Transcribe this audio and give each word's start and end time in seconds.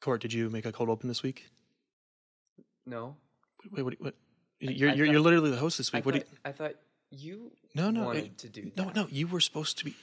Court, 0.00 0.20
did 0.22 0.32
you 0.32 0.48
make 0.50 0.64
a 0.66 0.72
cold 0.72 0.88
open 0.88 1.08
this 1.08 1.22
week? 1.22 1.46
No. 2.86 3.16
Wait, 3.70 3.82
what? 3.82 4.00
what 4.00 4.14
you're 4.60 4.70
I 4.90 4.94
you're, 4.94 5.06
thought- 5.06 5.12
you're 5.12 5.20
literally 5.20 5.50
the 5.50 5.56
host 5.56 5.78
this 5.78 5.90
I 5.92 5.98
week. 5.98 6.06
What? 6.06 6.14
Do 6.14 6.20
thought, 6.20 6.28
you, 6.32 6.38
I 6.44 6.52
thought 6.52 6.72
you 7.10 7.52
no, 7.74 7.90
no, 7.90 8.04
wanted 8.04 8.24
it- 8.24 8.38
to 8.38 8.48
do 8.48 8.72
no, 8.76 8.84
that. 8.84 8.96
no. 8.96 9.06
You 9.10 9.26
were 9.26 9.40
supposed 9.40 9.78
to 9.78 9.84
be. 9.84 9.94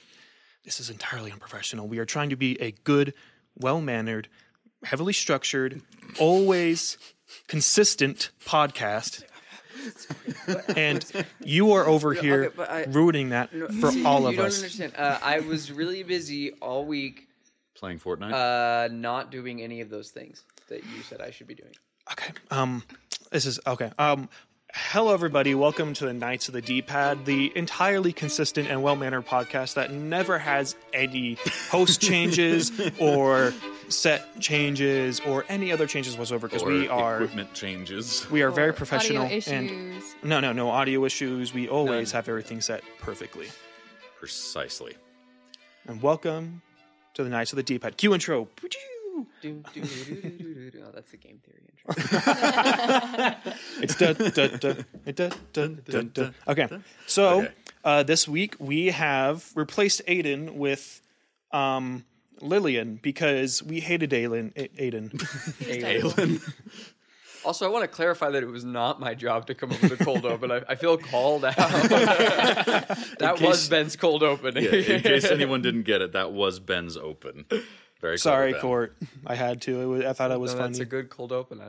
This 0.64 0.80
is 0.80 0.90
entirely 0.90 1.32
unprofessional. 1.32 1.88
We 1.88 1.98
are 1.98 2.04
trying 2.04 2.30
to 2.30 2.36
be 2.36 2.60
a 2.60 2.72
good, 2.72 3.14
well 3.56 3.80
mannered, 3.80 4.28
heavily 4.84 5.12
structured, 5.12 5.82
always 6.18 6.98
consistent 7.46 8.30
podcast. 8.44 9.24
and 10.76 11.04
you 11.42 11.72
are 11.72 11.86
over 11.86 12.12
here 12.12 12.52
okay, 12.58 12.62
I- 12.70 12.84
ruining 12.84 13.30
that 13.30 13.52
No, 13.54 13.68
for 13.68 13.90
see, 13.92 14.04
all 14.04 14.22
you 14.22 14.28
of 14.28 14.36
don't 14.36 14.46
us. 14.46 14.56
understand. 14.58 14.92
Uh, 14.96 15.18
I 15.22 15.40
was 15.40 15.70
really 15.72 16.02
busy 16.02 16.52
all 16.54 16.84
week, 16.84 17.27
Playing 17.78 17.98
Fortnite. 18.00 18.32
uh, 18.32 18.88
not 18.92 19.30
doing 19.30 19.62
any 19.62 19.80
of 19.80 19.88
those 19.90 20.10
things 20.10 20.42
that 20.68 20.82
you 20.84 21.02
said 21.02 21.20
I 21.20 21.30
should 21.30 21.46
be 21.46 21.54
doing. 21.54 21.72
Okay. 22.12 22.32
Um, 22.50 22.82
this 23.30 23.46
is 23.46 23.60
okay. 23.66 23.92
Um, 23.98 24.28
hello 24.74 25.14
everybody. 25.14 25.54
Welcome 25.54 25.94
to 25.94 26.06
the 26.06 26.12
Knights 26.12 26.48
of 26.48 26.54
the 26.54 26.60
D-Pad, 26.62 27.24
the 27.24 27.52
entirely 27.56 28.12
consistent 28.12 28.68
and 28.68 28.82
well-mannered 28.82 29.26
podcast 29.26 29.74
that 29.74 29.92
never 29.92 30.38
has 30.38 30.74
any 30.92 31.38
host 31.70 32.00
changes 32.00 32.72
or 32.98 33.52
set 33.88 34.40
changes 34.40 35.20
or 35.20 35.44
any 35.48 35.70
other 35.70 35.86
changes 35.86 36.18
whatsoever 36.18 36.48
because 36.48 36.62
or 36.64 36.68
we 36.70 36.88
are 36.88 37.22
equipment 37.22 37.54
changes. 37.54 38.28
we 38.30 38.42
are 38.42 38.50
very 38.50 38.70
Or 38.70 38.72
professional 38.72 39.22
audio 39.24 39.40
and 39.52 39.70
issues. 39.70 40.14
no, 40.24 40.40
no, 40.40 40.52
no 40.52 40.68
audio 40.70 41.04
issues. 41.04 41.54
We 41.54 41.68
always 41.68 42.12
None. 42.12 42.18
have 42.18 42.28
everything 42.28 42.60
set 42.60 42.82
perfectly. 42.98 43.46
Precisely. 44.18 44.96
And 45.86 46.02
welcome 46.02 46.60
to 47.14 47.24
the 47.24 47.30
Knights 47.30 47.52
of 47.52 47.56
the 47.56 47.62
D-Pad. 47.62 47.96
Cue 47.96 48.14
intro. 48.14 48.48
Oh, 49.14 49.26
that's 50.94 51.10
the 51.10 51.16
game 51.16 51.40
theory 51.44 51.62
intro. 51.68 51.94
It's 53.82 53.94
dun, 53.96 54.14
dun, 54.14 54.58
dun, 54.58 54.84
dun, 55.14 55.32
dun, 55.52 55.82
dun, 55.84 56.10
dun. 56.14 56.34
Okay, 56.46 56.68
so 57.06 57.40
Okay. 57.40 57.52
Uh, 57.84 58.02
this 58.02 58.26
week 58.28 58.54
we 58.58 58.86
have 58.88 59.50
replaced 59.54 60.02
Aiden 60.06 60.54
with 60.54 61.00
um, 61.52 62.04
Lillian 62.42 62.96
because 63.00 63.62
we 63.62 63.80
hated 63.80 64.10
Aiden. 64.10 64.52
A- 64.56 64.68
Aiden. 64.90 66.42
Alan. 67.38 67.46
Also, 67.48 67.66
I 67.66 67.68
want 67.68 67.84
to 67.84 67.88
clarify 67.88 68.30
that 68.30 68.42
it 68.42 68.46
was 68.48 68.64
not 68.64 69.00
my 69.00 69.14
job 69.14 69.46
to 69.46 69.54
come 69.54 69.72
up 69.72 69.82
with 69.82 70.00
a 70.00 70.04
cold 70.04 70.24
open. 70.26 70.50
I, 70.50 70.62
I 70.68 70.74
feel 70.74 70.98
called 70.98 71.44
out. 71.44 71.56
that 71.56 73.38
was 73.40 73.68
Ben's 73.68 73.96
cold 73.96 74.22
open. 74.22 74.56
Yeah, 74.56 74.70
in 74.70 75.02
case 75.02 75.24
anyone 75.30 75.62
didn't 75.62 75.82
get 75.82 76.02
it, 76.02 76.12
that 76.12 76.32
was 76.32 76.60
Ben's 76.60 76.96
open. 76.96 77.46
Very 78.00 78.18
Sorry, 78.18 78.52
Ben. 78.52 78.60
Court. 78.60 78.96
I 79.26 79.34
had 79.34 79.62
to. 79.62 79.80
It 79.80 79.86
was, 79.86 80.04
I 80.04 80.12
thought 80.12 80.30
it 80.30 80.40
was 80.40 80.54
No, 80.54 80.60
that's 80.62 80.78
a 80.78 80.84
good 80.84 81.10
cold 81.10 81.32
open. 81.32 81.60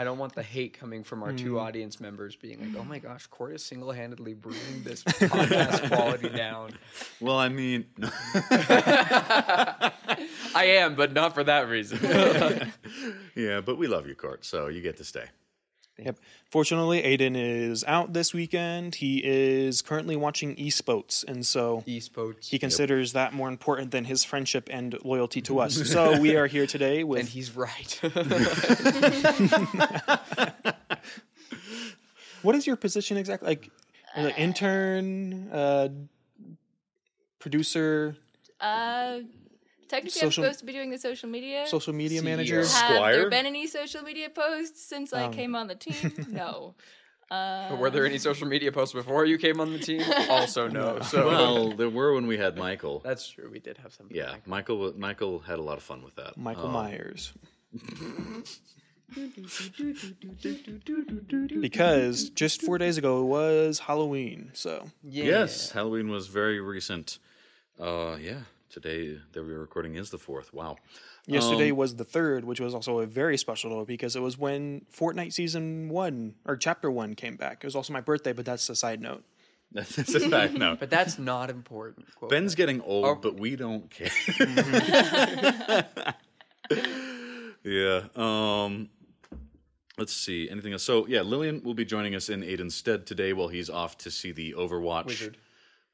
I, 0.00 0.02
I 0.02 0.04
don't 0.04 0.18
want 0.18 0.34
the 0.34 0.42
hate 0.42 0.72
coming 0.78 1.04
from 1.04 1.22
our 1.22 1.30
Hmm. 1.30 1.36
two 1.36 1.58
audience 1.60 2.00
members 2.00 2.34
being 2.36 2.58
like, 2.60 2.80
"Oh 2.80 2.84
my 2.84 2.98
gosh, 2.98 3.26
Court 3.26 3.54
is 3.54 3.62
single-handedly 3.64 4.34
bringing 4.34 4.82
this 4.82 5.02
podcast 5.04 5.88
quality 5.88 6.28
down." 6.30 6.72
Well, 7.20 7.38
I 7.38 7.48
mean, 7.50 7.84
I 10.54 10.64
am, 10.80 10.94
but 10.96 11.12
not 11.12 11.34
for 11.34 11.44
that 11.44 11.68
reason. 11.68 11.98
yeah, 13.34 13.60
but 13.60 13.76
we 13.78 13.86
love 13.86 14.06
you, 14.06 14.14
Court, 14.14 14.44
so 14.44 14.68
you 14.68 14.80
get 14.80 14.96
to 14.98 15.04
stay. 15.04 15.24
Yep. 16.04 16.18
Fortunately, 16.50 17.02
Aiden 17.02 17.34
is 17.36 17.84
out 17.84 18.12
this 18.12 18.32
weekend. 18.34 18.94
He 18.96 19.22
is 19.24 19.82
currently 19.82 20.16
watching 20.16 20.56
esports, 20.56 21.24
and 21.28 21.44
so 21.46 21.84
Esports. 21.86 22.48
he 22.48 22.58
considers 22.58 23.12
that 23.12 23.32
more 23.32 23.48
important 23.48 23.90
than 23.90 24.04
his 24.04 24.24
friendship 24.24 24.68
and 24.72 24.96
loyalty 25.04 25.40
to 25.42 25.60
us. 25.60 25.74
so 25.92 26.18
we 26.20 26.36
are 26.36 26.46
here 26.46 26.66
today 26.66 27.04
with 27.04 27.20
and 27.20 27.28
he's 27.28 27.54
right. 27.56 28.00
what 32.42 32.54
is 32.54 32.66
your 32.66 32.76
position 32.76 33.16
exactly? 33.16 33.46
Like, 33.48 33.70
like 34.16 34.38
intern, 34.38 35.48
uh, 35.52 35.88
producer, 37.38 38.16
Uh, 38.60 39.20
technically, 39.90 40.20
Social- 40.20 40.44
I'm 40.44 40.48
supposed 40.48 40.60
to 40.60 40.66
be 40.66 40.72
doing 40.72 40.90
the 40.90 40.98
social 40.98 41.28
media. 41.28 41.66
social 41.66 41.92
media 41.92 42.20
CEO. 42.20 42.24
manager. 42.24 42.58
Have 42.58 42.66
Squire? 42.68 43.16
there 43.16 43.30
been 43.30 43.46
any 43.46 43.66
social 43.66 44.02
media 44.02 44.30
posts 44.30 44.82
since 44.82 45.12
I 45.12 45.24
Um. 45.24 45.32
came 45.32 45.54
on 45.54 45.66
the 45.66 45.74
team? 45.74 46.12
no. 46.30 46.74
Uh, 47.30 47.76
Were 47.78 47.90
there 47.90 48.04
any 48.06 48.18
social 48.18 48.48
media 48.48 48.72
posts 48.72 48.92
before 48.92 49.24
you 49.24 49.38
came 49.38 49.60
on 49.60 49.72
the 49.72 49.78
team? 49.78 50.02
Also, 50.28 50.66
no. 50.66 50.98
So 51.00 51.28
Well, 51.28 51.70
there 51.80 51.88
were 51.88 52.12
when 52.14 52.26
we 52.26 52.36
had 52.38 52.56
Michael. 52.56 53.00
that's 53.04 53.28
true. 53.28 53.48
We 53.52 53.60
did 53.60 53.78
have 53.78 53.92
some. 53.92 54.08
Yeah, 54.10 54.34
Michael. 54.46 54.92
Michael 54.96 55.38
had 55.40 55.58
a 55.60 55.62
lot 55.62 55.76
of 55.78 55.84
fun 55.84 56.02
with 56.02 56.16
that. 56.16 56.36
Michael 56.36 56.66
Um, 56.66 56.72
Myers. 56.72 57.32
because 61.60 62.30
just 62.30 62.62
four 62.62 62.78
days 62.78 62.98
ago 62.98 63.22
it 63.22 63.26
was 63.26 63.80
Halloween, 63.80 64.50
so 64.52 64.88
Yeah. 65.02 65.24
Yes, 65.24 65.70
Halloween 65.70 66.10
was 66.10 66.26
very 66.28 66.60
recent. 66.60 67.18
Uh, 67.78 68.16
yeah, 68.20 68.40
today 68.70 69.18
that 69.32 69.42
we 69.42 69.52
are 69.52 69.58
recording 69.58 69.96
is 69.96 70.10
the 70.10 70.18
fourth. 70.18 70.54
Wow. 70.54 70.76
yesterday 71.26 71.70
Um, 71.70 71.76
was 71.76 71.96
the 71.96 72.04
third, 72.04 72.44
which 72.44 72.60
was 72.60 72.74
also 72.74 73.00
a 73.00 73.06
very 73.06 73.36
special 73.36 73.78
day 73.80 73.84
because 73.86 74.16
it 74.16 74.22
was 74.22 74.38
when 74.38 74.82
Fortnite 74.96 75.32
season 75.32 75.88
one 75.88 76.34
or 76.46 76.56
chapter 76.56 76.90
one 76.90 77.14
came 77.14 77.36
back. 77.36 77.58
It 77.62 77.66
was 77.66 77.76
also 77.76 77.92
my 77.92 78.00
birthday, 78.00 78.32
but 78.32 78.44
that's 78.44 78.68
a 78.68 78.76
side 78.76 79.00
note. 79.00 79.24
That's 79.72 79.96
a 80.16 80.18
fact. 80.28 80.54
No, 80.54 80.74
But 80.74 80.90
that's 80.90 81.16
not 81.16 81.48
important. 81.48 82.12
Quote 82.16 82.28
Ben's 82.32 82.54
back. 82.54 82.56
getting 82.56 82.80
old, 82.80 83.04
Oh. 83.06 83.14
but 83.14 83.38
we 83.38 83.54
don't 83.54 83.88
care. 83.88 84.10
yeah. 87.64 88.02
Um. 88.16 88.88
Let's 89.96 90.12
see. 90.12 90.48
Anything 90.50 90.72
else? 90.72 90.82
So 90.82 91.06
yeah, 91.06 91.20
Lillian 91.20 91.62
will 91.62 91.74
be 91.74 91.84
joining 91.84 92.16
us 92.16 92.28
in 92.30 92.40
Aiden's 92.42 92.74
stead 92.74 93.06
today 93.06 93.32
while 93.32 93.46
he's 93.46 93.70
off 93.70 93.96
to 93.98 94.10
see 94.10 94.32
the 94.32 94.54
Overwatch 94.58 95.34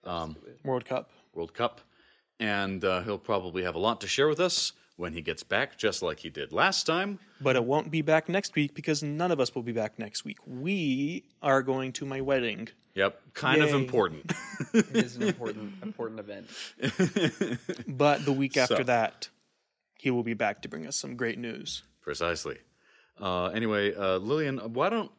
um, 0.04 0.36
World 0.64 0.86
Cup. 0.86 1.10
World 1.34 1.52
Cup, 1.52 1.82
and 2.40 2.84
uh, 2.84 3.02
he'll 3.02 3.18
probably 3.18 3.62
have 3.64 3.74
a 3.74 3.78
lot 3.78 4.00
to 4.02 4.06
share 4.08 4.28
with 4.28 4.40
us 4.40 4.72
when 4.96 5.12
he 5.12 5.20
gets 5.20 5.42
back, 5.42 5.76
just 5.76 6.02
like 6.02 6.20
he 6.20 6.30
did 6.30 6.52
last 6.52 6.84
time. 6.86 7.18
But 7.40 7.56
it 7.56 7.64
won't 7.64 7.90
be 7.90 8.00
back 8.02 8.28
next 8.28 8.54
week 8.54 8.74
because 8.74 9.02
none 9.02 9.30
of 9.30 9.40
us 9.40 9.54
will 9.54 9.62
be 9.62 9.72
back 9.72 9.98
next 9.98 10.24
week. 10.24 10.38
We 10.46 11.24
are 11.42 11.62
going 11.62 11.92
to 11.94 12.06
my 12.06 12.20
wedding. 12.22 12.68
Yep, 12.94 13.20
kind 13.34 13.62
of 13.62 13.74
important. 13.74 14.32
It 14.72 14.86
is 14.96 15.16
an 15.16 15.22
important, 15.24 15.74
important 15.82 16.18
event. 16.20 16.46
But 17.86 18.24
the 18.24 18.32
week 18.32 18.56
after 18.56 18.76
So- 18.76 18.82
that, 18.84 19.28
he 19.98 20.10
will 20.10 20.22
be 20.22 20.34
back 20.34 20.62
to 20.62 20.68
bring 20.68 20.86
us 20.86 20.96
some 20.96 21.16
great 21.16 21.38
news. 21.38 21.82
Precisely. 22.02 22.58
Uh, 23.20 23.46
anyway, 23.46 23.94
uh, 23.94 24.16
Lillian, 24.18 24.58
why 24.74 24.88
don't 24.90 25.10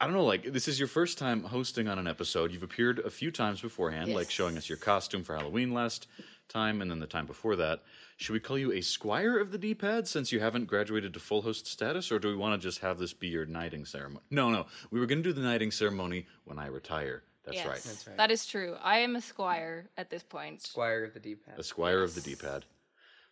I 0.00 0.06
don't 0.06 0.14
know? 0.14 0.24
Like 0.24 0.52
this 0.52 0.68
is 0.68 0.78
your 0.78 0.88
first 0.88 1.18
time 1.18 1.44
hosting 1.44 1.88
on 1.88 1.98
an 1.98 2.06
episode. 2.06 2.52
You've 2.52 2.62
appeared 2.62 2.98
a 2.98 3.10
few 3.10 3.30
times 3.30 3.60
beforehand, 3.60 4.12
like 4.12 4.30
showing 4.30 4.56
us 4.56 4.68
your 4.68 4.78
costume 4.78 5.22
for 5.22 5.36
Halloween 5.36 5.72
last 5.72 6.08
time, 6.48 6.82
and 6.82 6.90
then 6.90 6.98
the 6.98 7.06
time 7.06 7.26
before 7.26 7.56
that. 7.56 7.82
Should 8.16 8.32
we 8.32 8.40
call 8.40 8.58
you 8.58 8.72
a 8.72 8.80
squire 8.80 9.38
of 9.38 9.50
the 9.50 9.58
D-pad 9.58 10.06
since 10.06 10.30
you 10.30 10.38
haven't 10.40 10.66
graduated 10.66 11.14
to 11.14 11.20
full 11.20 11.42
host 11.42 11.66
status, 11.66 12.12
or 12.12 12.18
do 12.18 12.28
we 12.28 12.36
want 12.36 12.60
to 12.60 12.64
just 12.64 12.80
have 12.80 12.98
this 12.98 13.12
be 13.12 13.28
your 13.28 13.46
knighting 13.46 13.84
ceremony? 13.84 14.24
No, 14.30 14.50
no, 14.50 14.66
we 14.90 15.00
were 15.00 15.06
going 15.06 15.22
to 15.22 15.28
do 15.28 15.32
the 15.32 15.40
knighting 15.40 15.70
ceremony 15.72 16.26
when 16.44 16.58
I 16.58 16.66
retire. 16.66 17.24
That's 17.44 17.56
yes, 17.56 17.66
right, 17.66 17.82
That's 17.82 18.06
right. 18.06 18.16
That 18.16 18.30
is 18.30 18.46
true. 18.46 18.76
I 18.82 18.98
am 18.98 19.16
a 19.16 19.20
squire 19.20 19.90
at 19.96 20.10
this 20.10 20.22
point. 20.22 20.62
Squire 20.62 21.04
of 21.04 21.14
the 21.14 21.20
D-pad. 21.20 21.58
a 21.58 21.62
squire 21.62 22.02
of 22.02 22.14
the 22.14 22.20
D-pad. 22.20 22.64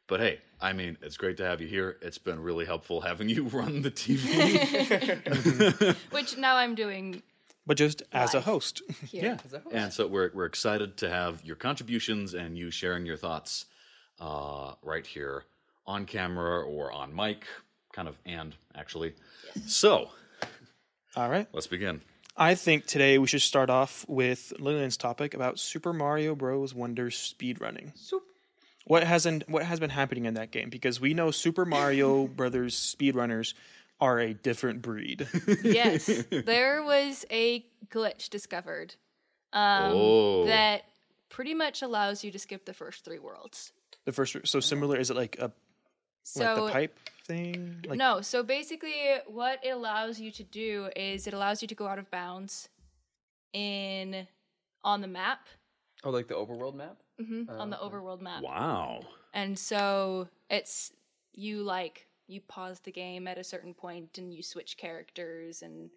But 0.09 0.21
hey, 0.21 0.41
I 0.61 0.73
mean, 0.73 0.99
it's 1.03 1.17
great 1.17 1.37
to 1.39 1.45
have 1.45 1.61
you 1.61 1.69
here. 1.69 1.97
It's 2.03 2.19
been 2.19 2.41
really 2.41 2.65
helpful 2.65 3.01
having 3.01 3.29
you 3.29 3.45
run 3.53 3.83
the 3.83 3.91
TV. 3.91 5.97
Which 6.13 6.37
now 6.37 6.57
I'm 6.57 6.75
doing 6.75 7.23
But 7.67 7.77
just 7.77 8.03
as 8.13 8.35
a 8.35 8.41
host. 8.41 8.83
here. 9.09 9.23
Yeah, 9.25 9.39
As 9.45 9.53
a 9.55 9.59
host. 9.61 9.75
and 9.75 9.93
so 9.93 10.07
we're 10.07 10.31
we're 10.35 10.47
excited 10.47 10.97
to 10.99 11.09
have 11.09 11.45
your 11.45 11.57
contributions 11.57 12.35
and 12.35 12.59
you 12.59 12.71
sharing 12.71 13.07
your 13.07 13.17
thoughts 13.17 13.67
uh, 14.21 14.75
right 14.83 15.07
here 15.07 15.45
on 15.87 16.05
camera 16.07 16.63
or 16.63 16.93
on 16.93 17.15
mic, 17.15 17.45
kind 17.93 18.09
of 18.09 18.19
and 18.27 18.55
actually. 18.75 19.15
So 19.67 20.11
All 21.17 21.29
right. 21.29 21.47
let's 21.53 21.67
begin. 21.67 22.03
I 22.37 22.55
think 22.55 22.87
today 22.87 23.19
we 23.19 23.27
should 23.27 23.43
start 23.43 23.69
off 23.69 24.07
with 24.09 24.53
Lillian's 24.59 24.97
topic 24.97 25.35
about 25.35 25.59
Super 25.59 25.93
Mario 25.93 26.35
Bros. 26.35 26.75
Wonder 26.75 27.11
speedrunning. 27.11 27.97
Soup. 27.97 28.23
What 28.87 29.05
hasn't 29.05 29.49
what 29.49 29.63
has 29.65 29.79
been 29.81 29.91
happening 29.91 30.25
in 30.25 30.35
that 30.35 30.51
game? 30.51 30.69
Because 30.71 31.01
we 31.01 31.15
know 31.15 31.31
Super 31.31 31.65
Mario 31.65 32.27
Brothers 32.39 32.75
speedrunners 32.75 33.55
are 34.01 34.19
a 34.19 34.35
different 34.35 34.83
breed. 34.83 35.29
yes, 35.63 36.07
there 36.31 36.83
was 36.83 37.25
a 37.31 37.65
glitch 37.89 38.29
discovered 38.31 38.97
um, 39.53 39.93
Oh. 39.93 40.47
that 40.47 40.83
pretty 41.29 41.55
much 41.55 41.83
allows 41.83 42.25
you 42.25 42.31
to 42.33 42.39
skip 42.39 42.65
the 42.65 42.75
first 42.75 43.05
three 43.05 43.19
worlds. 43.21 43.73
The 44.05 44.13
first 44.13 44.37
so 44.45 44.59
similar 44.61 44.97
is 44.97 45.11
it 45.11 45.17
like 45.17 45.39
a 45.39 45.53
So 46.25 46.43
like 46.45 46.57
the 46.57 46.73
pipe 46.73 46.99
thing? 47.27 47.85
Like 47.87 47.99
no, 47.99 48.21
so 48.21 48.43
basically, 48.43 48.95
what 49.29 49.65
it 49.65 49.71
allows 49.71 50.19
you 50.19 50.33
to 50.33 50.43
do 50.43 50.89
is 50.97 51.29
it 51.29 51.35
allows 51.35 51.63
you 51.63 51.69
to 51.69 51.75
go 51.77 51.87
out 51.87 52.01
of 52.01 52.11
bounds 52.11 52.69
in 53.53 54.27
on 54.83 55.01
the 55.01 55.07
map, 55.09 55.47
Oh, 56.05 56.11
like 56.11 56.27
the 56.27 56.35
overworld 56.35 56.75
map? 56.75 56.97
Hmm 57.25 57.43
on 57.61 57.71
the 57.71 57.77
overworld 57.77 58.21
map, 58.21 58.43
Wow. 58.43 59.01
and 59.35 59.59
so 59.59 60.29
it's 60.51 60.93
you 61.33 61.63
like 61.63 62.07
you 62.29 62.41
pause 62.41 62.81
the 62.81 62.93
game 62.93 63.27
at 63.27 63.39
a 63.39 63.45
certain 63.45 63.75
point 63.75 64.19
and 64.19 64.33
you 64.33 64.43
switch 64.43 64.77
characters 64.77 65.63
and 65.63 65.91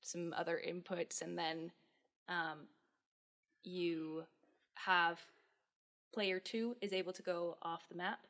some 0.00 0.34
other 0.36 0.60
inputs, 0.66 1.22
and 1.22 1.38
then 1.38 1.70
um, 2.28 2.66
you 3.64 4.24
have 4.74 5.20
player 6.12 6.40
two 6.40 6.76
is 6.80 6.92
able 6.92 7.12
to 7.12 7.22
go 7.22 7.56
off 7.62 7.88
the 7.88 7.96
map. 7.96 8.20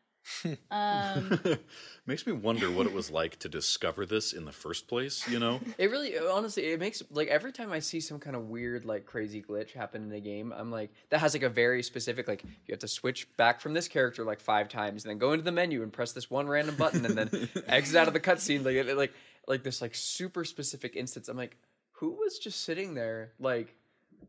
Um, 0.71 1.41
Makes 2.07 2.27
me 2.27 2.33
wonder 2.33 2.71
what 2.71 2.87
it 2.87 2.93
was 2.93 3.11
like 3.11 3.39
to 3.41 3.49
discover 3.49 4.07
this 4.07 4.33
in 4.33 4.45
the 4.45 4.53
first 4.53 4.87
place, 4.89 5.27
you 5.29 5.39
know? 5.39 5.61
It 5.79 5.91
really, 5.91 6.17
honestly, 6.19 6.65
it 6.67 6.81
makes 6.81 7.03
like 7.11 7.29
every 7.29 7.53
time 7.53 7.73
I 7.73 7.81
see 7.81 8.01
some 8.01 8.19
kind 8.19 8.37
of 8.37 8.49
weird, 8.49 8.85
like 8.85 9.07
crazy 9.07 9.43
glitch 9.43 9.73
happen 9.73 10.05
in 10.05 10.13
a 10.13 10.21
game, 10.21 10.53
I'm 10.57 10.71
like, 10.71 10.91
that 11.11 11.19
has 11.21 11.35
like 11.35 11.43
a 11.43 11.49
very 11.49 11.83
specific, 11.83 12.29
like 12.29 12.43
you 12.45 12.73
have 12.73 12.79
to 12.81 12.89
switch 12.89 13.29
back 13.37 13.61
from 13.61 13.75
this 13.75 13.89
character 13.89 14.25
like 14.25 14.41
five 14.41 14.69
times, 14.69 15.05
and 15.05 15.11
then 15.11 15.19
go 15.19 15.33
into 15.33 15.45
the 15.45 15.53
menu 15.53 15.83
and 15.83 15.93
press 15.93 16.13
this 16.13 16.31
one 16.31 16.47
random 16.49 16.77
button, 16.77 17.05
and 17.05 17.17
then 17.17 17.49
exit 17.69 17.97
out 17.97 18.09
of 18.09 18.15
the 18.15 18.21
cutscene, 18.21 18.65
like 18.65 18.77
it- 18.77 18.97
like 18.97 19.13
like 19.49 19.63
this 19.63 19.81
like 19.83 19.95
super 19.95 20.45
specific 20.45 20.97
instance. 20.97 21.29
I'm 21.29 21.37
like, 21.37 21.57
who 21.93 22.11
was 22.13 22.39
just 22.39 22.63
sitting 22.65 22.95
there 22.95 23.33
like 23.39 23.75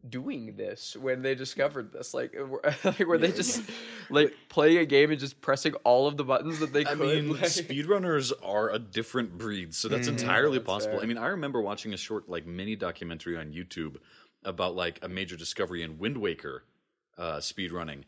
doing 0.10 0.56
this 0.56 0.96
when 0.96 1.22
they 1.22 1.36
discovered 1.36 1.92
this? 1.94 2.14
Like, 2.14 2.34
were, 2.38 2.62
like 2.84 3.00
were 3.00 3.18
they 3.18 3.32
just 3.32 3.62
like 4.10 4.34
playing 4.50 4.78
a 4.78 4.86
game 4.86 5.12
and 5.12 5.20
just 5.20 5.40
pressing 5.42 5.74
all 5.84 6.08
of 6.08 6.18
the 6.18 6.24
buttons 6.24 6.60
that 6.60 6.74
they 6.74 6.82
I 6.86 6.96
could? 6.96 7.00
mean, 7.00 7.32
like- 7.34 7.44
speedrunners 7.44 8.32
are 8.44 8.70
a 8.72 8.80
different 8.80 9.38
breed, 9.38 9.74
so 9.74 9.88
that's 9.88 10.08
entirely 10.08 10.58
That's 10.58 10.68
possible. 10.68 10.96
fair. 10.96 11.04
I 11.04 11.08
mean, 11.08 11.18
I 11.18 11.28
remember 11.28 11.62
watching 11.62 11.94
a 11.94 11.98
short, 11.98 12.28
like, 12.30 12.46
mini 12.46 12.76
documentary 12.76 13.38
on 13.38 13.52
YouTube 13.52 13.98
about 14.44 14.76
like 14.76 15.00
a 15.04 15.08
major 15.10 15.36
discovery 15.36 15.84
in 15.84 15.98
Wind 15.98 16.18
Waker 16.18 16.64
uh, 17.18 17.38
speedrunning, 17.38 18.04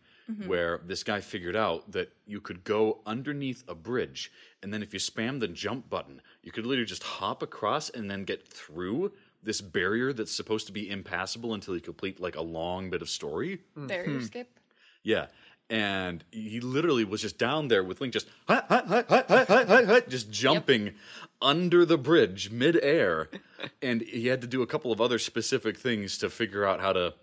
where 0.45 0.79
this 0.85 1.01
guy 1.03 1.19
figured 1.21 1.55
out 1.55 1.91
that 1.91 2.13
you 2.27 2.39
could 2.39 2.63
go 2.63 2.99
underneath 3.07 3.63
a 3.67 3.73
bridge, 3.73 4.31
and 4.61 4.71
then 4.71 4.83
if 4.83 4.93
you 4.93 4.99
spam 4.99 5.39
the 5.39 5.47
jump 5.47 5.89
button, 5.89 6.21
you 6.43 6.51
could 6.51 6.67
literally 6.67 6.85
just 6.85 7.01
hop 7.01 7.41
across 7.41 7.89
and 7.89 8.11
then 8.11 8.25
get 8.25 8.47
through 8.47 9.11
this 9.43 9.61
barrier 9.61 10.13
that's 10.13 10.33
supposed 10.33 10.67
to 10.67 10.73
be 10.73 10.89
impassable 10.89 11.53
until 11.53 11.75
you 11.75 11.81
complete 11.81 12.19
like 12.19 12.35
a 12.35 12.41
long 12.41 12.89
bit 12.89 13.01
of 13.01 13.09
story. 13.09 13.59
Mm. 13.77 13.87
Barrier 13.87 14.21
skip. 14.21 14.59
Yeah. 15.03 15.27
And 15.69 16.23
he 16.31 16.59
literally 16.59 17.03
was 17.03 17.21
just 17.21 17.37
down 17.37 17.67
there 17.67 17.83
with 17.83 18.01
Link, 18.01 18.11
just 18.11 18.27
hi, 18.47 18.63
hi, 18.67 19.83
hi, 19.85 19.99
just 20.07 20.31
jumping 20.31 20.85
yep. 20.85 20.95
under 21.43 21.85
the 21.85 21.97
bridge 21.97 22.49
midair, 22.49 23.29
and 23.81 24.01
he 24.01 24.27
had 24.27 24.41
to 24.41 24.47
do 24.47 24.63
a 24.63 24.67
couple 24.67 24.91
of 24.91 24.99
other 24.99 25.19
specific 25.19 25.77
things 25.77 26.17
to 26.17 26.29
figure 26.31 26.65
out 26.65 26.79
how 26.79 26.93
to, 26.93 27.13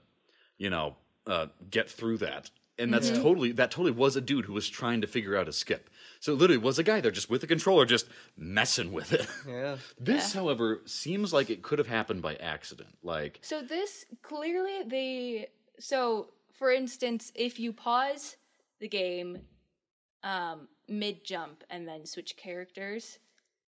you 0.58 0.70
know, 0.70 0.94
uh, 1.26 1.46
get 1.68 1.90
through 1.90 2.18
that. 2.18 2.50
And 2.78 2.94
that's 2.94 3.10
mm-hmm. 3.10 3.22
totally 3.22 3.52
that 3.52 3.72
totally 3.72 3.90
was 3.90 4.14
a 4.14 4.20
dude 4.20 4.44
who 4.44 4.52
was 4.52 4.68
trying 4.68 5.00
to 5.00 5.08
figure 5.08 5.36
out 5.36 5.48
a 5.48 5.52
skip. 5.52 5.90
So 6.20 6.32
it 6.32 6.36
literally 6.36 6.58
was 6.58 6.78
a 6.78 6.82
guy 6.82 7.00
there 7.00 7.10
just 7.10 7.30
with 7.30 7.42
a 7.42 7.46
controller 7.46 7.84
just 7.84 8.06
messing 8.36 8.92
with 8.92 9.12
it. 9.12 9.26
yeah. 9.48 9.76
This, 9.98 10.32
however, 10.32 10.82
seems 10.86 11.32
like 11.32 11.50
it 11.50 11.62
could 11.62 11.78
have 11.78 11.88
happened 11.88 12.22
by 12.22 12.34
accident. 12.36 12.96
Like 13.02 13.38
So 13.42 13.62
this 13.62 14.06
clearly 14.22 14.82
they 14.86 15.48
so 15.78 16.28
for 16.52 16.70
instance, 16.70 17.32
if 17.34 17.60
you 17.60 17.72
pause 17.72 18.36
the 18.80 18.88
game 18.88 19.38
um, 20.22 20.68
mid 20.88 21.24
jump 21.24 21.64
and 21.70 21.86
then 21.86 22.06
switch 22.06 22.36
characters, 22.36 23.18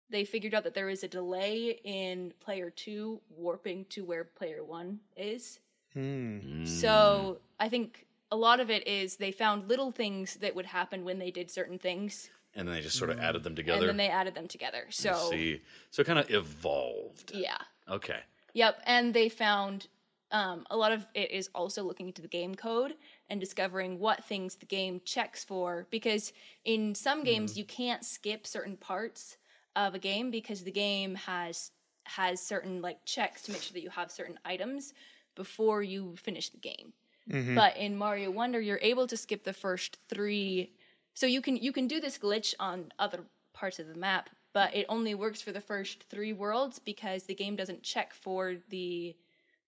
they 0.09 0.23
figured 0.23 0.53
out 0.53 0.63
that 0.63 0.73
there 0.73 0.89
is 0.89 1.03
a 1.03 1.07
delay 1.07 1.79
in 1.83 2.33
player 2.39 2.69
two 2.69 3.19
warping 3.29 3.85
to 3.89 4.05
where 4.05 4.23
player 4.23 4.63
one 4.63 4.99
is. 5.15 5.59
Hmm. 5.93 6.65
So 6.65 7.39
I 7.59 7.69
think 7.69 8.05
a 8.31 8.35
lot 8.35 8.59
of 8.59 8.69
it 8.69 8.87
is 8.87 9.17
they 9.17 9.31
found 9.31 9.67
little 9.67 9.91
things 9.91 10.35
that 10.35 10.55
would 10.55 10.65
happen 10.65 11.03
when 11.03 11.19
they 11.19 11.31
did 11.31 11.51
certain 11.51 11.79
things, 11.79 12.29
and 12.57 12.67
then 12.67 12.75
they 12.75 12.81
just 12.81 12.97
sort 12.97 13.09
of 13.09 13.19
added 13.19 13.37
mm-hmm. 13.37 13.43
them 13.43 13.55
together. 13.55 13.79
and 13.81 13.89
then 13.89 13.97
they 13.97 14.09
added 14.09 14.35
them 14.35 14.47
together. 14.47 14.83
I 14.87 14.91
So 14.91 15.29
see. 15.29 15.61
So 15.91 16.01
it 16.01 16.05
kind 16.05 16.19
of 16.19 16.29
evolved. 16.29 17.31
yeah. 17.33 17.57
Okay. 17.89 18.19
Yep, 18.53 18.81
and 18.85 19.13
they 19.13 19.29
found 19.29 19.87
um, 20.31 20.65
a 20.69 20.75
lot 20.75 20.91
of 20.91 21.05
it 21.13 21.31
is 21.31 21.49
also 21.55 21.83
looking 21.83 22.07
into 22.07 22.21
the 22.21 22.27
game 22.27 22.55
code 22.55 22.95
and 23.29 23.39
discovering 23.39 23.99
what 23.99 24.25
things 24.25 24.55
the 24.55 24.65
game 24.65 24.99
checks 25.05 25.43
for. 25.43 25.87
Because 25.89 26.33
in 26.65 26.95
some 26.95 27.19
mm-hmm. 27.19 27.25
games, 27.25 27.57
you 27.57 27.63
can't 27.63 28.03
skip 28.03 28.45
certain 28.45 28.75
parts 28.75 29.37
of 29.75 29.95
a 29.95 29.99
game 29.99 30.31
because 30.31 30.63
the 30.63 30.71
game 30.71 31.15
has 31.15 31.71
has 32.05 32.41
certain 32.41 32.81
like 32.81 33.03
checks 33.05 33.43
to 33.43 33.51
make 33.51 33.61
sure 33.61 33.73
that 33.73 33.83
you 33.83 33.89
have 33.89 34.09
certain 34.09 34.39
items 34.45 34.93
before 35.35 35.83
you 35.83 36.15
finish 36.17 36.49
the 36.49 36.57
game. 36.57 36.93
Mm-hmm. 37.29 37.55
But 37.55 37.77
in 37.77 37.97
Mario 37.97 38.31
Wonder, 38.31 38.59
you're 38.59 38.79
able 38.81 39.07
to 39.07 39.17
skip 39.17 39.43
the 39.43 39.53
first 39.53 39.97
three. 40.09 40.71
So 41.17 41.25
you 41.25 41.41
can 41.41 41.55
you 41.57 41.71
can 41.71 41.87
do 41.87 41.99
this 41.99 42.19
glitch 42.19 42.53
on 42.59 42.91
other 42.99 43.21
parts 43.51 43.79
of 43.79 43.87
the 43.87 43.95
map, 43.95 44.29
but 44.53 44.75
it 44.75 44.85
only 44.87 45.15
works 45.15 45.41
for 45.41 45.51
the 45.51 45.59
first 45.59 46.03
three 46.11 46.31
worlds 46.31 46.77
because 46.77 47.23
the 47.23 47.33
game 47.33 47.55
doesn't 47.55 47.81
check 47.81 48.13
for 48.13 48.53
the 48.69 49.15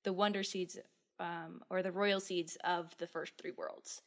the 0.04 0.14
wonder 0.14 0.44
seeds 0.44 0.78
um, 1.20 1.64
or 1.72 1.82
the 1.82 1.92
royal 1.92 2.20
seeds 2.20 2.56
of 2.64 2.96
the 3.00 3.08
first 3.08 3.34
three 3.42 3.50
worlds. 3.58 4.04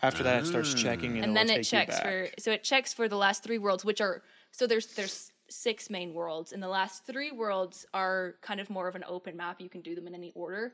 After 0.00 0.22
that, 0.22 0.40
it 0.40 0.46
starts 0.46 0.72
checking, 0.72 1.16
and, 1.16 1.24
And 1.24 1.36
then 1.36 1.50
it'll 1.50 1.60
it 1.60 1.64
take 1.64 1.88
you 1.88 1.94
checks 1.94 2.00
for 2.00 2.28
so 2.38 2.50
it 2.50 2.64
checks 2.64 2.94
for 2.94 3.08
the 3.08 3.16
last 3.18 3.42
three 3.42 3.58
worlds, 3.58 3.84
which 3.84 4.00
are 4.00 4.22
so 4.50 4.66
there's 4.66 4.86
there's 4.94 5.32
six 5.50 5.90
main 5.90 6.14
worlds, 6.14 6.54
and 6.54 6.62
the 6.62 6.68
last 6.68 7.04
three 7.04 7.30
worlds 7.30 7.84
are 7.92 8.36
kind 8.40 8.58
of 8.58 8.70
more 8.70 8.88
of 8.88 8.94
an 8.94 9.04
open 9.06 9.36
map. 9.36 9.60
You 9.60 9.68
can 9.68 9.82
do 9.82 9.94
them 9.94 10.06
in 10.06 10.14
any 10.14 10.32
order. 10.34 10.72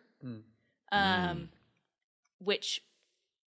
Um, 0.92 1.48
which 2.38 2.80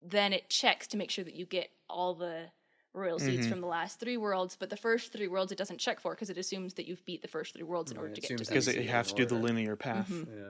then 0.02 0.32
it 0.32 0.49
checks 0.49 0.87
to 0.88 0.96
make 0.96 1.10
sure 1.10 1.25
that 1.25 1.34
you 1.34 1.46
get 1.46 1.70
all 1.88 2.14
the 2.14 2.46
royal 2.94 3.19
seeds 3.19 3.43
mm-hmm. 3.43 3.50
from 3.50 3.60
the 3.60 3.66
last 3.66 3.99
three 3.99 4.16
worlds, 4.16 4.56
but 4.58 4.69
the 4.69 4.76
first 4.76 5.12
three 5.12 5.28
worlds 5.28 5.52
it 5.52 5.58
doesn't 5.58 5.78
check 5.78 6.00
for 6.00 6.14
because 6.14 6.31
it 6.31 6.37
assumes 6.37 6.75
that 6.75 6.87
you've 6.87 7.04
beat 7.04 7.22
the 7.22 7.28
first 7.28 7.54
three 7.54 7.62
worlds 7.62 7.90
in 7.90 7.96
order 7.96 8.14
to 8.14 8.20
get 8.20 8.28
to 8.28 8.34
assumes 8.34 8.49
them. 8.49 8.75
because 8.75 8.84
you 8.84 8.90
have 8.90 9.08
to 9.08 9.14
do 9.14 9.26
the 9.26 9.34
linear 9.34 9.76
path, 9.76 10.08
mm-hmm. 10.10 10.31
Yeah. 10.31 10.49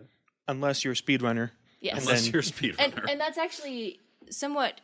unless 0.48 0.84
you're 0.84 0.94
a 0.94 0.96
speedrunner. 0.96 1.50
Yes. 1.80 2.00
Unless 2.00 2.24
then- 2.24 2.32
you're 2.32 2.40
a 2.40 2.44
speedrunner. 2.44 2.78
and 2.78 3.10
and 3.10 3.20
that's 3.20 3.38
actually 3.38 4.00
somewhat 4.30 4.80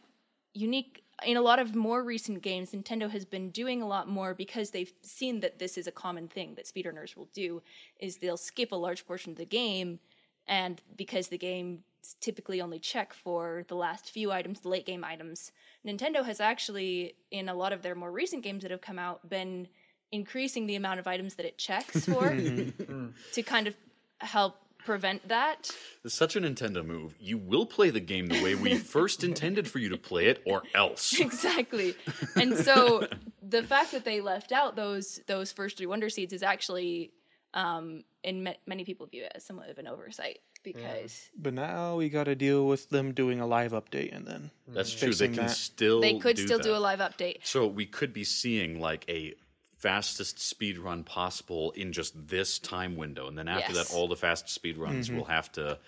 unique 0.54 1.02
in 1.24 1.36
a 1.36 1.42
lot 1.42 1.58
of 1.58 1.74
more 1.74 2.04
recent 2.04 2.42
games 2.42 2.70
nintendo 2.70 3.10
has 3.10 3.24
been 3.24 3.50
doing 3.50 3.82
a 3.82 3.86
lot 3.86 4.08
more 4.08 4.34
because 4.34 4.70
they've 4.70 4.92
seen 5.02 5.40
that 5.40 5.58
this 5.58 5.76
is 5.76 5.86
a 5.86 5.92
common 5.92 6.28
thing 6.28 6.54
that 6.54 6.66
speedrunners 6.66 7.16
will 7.16 7.28
do 7.32 7.62
is 8.00 8.16
they'll 8.18 8.36
skip 8.36 8.72
a 8.72 8.76
large 8.76 9.06
portion 9.06 9.32
of 9.32 9.38
the 9.38 9.44
game 9.44 9.98
and 10.46 10.80
because 10.96 11.28
the 11.28 11.38
game 11.38 11.82
typically 12.20 12.60
only 12.60 12.78
check 12.78 13.12
for 13.12 13.64
the 13.68 13.74
last 13.74 14.10
few 14.10 14.30
items 14.32 14.60
the 14.60 14.68
late 14.68 14.86
game 14.86 15.04
items. 15.04 15.52
Nintendo 15.86 16.24
has 16.24 16.40
actually 16.40 17.14
in 17.30 17.48
a 17.48 17.54
lot 17.54 17.72
of 17.72 17.82
their 17.82 17.94
more 17.94 18.10
recent 18.10 18.42
games 18.42 18.62
that 18.62 18.70
have 18.70 18.80
come 18.80 18.98
out 18.98 19.28
been 19.28 19.68
increasing 20.10 20.66
the 20.66 20.76
amount 20.76 21.00
of 21.00 21.06
items 21.06 21.34
that 21.34 21.46
it 21.46 21.58
checks 21.58 22.06
for 22.06 22.30
to 23.32 23.42
kind 23.42 23.66
of 23.66 23.74
help 24.20 24.56
prevent 24.84 25.28
that. 25.28 25.70
It's 26.04 26.14
such 26.14 26.36
a 26.36 26.40
Nintendo 26.40 26.84
move. 26.84 27.14
You 27.20 27.36
will 27.36 27.66
play 27.66 27.90
the 27.90 28.00
game 28.00 28.26
the 28.26 28.42
way 28.42 28.54
we 28.54 28.76
first 28.96 29.22
intended 29.22 29.68
for 29.68 29.78
you 29.78 29.90
to 29.90 29.98
play 29.98 30.26
it, 30.26 30.42
or 30.46 30.62
else. 30.74 31.12
exactly. 31.20 31.94
And 32.36 32.56
so 32.56 33.06
the 33.42 33.62
fact 33.62 33.92
that 33.92 34.04
they 34.04 34.20
left 34.20 34.52
out 34.52 34.76
those 34.76 35.20
those 35.26 35.52
first 35.52 35.76
three 35.76 35.86
wonder 35.86 36.08
seeds 36.08 36.32
is 36.32 36.42
actually 36.42 37.12
um 37.54 38.04
in 38.22 38.44
ma- 38.44 38.60
many 38.66 38.84
people 38.84 39.06
view 39.06 39.24
it 39.24 39.32
as 39.34 39.44
somewhat 39.44 39.70
of 39.70 39.78
an 39.78 39.86
oversight 39.86 40.38
because 40.74 41.30
But 41.36 41.54
now 41.54 41.96
we 41.96 42.08
got 42.08 42.24
to 42.24 42.34
deal 42.34 42.66
with 42.66 42.88
them 42.90 43.12
doing 43.12 43.40
a 43.40 43.46
live 43.46 43.72
update, 43.72 44.14
and 44.14 44.26
then 44.26 44.50
hmm. 44.66 44.74
That's 44.74 44.94
true. 44.94 45.12
They 45.12 45.28
can 45.28 45.46
that. 45.46 45.50
still 45.50 46.00
they 46.00 46.18
could 46.18 46.36
do 46.36 46.46
still 46.46 46.58
that. 46.58 46.64
do 46.64 46.74
a 46.74 46.78
live 46.78 47.00
update 47.00 47.38
So 47.44 47.66
we 47.66 47.86
could 47.86 48.12
be 48.12 48.24
seeing 48.24 48.80
like 48.80 49.04
a 49.08 49.34
fastest 49.76 50.40
speed 50.40 50.78
run 50.78 51.04
possible 51.04 51.70
in 51.72 51.92
just 51.92 52.28
this 52.28 52.58
time 52.58 52.96
window, 52.96 53.28
and 53.28 53.38
then 53.38 53.48
after 53.48 53.72
Yes. 53.72 53.88
that, 53.88 53.94
all 53.94 54.08
the 54.08 54.16
fast 54.16 54.48
speed 54.48 54.76
runs 54.76 55.08
mm-hmm. 55.08 55.18
will 55.18 55.24
have 55.26 55.50
to 55.52 55.78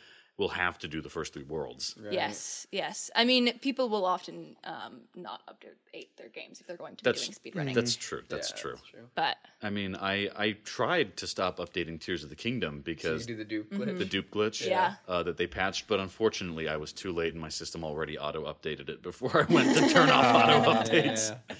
will 0.40 0.48
have 0.48 0.76
to 0.78 0.88
do 0.88 1.00
the 1.00 1.10
first 1.10 1.34
three 1.34 1.44
worlds. 1.56 1.94
yes 2.10 2.66
yes 2.72 3.10
i 3.14 3.22
mean 3.30 3.44
people 3.60 3.86
will 3.94 4.06
often 4.16 4.56
um 4.64 4.94
not 5.14 5.40
update 5.52 6.08
their 6.16 6.30
games 6.38 6.60
if 6.60 6.66
they're 6.66 6.76
going 6.84 6.96
to 6.96 7.04
be 7.04 7.12
doing 7.12 7.30
speedrunning 7.40 7.74
that's 7.74 7.94
true. 7.94 8.22
That's 8.28 8.50
Yeah, 8.50 8.56
true. 8.62 8.76
That's 8.76 8.88
true. 8.94 9.06
but 9.14 9.36
I 9.62 9.70
mean, 9.78 9.92
I 10.14 10.16
I 10.44 10.46
tried 10.64 11.08
to 11.18 11.26
stop 11.26 11.58
updating 11.64 12.00
Tears 12.00 12.22
of 12.24 12.30
the 12.30 12.36
Kingdom 12.46 12.74
So 12.74 12.78
you 12.78 12.82
because 12.94 13.26
do 13.26 13.36
the 13.36 13.44
dupe 13.44 13.70
glitch. 13.70 13.98
the 13.98 14.04
dupe 14.14 14.30
glitch 14.30 14.66
Yeah. 14.66 14.94
uh, 15.06 15.22
that 15.26 15.36
they 15.36 15.46
patched, 15.46 15.86
but 15.86 15.98
unfortunately, 16.00 16.66
I 16.74 16.76
was 16.84 16.90
too 17.02 17.12
late, 17.20 17.32
and 17.34 17.42
my 17.48 17.50
system 17.50 17.84
already 17.84 18.16
auto 18.26 18.42
updated 18.52 18.88
it 18.88 19.02
before 19.02 19.46
I 19.48 19.52
went 19.52 19.68
to 19.76 19.82
turn 19.94 20.08
off 20.08 20.28
auto 20.40 20.56
updates. 20.72 21.24
Yeah. 21.50 21.56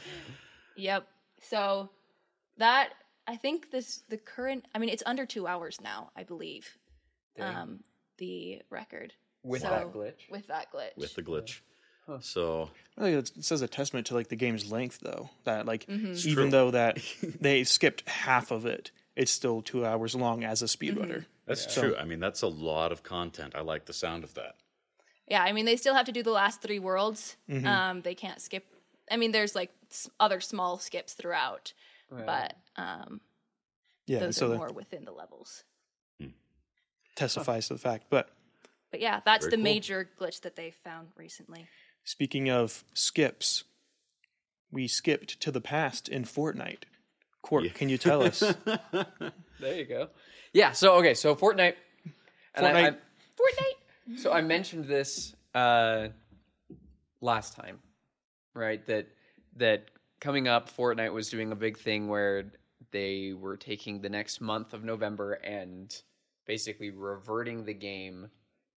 yep 0.76 1.02
so 1.52 1.90
that 2.56 2.86
i 3.26 3.36
think 3.36 3.70
this 3.70 3.88
the 4.08 4.16
current 4.34 4.64
i 4.74 4.78
mean 4.78 4.88
it's 4.94 5.02
under 5.12 5.26
two 5.26 5.46
hours 5.46 5.78
now 5.82 6.10
i 6.16 6.22
believe 6.22 6.64
um 7.40 7.80
the 8.20 8.62
record 8.70 9.14
With 9.42 9.62
So- 9.62 9.68
that 9.70 9.92
glitch. 9.92 10.30
with 10.30 10.46
that 10.46 10.72
glitch 10.72 10.96
with 10.96 11.14
the 11.16 11.22
glitch. 11.22 11.60
So 12.22 12.70
Well, 12.96 13.06
it 13.06 13.30
says 13.44 13.62
a 13.62 13.68
testament 13.68 14.06
to 14.08 14.14
like 14.14 14.28
the 14.28 14.36
game's 14.36 14.70
length, 14.70 14.98
though. 15.00 15.30
That 15.44 15.64
like 15.66 15.86
Mm-hmm. 15.86 16.28
even 16.28 16.50
though 16.50 16.70
that 16.72 16.98
they 17.40 17.62
skipped 17.64 18.08
half 18.08 18.50
of 18.50 18.66
it, 18.66 18.90
it's 19.16 19.30
still 19.30 19.62
two 19.62 19.84
hours 19.86 20.14
long 20.14 20.42
as 20.44 20.60
a 20.62 20.66
speedrunner. 20.66 21.26
that's 21.46 21.72
true. 21.72 21.94
I 21.96 22.04
mean, 22.04 22.18
that's 22.20 22.42
a 22.42 22.48
lot 22.48 22.90
of 22.92 23.02
content. 23.02 23.54
I 23.56 23.60
like 23.62 23.84
the 23.86 23.92
sound 23.92 24.24
of 24.24 24.34
that. 24.34 24.56
Yeah, 25.28 25.42
I 25.42 25.52
mean 25.52 25.64
they 25.66 25.76
still 25.76 25.94
have 25.94 26.06
to 26.06 26.12
do 26.12 26.22
the 26.24 26.32
last 26.32 26.60
three 26.62 26.80
worlds. 26.80 27.36
Mm-hmm. 27.48 27.66
Um, 27.66 28.02
they 28.02 28.14
can't 28.16 28.40
skip. 28.40 28.66
I 29.10 29.16
mean, 29.16 29.30
there's 29.32 29.54
like 29.54 29.70
other 30.18 30.40
small 30.40 30.78
skips 30.78 31.14
throughout, 31.14 31.72
but 32.10 32.54
um, 32.76 33.20
Yeah, 34.06 34.18
those 34.20 34.36
so 34.36 34.46
are 34.46 34.48
that 34.50 34.56
more 34.58 34.72
within 34.72 35.04
the 35.04 35.12
levels. 35.12 35.62
Testifies 37.24 37.68
to 37.68 37.74
the 37.74 37.80
fact. 37.80 38.06
But 38.10 38.30
But 38.90 39.00
yeah, 39.00 39.20
that's 39.24 39.44
Very 39.44 39.50
the 39.52 39.56
cool. 39.58 39.64
major 39.64 40.10
glitch 40.18 40.40
that 40.42 40.56
they 40.56 40.70
found 40.70 41.08
recently. 41.16 41.68
speaking 42.04 42.50
of 42.50 42.82
skips, 42.94 43.64
we 44.72 44.88
skipped 44.88 45.38
to 45.40 45.50
the 45.50 45.60
past 45.60 46.08
in 46.08 46.24
Fortnite. 46.24 46.84
Court, 47.42 47.72
can 47.74 47.88
you 47.88 47.98
tell 47.98 48.22
us? 48.22 48.42
There 49.60 49.76
you 49.76 49.84
go. 49.84 50.08
Yeah. 50.54 50.72
So 50.72 50.94
okay. 50.94 51.12
So 51.12 51.36
Fortnite. 51.36 51.74
And 52.54 52.66
I- 52.66 52.72
Fortnite. 52.72 52.96
I, 52.96 53.38
Fortnite. 53.38 54.18
So 54.18 54.32
I 54.32 54.40
mentioned 54.40 54.86
this 54.86 55.34
uh, 55.54 56.08
last 57.20 57.54
time, 57.54 57.78
right? 58.54 58.84
That 58.86 59.06
that 59.56 59.90
coming 60.20 60.48
up, 60.48 60.74
Fortnite 60.74 61.12
was 61.12 61.28
doing 61.28 61.52
a 61.52 61.56
big 61.56 61.76
thing 61.78 62.08
where 62.08 62.52
they 62.90 63.34
were 63.38 63.56
taking 63.58 64.00
the 64.00 64.08
next 64.08 64.40
month 64.40 64.72
of 64.72 64.82
November 64.82 65.34
and 65.34 65.94
basically 66.46 66.90
reverting 66.90 67.64
the 67.64 67.74
game 67.74 68.30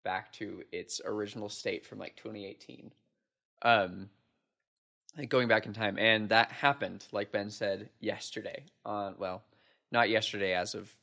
back 0.04 0.32
to 0.34 0.64
its 0.72 1.02
original 1.06 1.50
state 1.50 1.86
from 1.86 2.00
like 2.00 2.16
2018. 2.16 2.92
Um, 3.62 4.10
like 5.18 5.30
going 5.30 5.48
back 5.48 5.66
in 5.66 5.74
time, 5.74 5.98
and 6.00 6.30
that 6.30 6.52
happened, 6.52 7.06
like 7.12 7.32
Ben 7.32 7.50
said 7.50 7.90
yesterday. 8.00 8.66
On 8.86 9.16
well, 9.18 9.44
not 9.92 10.10
yesterday 10.10 10.54
as 10.54 10.74
of 10.74 10.94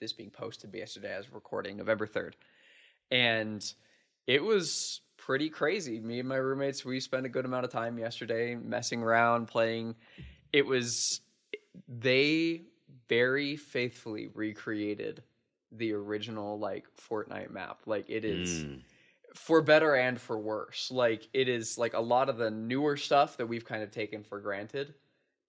this 0.00 0.12
being 0.12 0.30
posted, 0.30 0.70
but 0.70 0.80
yesterday 0.80 1.14
as 1.14 1.32
recording, 1.32 1.76
November 1.76 2.06
third, 2.06 2.36
and 3.10 3.72
it 4.26 4.42
was 4.42 5.00
pretty 5.16 5.48
crazy. 5.48 6.00
Me 6.00 6.20
and 6.20 6.28
my 6.28 6.36
roommates, 6.36 6.84
we 6.84 7.00
spent 7.00 7.26
a 7.26 7.30
good 7.30 7.46
amount 7.46 7.64
of 7.64 7.70
time 7.70 7.98
yesterday 7.98 8.54
messing 8.54 9.02
around, 9.02 9.46
playing. 9.46 9.94
It 10.52 10.66
was 10.66 11.20
they 11.88 12.62
very 13.08 13.56
faithfully 13.56 14.28
recreated 14.34 15.22
the 15.76 15.92
original 15.92 16.58
like 16.58 16.84
Fortnite 17.10 17.50
map. 17.50 17.80
Like 17.86 18.06
it 18.08 18.24
is 18.24 18.64
Mm. 18.64 18.80
for 19.34 19.62
better 19.62 19.94
and 19.94 20.20
for 20.20 20.38
worse. 20.38 20.90
Like 20.90 21.28
it 21.32 21.48
is 21.48 21.76
like 21.78 21.94
a 21.94 22.00
lot 22.00 22.28
of 22.28 22.36
the 22.38 22.50
newer 22.50 22.96
stuff 22.96 23.36
that 23.38 23.46
we've 23.46 23.64
kind 23.64 23.82
of 23.82 23.90
taken 23.90 24.22
for 24.22 24.40
granted 24.40 24.94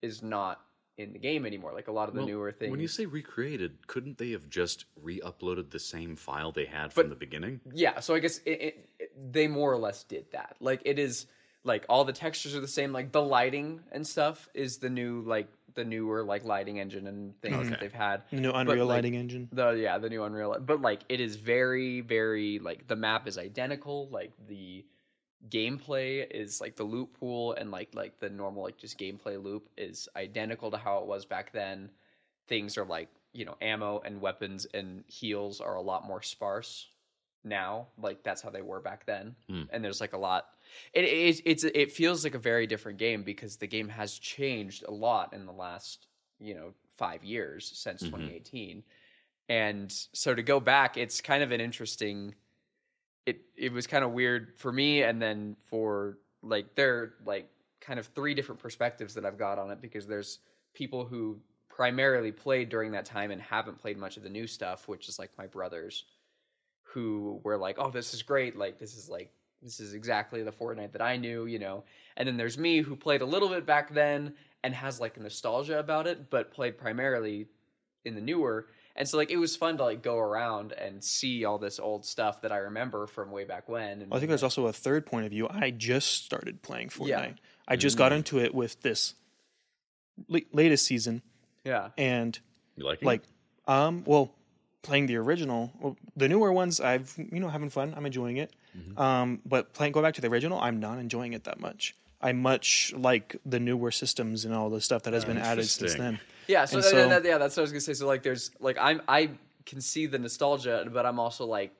is 0.01 0.21
not 0.23 0.61
in 0.97 1.11
the 1.13 1.19
game 1.19 1.45
anymore. 1.45 1.73
Like 1.73 1.87
a 1.89 1.91
lot 1.91 2.07
of 2.07 2.13
the 2.15 2.21
Well, 2.21 2.27
newer 2.29 2.51
things. 2.51 2.71
When 2.71 2.79
you 2.79 2.87
say 2.87 3.05
recreated, 3.05 3.85
couldn't 3.87 4.17
they 4.17 4.31
have 4.31 4.49
just 4.49 4.85
re-uploaded 5.01 5.69
the 5.71 5.79
same 5.79 6.15
file 6.15 6.51
they 6.53 6.65
had 6.65 6.85
But- 6.85 6.93
from 7.03 7.09
the 7.09 7.15
beginning? 7.15 7.59
yeah, 7.73 7.99
so 7.99 8.15
I 8.15 8.19
guess 8.19 8.37
it, 8.39 8.49
it, 8.61 8.89
it- 8.99 9.31
they 9.33 9.47
more 9.47 9.71
or 9.71 9.77
less 9.77 10.03
did 10.03 10.31
that. 10.31 10.55
Like 10.59 10.81
it 10.85 10.97
is 10.97 11.27
like 11.63 11.85
all 11.89 12.05
the 12.05 12.13
textures 12.13 12.55
are 12.55 12.59
the 12.61 12.67
same. 12.67 12.93
Like 12.93 13.11
the 13.11 13.21
lighting 13.21 13.81
and 13.91 14.05
stuff 14.07 14.47
is 14.53 14.77
the 14.77 14.89
new 14.89 15.21
like 15.21 15.47
the 15.75 15.85
newer 15.85 16.23
like 16.23 16.43
lighting 16.43 16.79
engine 16.79 17.07
and 17.07 17.39
things 17.41 17.69
that 17.69 17.79
they've 17.79 17.93
had. 17.93 18.23
The 18.31 18.37
new 18.37 18.51
But, 18.51 18.61
Unreal 18.61 18.85
like, 18.85 18.95
Lighting 18.97 19.15
Engine. 19.15 19.49
The 19.51 19.71
yeah, 19.71 19.97
the 19.97 20.09
new 20.09 20.23
Unreal. 20.23 20.57
But 20.59 20.81
like 20.81 21.01
it 21.09 21.19
is 21.19 21.35
very 21.35 22.01
very 22.01 22.59
like 22.59 22.87
the 22.87 22.95
map 22.95 23.27
is 23.27 23.37
identical. 23.37 24.09
Like 24.09 24.31
the 24.47 24.85
gameplay 25.49 26.25
is 26.29 26.59
like 26.59 26.75
the 26.75 26.83
loop 26.83 27.19
pool 27.19 27.53
and 27.53 27.71
like 27.71 27.93
like 27.93 28.19
the 28.19 28.29
normal 28.29 28.63
like 28.63 28.77
just 28.77 28.97
gameplay 28.97 29.41
loop 29.41 29.69
is 29.77 30.09
identical 30.15 30.71
to 30.71 30.77
how 30.77 30.99
it 30.99 31.05
was 31.05 31.25
back 31.25 31.51
then. 31.51 31.89
Things 32.47 32.77
are 32.77 32.85
like 32.85 33.09
you 33.33 33.45
know 33.45 33.55
ammo 33.61 34.01
and 34.05 34.21
weapons 34.21 34.65
and 34.73 35.03
heals 35.07 35.61
are 35.61 35.75
a 35.75 35.81
lot 35.81 36.05
more 36.05 36.21
sparse 36.21 36.87
now. 37.43 37.87
Like 37.97 38.23
that's 38.23 38.41
how 38.41 38.49
they 38.49 38.61
were 38.61 38.81
back 38.81 39.05
then. 39.05 39.35
Hmm. 39.49 39.63
And 39.69 39.83
there's 39.83 40.01
like 40.01 40.13
a 40.13 40.17
lot. 40.17 40.47
It, 40.93 41.05
it 41.05 41.41
it's 41.45 41.63
it 41.63 41.91
feels 41.91 42.23
like 42.23 42.35
a 42.35 42.39
very 42.39 42.67
different 42.67 42.97
game 42.97 43.23
because 43.23 43.57
the 43.57 43.67
game 43.67 43.89
has 43.89 44.17
changed 44.17 44.83
a 44.87 44.91
lot 44.91 45.33
in 45.33 45.45
the 45.45 45.51
last 45.51 46.07
you 46.39 46.53
know 46.55 46.73
five 46.97 47.23
years 47.23 47.71
since 47.75 48.03
Mhm. 48.03 48.11
2018 48.11 48.83
and 49.49 49.91
so 49.91 50.33
to 50.33 50.41
go 50.43 50.59
back 50.59 50.97
it's 50.97 51.21
kind 51.21 51.43
of 51.43 51.51
an 51.51 51.61
interesting 51.61 52.33
it 53.25 53.41
it 53.55 53.71
was 53.71 53.87
kind 53.87 54.03
of 54.03 54.11
weird 54.11 54.53
for 54.57 54.71
me 54.71 55.03
and 55.03 55.21
then 55.21 55.55
for 55.63 56.17
like 56.41 56.75
there 56.75 56.95
are 56.97 57.13
like 57.25 57.49
kind 57.81 57.99
of 57.99 58.07
three 58.07 58.33
different 58.33 58.59
perspectives 58.61 59.13
that 59.13 59.25
I've 59.25 59.37
got 59.37 59.59
on 59.59 59.71
it 59.71 59.81
because 59.81 60.07
there's 60.07 60.39
people 60.73 61.05
who 61.05 61.39
primarily 61.69 62.31
played 62.31 62.69
during 62.69 62.91
that 62.91 63.05
time 63.05 63.31
and 63.31 63.41
haven't 63.41 63.77
played 63.77 63.97
much 63.97 64.17
of 64.17 64.23
the 64.23 64.29
new 64.29 64.47
stuff 64.47 64.87
which 64.87 65.09
is 65.09 65.19
like 65.19 65.31
my 65.37 65.47
brothers 65.47 66.05
who 66.83 67.39
were 67.43 67.57
like 67.57 67.77
oh 67.79 67.89
this 67.91 68.13
is 68.13 68.23
great 68.23 68.55
like 68.55 68.77
this 68.79 68.95
is 68.95 69.09
like 69.09 69.31
this 69.61 69.79
is 69.79 69.93
exactly 69.93 70.43
the 70.43 70.51
Fortnite 70.51 70.91
that 70.93 71.01
I 71.01 71.17
knew 71.17 71.45
you 71.45 71.59
know 71.59 71.83
and 72.17 72.27
then 72.27 72.37
there's 72.37 72.57
me 72.57 72.79
who 72.81 72.95
played 72.95 73.21
a 73.21 73.25
little 73.25 73.49
bit 73.49 73.65
back 73.65 73.93
then 73.93 74.33
and 74.63 74.73
has 74.73 74.99
like 74.99 75.17
a 75.17 75.19
nostalgia 75.21 75.79
about 75.79 76.07
it 76.07 76.29
but 76.29 76.51
played 76.51 76.77
primarily 76.77 77.47
in 78.03 78.15
the 78.15 78.21
newer 78.21 78.67
and 78.95 79.07
so 79.07 79.17
like 79.17 79.29
it 79.29 79.37
was 79.37 79.55
fun 79.55 79.77
to 79.77 79.83
like 79.83 80.01
go 80.01 80.17
around 80.17 80.71
and 80.71 81.03
see 81.03 81.43
all 81.43 81.57
this 81.57 81.79
old 81.79 82.05
stuff 82.05 82.41
that 82.41 82.51
I 82.51 82.57
remember 82.57 83.07
from 83.07 83.29
way 83.29 83.43
back 83.43 83.67
when. 83.67 84.01
And 84.03 84.13
I 84.13 84.19
think 84.19 84.29
there's 84.29 84.41
also 84.43 84.67
a 84.67 84.73
third 84.73 85.05
point 85.05 85.25
of 85.25 85.31
view. 85.31 85.49
I 85.49 85.71
just 85.71 86.23
started 86.23 86.61
playing 86.61 86.89
Fortnite. 86.89 87.07
Yeah. 87.07 87.31
I 87.67 87.75
just 87.75 87.97
got 87.97 88.13
into 88.13 88.39
it 88.39 88.55
with 88.55 88.81
this 88.83 89.15
la- 90.29 90.39
latest 90.53 90.85
season, 90.85 91.23
yeah, 91.65 91.89
and 91.97 92.39
You 92.77 92.85
like 92.85 93.01
it? 93.01 93.05
like, 93.05 93.23
um, 93.67 94.03
well, 94.05 94.33
playing 94.85 95.07
the 95.07 95.15
original, 95.17 95.71
well, 95.81 95.97
the 96.15 96.27
newer 96.29 96.51
ones, 96.53 96.79
I've 96.79 97.13
you 97.17 97.39
know 97.39 97.49
having 97.49 97.69
fun. 97.69 97.93
I'm 97.97 98.05
enjoying 98.05 98.37
it. 98.37 98.51
Mm-hmm. 98.77 98.99
Um, 99.01 99.41
but 99.45 99.73
playing 99.73 99.91
going 99.93 100.03
back 100.05 100.13
to 100.15 100.21
the 100.21 100.27
original, 100.29 100.59
I'm 100.59 100.79
not 100.79 100.99
enjoying 100.99 101.33
it 101.33 101.43
that 101.45 101.59
much. 101.59 101.95
I 102.21 102.31
much 102.31 102.93
like 102.95 103.35
the 103.45 103.59
newer 103.59 103.91
systems 103.91 104.45
and 104.45 104.53
all 104.53 104.69
the 104.69 104.81
stuff 104.81 105.03
that 105.03 105.13
has 105.13 105.25
been 105.25 105.37
added 105.37 105.65
since 105.67 105.95
then. 105.95 106.19
yeah. 106.47 106.65
So, 106.65 106.77
that- 106.77 106.83
so- 106.83 107.09
that- 107.09 107.25
yeah, 107.25 107.37
that's 107.37 107.55
what 107.57 107.61
I 107.61 107.65
was 107.65 107.71
gonna 107.71 107.81
say. 107.81 107.93
So 107.93 108.07
like, 108.07 108.23
there's 108.23 108.51
like 108.59 108.77
I'm 108.79 109.01
I 109.07 109.31
can 109.65 109.81
see 109.81 110.05
the 110.05 110.19
nostalgia, 110.19 110.87
but 110.91 111.05
I'm 111.05 111.19
also 111.19 111.45
like 111.45 111.71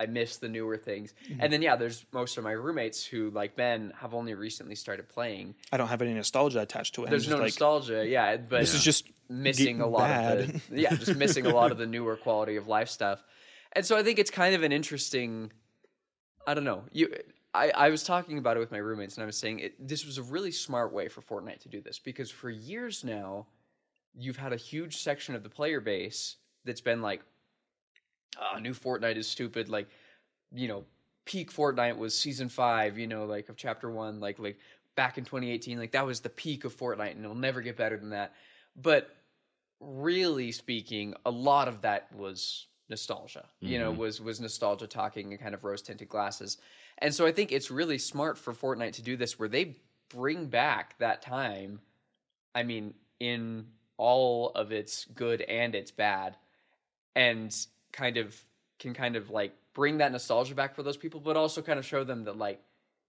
I 0.00 0.06
miss 0.06 0.38
the 0.38 0.48
newer 0.48 0.76
things. 0.76 1.14
Mm-hmm. 1.28 1.40
And 1.40 1.52
then 1.52 1.62
yeah, 1.62 1.76
there's 1.76 2.04
most 2.12 2.36
of 2.36 2.44
my 2.44 2.52
roommates 2.52 3.04
who 3.04 3.30
like 3.30 3.56
Ben 3.56 3.92
have 3.96 4.12
only 4.12 4.34
recently 4.34 4.74
started 4.74 5.08
playing. 5.08 5.54
I 5.72 5.76
don't 5.76 5.88
have 5.88 6.02
any 6.02 6.14
nostalgia 6.14 6.60
attached 6.60 6.96
to 6.96 7.04
it. 7.04 7.10
There's 7.10 7.28
no 7.28 7.36
like, 7.36 7.44
nostalgia, 7.44 8.06
yeah, 8.06 8.36
but 8.36 8.60
This 8.60 8.74
is 8.74 8.82
just 8.82 9.06
missing 9.28 9.80
a 9.80 9.86
lot 9.86 10.08
bad. 10.08 10.38
of 10.40 10.46
the 10.46 10.60
yeah, 10.82 10.94
just 10.94 11.16
missing 11.16 11.46
a 11.46 11.54
lot 11.54 11.70
of 11.70 11.78
the 11.78 11.86
newer 11.94 12.16
quality 12.16 12.56
of 12.56 12.66
life 12.66 12.88
stuff. 12.88 13.22
And 13.72 13.86
so 13.86 13.96
I 13.96 14.02
think 14.02 14.18
it's 14.18 14.30
kind 14.30 14.54
of 14.54 14.62
an 14.62 14.72
interesting 14.72 15.52
I 16.46 16.54
don't 16.54 16.64
know. 16.64 16.82
You 16.92 17.14
I, 17.54 17.70
I 17.70 17.88
was 17.90 18.02
talking 18.02 18.38
about 18.38 18.56
it 18.56 18.60
with 18.60 18.72
my 18.72 18.78
roommates 18.78 19.14
and 19.14 19.22
I 19.22 19.26
was 19.26 19.36
saying 19.36 19.60
it, 19.60 19.88
this 19.88 20.04
was 20.04 20.18
a 20.18 20.22
really 20.22 20.50
smart 20.50 20.92
way 20.92 21.08
for 21.08 21.22
Fortnite 21.22 21.60
to 21.60 21.68
do 21.68 21.80
this 21.80 22.00
because 22.00 22.30
for 22.30 22.50
years 22.50 23.04
now 23.04 23.46
you've 24.12 24.36
had 24.36 24.52
a 24.52 24.56
huge 24.56 24.96
section 24.96 25.36
of 25.36 25.44
the 25.44 25.48
player 25.48 25.80
base 25.80 26.36
that's 26.64 26.80
been 26.80 27.00
like 27.00 27.22
oh, 28.40 28.58
new 28.58 28.72
Fortnite 28.74 29.16
is 29.16 29.26
stupid 29.28 29.68
like 29.68 29.88
you 30.52 30.68
know 30.68 30.84
peak 31.24 31.50
Fortnite 31.52 31.96
was 31.96 32.16
season 32.16 32.48
5, 32.48 32.98
you 32.98 33.06
know, 33.06 33.24
like 33.24 33.48
of 33.48 33.56
chapter 33.56 33.90
1 33.90 34.20
like 34.20 34.38
like 34.38 34.58
back 34.94 35.18
in 35.18 35.24
2018 35.24 35.78
like 35.78 35.92
that 35.92 36.06
was 36.06 36.20
the 36.20 36.28
peak 36.28 36.64
of 36.64 36.76
Fortnite 36.76 37.12
and 37.12 37.24
it'll 37.24 37.34
never 37.34 37.60
get 37.60 37.76
better 37.76 37.96
than 37.96 38.10
that. 38.10 38.34
But 38.76 39.16
really 39.80 40.52
speaking, 40.52 41.14
a 41.26 41.30
lot 41.30 41.68
of 41.68 41.82
that 41.82 42.12
was 42.14 42.66
nostalgia. 42.88 43.48
You 43.60 43.78
know, 43.78 43.92
Mhm. 43.92 43.96
was 43.96 44.20
was 44.20 44.40
nostalgia 44.40 44.86
talking 44.86 45.32
and 45.32 45.40
kind 45.40 45.54
of 45.54 45.64
rose 45.64 45.82
tinted 45.82 46.08
glasses. 46.08 46.58
And 46.98 47.14
so 47.14 47.26
I 47.26 47.32
think 47.32 47.50
it's 47.52 47.70
really 47.70 47.98
smart 47.98 48.38
for 48.38 48.52
Fortnite 48.52 48.92
to 48.94 49.02
do 49.02 49.16
this 49.16 49.38
where 49.38 49.48
they 49.48 49.76
bring 50.10 50.46
back 50.46 50.96
that 50.98 51.22
time. 51.22 51.80
I 52.54 52.62
mean, 52.62 52.94
in 53.18 53.66
all 53.96 54.50
of 54.50 54.70
its 54.72 55.06
good 55.06 55.40
and 55.42 55.74
its 55.74 55.90
bad, 55.90 56.36
and 57.14 57.54
kind 57.94 58.18
of 58.18 58.36
can 58.78 58.92
kind 58.92 59.16
of 59.16 59.30
like 59.30 59.54
bring 59.72 59.98
that 59.98 60.12
nostalgia 60.12 60.54
back 60.54 60.74
for 60.74 60.82
those 60.82 60.96
people, 60.96 61.20
but 61.20 61.36
also 61.36 61.62
kind 61.62 61.78
of 61.78 61.86
show 61.86 62.04
them 62.04 62.24
that 62.24 62.36
like, 62.36 62.60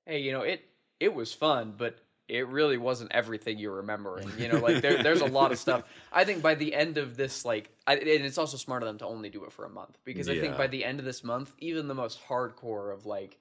hey, 0.05 0.19
you 0.19 0.31
know, 0.31 0.41
it 0.41 0.63
it 0.99 1.13
was 1.13 1.33
fun, 1.33 1.73
but 1.77 1.97
it 2.27 2.47
really 2.47 2.77
wasn't 2.77 3.11
everything 3.11 3.59
you're 3.59 3.75
remembering. 3.75 4.27
You 4.37 4.47
know, 4.47 4.59
like 4.59 4.81
there, 4.81 5.03
there's 5.03 5.21
a 5.21 5.27
lot 5.27 5.51
of 5.51 5.59
stuff. 5.59 5.83
I 6.13 6.23
think 6.23 6.41
by 6.41 6.55
the 6.55 6.73
end 6.73 6.97
of 6.97 7.15
this, 7.15 7.45
like, 7.45 7.69
I, 7.85 7.95
and 7.97 8.07
it's 8.07 8.39
also 8.39 8.57
smart 8.57 8.81
of 8.81 8.87
them 8.87 8.97
to 8.99 9.05
only 9.05 9.29
do 9.29 9.43
it 9.43 9.51
for 9.51 9.65
a 9.65 9.69
month 9.69 9.97
because 10.05 10.27
I 10.27 10.39
think 10.39 10.57
by 10.57 10.67
the 10.67 10.83
end 10.83 10.99
of 10.99 11.05
this 11.05 11.23
month, 11.23 11.53
even 11.59 11.87
the 11.87 11.93
most 11.93 12.19
hardcore 12.27 12.93
of 12.93 13.05
like 13.05 13.37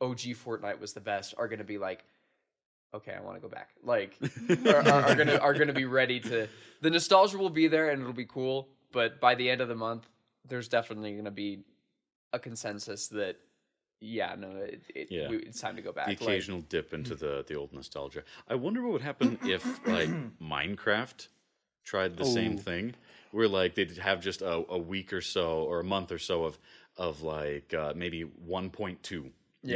OG 0.00 0.18
Fortnite 0.18 0.80
was 0.80 0.92
the 0.92 1.00
best 1.00 1.34
are 1.38 1.48
going 1.48 1.60
to 1.60 1.64
be 1.64 1.78
like, 1.78 2.04
okay, 2.92 3.14
I 3.14 3.20
want 3.20 3.36
to 3.36 3.40
go 3.40 3.48
back. 3.48 3.70
Like, 3.82 4.16
are, 4.66 4.76
are, 4.76 5.02
are 5.10 5.14
gonna 5.14 5.36
are 5.36 5.54
gonna 5.54 5.72
be 5.72 5.86
ready 5.86 6.20
to. 6.20 6.48
The 6.82 6.90
nostalgia 6.90 7.38
will 7.38 7.50
be 7.50 7.68
there 7.68 7.90
and 7.90 8.02
it'll 8.02 8.12
be 8.12 8.26
cool, 8.26 8.68
but 8.92 9.20
by 9.20 9.34
the 9.34 9.48
end 9.48 9.60
of 9.60 9.68
the 9.68 9.74
month, 9.74 10.06
there's 10.50 10.68
definitely 10.68 11.12
going 11.12 11.24
to 11.24 11.30
be 11.30 11.60
a 12.32 12.38
consensus 12.38 13.08
that. 13.08 13.36
Yeah, 14.02 14.34
no, 14.38 14.48
it, 14.56 14.80
it, 14.94 15.08
Yeah. 15.10 15.28
we- 15.28 15.36
it's 15.40 15.60
time 15.60 15.76
to 15.76 15.82
go 15.82 15.92
back. 15.92 16.06
the 16.06 16.12
Like- 16.12 16.22
occasional 16.22 16.62
dip 16.62 16.94
into 16.94 17.14
the 17.14 17.44
the 17.46 17.54
old 17.54 17.72
nostalgia. 17.72 18.22
I 18.48 18.54
wonder 18.54 18.80
what 18.82 18.92
would 18.92 19.02
happen 19.02 19.38
if 19.42 19.62
like 19.86 20.08
Minecraft 20.40 21.28
tried 21.84 22.16
the 22.16 22.24
same 22.24 22.56
thing, 22.56 22.94
where 23.30 23.46
like 23.48 23.74
they'd 23.74 23.98
have 23.98 24.22
just 24.22 24.40
a, 24.42 24.64
a 24.70 24.78
week 24.78 25.12
or 25.12 25.20
so 25.20 25.62
or 25.64 25.80
a 25.80 25.84
month 25.84 26.12
or 26.12 26.18
so 26.18 26.44
of 26.44 26.58
of 26.96 27.20
like 27.22 27.74
uh, 27.74 27.92
maybe 27.94 28.24
1.2 28.48 29.10
You 29.12 29.30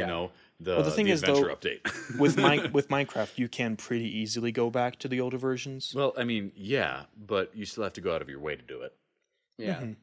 know, 0.07 0.31
the, 0.59 0.71
Well, 0.75 0.83
the 0.83 0.91
thing 0.91 1.07
is, 1.07 1.21
adventure 1.21 1.47
though, 1.49 1.55
update. 1.55 2.17
with 2.19 2.35
mine 2.37 2.71
with 2.73 2.89
Minecraft, 2.89 3.37
you 3.37 3.47
can 3.47 3.75
pretty 3.75 4.09
easily 4.17 4.51
go 4.51 4.71
back 4.71 4.97
to 4.99 5.07
the 5.07 5.21
older 5.21 5.37
versions. 5.37 5.93
well, 5.95 6.13
I 6.17 6.23
mean, 6.23 6.51
yeah, 6.55 7.03
but 7.15 7.55
you 7.55 7.65
still 7.65 7.83
have 7.83 7.93
to 7.93 8.01
go 8.01 8.15
out 8.15 8.21
of 8.23 8.29
your 8.29 8.39
way 8.39 8.55
to 8.55 8.61
do 8.63 8.81
it. 8.81 8.93
Yeah. 9.59 9.81
Mhm. 9.81 9.95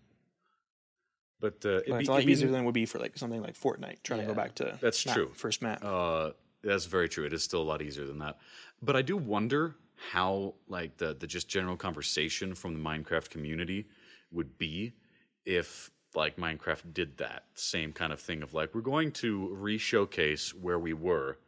But 1.42 1.56
uh, 1.66 1.68
it'd 1.68 1.84
be- 1.87 1.92
it's 1.92 2.08
a 2.08 2.12
lot 2.12 2.18
it'd 2.18 2.26
be- 2.26 2.32
easier 2.32 2.49
than 2.50 2.62
it 2.62 2.64
would 2.64 2.72
be 2.72 2.87
for 2.87 2.99
like 2.99 3.18
something 3.18 3.42
like 3.42 3.54
Fortnite 3.54 4.02
trying 4.02 4.20
to 4.20 4.26
go 4.26 4.32
back 4.34 4.54
to 4.54 4.78
That's 4.80 5.04
map- 5.04 5.14
true. 5.16 5.30
first 5.34 5.61
map. 5.61 5.84
Uh, 5.84 6.30
that's 6.64 6.87
very 6.87 7.08
true. 7.11 7.26
It 7.26 7.34
is 7.34 7.42
still 7.42 7.61
a 7.61 7.68
lot 7.72 7.82
easier 7.82 8.06
than 8.06 8.20
that. 8.20 8.38
But 8.80 8.96
I 8.96 9.02
do 9.02 9.16
wonder 9.18 9.75
how 10.12 10.54
like 10.68 10.96
the 10.96 11.14
the 11.14 11.26
just 11.26 11.49
general 11.49 11.76
conversation 11.76 12.54
from 12.54 12.72
the 12.75 12.80
Minecraft 12.80 13.28
community 13.28 13.87
would 14.30 14.56
be 14.56 14.92
if 15.44 15.90
like 16.14 16.37
Minecraft 16.37 16.92
did 16.94 17.18
that 17.18 17.44
same 17.54 17.92
kind 17.92 18.12
of 18.12 18.20
thing 18.20 18.42
of 18.42 18.54
like 18.54 18.75
we're 18.75 18.80
going 18.80 19.11
to 19.12 19.49
re-showcase 19.54 20.54
where 20.54 20.78
we 20.78 20.92
were 20.92 21.38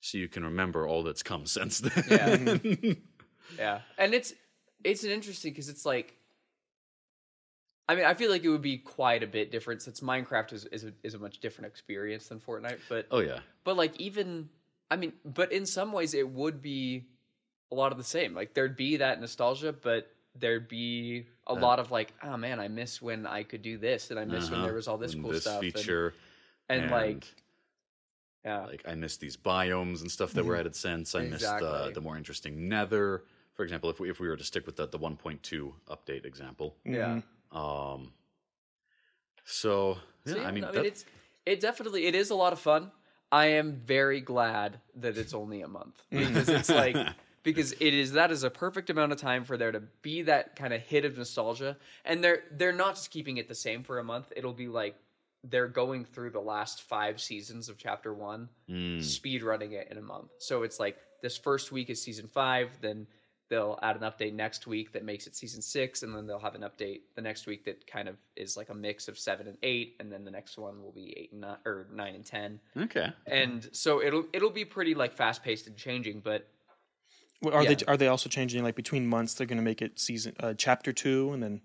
so 0.00 0.18
you 0.18 0.28
can 0.28 0.44
remember 0.44 0.86
all 0.86 1.02
that's 1.02 1.22
come 1.22 1.46
since 1.58 1.80
then. 1.80 2.60
Yeah. 2.62 2.92
Yeah, 3.58 3.80
and 3.98 4.14
it's 4.14 4.32
it's 4.84 5.04
an 5.04 5.10
interesting 5.10 5.52
because 5.52 5.68
it's 5.68 5.84
like, 5.84 6.16
I 7.88 7.94
mean, 7.94 8.04
I 8.06 8.14
feel 8.14 8.30
like 8.30 8.44
it 8.44 8.48
would 8.48 8.62
be 8.62 8.78
quite 8.78 9.22
a 9.22 9.26
bit 9.26 9.50
different 9.50 9.82
since 9.82 10.00
Minecraft 10.00 10.52
is 10.52 10.64
is 10.66 10.84
a, 10.84 10.92
is 11.02 11.14
a 11.14 11.18
much 11.18 11.38
different 11.40 11.66
experience 11.68 12.28
than 12.28 12.40
Fortnite. 12.40 12.78
But 12.88 13.06
oh 13.10 13.20
yeah. 13.20 13.40
but 13.64 13.76
like 13.76 13.98
even 14.00 14.48
I 14.90 14.96
mean, 14.96 15.12
but 15.24 15.52
in 15.52 15.66
some 15.66 15.92
ways 15.92 16.14
it 16.14 16.28
would 16.28 16.62
be 16.62 17.04
a 17.70 17.74
lot 17.74 17.92
of 17.92 17.98
the 17.98 18.04
same. 18.04 18.34
Like 18.34 18.54
there'd 18.54 18.76
be 18.76 18.98
that 18.98 19.20
nostalgia, 19.20 19.72
but 19.72 20.10
there'd 20.36 20.68
be 20.68 21.26
a 21.46 21.52
Uh, 21.52 21.60
lot 21.60 21.78
of 21.78 21.90
like, 21.90 22.12
oh 22.22 22.36
man, 22.36 22.58
I 22.58 22.68
miss 22.68 23.00
when 23.02 23.26
I 23.26 23.42
could 23.42 23.62
do 23.62 23.76
this, 23.78 24.10
and 24.10 24.18
I 24.18 24.24
miss 24.24 24.44
when 24.50 24.58
Uh-huh. 24.60 24.66
there 24.66 24.74
was 24.74 24.88
all 24.88 24.98
this 24.98 25.14
cool 25.14 25.30
this 25.30 25.42
stuff, 25.42 25.62
and- 25.62 25.72
feature 25.74 26.14
and, 26.68 26.90
like, 26.90 27.26
yeah, 28.44 28.64
like 28.66 28.82
I 28.86 28.94
miss 28.94 29.16
these 29.18 29.36
biomes 29.36 30.00
and 30.00 30.10
stuff 30.10 30.32
that 30.32 30.44
were 30.44 30.56
added 30.56 30.74
since. 30.74 31.14
I 31.14 31.22
miss 31.26 31.42
the 31.42 31.90
the 31.94 32.00
more 32.00 32.16
interesting 32.16 32.68
Nether. 32.68 33.24
For 33.54 33.62
example, 33.62 33.90
if 33.90 34.00
we 34.00 34.10
if 34.10 34.20
we 34.20 34.28
were 34.28 34.36
to 34.36 34.44
stick 34.44 34.66
with 34.66 34.76
the 34.76 34.86
the 34.86 34.98
1.2 34.98 35.72
update 35.88 36.24
example. 36.24 36.76
yeah. 36.84 37.20
Um 37.54 38.12
so 39.44 39.98
yeah, 40.26 40.32
So, 40.32 40.40
yeah, 40.40 40.46
I 40.48 40.50
mean, 40.50 40.62
no, 40.64 40.72
that- 40.72 40.84
it's 40.86 41.04
it 41.46 41.60
definitely 41.60 42.06
it 42.06 42.14
is 42.14 42.30
a 42.30 42.34
lot 42.34 42.52
of 42.52 42.58
fun. 42.58 42.90
I 43.30 43.46
am 43.46 43.72
very 43.84 44.20
glad 44.20 44.80
that 44.96 45.18
it's 45.18 45.34
only 45.34 45.62
a 45.62 45.68
month 45.68 46.02
because 46.10 46.48
it's 46.48 46.70
like 46.70 46.96
because 47.42 47.72
it 47.72 47.94
is 47.94 48.12
that 48.12 48.30
is 48.30 48.42
a 48.44 48.50
perfect 48.50 48.90
amount 48.90 49.12
of 49.12 49.18
time 49.18 49.44
for 49.44 49.56
there 49.56 49.72
to 49.72 49.80
be 50.02 50.22
that 50.22 50.56
kind 50.56 50.72
of 50.72 50.80
hit 50.80 51.04
of 51.04 51.16
nostalgia, 51.18 51.76
and 52.04 52.22
they're 52.24 52.44
they're 52.52 52.72
not 52.72 52.94
just 52.94 53.10
keeping 53.10 53.36
it 53.36 53.48
the 53.48 53.54
same 53.54 53.82
for 53.82 53.98
a 53.98 54.04
month. 54.04 54.32
It'll 54.36 54.52
be 54.54 54.68
like 54.68 54.96
they're 55.46 55.68
going 55.68 56.06
through 56.06 56.30
the 56.30 56.40
last 56.40 56.82
five 56.82 57.20
seasons 57.20 57.68
of 57.68 57.76
chapter 57.76 58.14
one, 58.14 58.48
Mm, 58.70 59.02
speed 59.02 59.42
running 59.42 59.72
it 59.72 59.88
in 59.90 59.98
a 59.98 60.02
month. 60.02 60.30
So 60.38 60.62
it's 60.62 60.80
like 60.80 60.96
this 61.20 61.36
first 61.36 61.70
week 61.70 61.90
is 61.90 62.00
season 62.00 62.28
five, 62.28 62.70
then 62.80 63.06
they'll 63.50 63.78
add 63.82 63.96
an 63.96 64.02
update 64.02 64.32
next 64.34 64.66
week 64.66 64.92
that 64.92 65.04
makes 65.04 65.26
it 65.26 65.36
season 65.36 65.60
six, 65.62 66.02
and 66.02 66.14
then 66.14 66.26
they'll 66.26 66.38
have 66.38 66.54
an 66.54 66.62
update 66.62 67.00
the 67.14 67.20
next 67.22 67.46
week 67.46 67.64
that 67.66 67.86
kind 67.86 68.08
of 68.08 68.16
is 68.36 68.56
like 68.56 68.70
a 68.70 68.74
mix 68.74 69.06
of 69.08 69.18
seven 69.18 69.46
and 69.46 69.58
eight, 69.62 69.96
and 70.00 70.10
then 70.10 70.24
the 70.24 70.30
next 70.30 70.56
one 70.58 70.82
will 70.82 70.92
be 70.92 71.14
eight 71.16 71.32
and 71.32 71.42
nine 71.42 71.56
or 71.66 71.86
nine 71.92 72.14
and 72.14 72.24
ten. 72.24 72.60
okay. 72.76 73.12
And 73.26 73.68
so 73.72 74.02
it'll 74.02 74.24
it'll 74.32 74.50
be 74.50 74.64
pretty 74.64 74.94
like 74.94 75.12
fast 75.12 75.42
paced 75.42 75.66
and 75.66 75.76
changing, 75.76 76.20
but 76.20 76.48
Well, 77.42 77.54
Are 77.54 77.62
yeah. 77.62 77.74
they 77.74 77.84
are 77.86 77.96
they 77.96 78.08
also 78.08 78.28
changing 78.28 78.62
like 78.62 78.76
between 78.76 79.06
months? 79.06 79.34
They're 79.34 79.46
going 79.46 79.58
to 79.58 79.64
make 79.64 79.82
it 79.82 79.98
season 80.00 80.34
uh, 80.40 80.54
chapter 80.56 80.92
two 80.92 81.32
and 81.32 81.42
then 81.42 81.60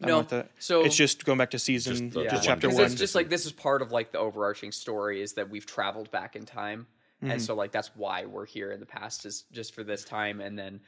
No, 0.00 0.08
know 0.08 0.22
the- 0.22 0.48
so- 0.58 0.84
it's 0.84 0.96
just 0.96 1.24
going 1.24 1.38
back 1.38 1.50
to 1.52 1.58
season 1.58 1.92
Just 1.94 2.14
the- 2.14 2.24
just, 2.24 2.34
Yeah. 2.34 2.40
chapter 2.52 2.66
Because 2.66 2.76
one. 2.76 2.86
it's 2.86 2.94
just 2.96 3.14
like 3.14 3.28
this 3.30 3.46
is 3.46 3.52
part 3.52 3.80
of 3.82 3.90
like 3.90 4.12
the 4.12 4.18
overarching 4.18 4.70
story 4.72 5.22
is 5.22 5.32
that 5.34 5.48
we've 5.48 5.64
traveled 5.66 6.10
back 6.10 6.36
in 6.36 6.44
time, 6.44 6.86
Mm-hmm. 7.22 7.30
and 7.30 7.42
so 7.42 7.54
like 7.54 7.70
that's 7.72 7.90
why 7.94 8.26
we're 8.26 8.44
here 8.46 8.72
in 8.72 8.80
the 8.80 8.86
past 8.86 9.24
is 9.26 9.44
just 9.52 9.74
for 9.74 9.84
this 9.84 10.04
time, 10.04 10.40
and 10.40 10.58
then 10.58 10.80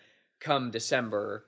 come 0.44 0.70
December, 0.70 1.46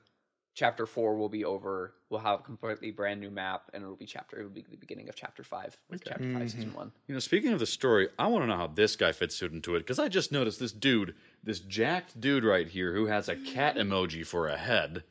chapter 0.54 0.86
four 0.86 1.16
will 1.16 1.28
be 1.28 1.44
over. 1.44 1.92
We'll 2.08 2.20
have 2.20 2.40
a 2.40 2.42
completely 2.42 2.90
brand 2.90 3.20
new 3.20 3.30
map, 3.30 3.70
and 3.74 3.82
it'll 3.82 3.94
be 3.96 4.06
chapter. 4.06 4.38
It'll 4.38 4.50
be 4.50 4.64
the 4.68 4.76
beginning 4.76 5.08
of 5.08 5.14
chapter 5.16 5.44
five, 5.44 5.76
with 5.90 6.02
chapter 6.04 6.24
Mm-hmm. 6.24 6.38
five, 6.38 6.50
season 6.50 6.72
one. 6.74 6.92
You 7.08 7.14
know, 7.14 7.18
speaking 7.20 7.52
of 7.52 7.58
the 7.58 7.66
story, 7.66 8.08
I 8.18 8.26
want 8.28 8.42
to 8.44 8.46
know 8.48 8.56
how 8.56 8.66
this 8.68 8.96
guy 8.96 9.12
fits 9.12 9.40
into 9.42 9.74
it 9.76 9.80
because 9.80 9.98
I 9.98 10.08
just 10.08 10.32
noticed 10.32 10.58
this 10.58 10.72
dude, 10.72 11.14
this 11.44 11.60
jacked 11.60 12.20
dude 12.20 12.44
right 12.44 12.68
here, 12.68 12.94
who 12.94 13.06
has 13.06 13.28
a 13.28 13.36
cat 13.36 13.76
emoji 13.76 14.26
for 14.26 14.48
a 14.48 14.56
head. 14.56 15.04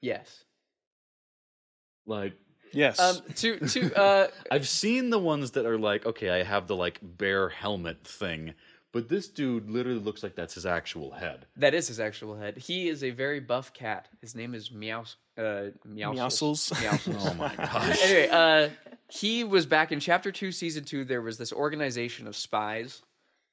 Yes. 0.00 0.44
Like, 2.06 2.34
yes. 2.72 3.00
Um. 3.00 3.16
To 3.36 3.58
to 3.58 3.94
uh. 3.98 4.28
I've 4.50 4.68
seen 4.68 5.10
the 5.10 5.18
ones 5.18 5.52
that 5.52 5.66
are 5.66 5.78
like, 5.78 6.04
okay, 6.06 6.30
I 6.30 6.42
have 6.44 6.66
the 6.66 6.76
like 6.76 6.98
bear 7.02 7.48
helmet 7.48 8.06
thing, 8.06 8.54
but 8.94 9.08
this 9.08 9.26
dude 9.26 9.68
literally 9.68 9.98
looks 9.98 10.22
like 10.22 10.36
that's 10.36 10.54
his 10.54 10.64
actual 10.64 11.10
head. 11.10 11.46
That 11.56 11.74
is 11.74 11.88
his 11.88 11.98
actual 11.98 12.36
head. 12.36 12.56
He 12.56 12.88
is 12.88 13.02
a 13.02 13.10
very 13.10 13.40
buff 13.40 13.72
cat. 13.72 14.08
His 14.20 14.36
name 14.36 14.54
is 14.54 14.70
Meow. 14.70 15.02
Uh, 15.36 15.70
Meowscles. 15.84 16.70
Meowscles. 16.72 16.72
Meowscles. 16.72 17.26
Oh 17.30 17.34
my 17.34 17.54
gosh. 17.56 18.00
anyway, 18.04 18.28
uh, 18.30 18.68
he 19.10 19.42
was 19.42 19.66
back 19.66 19.90
in 19.90 19.98
chapter 19.98 20.30
two, 20.30 20.52
season 20.52 20.84
two. 20.84 21.04
There 21.04 21.20
was 21.20 21.38
this 21.38 21.52
organization 21.52 22.28
of 22.28 22.36
spies 22.36 23.02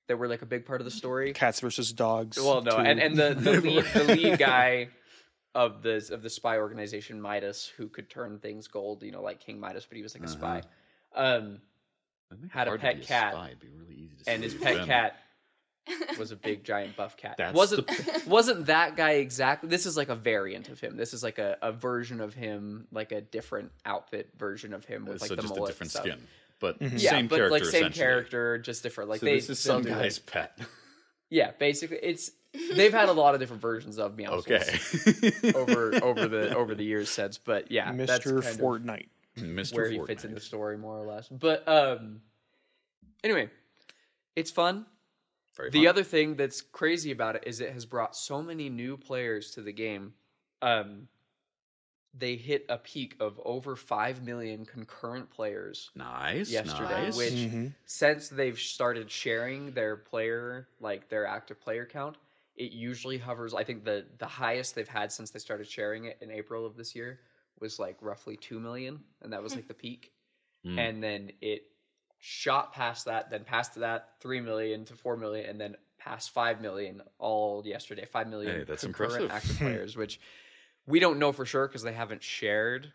that 0.08 0.18
were 0.18 0.28
like 0.28 0.44
a 0.44 0.46
big 0.46 0.66
part 0.68 0.80
of 0.80 0.86
the 0.86 0.92
story. 0.92 1.34
Cats 1.34 1.60
versus 1.60 1.92
dogs. 1.92 2.38
Well, 2.38 2.62
no, 2.62 2.72
two. 2.72 2.78
and 2.78 3.00
and 3.00 3.16
the 3.16 3.34
the 3.34 3.52
lead, 3.62 3.86
the 3.96 4.04
lead 4.04 4.38
guy 4.38 4.90
of 5.56 5.82
the 5.82 6.08
of 6.12 6.22
the 6.22 6.30
spy 6.30 6.60
organization, 6.60 7.20
Midas, 7.20 7.66
who 7.78 7.90
could 7.90 8.12
turn 8.12 8.38
things 8.38 8.68
gold, 8.68 9.02
you 9.02 9.12
know, 9.12 9.24
like 9.24 9.40
King 9.40 9.60
Midas, 9.60 9.88
but 9.88 9.98
he 9.98 10.04
was 10.04 10.14
like 10.14 10.24
a 10.24 10.28
spy. 10.28 10.62
Um, 11.16 11.62
Had 12.52 12.68
a 12.68 12.78
pet 12.78 13.00
be 13.00 13.06
cat, 13.06 13.34
spy. 13.34 13.48
It'd 13.48 13.60
be 13.60 13.70
really 13.70 13.96
easy 13.96 14.24
to 14.24 14.30
and 14.32 14.44
see 14.44 14.50
his 14.50 14.54
pet 14.62 14.76
win. 14.76 14.86
cat 14.86 15.16
was 16.20 16.32
a 16.32 16.36
big 16.36 16.64
giant 16.64 16.96
buff 16.96 17.18
cat. 17.18 17.36
That's 17.38 17.56
wasn't 17.56 17.90
wasn't 18.28 18.66
that 18.68 18.96
guy 18.96 19.12
exactly? 19.14 19.70
This 19.70 19.86
is 19.86 19.98
like 19.98 20.10
a 20.10 20.16
variant 20.16 20.70
of 20.70 20.80
him. 20.80 20.96
This 20.98 21.14
is 21.14 21.24
like 21.24 21.40
a, 21.40 21.58
a 21.62 21.72
version 21.72 22.22
of 22.22 22.34
him, 22.34 22.88
like 22.92 23.12
a 23.12 23.22
different 23.22 23.72
outfit 23.86 24.30
version 24.38 24.74
of 24.74 24.86
him 24.86 25.06
with 25.06 25.22
like 25.22 25.30
so 25.30 25.36
the 25.36 25.42
just 25.42 25.58
a 25.58 25.66
different 25.66 25.92
stuff. 25.92 26.04
skin, 26.04 26.20
but 26.60 26.82
Yeah, 26.82 27.12
same 27.12 27.28
but 27.28 27.38
character. 27.38 27.52
like 27.52 27.66
same 27.66 27.92
character, 27.92 28.58
just 28.60 28.84
different. 28.84 29.10
Like 29.10 29.20
So 29.22 29.26
they, 29.26 29.36
this 29.36 29.50
is 29.50 29.64
they'll 29.64 29.76
some 29.78 29.84
do, 29.84 29.90
like- 29.90 30.00
guy's 30.00 30.20
pet. 30.20 30.60
yeah, 31.30 31.52
basically, 31.58 31.98
it's 32.04 32.32
they've 32.76 32.94
had 32.94 33.10
a 33.10 33.14
lot 33.14 33.34
of 33.34 33.40
different 33.40 33.62
versions 33.62 33.98
of 33.98 34.16
me. 34.16 34.28
Okay, 34.28 34.64
over 35.56 35.96
over 36.04 36.28
the 36.28 36.56
over 36.56 36.76
the 36.76 36.84
years 36.84 37.10
since, 37.10 37.38
but 37.38 37.72
yeah, 37.72 37.92
that's 37.94 38.26
Mr. 38.26 38.42
kind 38.44 38.56
of 38.56 38.62
Fortnite. 38.62 39.08
Mr. 39.40 39.76
where 39.76 39.90
he 39.90 40.00
fits 40.06 40.26
in 40.26 40.34
the 40.34 40.42
story 40.42 40.78
more 40.78 41.00
or 41.00 41.06
less. 41.08 41.28
But 41.30 41.66
um, 41.68 42.20
anyway, 43.24 43.50
it's 44.36 44.52
fun. 44.52 44.86
Very 45.56 45.70
The 45.70 45.80
fun. 45.80 45.88
other 45.88 46.04
thing 46.04 46.36
that's 46.36 46.62
crazy 46.62 47.12
about 47.12 47.36
it 47.36 47.44
is 47.46 47.60
it 47.62 47.72
has 47.74 47.86
brought 47.86 48.16
so 48.16 48.42
many 48.42 48.70
new 48.70 48.98
players 48.98 49.52
to 49.52 49.62
the 49.62 49.74
game. 49.74 50.14
Um, 50.62 51.08
they 52.14 52.36
hit 52.36 52.66
a 52.70 52.78
peak 52.78 53.16
of 53.20 53.40
over 53.46 53.76
five 53.76 54.22
million 54.22 54.66
concurrent 54.66 55.30
players 55.30 55.92
nice 55.96 56.50
yesterday, 56.52 57.06
nice. 57.06 57.18
which 57.18 57.34
Mhm. 57.34 57.74
since 57.86 58.28
they've 58.30 58.60
started 58.60 59.10
sharing 59.10 59.72
their 59.72 59.96
player 59.96 60.68
like 60.82 61.08
their 61.10 61.26
active 61.26 61.60
player 61.62 61.86
count, 61.86 62.18
it 62.58 62.74
usually 62.74 63.18
hovers. 63.18 63.54
I 63.54 63.64
think 63.64 63.86
the 63.86 64.06
the 64.18 64.28
highest 64.28 64.76
they've 64.76 64.88
had 64.88 65.12
since 65.12 65.32
they 65.32 65.40
started 65.40 65.68
sharing 65.68 66.06
it 66.06 66.18
in 66.22 66.32
April 66.32 66.66
of 66.66 66.76
this 66.76 66.94
year 66.96 67.22
was 67.60 67.80
like 67.80 67.98
roughly 68.02 68.36
two 68.36 68.60
million, 68.60 69.04
and 69.22 69.32
that 69.32 69.42
was 69.42 69.56
like 69.56 69.68
the 69.70 69.74
peak. 69.74 70.12
Mm. 70.66 70.78
And 70.80 71.04
then 71.04 71.32
it 71.42 71.64
shot 72.24 72.72
past 72.72 73.06
that, 73.06 73.30
then 73.32 73.44
past 73.44 73.76
that 73.76 74.10
three 74.22 74.40
million 74.40 74.86
to 74.86 74.94
four 74.94 75.18
million, 75.18 75.50
and 75.50 75.60
then 75.60 75.76
past 76.00 76.30
five 76.32 76.62
million 76.62 77.02
all 77.20 77.64
yesterday. 77.66 78.06
Five 78.06 78.28
million 78.30 78.60
Hey, 78.60 78.64
that's 78.64 78.84
concurrent 78.84 79.24
impressive. 79.24 79.32
active 79.52 79.58
players, 79.68 79.98
which 79.98 80.20
we 80.86 81.00
don't 81.00 81.20
know 81.20 81.32
for 81.32 81.46
sure 81.46 81.68
because 81.68 81.84
they 81.84 81.94
haven't 81.94 82.24
shared 82.24 82.94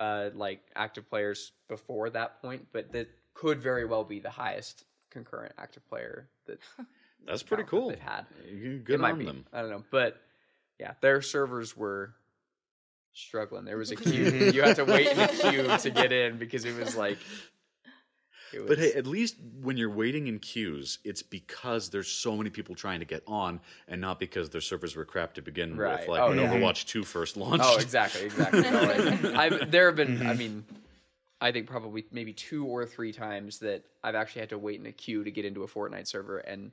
uh 0.00 0.30
like 0.34 0.60
active 0.76 1.08
players 1.08 1.52
before 1.68 2.10
that 2.10 2.40
point, 2.42 2.66
but 2.72 2.92
that 2.92 3.08
could 3.32 3.60
very 3.62 3.84
well 3.84 4.04
be 4.04 4.20
the 4.20 4.30
highest 4.30 4.84
concurrent 5.10 5.52
active 5.58 5.86
player 5.88 6.28
that 6.46 6.58
That's 7.26 7.42
pretty 7.42 7.62
count 7.62 7.70
that 7.70 7.76
cool. 7.78 7.88
they've 7.88 7.98
had. 8.00 8.26
You- 8.52 8.72
it 8.76 8.84
Good 8.84 9.00
might 9.00 9.12
on 9.12 9.18
be. 9.20 9.24
them. 9.24 9.46
I 9.52 9.60
don't 9.62 9.70
know, 9.70 9.84
but 9.90 10.20
yeah, 10.78 10.92
their 11.00 11.22
servers 11.22 11.74
were 11.76 12.14
struggling. 13.12 13.64
There 13.64 13.78
was 13.78 13.90
a 13.92 13.96
queue. 14.04 14.50
you 14.52 14.62
had 14.62 14.76
to 14.76 14.84
wait 14.84 15.06
in 15.08 15.18
a 15.20 15.28
queue 15.28 15.76
to 15.78 15.90
get 15.90 16.12
in 16.12 16.36
because 16.38 16.64
it 16.64 16.76
was 16.76 16.96
like. 16.96 17.18
It 18.62 18.68
But 18.68 18.78
hey, 18.78 18.92
at 18.94 19.06
least 19.06 19.36
when 19.62 19.76
you're 19.76 19.90
waiting 19.90 20.26
in 20.28 20.38
queues, 20.38 20.98
it's 21.04 21.22
because 21.22 21.90
there's 21.90 22.08
so 22.08 22.36
many 22.36 22.50
people 22.50 22.74
trying 22.74 23.00
to 23.00 23.04
get 23.06 23.22
on, 23.26 23.60
and 23.88 24.00
not 24.00 24.18
because 24.20 24.50
their 24.50 24.60
servers 24.60 24.94
were 24.96 25.04
crap 25.04 25.34
to 25.34 25.42
begin 25.42 25.76
Right. 25.76 26.00
with. 26.00 26.08
Like 26.08 26.22
Oh, 26.22 26.28
when 26.30 26.38
yeah. 26.38 26.52
Overwatch 26.52 26.86
2 26.86 27.04
first 27.04 27.36
launched. 27.36 27.64
Oh, 27.66 27.78
exactly, 27.78 28.22
exactly. 28.24 28.62
No, 28.70 28.80
like, 28.82 29.24
I've, 29.36 29.70
there 29.70 29.86
have 29.86 29.96
been, 29.96 30.18
Mm-hmm. 30.18 30.26
I 30.28 30.34
mean, 30.34 30.64
I 31.40 31.52
think 31.52 31.66
probably 31.66 32.04
maybe 32.12 32.32
two 32.32 32.64
or 32.66 32.86
three 32.86 33.12
times 33.12 33.58
that 33.58 33.82
I've 34.02 34.14
actually 34.14 34.40
had 34.40 34.48
to 34.50 34.58
wait 34.58 34.80
in 34.80 34.86
a 34.86 34.92
queue 34.92 35.24
to 35.24 35.30
get 35.30 35.44
into 35.44 35.62
a 35.64 35.66
Fortnite 35.68 36.06
server, 36.06 36.38
and 36.38 36.70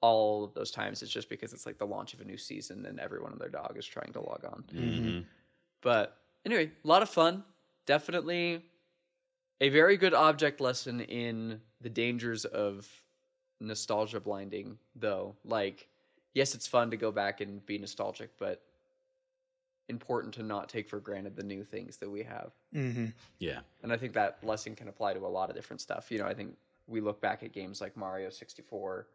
all 0.00 0.44
of 0.44 0.52
those 0.54 0.70
times 0.70 1.02
it's 1.02 1.10
just 1.10 1.28
because 1.30 1.52
it's 1.54 1.64
like 1.64 1.78
the 1.78 1.86
launch 1.86 2.12
of 2.14 2.20
a 2.20 2.24
new 2.24 2.36
season 2.36 2.84
and 2.86 3.00
everyone 3.00 3.32
and 3.32 3.40
their 3.40 3.48
dog 3.48 3.74
is 3.78 3.86
trying 3.86 4.12
to 4.12 4.20
log 4.20 4.44
on. 4.44 4.62
Mhm. 4.72 5.24
But 5.80 6.16
anyway, 6.44 6.70
a 6.84 6.86
lot 6.86 7.00
of 7.02 7.08
fun. 7.08 7.42
Definitely 7.86 8.62
a 9.60 9.68
very 9.68 9.96
good 9.96 10.14
object 10.14 10.60
lesson 10.60 11.00
in 11.00 11.60
the 11.80 11.88
dangers 11.88 12.44
of 12.44 12.88
nostalgia 13.60 14.20
blinding 14.20 14.78
though. 14.96 15.34
Like 15.44 15.88
yes, 16.34 16.54
it's 16.54 16.66
fun 16.66 16.90
to 16.90 16.96
go 16.96 17.10
back 17.10 17.40
and 17.40 17.64
be 17.64 17.78
nostalgic, 17.78 18.30
but 18.38 18.62
important 19.88 20.34
to 20.34 20.42
not 20.42 20.68
take 20.68 20.88
for 20.88 20.98
granted 20.98 21.36
the 21.36 21.42
new 21.42 21.62
things 21.62 21.96
that 21.98 22.10
we 22.10 22.22
have. 22.22 22.52
Mm-hmm. 22.74 23.06
Yeah. 23.38 23.60
And 23.82 23.92
I 23.92 23.96
think 23.96 24.12
that 24.14 24.38
lesson 24.42 24.74
can 24.74 24.88
apply 24.88 25.14
to 25.14 25.20
a 25.20 25.28
lot 25.28 25.50
of 25.50 25.56
different 25.56 25.80
stuff. 25.80 26.10
You 26.10 26.18
know, 26.18 26.26
I 26.26 26.34
think 26.34 26.56
we 26.86 27.00
look 27.00 27.20
back 27.20 27.42
at 27.42 27.52
games 27.52 27.80
like 27.80 27.96
Mario 27.96 28.30
64 28.30 29.06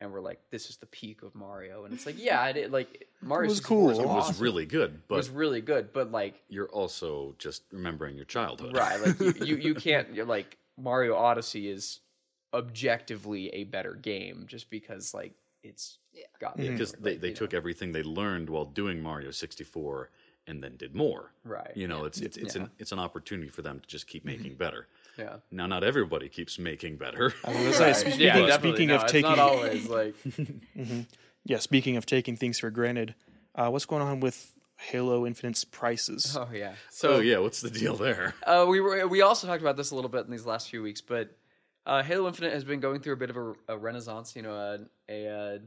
and 0.00 0.12
we're 0.12 0.20
like, 0.20 0.38
this 0.50 0.70
is 0.70 0.76
the 0.76 0.86
peak 0.86 1.22
of 1.22 1.34
Mario. 1.34 1.84
And 1.84 1.92
it's 1.92 2.06
like, 2.06 2.16
yeah, 2.18 2.46
it, 2.48 2.56
it- 2.56 2.70
like 2.72 3.08
Mario 3.20 3.48
was 3.48 3.60
cool. 3.60 3.90
is 3.90 3.98
It 3.98 4.02
It 4.02 4.06
was 4.08 4.30
awesome. 4.30 4.42
really 4.42 4.66
good, 4.66 4.90
It 4.94 5.08
but 5.08 5.16
was 5.16 5.30
really 5.30 5.60
good, 5.60 5.92
but 5.92 6.12
like, 6.12 6.40
you're 6.48 6.68
also 6.68 7.34
just 7.38 7.62
remembering 7.72 8.16
your 8.16 8.24
childhood. 8.24 8.76
right, 8.76 9.00
like 9.00 9.20
you, 9.20 9.44
you, 9.44 9.56
you 9.56 9.74
can't, 9.86 10.14
you're 10.14 10.26
like, 10.26 10.56
Mario 10.76 11.16
Odyssey 11.16 11.68
is 11.68 12.00
objectively 12.54 13.48
a 13.50 13.64
better 13.64 13.94
game 13.94 14.44
just 14.46 14.70
because 14.70 15.14
like 15.14 15.32
it's 15.62 15.98
Yeah. 16.12 16.24
got. 16.40 16.56
Because 16.56 16.92
like, 16.94 17.02
they, 17.02 17.16
they 17.16 17.32
took 17.32 17.52
know, 17.52 17.56
everything 17.58 17.92
they 17.92 18.02
learned 18.02 18.48
while 18.48 18.64
doing 18.64 19.02
Mario 19.02 19.30
64 19.30 20.10
and 20.46 20.62
then 20.62 20.76
did 20.76 20.94
more. 20.94 21.32
right. 21.44 21.72
You 21.76 21.88
know, 21.88 22.04
it's 22.04 22.20
it's 22.20 22.36
it's 22.36 22.54
Yeah. 22.56 22.62
an 22.62 22.70
it's 22.78 22.92
an 22.92 22.98
opportunity 22.98 23.48
for 23.50 23.62
them 23.62 23.80
to 23.80 23.86
just 23.86 24.06
keep 24.06 24.24
mm-hmm. 24.24 24.38
making 24.42 24.54
better. 24.56 24.86
Yeah. 25.18 25.36
Now, 25.50 25.66
not 25.66 25.82
everybody 25.84 26.28
keeps 26.28 26.58
making 26.58 26.96
better. 26.96 27.34
I 27.44 27.48
was 27.50 27.58
gonna 27.58 27.72
say, 27.72 27.92
speaking, 27.92 28.20
yeah, 28.20 28.56
speaking 28.56 28.88
No, 28.88 28.96
of 28.96 29.06
taking, 29.06 29.30
not 29.30 29.38
always 29.38 29.86
like 29.88 30.14
Mhm. 30.24 31.06
yeah, 31.44 31.58
speaking 31.58 31.96
of 31.96 32.06
taking 32.06 32.36
things 32.36 32.58
for 32.60 32.70
granted, 32.70 33.14
uh, 33.54 33.68
what's 33.70 33.84
going 33.86 34.02
on 34.02 34.20
with 34.20 34.52
Halo 34.78 35.26
Infinite's 35.26 35.64
prices? 35.64 36.36
oh 36.38 36.48
yeah. 36.52 36.74
So 36.90 37.14
So 37.16 37.18
yeah, 37.20 37.38
what's 37.38 37.60
the 37.60 37.70
deal 37.70 37.96
there? 37.96 38.34
Uh, 38.46 38.64
we 38.68 38.80
were 38.80 39.06
we 39.08 39.22
also 39.22 39.46
talked 39.46 39.60
about 39.62 39.76
this 39.76 39.90
a 39.90 39.94
little 39.94 40.10
bit 40.10 40.24
in 40.24 40.30
these 40.30 40.46
last 40.46 40.70
few 40.70 40.82
weeks, 40.82 41.00
but 41.00 41.36
uh, 41.84 42.02
Halo 42.02 42.28
Infinite 42.28 42.52
has 42.52 42.64
been 42.64 42.80
going 42.80 43.00
through 43.00 43.14
a 43.14 43.16
bit 43.16 43.30
of 43.30 43.36
a, 43.36 43.52
a 43.68 43.76
renaissance, 43.78 44.36
you 44.36 44.42
know, 44.42 44.54
a, 45.08 45.12
a 45.12 45.58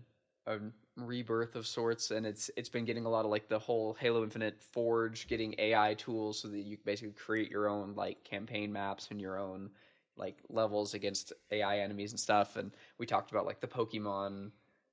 a 0.48 0.60
rebirth 1.06 1.56
of 1.56 1.68
sorts, 1.68 2.12
and 2.12 2.26
it's 2.26 2.50
it's 2.56 2.70
been 2.70 2.86
getting 2.86 3.06
a 3.06 3.10
lot 3.10 3.26
of 3.26 3.32
like 3.32 3.48
the 3.48 3.60
whole 3.60 3.96
Halo 4.00 4.24
Infinite 4.24 4.62
Forge, 4.62 5.28
getting 5.28 5.56
AI 5.58 5.94
tools 5.96 6.40
so 6.40 6.48
that 6.48 6.60
you 6.60 6.78
basically 6.86 7.14
create 7.14 7.50
your 7.50 7.68
own 7.68 7.94
like 7.96 8.24
campaign 8.24 8.72
maps 8.72 9.08
and 9.12 9.20
your 9.20 9.38
own 9.38 9.70
like 10.18 10.38
levels 10.50 10.94
against 10.94 11.34
AI 11.52 11.80
enemies 11.80 12.12
and 12.12 12.20
stuff. 12.20 12.56
And 12.56 12.72
we 12.98 13.06
talked 13.06 13.32
about 13.32 13.46
like 13.46 13.60
the 13.60 13.68
Pokemon 13.68 14.52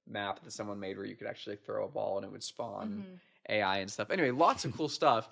map 0.08 0.42
that 0.42 0.52
someone 0.52 0.80
made 0.80 0.96
where 0.96 1.06
you 1.06 1.16
could 1.16 1.26
actually 1.26 1.56
throw 1.56 1.84
a 1.84 1.88
ball 1.88 2.16
and 2.16 2.24
it 2.24 2.32
would 2.32 2.42
spawn 2.42 2.88
mm-hmm. 2.88 3.14
AI 3.48 3.78
and 3.78 3.90
stuff. 3.90 4.10
Anyway, 4.10 4.30
lots 4.30 4.64
of 4.64 4.76
cool 4.76 4.88
stuff. 4.88 5.28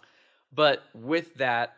But 0.53 0.83
with 0.95 1.35
that, 1.35 1.77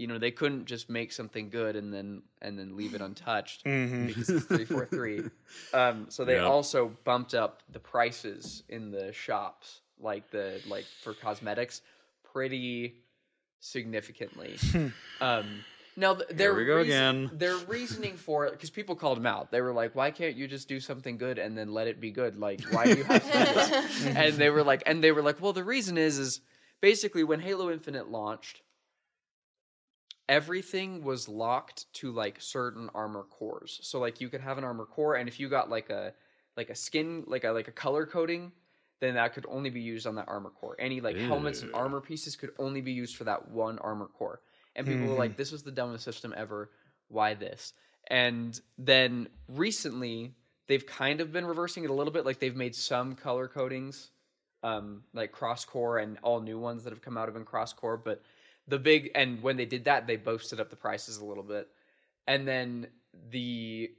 you 0.00 0.06
know, 0.06 0.18
they 0.18 0.30
couldn't 0.30 0.64
just 0.64 0.88
make 0.88 1.12
something 1.12 1.50
good 1.50 1.76
and 1.76 1.92
then 1.92 2.22
and 2.40 2.58
then 2.58 2.76
leave 2.76 2.94
it 2.94 3.00
untouched 3.02 3.64
Mhm. 3.64 4.06
because 4.06 4.30
it's 4.30 4.46
three 4.46 4.64
four 4.64 4.86
three. 4.86 5.22
Um, 5.74 6.06
so 6.08 6.24
they 6.24 6.36
Yep. 6.36 6.46
also 6.46 6.96
bumped 7.04 7.34
up 7.34 7.62
the 7.70 7.80
prices 7.80 8.62
in 8.68 8.90
the 8.90 9.12
shops, 9.12 9.80
like 9.98 10.30
the 10.30 10.60
like 10.66 10.86
for 11.02 11.12
cosmetics, 11.12 11.82
pretty 12.32 12.94
significantly. 13.60 14.56
um, 15.20 15.64
now 15.96 16.14
th- 16.14 16.28
their 16.30 16.54
we 16.54 16.64
go 16.64 16.76
reason- 16.76 17.24
again. 17.26 17.30
Their 17.38 17.56
reasoning 17.56 18.16
for 18.16 18.46
it, 18.46 18.52
because 18.52 18.70
people 18.70 18.94
called 18.96 19.18
them 19.18 19.26
out. 19.26 19.50
They 19.50 19.60
were 19.60 19.72
like, 19.72 19.94
"Why 19.94 20.10
can't 20.10 20.36
you 20.36 20.46
just 20.48 20.68
do 20.68 20.80
something 20.80 21.18
good 21.18 21.38
and 21.38 21.56
then 21.58 21.72
let 21.72 21.86
it 21.88 22.00
be 22.00 22.10
good? 22.10 22.36
Like, 22.36 22.60
why 22.72 22.84
do 22.86 22.96
you 22.98 23.04
have 23.04 23.22
to 23.22 23.38
do 23.38 23.54
this?" 23.54 24.06
and 24.16 24.34
they 24.36 24.50
were 24.50 24.62
like, 24.62 24.82
and 24.86 25.02
they 25.04 25.12
were 25.12 25.22
like, 25.22 25.40
"Well, 25.42 25.52
the 25.52 25.64
reason 25.64 25.98
is, 25.98 26.18
is 26.18 26.40
basically 26.80 27.24
when 27.24 27.40
Halo 27.40 27.70
Infinite 27.70 28.08
launched, 28.08 28.62
everything 30.30 31.02
was 31.02 31.28
locked 31.28 31.92
to 31.92 32.12
like 32.12 32.40
certain 32.40 32.88
armor 32.94 33.24
cores. 33.24 33.80
So 33.82 33.98
like 33.98 34.20
you 34.20 34.28
could 34.28 34.40
have 34.40 34.56
an 34.56 34.64
armor 34.64 34.86
core, 34.86 35.16
and 35.16 35.28
if 35.28 35.40
you 35.40 35.48
got 35.50 35.68
like 35.68 35.90
a 35.90 36.14
like 36.56 36.70
a 36.70 36.74
skin 36.74 37.24
like 37.26 37.44
a 37.44 37.50
like 37.50 37.68
a 37.68 37.72
color 37.72 38.06
coding, 38.06 38.52
then 39.00 39.14
that 39.14 39.34
could 39.34 39.44
only 39.48 39.70
be 39.70 39.80
used 39.80 40.06
on 40.06 40.14
that 40.14 40.28
armor 40.28 40.50
core. 40.50 40.76
Any 40.78 41.00
like 41.00 41.16
helmets 41.16 41.62
and 41.62 41.74
armor 41.74 42.00
pieces 42.00 42.36
could 42.36 42.52
only 42.58 42.80
be 42.80 42.92
used 42.92 43.16
for 43.16 43.24
that 43.24 43.50
one 43.50 43.78
armor 43.80 44.06
core. 44.06 44.40
And 44.76 44.86
people 44.86 45.08
were 45.08 45.18
like, 45.18 45.36
"This 45.36 45.50
was 45.50 45.64
the 45.64 45.72
dumbest 45.72 46.04
system 46.04 46.32
ever. 46.36 46.70
Why 47.08 47.34
this?" 47.34 47.74
And 48.06 48.58
then 48.78 49.28
recently, 49.48 50.34
they've 50.68 50.86
kind 50.86 51.20
of 51.20 51.32
been 51.32 51.44
reversing 51.44 51.82
it 51.82 51.90
a 51.90 51.92
little 51.92 52.12
bit. 52.12 52.24
Like 52.24 52.38
they've 52.38 52.54
made 52.54 52.76
some 52.76 53.16
color 53.16 53.48
codings, 53.48 54.10
um, 54.62 55.02
like 55.12 55.32
cross 55.32 55.64
core, 55.64 55.98
and 55.98 56.18
all 56.22 56.40
new 56.40 56.58
ones 56.58 56.84
that 56.84 56.90
have 56.90 57.02
come 57.02 57.18
out 57.18 57.26
have 57.26 57.34
been 57.34 57.44
cross 57.44 57.72
core. 57.72 57.96
But 57.96 58.22
the 58.70 58.78
big 58.78 59.10
and 59.14 59.42
when 59.42 59.56
they 59.56 59.66
did 59.66 59.84
that, 59.84 60.06
they 60.06 60.16
boosted 60.16 60.60
up 60.60 60.70
the 60.70 60.76
prices 60.76 61.18
a 61.18 61.24
little 61.24 61.42
bit. 61.42 61.68
And 62.26 62.46
then 62.46 62.86
the 63.30 63.90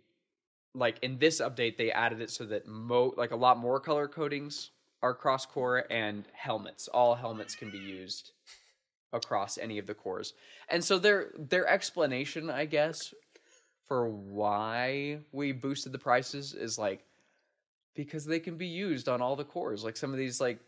like 0.74 0.98
in 1.02 1.20
this 1.20 1.42
update, 1.42 1.78
they 1.78 1.92
added 1.92 2.22
it 2.22 2.32
so 2.32 2.46
that 2.46 2.68
mo 2.68 3.14
like 3.18 3.32
a 3.32 3.36
lot 3.36 3.58
more 3.58 3.80
color 3.80 4.08
codings 4.08 4.70
are 5.04 5.14
cross 5.14 5.46
core 5.46 5.86
and 5.92 6.26
helmets. 6.34 6.88
All 6.88 7.16
helmets 7.16 7.56
can 7.56 7.70
be 7.70 7.78
used 7.78 8.32
across 9.14 9.58
any 9.58 9.78
of 9.78 9.88
the 9.88 9.94
cores. 9.94 10.34
And 10.70 10.84
so 10.84 10.98
their 10.98 11.32
their 11.38 11.68
explanation, 11.68 12.50
I 12.50 12.66
guess, 12.66 13.14
for 13.88 14.08
why 14.08 15.20
we 15.32 15.52
boosted 15.52 15.92
the 15.92 16.00
prices 16.00 16.54
is 16.54 16.78
like 16.78 17.04
because 17.94 18.26
they 18.26 18.40
can 18.40 18.56
be 18.56 18.68
used 18.68 19.10
on 19.10 19.22
all 19.22 19.36
the 19.36 19.44
cores. 19.44 19.84
Like 19.84 19.98
some 19.98 20.12
of 20.12 20.18
these 20.18 20.40
like 20.40 20.60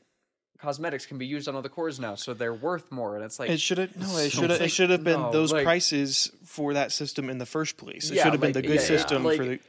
cosmetics 0.60 1.06
can 1.06 1.18
be 1.18 1.26
used 1.26 1.48
on 1.48 1.56
other 1.56 1.70
cores 1.70 2.00
now, 2.00 2.16
so 2.16 2.34
they're 2.34 2.54
worth 2.54 2.92
more. 2.92 3.16
And 3.16 3.26
it's 3.26 3.40
like 3.40 3.50
It 3.50 3.60
should 3.60 3.78
have 3.78 3.96
no. 3.98 4.06
It 4.18 4.32
So 4.32 4.42
should 4.42 4.50
have. 4.50 4.62
It 4.62 4.70
should 4.70 4.90
have 4.90 5.04
been 5.04 5.20
no, 5.20 5.32
those 5.32 5.52
like- 5.52 5.64
prices 5.66 6.32
for 6.46 6.74
that 6.74 6.92
system 6.92 7.30
in 7.30 7.38
the 7.38 7.46
first 7.46 7.78
place. 7.78 8.10
It 8.10 8.16
Yeah, 8.16 8.24
should 8.24 8.34
have 8.34 8.42
been 8.42 8.54
the 8.54 8.62
good 8.62 8.76
yeah, 8.76 8.82
yeah. 8.82 8.88
system 8.88 9.24
Like, 9.24 9.38
for 9.38 9.46
the. 9.46 9.60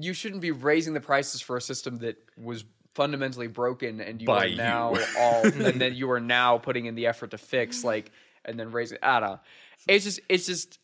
you 0.00 0.12
shouldn't 0.12 0.42
be 0.42 0.50
raising 0.50 0.94
the 0.94 1.00
prices 1.00 1.40
for 1.40 1.56
a 1.56 1.60
system 1.60 1.98
that 1.98 2.16
was 2.36 2.64
fundamentally 2.94 3.48
broken 3.48 4.00
and 4.00 4.20
you 4.20 4.26
By 4.26 4.44
are 4.44 4.46
you. 4.46 4.56
now 4.56 4.96
all 5.18 5.42
and 5.44 5.80
then 5.80 5.94
you 5.94 6.08
are 6.12 6.20
now 6.20 6.58
putting 6.58 6.86
in 6.86 6.94
the 6.94 7.06
effort 7.08 7.32
to 7.32 7.38
fix 7.38 7.82
like 7.82 8.12
and 8.44 8.58
then 8.58 8.70
raising 8.70 8.98
I 9.02 9.18
don't 9.18 9.30
know. 9.30 9.40
It's 9.88 10.04
just 10.04 10.20
it's 10.28 10.46
just 10.46 10.78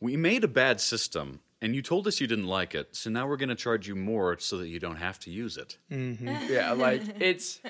We 0.00 0.16
made 0.16 0.42
a 0.44 0.48
bad 0.48 0.80
system, 0.80 1.40
and 1.62 1.74
you 1.74 1.82
told 1.82 2.06
us 2.06 2.20
you 2.20 2.26
didn't 2.26 2.46
like 2.48 2.74
it, 2.74 2.94
so 2.96 3.08
now 3.10 3.26
we're 3.26 3.36
going 3.38 3.48
to 3.48 3.54
charge 3.54 3.86
you 3.88 3.94
more 3.94 4.38
so 4.38 4.58
that 4.58 4.68
you 4.68 4.78
don't 4.78 4.96
have 4.96 5.18
to 5.20 5.30
use 5.30 5.56
it. 5.56 5.78
Mhm. 5.90 6.48
yeah 6.50 6.72
like 6.72 7.02
it's 7.20 7.60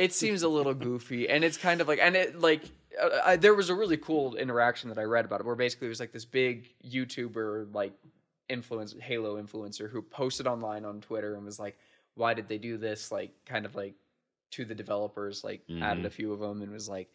it 0.00 0.12
seems 0.12 0.42
a 0.42 0.48
little 0.48 0.74
goofy 0.74 1.28
and 1.28 1.44
it's 1.44 1.56
kind 1.56 1.80
of 1.80 1.88
like 1.88 1.98
and 2.00 2.16
it 2.16 2.38
like 2.40 2.62
uh, 3.00 3.20
I, 3.24 3.36
there 3.36 3.54
was 3.54 3.70
a 3.70 3.74
really 3.74 3.96
cool 3.96 4.34
interaction 4.36 4.88
that 4.88 4.98
i 4.98 5.04
read 5.04 5.24
about 5.24 5.40
it 5.40 5.46
where 5.46 5.54
basically 5.54 5.86
it 5.86 5.90
was 5.90 6.00
like 6.00 6.12
this 6.12 6.24
big 6.24 6.68
youtuber 6.84 7.72
like 7.74 7.92
influence 8.48 8.94
halo 9.00 9.40
influencer 9.40 9.90
who 9.90 10.02
posted 10.02 10.46
online 10.46 10.84
on 10.84 11.00
twitter 11.00 11.34
and 11.34 11.44
was 11.44 11.58
like 11.58 11.76
why 12.14 12.34
did 12.34 12.48
they 12.48 12.58
do 12.58 12.76
this? 12.76 13.10
Like 13.10 13.32
kind 13.46 13.64
of 13.64 13.74
like 13.74 13.94
to 14.52 14.64
the 14.64 14.74
developers 14.74 15.44
like 15.44 15.62
added 15.80 16.04
a 16.04 16.10
few 16.10 16.32
of 16.32 16.40
them 16.40 16.60
and 16.60 16.72
was 16.72 16.88
like 16.88 17.08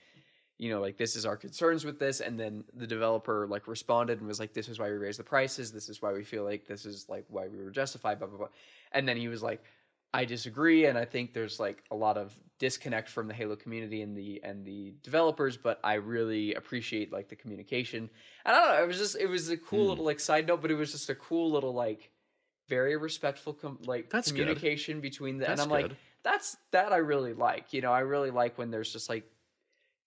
you 0.57 0.69
know 0.69 0.79
like 0.79 0.95
this 0.95 1.17
is 1.17 1.25
our 1.25 1.35
concerns 1.35 1.83
with 1.83 1.99
this 1.99 2.21
and 2.21 2.39
then 2.39 2.63
the 2.73 2.87
developer 2.87 3.45
like 3.45 3.67
responded 3.67 4.19
and 4.19 4.27
was 4.27 4.39
like 4.39 4.53
this 4.53 4.69
is 4.69 4.79
why 4.79 4.89
we 4.89 4.95
raised 4.95 5.19
the 5.19 5.23
prices. 5.23 5.71
This 5.71 5.89
is 5.89 6.01
why 6.01 6.13
we 6.13 6.23
feel 6.23 6.43
like 6.43 6.65
this 6.65 6.85
is 6.85 7.07
like 7.09 7.25
why 7.29 7.47
we 7.47 7.61
were 7.61 7.71
justified 7.71 8.19
blah 8.19 8.27
blah 8.27 8.37
blah. 8.37 8.47
And 8.93 9.07
then 9.07 9.17
he 9.17 9.27
was 9.27 9.43
like 9.43 9.63
I 10.15 10.25
disagree, 10.25 10.85
and 10.85 10.97
I 10.97 11.05
think 11.05 11.33
there's 11.33 11.59
like 11.59 11.83
a 11.91 11.95
lot 11.95 12.17
of 12.17 12.33
disconnect 12.57 13.09
from 13.09 13.27
the 13.27 13.33
Halo 13.33 13.55
community 13.55 14.01
and 14.01 14.15
the 14.15 14.39
and 14.43 14.65
the 14.65 14.93
developers. 15.03 15.57
But 15.57 15.79
I 15.83 15.95
really 15.95 16.53
appreciate 16.55 17.11
like 17.11 17.27
the 17.29 17.35
communication. 17.35 18.09
And 18.45 18.55
I 18.55 18.59
don't 18.65 18.75
know, 18.77 18.83
it 18.83 18.87
was 18.87 18.97
just 18.97 19.17
it 19.17 19.27
was 19.27 19.49
a 19.49 19.57
cool 19.57 19.83
Hmm. 19.83 19.89
little 19.89 20.05
like 20.05 20.19
side 20.19 20.47
note, 20.47 20.61
but 20.61 20.71
it 20.71 20.75
was 20.75 20.91
just 20.91 21.09
a 21.09 21.15
cool 21.15 21.51
little 21.51 21.73
like 21.73 22.11
very 22.67 22.95
respectful 22.97 23.53
com- 23.53 23.79
like 23.85 24.09
That's 24.09 24.31
good. 24.31 24.39
communication 24.39 25.01
between 25.01 25.37
the. 25.37 25.45
That's 25.45 25.61
and 25.61 25.71
I'm 25.71 25.81
like, 25.83 25.91
that's 26.23 26.57
that 26.71 26.91
I 26.93 26.97
really 26.97 27.33
like. 27.33 27.73
You 27.73 27.81
know, 27.81 27.91
I 27.91 27.99
really 27.99 28.31
like 28.31 28.57
when 28.57 28.71
there's 28.71 28.91
just 28.91 29.09
like 29.09 29.25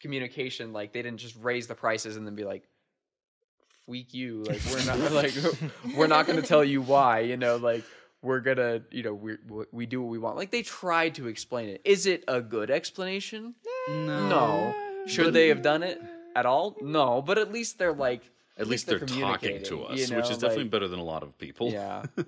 communication. 0.00 0.72
Like 0.72 0.92
they 0.92 1.02
didn't 1.02 1.18
just 1.20 1.36
raise 1.40 1.66
the 1.66 1.74
prices 1.74 2.16
and 2.16 2.26
then 2.26 2.34
be 2.34 2.44
like. 2.44 2.64
Weak 3.86 4.12
you 4.12 4.42
like 4.42 4.60
we're 4.70 4.84
not 4.84 5.12
like 5.12 5.32
we're 5.96 6.08
not 6.08 6.26
going 6.26 6.38
to 6.38 6.46
tell 6.46 6.62
you 6.62 6.82
why 6.82 7.20
you 7.20 7.38
know 7.38 7.56
like 7.56 7.84
we're 8.28 8.40
gonna 8.40 8.82
you 8.90 9.02
know 9.02 9.14
we 9.14 9.36
we 9.72 9.86
do 9.86 10.00
what 10.02 10.10
we 10.10 10.18
want. 10.18 10.36
Like 10.36 10.50
they 10.50 10.62
tried 10.62 11.14
to 11.16 11.26
explain 11.26 11.68
it. 11.70 11.80
Is 11.84 12.06
it 12.06 12.22
a 12.28 12.40
good 12.40 12.70
explanation? 12.70 13.54
No. 13.88 14.74
Should 15.06 15.32
they 15.32 15.48
have 15.48 15.62
done 15.62 15.82
it 15.82 16.00
at 16.36 16.46
all? 16.46 16.76
No 16.82 17.22
but 17.22 17.38
at 17.38 17.50
least 17.52 17.78
they're 17.78 17.92
like 18.08 18.22
At 18.58 18.66
least 18.68 18.86
they're 18.86 19.00
talking 19.00 19.62
to 19.64 19.84
us, 19.84 20.10
you 20.10 20.16
which 20.16 20.30
is 20.30 20.38
definitely 20.38 20.64
like- 20.64 20.70
better 20.70 20.88
than 20.88 21.00
a 21.00 21.04
lot 21.14 21.22
of 21.22 21.36
people. 21.38 21.70
yeah. 21.72 22.04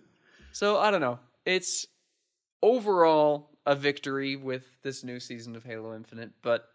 So 0.52 0.78
i 0.78 0.90
don't 0.90 1.00
know. 1.00 1.20
It's 1.46 1.86
overall 2.62 3.50
a 3.66 3.74
victory 3.76 4.36
with 4.36 4.64
this 4.82 5.04
new 5.04 5.20
season 5.20 5.54
of 5.54 5.62
halo 5.64 5.94
infinite 5.94 6.30
but 6.42 6.66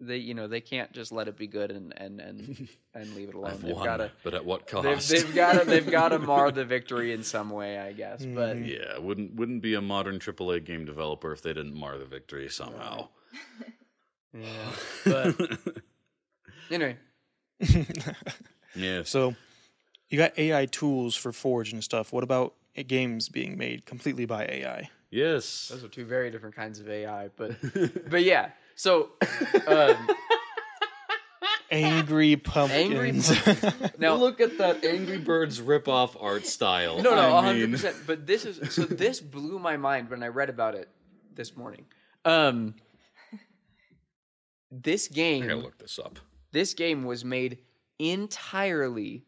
they 0.00 0.16
you 0.16 0.34
know 0.34 0.46
they 0.46 0.60
can't 0.60 0.92
just 0.92 1.10
let 1.12 1.28
it 1.28 1.36
be 1.36 1.46
good 1.46 1.70
and 1.70 1.92
and 1.96 2.20
and, 2.20 2.68
and 2.94 3.14
leave 3.14 3.28
it 3.28 3.34
alone 3.34 3.50
I've 3.50 3.62
they've 3.62 3.74
won, 3.74 3.84
gotta 3.84 4.12
but 4.22 4.34
at 4.34 4.44
what 4.44 4.66
they've, 4.66 4.82
cost? 4.82 5.08
they've 5.08 5.34
got 5.34 5.58
to 5.58 5.64
they've 5.64 5.90
got 5.90 6.10
to 6.10 6.18
mar 6.20 6.50
the 6.50 6.64
victory 6.64 7.12
in 7.12 7.22
some 7.22 7.50
way 7.50 7.78
i 7.78 7.92
guess 7.92 8.24
but 8.24 8.56
mm-hmm. 8.56 8.64
yeah, 8.64 8.98
wouldn't 8.98 9.34
wouldn't 9.34 9.62
be 9.62 9.74
a 9.74 9.80
modern 9.80 10.18
AAA 10.18 10.64
game 10.64 10.84
developer 10.84 11.32
if 11.32 11.42
they 11.42 11.52
didn't 11.52 11.74
mar 11.74 11.98
the 11.98 12.04
victory 12.04 12.48
somehow. 12.48 13.08
yeah 14.34 14.70
but 15.04 15.34
anyway 16.70 16.96
Yeah. 18.78 19.02
So, 19.04 19.34
You 20.10 20.18
got 20.18 20.38
AI 20.38 20.66
tools 20.66 21.14
for 21.14 21.32
Forge 21.32 21.72
and 21.72 21.84
stuff. 21.84 22.12
What 22.12 22.24
about 22.24 22.54
games 22.86 23.28
being 23.28 23.58
made 23.58 23.84
completely 23.84 24.24
by 24.24 24.46
AI? 24.46 24.88
Yes. 25.10 25.68
Those 25.68 25.84
are 25.84 25.88
two 25.88 26.06
very 26.06 26.30
different 26.30 26.54
kinds 26.54 26.80
of 26.80 26.88
AI, 26.88 27.28
but 27.36 27.56
but 28.08 28.22
yeah. 28.22 28.50
So 28.78 29.10
um, 29.66 30.08
Angry 31.68 32.32
angry 32.32 32.36
pumpkins. 32.36 33.28
now 33.98 34.14
Look 34.14 34.40
at 34.40 34.56
that 34.58 34.84
Angry 34.84 35.18
Birds 35.18 35.60
ripoff 35.60 36.16
art 36.22 36.46
style. 36.46 37.02
No, 37.02 37.16
no, 37.16 37.20
I 37.20 37.30
one 37.32 37.44
hundred 37.44 37.72
percent. 37.72 37.96
But 38.06 38.24
this 38.24 38.44
is 38.44 38.72
so. 38.72 38.82
This 38.84 39.20
blew 39.20 39.58
my 39.58 39.76
mind 39.76 40.10
when 40.10 40.22
I 40.22 40.28
read 40.28 40.48
about 40.48 40.76
it 40.76 40.88
this 41.34 41.56
morning. 41.56 41.86
Um, 42.24 42.76
this 44.70 45.08
game. 45.08 45.42
I 45.42 45.46
gotta 45.48 45.60
look 45.60 45.78
this 45.78 45.98
up. 45.98 46.20
this 46.52 46.72
game 46.72 47.02
was 47.04 47.24
made 47.24 47.58
entirely 47.98 49.24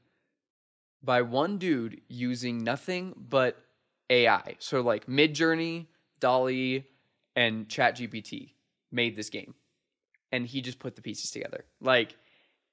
by 1.03 1.23
one 1.23 1.59
dude 1.59 2.01
using 2.07 2.63
nothing 2.63 3.15
but 3.17 3.57
AI. 4.09 4.55
So 4.61 4.81
like 4.81 5.07
Midjourney, 5.07 5.87
DALL-E, 6.21 6.85
and 7.35 7.69
ChatGPT 7.69 8.53
made 8.91 9.17
this 9.17 9.31
game, 9.31 9.55
and 10.33 10.47
he 10.47 10.61
just 10.61 10.79
put 10.79 10.97
the 10.97 11.03
pieces 11.03 11.31
together. 11.31 11.65
Like 11.81 12.17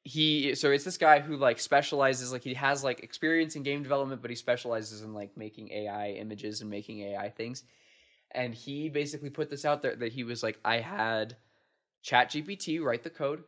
he, 0.03 0.56
so 0.56 0.71
it's 0.71 0.84
this 0.84 0.97
guy 0.97 1.19
who 1.19 1.38
like 1.38 1.60
specializes, 1.60 2.32
like 2.32 2.43
he 2.43 2.53
has 2.53 2.84
like 2.84 3.01
experience 3.01 3.56
in 3.56 3.63
game 3.63 3.84
development, 3.84 4.21
but 4.21 4.32
he 4.32 4.36
specializes 4.36 5.01
in 5.01 5.13
like 5.13 5.36
making 5.38 5.71
AI 5.71 6.12
images 6.12 6.62
and 6.62 6.69
making 6.69 7.01
AI 7.01 7.30
things. 7.30 7.63
And 8.32 8.53
he 8.53 8.89
basically 8.89 9.30
put 9.30 9.49
this 9.49 9.65
out 9.65 9.82
there 9.82 9.95
that 9.95 10.12
he 10.12 10.23
was 10.23 10.43
like, 10.43 10.60
I 10.63 10.80
had 10.80 11.38
ChatGPT 12.06 12.82
write 12.82 13.03
the 13.03 13.10
code 13.10 13.43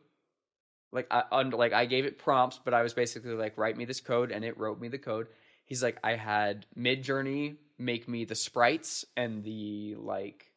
like 0.92 1.06
I 1.10 1.24
under 1.30 1.56
like 1.56 1.72
I 1.72 1.86
gave 1.86 2.04
it 2.04 2.18
prompts, 2.18 2.60
but 2.62 2.74
I 2.74 2.82
was 2.82 2.94
basically 2.94 3.34
like, 3.34 3.56
write 3.56 3.76
me 3.76 3.84
this 3.84 4.00
code, 4.00 4.30
and 4.32 4.44
it 4.44 4.58
wrote 4.58 4.80
me 4.80 4.88
the 4.88 4.98
code. 4.98 5.28
He's 5.64 5.82
like, 5.82 5.98
I 6.02 6.16
had 6.16 6.66
Midjourney 6.76 7.56
make 7.78 8.08
me 8.08 8.24
the 8.24 8.34
sprites 8.34 9.04
and 9.16 9.44
the 9.44 9.94
like 9.98 10.49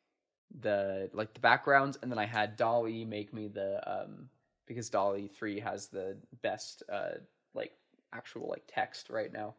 the 0.61 1.09
like 1.13 1.33
the 1.33 1.39
backgrounds, 1.39 1.97
and 2.01 2.11
then 2.11 2.19
I 2.19 2.25
had 2.25 2.55
DALL-E 2.57 3.05
make 3.05 3.33
me 3.33 3.47
the 3.47 3.81
um 3.91 4.29
because 4.67 4.89
DALL-E 4.89 5.27
three 5.27 5.59
has 5.59 5.87
the 5.87 6.17
best 6.41 6.83
uh 6.91 7.11
like 7.53 7.71
actual 8.13 8.47
like 8.49 8.63
text 8.67 9.09
right 9.09 9.31
now. 9.31 9.55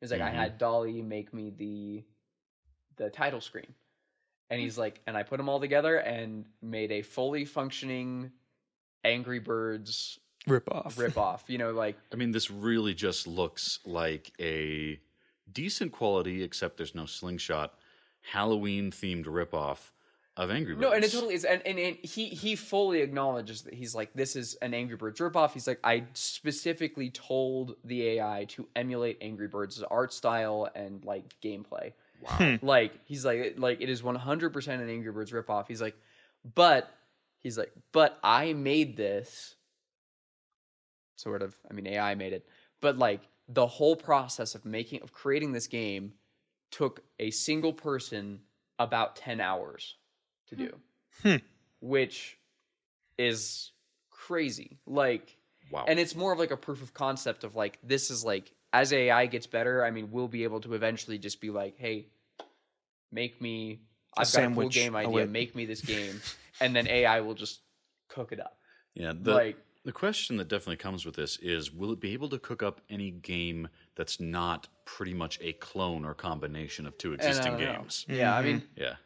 He's 0.00 0.10
like, 0.12 0.20
Mhm. 0.20 0.26
I 0.26 0.30
had 0.30 0.58
DALL-E 0.58 1.02
make 1.02 1.32
me 1.34 1.50
the 1.50 2.04
the 2.96 3.10
title 3.10 3.40
screen. 3.40 3.74
And 4.48 4.60
he's 4.60 4.78
like, 4.78 5.00
and 5.08 5.16
I 5.16 5.24
put 5.24 5.38
them 5.38 5.48
all 5.48 5.58
together 5.58 5.96
and 5.96 6.44
made 6.62 6.92
a 6.92 7.02
fully 7.02 7.44
functioning 7.44 8.30
Angry 9.02 9.40
Birds 9.40 10.20
Rip 10.46 10.70
off. 10.70 10.96
rip 10.98 11.18
off. 11.18 11.44
You 11.48 11.58
know, 11.58 11.72
like 11.72 11.96
I 12.12 12.16
mean, 12.16 12.30
this 12.30 12.48
really 12.50 12.94
just 12.94 13.26
looks 13.26 13.80
like 13.84 14.30
a 14.40 15.00
decent 15.52 15.90
quality, 15.90 16.44
except 16.44 16.76
there's 16.76 16.94
no 16.94 17.06
slingshot, 17.06 17.74
Halloween 18.20 18.92
themed 18.92 19.24
ripoff 19.24 19.90
of 20.36 20.50
Angry 20.50 20.74
Birds. 20.74 20.82
no, 20.82 20.92
and 20.92 21.02
it 21.04 21.10
totally 21.10 21.34
is. 21.34 21.44
And, 21.44 21.62
and, 21.66 21.78
and 21.78 21.96
he 22.02 22.26
he 22.26 22.56
fully 22.56 23.00
acknowledges 23.00 23.62
that 23.62 23.74
he's 23.74 23.94
like, 23.94 24.12
this 24.14 24.36
is 24.36 24.54
an 24.56 24.74
Angry 24.74 24.96
Birds 24.96 25.18
ripoff. 25.18 25.52
He's 25.52 25.66
like, 25.66 25.80
I 25.82 26.04
specifically 26.12 27.10
told 27.10 27.76
the 27.84 28.06
AI 28.08 28.44
to 28.50 28.68
emulate 28.76 29.18
Angry 29.20 29.48
Birds' 29.48 29.82
art 29.82 30.12
style 30.12 30.68
and 30.74 31.04
like 31.04 31.34
gameplay. 31.42 31.92
Wow. 32.22 32.30
Hmm. 32.32 32.54
Like 32.62 32.92
he's 33.04 33.24
like 33.24 33.54
like 33.56 33.80
it 33.80 33.88
is 33.88 34.02
one 34.02 34.14
hundred 34.14 34.52
percent 34.52 34.82
an 34.82 34.90
Angry 34.90 35.12
Birds 35.12 35.32
ripoff. 35.32 35.68
He's 35.68 35.80
like, 35.80 35.96
but 36.54 36.90
he's 37.38 37.56
like, 37.56 37.72
but 37.92 38.18
I 38.22 38.52
made 38.52 38.96
this. 38.96 39.54
Sort 41.16 41.40
of. 41.40 41.56
I 41.70 41.72
mean, 41.72 41.86
AI 41.86 42.14
made 42.14 42.34
it, 42.34 42.46
but 42.82 42.98
like 42.98 43.22
the 43.48 43.66
whole 43.66 43.96
process 43.96 44.54
of 44.54 44.66
making 44.66 45.00
of 45.02 45.12
creating 45.14 45.52
this 45.52 45.66
game 45.66 46.12
took 46.70 47.00
a 47.18 47.30
single 47.30 47.72
person 47.72 48.40
about 48.78 49.16
ten 49.16 49.40
hours 49.40 49.96
to 50.48 50.56
do, 50.56 50.80
Hmm. 51.22 51.36
which 51.80 52.38
is 53.18 53.72
crazy. 54.10 54.78
Like 54.86 55.36
Wow. 55.70 55.84
and 55.88 55.98
it's 55.98 56.14
more 56.14 56.32
of 56.32 56.38
like 56.38 56.50
a 56.52 56.56
proof 56.56 56.80
of 56.82 56.94
concept 56.94 57.42
of 57.44 57.56
like 57.56 57.78
this 57.82 58.10
is 58.10 58.24
like 58.24 58.52
as 58.72 58.92
AI 58.92 59.26
gets 59.26 59.46
better, 59.46 59.84
I 59.84 59.90
mean, 59.90 60.10
we'll 60.10 60.28
be 60.28 60.44
able 60.44 60.60
to 60.60 60.74
eventually 60.74 61.18
just 61.18 61.40
be 61.40 61.50
like, 61.50 61.76
hey, 61.78 62.06
make 63.10 63.40
me 63.40 63.80
A 64.16 64.20
I've 64.20 64.32
got 64.32 64.42
a 64.42 64.46
cool 64.46 64.54
sandwich, 64.54 64.74
game 64.74 64.96
idea, 64.96 65.26
make 65.26 65.54
me 65.54 65.64
this 65.66 65.80
game, 65.94 66.20
and 66.60 66.74
then 66.76 66.86
AI 66.86 67.20
will 67.20 67.34
just 67.34 67.60
cook 68.08 68.32
it 68.32 68.40
up. 68.40 68.58
yeah, 68.94 69.12
the, 69.18 69.34
like 69.34 69.56
the 69.84 69.92
question 69.92 70.36
that 70.36 70.48
definitely 70.48 70.76
comes 70.76 71.06
with 71.06 71.14
this 71.14 71.38
is 71.38 71.72
will 71.72 71.92
it 71.92 72.00
be 72.00 72.12
able 72.12 72.28
to 72.28 72.38
cook 72.38 72.62
up 72.62 72.80
any 72.90 73.10
game 73.10 73.68
that's 73.94 74.20
not 74.20 74.68
pretty 74.84 75.14
much 75.14 75.38
a 75.40 75.52
clone 75.54 76.04
or 76.04 76.12
combination 76.14 76.86
of 76.86 76.96
two 76.98 77.12
existing 77.12 77.52
don't 77.56 77.60
know. 77.60 77.78
games? 77.78 78.04
Yeah, 78.08 78.36
I 78.36 78.42
mean, 78.42 78.62
Yeah. 78.76 78.96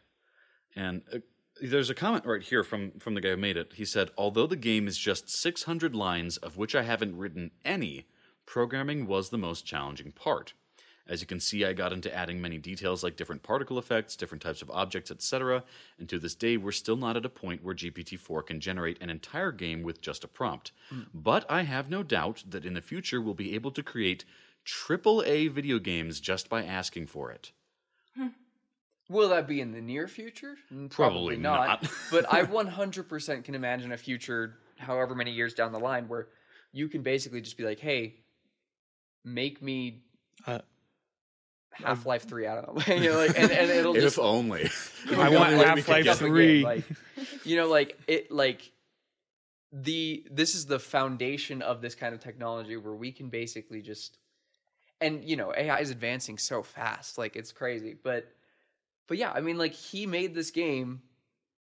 And 0.77 1.03
uh, 1.13 1.19
there's 1.63 1.91
a 1.91 1.95
comment 1.95 2.27
right 2.27 2.43
here 2.43 2.63
from 2.63 2.93
from 2.99 3.15
the 3.15 3.21
guy 3.21 3.31
who 3.31 3.37
made 3.37 3.57
it. 3.57 3.73
He 3.75 3.85
said, 3.85 4.11
"Although 4.17 4.47
the 4.47 4.57
game 4.57 4.89
is 4.89 4.99
just 4.99 5.29
600 5.29 5.95
lines 5.95 6.37
of 6.39 6.57
which 6.57 6.75
I 6.75 6.83
haven't 6.83 7.17
written 7.17 7.51
any, 7.65 8.07
programming 8.47 9.07
was 9.07 9.31
the 9.31 9.39
most 9.39 9.65
challenging 9.65 10.13
part. 10.13 10.55
As 11.07 11.21
you 11.21 11.27
can 11.27 11.41
see, 11.41 11.65
I 11.65 11.73
got 11.73 11.93
into 11.93 12.15
adding 12.15 12.41
many 12.41 12.59
details 12.59 13.03
like 13.03 13.17
different 13.17 13.43
particle 13.43 13.79
effects, 13.79 14.15
different 14.15 14.43
types 14.43 14.63
of 14.63 14.71
objects, 14.71 15.11
etc. 15.11 15.65
And 15.99 16.09
to 16.09 16.19
this 16.19 16.37
day, 16.37 16.57
we're 16.57 16.71
still 16.71 16.97
not 16.97 17.17
at 17.17 17.27
a 17.27 17.29
point 17.29 17.65
where 17.65 17.75
GPT-4 17.75 18.47
can 18.47 18.61
generate 18.61 19.03
an 19.03 19.11
entire 19.11 19.51
game 19.51 19.83
with 19.83 20.01
just 20.01 20.23
a 20.23 20.29
prompt. 20.29 20.71
Mm. 20.93 21.07
But 21.13 21.51
I 21.51 21.63
have 21.63 21.91
no 21.91 22.03
doubt 22.03 22.45
that 22.49 22.65
in 22.65 22.75
the 22.75 22.81
future 22.81 23.21
we'll 23.21 23.35
be 23.35 23.55
able 23.55 23.73
to 23.73 23.83
create 23.83 24.25
triple 24.65 25.23
A 25.27 25.49
video 25.49 25.79
games 25.79 26.21
just 26.21 26.49
by 26.49 26.65
asking 26.65 27.07
for 27.07 27.31
it." 27.33 27.53
Hmm. 28.15 28.29
Will 29.11 29.29
that 29.31 29.47
be 29.47 29.61
in 29.61 29.73
the 29.73 29.81
near 29.83 30.09
future? 30.09 30.57
Mm, 30.73 30.89
Probably 30.89 31.37
not. 31.37 31.83
not. 31.83 31.93
but 32.11 32.33
I 32.33 32.43
100% 32.45 33.45
can 33.45 33.55
imagine 33.55 33.93
a 33.93 33.97
future, 33.97 34.55
however 34.79 35.15
many 35.15 35.33
years 35.33 35.53
down 35.53 35.73
the 35.73 35.81
line, 35.81 36.09
where 36.09 36.29
you 36.73 36.89
can 36.89 37.03
basically 37.03 37.41
just 37.43 37.59
be 37.59 37.65
like, 37.65 37.81
hey, 37.81 38.15
make 39.25 39.61
me 39.61 40.05
Uh, 40.47 40.61
Half 41.73 42.07
Life 42.07 42.23
Three. 42.29 42.47
I 42.47 42.55
don't 42.55 42.89
know, 42.89 42.95
you 42.95 43.11
know, 43.11 43.19
like, 43.19 43.39
and, 43.39 43.51
and 43.51 43.71
it'll 43.71 43.97
if 43.97 44.03
just 44.03 44.19
only. 44.19 44.71
I 45.11 45.29
want 45.31 45.53
Half-Life 45.53 45.87
pick 45.87 46.07
up 46.07 46.17
again, 46.21 46.29
3. 46.29 46.65
Like, 46.65 46.85
you 47.45 47.57
know, 47.57 47.69
like 47.69 47.99
it, 48.07 48.31
like 48.31 48.73
the 49.73 50.25
this 50.31 50.55
is 50.55 50.67
the 50.67 50.79
foundation 50.79 51.63
of 51.63 51.81
this 51.81 51.95
kind 51.95 52.15
of 52.15 52.21
technology 52.21 52.77
where 52.77 52.95
we 52.95 53.13
can 53.13 53.29
basically 53.29 53.83
just, 53.83 54.19
and 55.01 55.25
you 55.25 55.37
know, 55.37 55.53
AI 55.57 55.79
is 55.81 55.91
advancing 55.91 56.39
so 56.39 56.63
fast, 56.63 57.19
like 57.19 57.37
it's 57.37 57.53
crazy. 57.53 57.97
But, 58.03 58.29
but 59.11 59.19
yeah, 59.19 59.33
I 59.33 59.41
mean, 59.41 59.59
like 59.59 59.75
he 59.75 60.07
made 60.07 60.35
this 60.37 60.53
game 60.53 61.03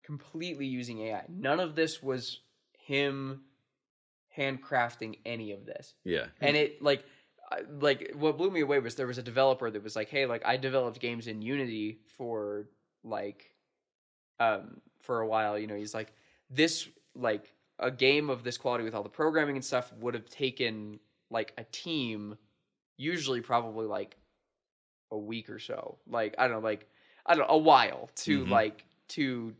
completely 0.05 0.66
using 0.66 0.98
AI. 1.00 1.24
None 1.29 1.59
of 1.59 1.74
this 1.74 2.03
was 2.03 2.40
him 2.79 3.40
handcrafting 4.37 5.18
any 5.26 5.53
of 5.53 5.66
this 5.66 5.94
Yeah. 6.05 6.26
and 6.40 6.57
it 6.57 6.81
like 6.83 7.05
like 7.81 8.12
what 8.14 8.37
blew 8.38 8.50
me 8.50 8.61
away 8.61 8.79
was 8.79 8.94
there 8.94 9.07
was 9.09 9.18
a 9.18 9.22
developer 9.22 9.68
that 9.70 9.83
was 9.83 9.96
like 9.96 10.09
hey 10.09 10.24
like 10.24 10.46
i 10.46 10.57
developed 10.57 11.00
games 11.00 11.26
in 11.26 11.42
unity 11.42 11.98
for 12.16 12.68
like 13.03 13.50
um 14.38 14.81
for 15.00 15.20
a 15.20 15.26
while 15.26 15.59
you 15.59 15.66
know 15.66 15.74
he's 15.74 15.94
like 15.94 16.12
this 16.48 16.88
like 17.16 17.53
a 17.81 17.90
game 17.90 18.31
of 18.31 18.44
this 18.44 18.57
quality 18.57 18.85
with 18.85 18.94
all 18.94 19.03
the 19.03 19.09
programming 19.09 19.57
and 19.57 19.64
stuff 19.64 19.92
would 19.98 20.14
have 20.14 20.31
taken 20.31 21.00
like 21.31 21.53
a 21.59 21.64
team 21.72 22.38
usually 22.96 23.40
probably 23.40 23.87
like 23.87 24.16
a 25.11 25.18
week 25.18 25.50
or 25.50 25.59
so 25.59 25.98
like 26.07 26.37
i 26.38 26.46
don't 26.46 26.62
know 26.62 26.68
like 26.68 26.88
i 27.27 27.35
don't 27.35 27.47
know 27.49 27.55
a 27.55 27.59
while 27.59 28.11
to 28.15 28.45
Mhm. 28.45 28.51
like 28.51 28.85
to 29.09 29.55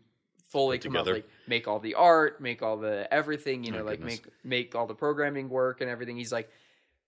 fully 0.49 0.79
Put 0.79 0.85
come 0.93 0.97
up 0.97 1.07
like 1.07 1.29
make 1.47 1.69
all 1.69 1.79
the 1.79 1.95
art 1.95 2.41
make 2.41 2.63
all 2.63 2.77
the 2.77 3.07
everything 3.13 3.63
you 3.65 3.71
know 3.73 3.85
like 3.85 4.01
goodness. 4.01 4.23
make 4.25 4.35
make 4.45 4.75
all 4.75 4.87
the 4.87 4.95
programming 4.95 5.49
work 5.49 5.81
and 5.81 5.89
everything 5.91 6.17
he's 6.17 6.33
like 6.33 6.51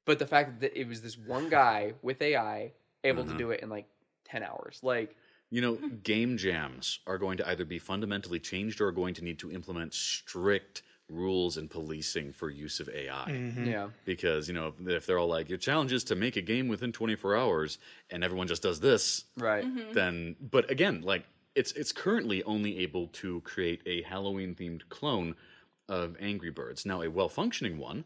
but 0.05 0.19
the 0.19 0.27
fact 0.27 0.61
that 0.61 0.79
it 0.79 0.87
was 0.87 1.03
this 1.03 1.17
one 1.19 1.49
guy 1.49 1.95
with 2.03 2.21
ai 2.23 2.73
able 3.05 3.25
to 3.25 3.33
Mhm. 3.33 3.39
do 3.39 3.51
it 3.51 3.61
in 3.61 3.69
like 3.69 3.87
10 4.25 4.43
hours 4.43 4.81
like 4.83 5.17
You 5.51 5.61
know, 5.61 5.75
game 6.03 6.39
jams 6.39 7.01
are 7.07 7.19
going 7.19 7.37
to 7.37 7.47
either 7.47 7.67
be 7.67 7.79
fundamentally 7.79 8.41
changed 8.41 8.81
or 8.81 8.87
are 8.89 8.93
going 8.93 9.13
to 9.15 9.23
need 9.23 9.39
to 9.41 9.53
implement 9.53 9.93
strict 9.93 10.83
rules 11.09 11.57
and 11.57 11.71
policing 11.71 12.33
for 12.33 12.49
use 12.51 12.81
of 12.81 12.89
AI. 12.89 13.27
mhm. 13.29 13.67
yeah 13.67 13.89
Because, 14.05 14.49
you 14.49 14.55
know, 14.55 14.69
if- 14.69 14.89
if 14.89 15.07
they're 15.07 15.19
all 15.19 15.29
like, 15.29 15.49
your 15.49 15.59
challenge 15.59 15.93
is 15.93 16.05
to 16.05 16.15
make 16.15 16.37
a 16.37 16.43
game 16.43 16.69
within 16.69 16.93
24 16.93 17.37
hours 17.37 17.79
and 18.11 18.25
everyone 18.25 18.47
just 18.49 18.63
does 18.63 18.81
this, 18.81 19.25
right 19.37 19.65
then, 19.93 20.37
but 20.41 20.71
again, 20.71 21.03
like, 21.03 21.25
it's 21.55 21.73
it's 21.73 21.93
currently 21.93 22.43
only 22.45 22.79
able 22.79 23.09
to 23.09 23.43
create 23.43 23.83
a 23.85 24.01
Halloween 24.03 24.55
themed 24.55 24.89
clone 24.89 25.35
of 25.89 26.17
Angry 26.19 26.49
Birds. 26.51 26.87
Now, 26.87 27.03
a 27.03 27.09
well 27.11 27.29
functioning 27.29 27.77
one, 27.77 28.05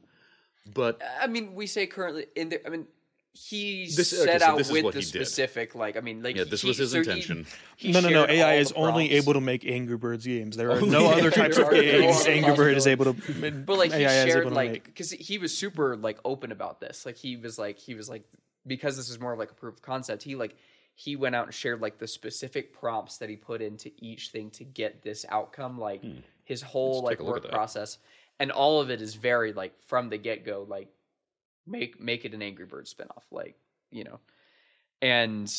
but 0.75 1.01
i 1.21 1.29
mean 1.29 1.55
we 1.55 1.65
say 1.65 1.87
currently 1.87 2.27
in 2.35 2.49
there 2.49 2.61
i 2.67 2.69
mean 2.71 2.89
he 3.37 3.87
This- 3.87 4.13
okay, 4.13 4.25
set 4.33 4.41
so 4.41 4.47
out 4.47 4.57
with 4.57 4.69
the 4.69 4.75
he 4.77 4.91
did. 4.93 5.05
specific 5.05 5.75
like 5.75 5.97
I 5.97 6.01
mean 6.01 6.23
like 6.23 6.37
Yeah, 6.37 6.45
this 6.45 6.63
he- 6.63 6.69
was 6.69 6.79
his 6.79 6.93
so 6.93 6.99
intention. 6.99 7.47
he 7.77 7.93
no, 7.93 8.01
no, 8.01 8.09
no. 8.09 8.27
AI 8.27 8.55
is 8.57 8.73
only 8.73 9.13
able 9.13 9.35
to 9.35 9.41
make 9.41 9.65
Angry 9.67 9.97
Birds 9.97 10.25
games. 10.27 10.57
There 10.57 10.71
are 10.71 10.79
Oh, 10.81 10.85
no 10.87 11.03
yeah. 11.03 11.17
other 11.17 11.31
types 11.43 11.59
of 11.59 11.69
There 11.71 11.81
are- 11.81 11.85
there 11.85 11.99
are 11.99 12.01
games 12.03 12.21
other 12.23 12.31
Angry 12.31 12.55
Bird 12.57 12.77
is 12.77 12.87
able 12.87 13.13
to. 13.13 13.51
but 13.53 13.79
like 13.79 13.93
he 13.93 14.05
AI 14.05 14.25
is 14.25 14.33
shared 14.33 14.51
like 14.53 14.85
because 14.85 15.11
he 15.11 15.39
was 15.39 15.57
super 15.57 15.97
like 15.97 16.19
open 16.25 16.51
about 16.53 16.81
this 16.81 17.05
like 17.05 17.17
he 17.17 17.37
was 17.37 17.59
like 17.59 17.79
he 17.79 17.95
was 17.95 18.09
like 18.09 18.25
because 18.67 18.97
this 18.97 19.09
is 19.11 19.21
more 19.21 19.33
of 19.33 19.39
like 19.39 19.51
a 19.51 19.55
proof 19.55 19.75
of 19.75 19.83
concept 19.83 20.23
he 20.23 20.35
like 20.35 20.57
he 20.95 21.15
went 21.15 21.35
out 21.35 21.45
and 21.45 21.55
shared 21.55 21.81
like 21.83 21.99
the 21.99 22.09
specific 22.09 22.73
prompts 22.73 23.19
that 23.19 23.29
he 23.29 23.37
put 23.37 23.61
into 23.61 23.91
each 23.99 24.31
thing 24.31 24.51
to 24.51 24.65
get 24.65 25.03
this 25.03 25.27
outcome 25.29 25.79
like 25.79 26.03
his 26.45 26.63
whole 26.63 27.01
Hmm. 27.01 27.07
Let's 27.07 27.11
like 27.11 27.19
take 27.19 27.21
a 27.21 27.31
look 27.31 27.43
work 27.45 27.53
process 27.53 27.99
and 28.39 28.51
all 28.51 28.81
of 28.81 28.91
it 28.91 29.01
is 29.03 29.15
very 29.15 29.53
like 29.53 29.73
from 29.87 30.09
the 30.09 30.17
get-go 30.19 30.65
like 30.69 30.89
make 31.67 32.01
make 32.01 32.25
it 32.25 32.35
an 32.35 32.43
angry 32.43 32.67
bird 32.67 32.87
spinoff 32.87 33.25
like 33.31 33.57
you 33.91 34.05
know? 34.05 34.21
And 35.03 35.53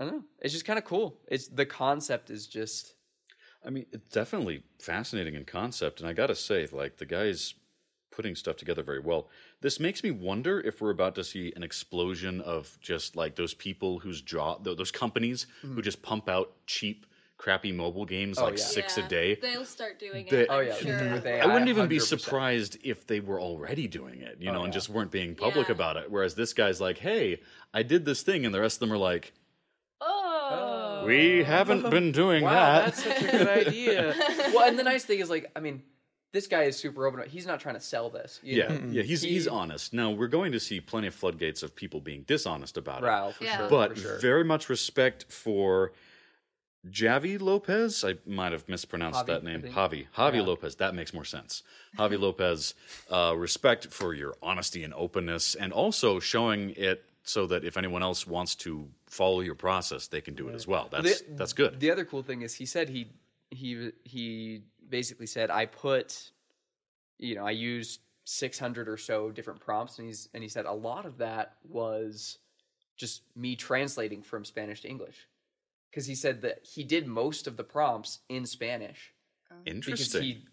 i 0.00 0.04
don't 0.04 0.12
know. 0.14 0.24
It's 0.40 0.52
just 0.52 0.64
kind 0.64 0.78
of 0.78 0.84
cool. 0.84 1.20
It's 1.28 1.48
the 1.48 1.66
concept 1.66 2.30
is 2.30 2.46
just 2.46 2.94
I 3.66 3.70
mean, 3.70 3.86
it's 3.92 4.12
definitely 4.12 4.62
fascinating 4.78 5.34
in 5.34 5.46
concept, 5.46 6.00
and 6.00 6.08
I 6.08 6.12
gotta 6.12 6.34
say, 6.34 6.68
like 6.70 6.98
the 6.98 7.06
guy's 7.06 7.54
putting 8.14 8.34
stuff 8.34 8.56
together 8.56 8.82
very 8.82 9.00
well. 9.00 9.28
This 9.60 9.80
makes 9.80 10.04
me 10.04 10.10
wonder 10.10 10.60
if 10.60 10.80
we're 10.80 10.90
about 10.90 11.14
to 11.16 11.24
see 11.24 11.52
an 11.56 11.62
explosion 11.62 12.40
of 12.42 12.78
just 12.80 13.16
like 13.16 13.34
those 13.34 13.54
people 13.54 13.98
whose 13.98 14.22
job, 14.22 14.64
those 14.64 14.92
companies 14.92 15.46
who 15.62 15.68
mm-hmm. 15.68 15.80
just 15.80 16.02
pump 16.02 16.28
out 16.28 16.52
cheap, 16.66 17.06
crappy 17.36 17.72
mobile 17.72 18.04
games 18.06 18.38
Oh, 18.38 18.44
like 18.44 18.58
yeah. 18.58 18.64
six 18.64 18.96
Yeah, 18.96 19.04
a 19.04 19.08
day. 19.08 19.34
They'll 19.34 19.64
start 19.64 19.98
doing 19.98 20.26
They- 20.30 20.42
it. 20.42 20.46
oh 20.50 20.60
I'm 20.60 20.66
yeah 20.68 20.74
sure. 20.76 21.12
with 21.12 21.26
AI, 21.26 21.40
I 21.42 21.46
wouldn't 21.46 21.68
even 21.68 21.88
be 21.88 21.98
100%. 21.98 22.02
surprised 22.20 22.78
if 22.84 23.06
they 23.06 23.20
were 23.20 23.40
already 23.40 23.88
doing 23.88 24.20
it, 24.20 24.36
you 24.40 24.50
Oh, 24.50 24.54
know, 24.54 24.64
and 24.64 24.72
just 24.72 24.88
weren't 24.88 25.10
being 25.10 25.34
public 25.34 25.68
Yeah. 25.68 25.74
about 25.74 25.96
it. 25.96 26.10
Whereas 26.10 26.34
this 26.36 26.52
guy's 26.52 26.80
like, 26.80 26.98
"Hey, 26.98 27.40
I 27.72 27.82
did 27.82 28.04
this 28.04 28.22
thing," 28.22 28.46
and 28.46 28.54
the 28.54 28.60
rest 28.60 28.76
of 28.76 28.80
them 28.80 28.92
are 28.92 28.98
like, 28.98 29.32
Oh. 30.00 31.04
"We 31.06 31.42
haven't 31.42 31.84
oh. 31.84 31.90
been 31.90 32.12
doing 32.12 32.44
wow, 32.44 32.52
that." 32.52 32.84
that's 32.86 33.02
such 33.04 33.22
a 33.22 33.30
good 33.38 33.48
idea. 33.66 34.14
well, 34.54 34.68
and 34.68 34.78
the 34.78 34.82
nice 34.82 35.04
thing 35.04 35.20
is, 35.20 35.30
like, 35.30 35.50
I 35.56 35.60
mean, 35.60 35.82
this 36.32 36.46
guy 36.46 36.64
is 36.64 36.76
super 36.76 37.06
open. 37.06 37.28
He's 37.28 37.46
not 37.46 37.60
trying 37.60 37.74
to 37.76 37.80
sell 37.80 38.10
this. 38.10 38.40
you 38.42 38.56
Yeah, 38.58 38.68
know? 38.68 38.80
yeah, 38.90 39.02
he's 39.02 39.22
he's 39.22 39.46
honest. 39.48 39.92
Now 39.92 40.10
we're 40.10 40.26
going 40.28 40.52
to 40.52 40.60
see 40.60 40.80
plenty 40.80 41.06
of 41.08 41.14
floodgates 41.14 41.62
of 41.62 41.74
people 41.76 42.00
being 42.00 42.22
dishonest 42.22 42.76
about 42.76 43.02
it, 43.02 43.06
Ralph, 43.06 43.36
for 43.36 43.44
Yeah. 43.44 43.56
sure. 43.58 43.68
but 43.68 43.94
for 43.94 44.00
sure. 44.00 44.18
very 44.18 44.44
much 44.44 44.68
respect 44.68 45.26
for 45.32 45.92
Javi 46.90 47.40
Lopez. 47.40 48.04
I 48.04 48.14
might 48.26 48.52
have 48.52 48.68
mispronounced 48.68 49.20
Javi, 49.22 49.26
that 49.26 49.44
name. 49.44 49.62
Javi, 49.62 50.06
Javi 50.16 50.34
Yeah. 50.36 50.42
Lopez. 50.42 50.76
That 50.76 50.94
makes 50.94 51.14
more 51.14 51.24
sense. 51.24 51.62
Javi 51.98 52.18
Lopez. 52.26 52.74
Uh, 53.10 53.34
respect 53.36 53.86
for 53.88 54.14
your 54.14 54.34
honesty 54.42 54.84
and 54.84 54.92
openness, 54.94 55.54
and 55.54 55.72
also 55.72 56.20
showing 56.20 56.70
it 56.76 57.04
so 57.22 57.46
that 57.46 57.64
if 57.64 57.76
anyone 57.78 58.02
else 58.02 58.26
wants 58.26 58.54
to 58.54 58.86
follow 59.06 59.40
your 59.40 59.54
process, 59.54 60.08
they 60.08 60.20
can 60.20 60.34
do 60.34 60.48
it 60.48 60.54
as 60.54 60.66
well. 60.66 60.88
That's 60.90 61.22
The- 61.22 61.34
that's 61.34 61.52
good. 61.54 61.80
The 61.80 61.90
other 61.90 62.04
cool 62.04 62.22
thing 62.22 62.42
is 62.42 62.54
he 62.54 62.66
said 62.66 62.88
he 62.90 63.08
he 63.50 63.92
he 64.04 64.62
basically 64.88 65.26
said 65.26 65.50
I 65.50 65.66
put 65.66 66.30
you 67.18 67.34
know 67.34 67.46
I 67.46 67.52
used 67.52 68.00
600 68.24 68.88
or 68.88 68.96
so 68.96 69.30
different 69.30 69.60
prompts 69.60 69.98
and 69.98 70.06
he's 70.08 70.28
and 70.34 70.42
he 70.42 70.48
said 70.48 70.66
a 70.66 70.72
lot 70.72 71.06
of 71.06 71.18
that 71.18 71.56
was 71.68 72.38
just 72.96 73.22
me 73.36 73.54
translating 73.56 74.22
from 74.22 74.44
Spanish 74.44 74.80
to 74.82 74.88
English 74.88 75.26
because 75.94 76.06
he 76.06 76.14
said 76.16 76.42
that 76.42 76.58
he 76.64 76.82
did 76.82 77.06
most 77.06 77.46
of 77.46 77.56
the 77.56 77.62
prompts 77.64 78.18
in 78.28 78.46
Spanish 78.46 79.12
Interesting. 79.64 79.92
because 79.92 80.14
Interesting. 80.14 80.22
he 80.22 80.44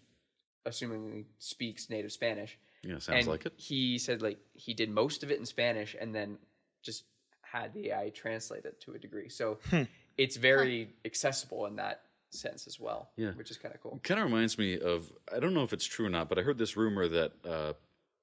assumingly 0.66 1.24
speaks 1.38 1.90
native 1.90 2.12
Spanish 2.12 2.58
yeah, 2.84 2.98
sounds 2.98 3.08
and 3.20 3.26
like 3.26 3.46
it. 3.46 3.52
He 3.56 3.98
said 3.98 4.22
like 4.22 4.38
he 4.54 4.74
did 4.74 4.90
most 4.90 5.22
of 5.22 5.30
it 5.30 5.38
in 5.38 5.46
Spanish 5.46 5.94
and 6.00 6.14
then 6.14 6.38
just 6.82 7.04
had 7.42 7.72
the 7.74 7.90
AI 7.90 8.10
translate 8.10 8.64
it 8.64 8.80
to 8.82 8.92
a 8.94 8.98
degree. 8.98 9.28
So 9.28 9.58
Hmm. 9.70 9.82
it's 10.16 10.36
very 10.36 10.90
accessible 11.04 11.66
in 11.66 11.76
that 11.76 12.02
sense 12.30 12.66
as 12.66 12.80
well. 12.80 13.10
Yeah. 13.16 13.32
Which 13.32 13.50
is 13.50 13.56
kind 13.58 13.74
of 13.74 13.80
cool. 13.82 14.00
kind 14.02 14.18
of 14.20 14.24
reminds 14.26 14.58
me 14.58 14.78
of 14.80 15.12
I 15.34 15.38
don't 15.40 15.54
know 15.54 15.62
if 15.64 15.72
it's 15.72 15.84
true 15.84 16.06
or 16.06 16.10
not, 16.10 16.28
but 16.28 16.38
I 16.38 16.42
heard 16.42 16.58
this 16.58 16.76
rumor 16.76 17.06
that 17.08 17.32
uh, 17.44 17.72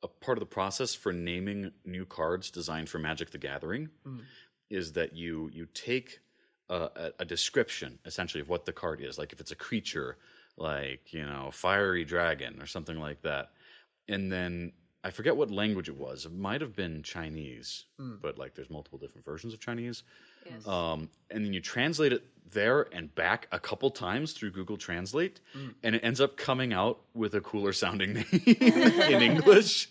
a 0.04 0.08
part 0.08 0.38
of 0.38 0.40
the 0.42 0.46
process 0.54 0.94
for 0.96 1.12
naming 1.14 1.72
new 1.86 2.06
cards 2.06 2.50
designed 2.52 2.88
for 2.90 3.00
Magic 3.00 3.32
the 3.32 3.38
Gathering 3.38 3.90
Mm. 4.06 4.22
is 4.70 4.94
that 4.94 5.14
you 5.16 5.50
you 5.54 5.68
take 5.74 6.20
a, 6.70 6.90
a, 6.96 7.12
a 7.20 7.26
description 7.26 8.00
essentially 8.06 8.42
of 8.42 8.50
what 8.50 8.66
the 8.66 8.74
card 8.74 9.02
is, 9.02 9.18
like 9.18 9.34
if 9.34 9.40
it's 9.40 9.52
a 9.52 9.56
creature, 9.56 10.18
like 10.58 11.14
you 11.14 11.26
know 11.26 11.50
fiery 11.52 12.06
dragon 12.06 12.62
or 12.62 12.66
something 12.66 12.98
like 13.00 13.22
that, 13.24 13.52
and 14.08 14.32
then. 14.32 14.74
I 15.02 15.12
forget 15.12 15.38
what 15.38 15.50
language 15.50 15.88
it 15.88 15.96
was. 15.96 16.26
It 16.26 16.34
might 16.34 16.60
have 16.60 16.76
been 16.76 17.04
Chinese, 17.04 17.86
Mm. 18.02 18.20
but 18.22 18.38
like 18.38 18.54
there's 18.54 18.70
multiple 18.70 19.00
different 19.00 19.24
versions 19.24 19.54
of 19.54 19.62
Chinese. 19.62 20.04
Yes. 20.46 20.68
Um, 20.68 21.08
and 21.32 21.46
then 21.46 21.54
you 21.54 21.62
translate 21.62 22.12
it 22.12 22.26
there 22.52 22.82
and 22.94 23.16
back 23.16 23.48
a 23.54 23.60
couple 23.62 23.92
times 23.92 24.34
through 24.34 24.52
Google 24.52 24.76
Translate, 24.76 25.40
Mm. 25.56 25.74
and 25.84 25.96
it 25.96 26.04
ends 26.04 26.20
up 26.20 26.36
coming 26.36 26.74
out 26.74 27.00
with 27.14 27.34
a 27.34 27.40
cooler 27.40 27.72
sounding 27.72 28.12
name 28.14 28.26
in 28.46 29.22
English. 29.22 29.88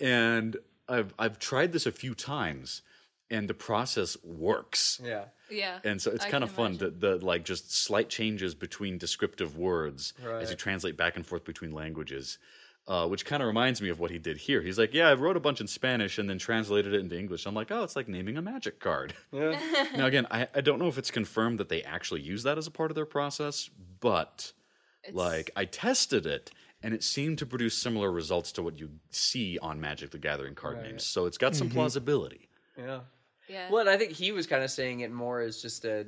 And 0.00 0.56
I've 0.88 1.14
I've 1.18 1.38
tried 1.38 1.72
this 1.72 1.86
a 1.86 1.92
few 1.92 2.14
times, 2.14 2.82
and 3.30 3.48
the 3.48 3.54
process 3.54 4.16
works. 4.22 5.00
Yeah. 5.02 5.24
Yeah. 5.50 5.78
And 5.84 6.00
so 6.00 6.10
it's 6.10 6.24
I 6.24 6.30
kind 6.30 6.42
can 6.42 6.42
of 6.44 6.50
fun 6.50 6.66
imagine. 6.72 6.96
the, 7.00 7.16
the 7.18 7.24
like 7.26 7.44
just 7.44 7.72
slight 7.72 8.08
changes 8.08 8.54
between 8.54 8.98
descriptive 8.98 9.56
words 9.56 10.14
as 10.40 10.50
you 10.50 10.56
translate 10.56 10.96
back 10.96 11.16
and 11.16 11.26
forth 11.26 11.44
between 11.44 11.72
languages. 11.72 12.38
Uh, 12.86 13.06
which 13.06 13.26
kind 13.26 13.42
of 13.42 13.46
reminds 13.46 13.82
me 13.82 13.90
of 13.90 14.00
what 14.00 14.10
he 14.10 14.16
did 14.18 14.38
here. 14.38 14.62
He's 14.62 14.78
like, 14.78 14.94
"Yeah, 14.94 15.10
I 15.10 15.12
wrote 15.12 15.36
a 15.36 15.40
bunch 15.40 15.60
in 15.60 15.66
Spanish 15.66 16.16
and 16.16 16.26
then 16.26 16.38
translated 16.38 16.94
it 16.94 17.00
into 17.00 17.18
English." 17.18 17.44
I'm 17.44 17.52
like, 17.54 17.70
"Oh, 17.70 17.82
it's 17.82 17.94
like 17.96 18.08
naming 18.08 18.38
a 18.38 18.40
magic 18.42 18.80
card." 18.80 19.12
Yeah. 19.30 19.60
now 19.94 20.06
again, 20.06 20.26
I, 20.30 20.48
I 20.54 20.62
don't 20.62 20.78
know 20.78 20.88
if 20.88 20.96
it's 20.96 21.10
confirmed 21.10 21.60
that 21.60 21.68
they 21.68 21.82
actually 21.82 22.22
use 22.22 22.44
that 22.44 22.56
as 22.56 22.66
a 22.66 22.70
part 22.70 22.90
of 22.90 22.94
their 22.94 23.04
process, 23.04 23.68
but 24.00 24.54
It's- 25.02 25.14
like 25.14 25.50
I 25.54 25.66
tested 25.66 26.24
it 26.24 26.50
and 26.82 26.94
it 26.94 27.02
seemed 27.04 27.36
to 27.40 27.44
produce 27.46 27.76
similar 27.76 28.10
results 28.10 28.52
to 28.52 28.62
what 28.62 28.78
you 28.78 28.88
see 29.10 29.58
on 29.60 29.82
Magic 29.82 30.10
the 30.10 30.18
Gathering 30.18 30.54
card 30.54 30.76
Right. 30.78 30.86
names. 30.86 31.04
So 31.04 31.26
it's 31.26 31.36
got 31.36 31.54
some 31.54 31.68
plausibility. 31.68 32.48
yeah. 32.78 33.00
Yeah. 33.48 33.70
Well, 33.70 33.80
and 33.80 33.90
I 33.90 33.96
think 33.96 34.12
he 34.12 34.32
was 34.32 34.46
kind 34.46 34.62
of 34.62 34.70
saying 34.70 35.00
it 35.00 35.10
more 35.10 35.40
as 35.40 35.60
just 35.62 35.84
a 35.84 36.06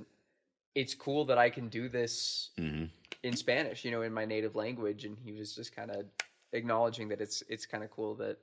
it's 0.74 0.94
cool 0.94 1.24
that 1.26 1.38
I 1.38 1.50
can 1.50 1.68
do 1.68 1.88
this 1.88 2.50
hmm 2.56 2.84
in 3.22 3.36
Spanish, 3.36 3.84
you 3.84 3.90
know, 3.90 4.00
in 4.02 4.14
my 4.14 4.24
native 4.24 4.54
language 4.56 5.04
and 5.04 5.18
he 5.18 5.32
was 5.32 5.54
just 5.54 5.74
kind 5.76 5.90
of 5.90 6.06
acknowledging 6.52 7.08
that 7.08 7.20
it's 7.20 7.42
it's 7.48 7.66
kind 7.66 7.84
of 7.84 7.90
cool 7.90 8.14
that 8.14 8.38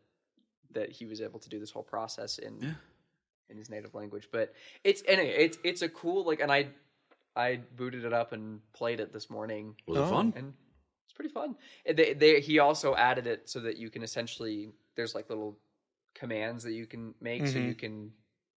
that 0.72 0.92
he 0.92 1.06
was 1.06 1.20
able 1.22 1.40
to 1.40 1.50
do 1.50 1.60
this 1.60 1.72
whole 1.72 1.84
process 1.84 2.38
in 2.38 2.60
Yeah. 2.62 2.74
in 3.50 3.58
his 3.58 3.70
native 3.70 3.96
language. 3.96 4.28
But 4.32 4.54
it's 4.84 5.02
anyway, 5.08 5.36
it's 5.38 5.58
it's 5.64 5.82
a 5.82 5.90
cool 5.90 6.24
like 6.26 6.42
and 6.42 6.52
I 6.52 6.68
I 7.36 7.60
booted 7.76 8.04
it 8.06 8.14
up 8.14 8.34
and 8.34 8.60
played 8.74 9.00
it 9.00 9.14
this 9.14 9.30
morning 9.30 9.76
Was 9.88 9.98
it 9.98 10.02
Oh. 10.02 10.06
fun? 10.10 10.34
and 10.36 10.54
it's 11.06 11.14
pretty 11.14 11.30
fun. 11.32 11.56
And 11.86 11.96
They, 11.98 12.14
they, 12.14 12.42
he 12.42 12.60
also 12.60 12.94
added 12.96 13.26
it 13.28 13.48
so 13.50 13.60
that 13.62 13.78
you 13.78 13.90
can 13.90 14.04
essentially 14.04 14.74
there's 14.96 15.16
like 15.16 15.30
little 15.30 15.58
commands 16.14 16.64
that 16.66 16.74
you 16.74 16.86
can 16.86 17.14
make, 17.22 17.48
so 17.48 17.58
Mhm. 17.58 17.68
you 17.68 17.76
can 17.76 18.12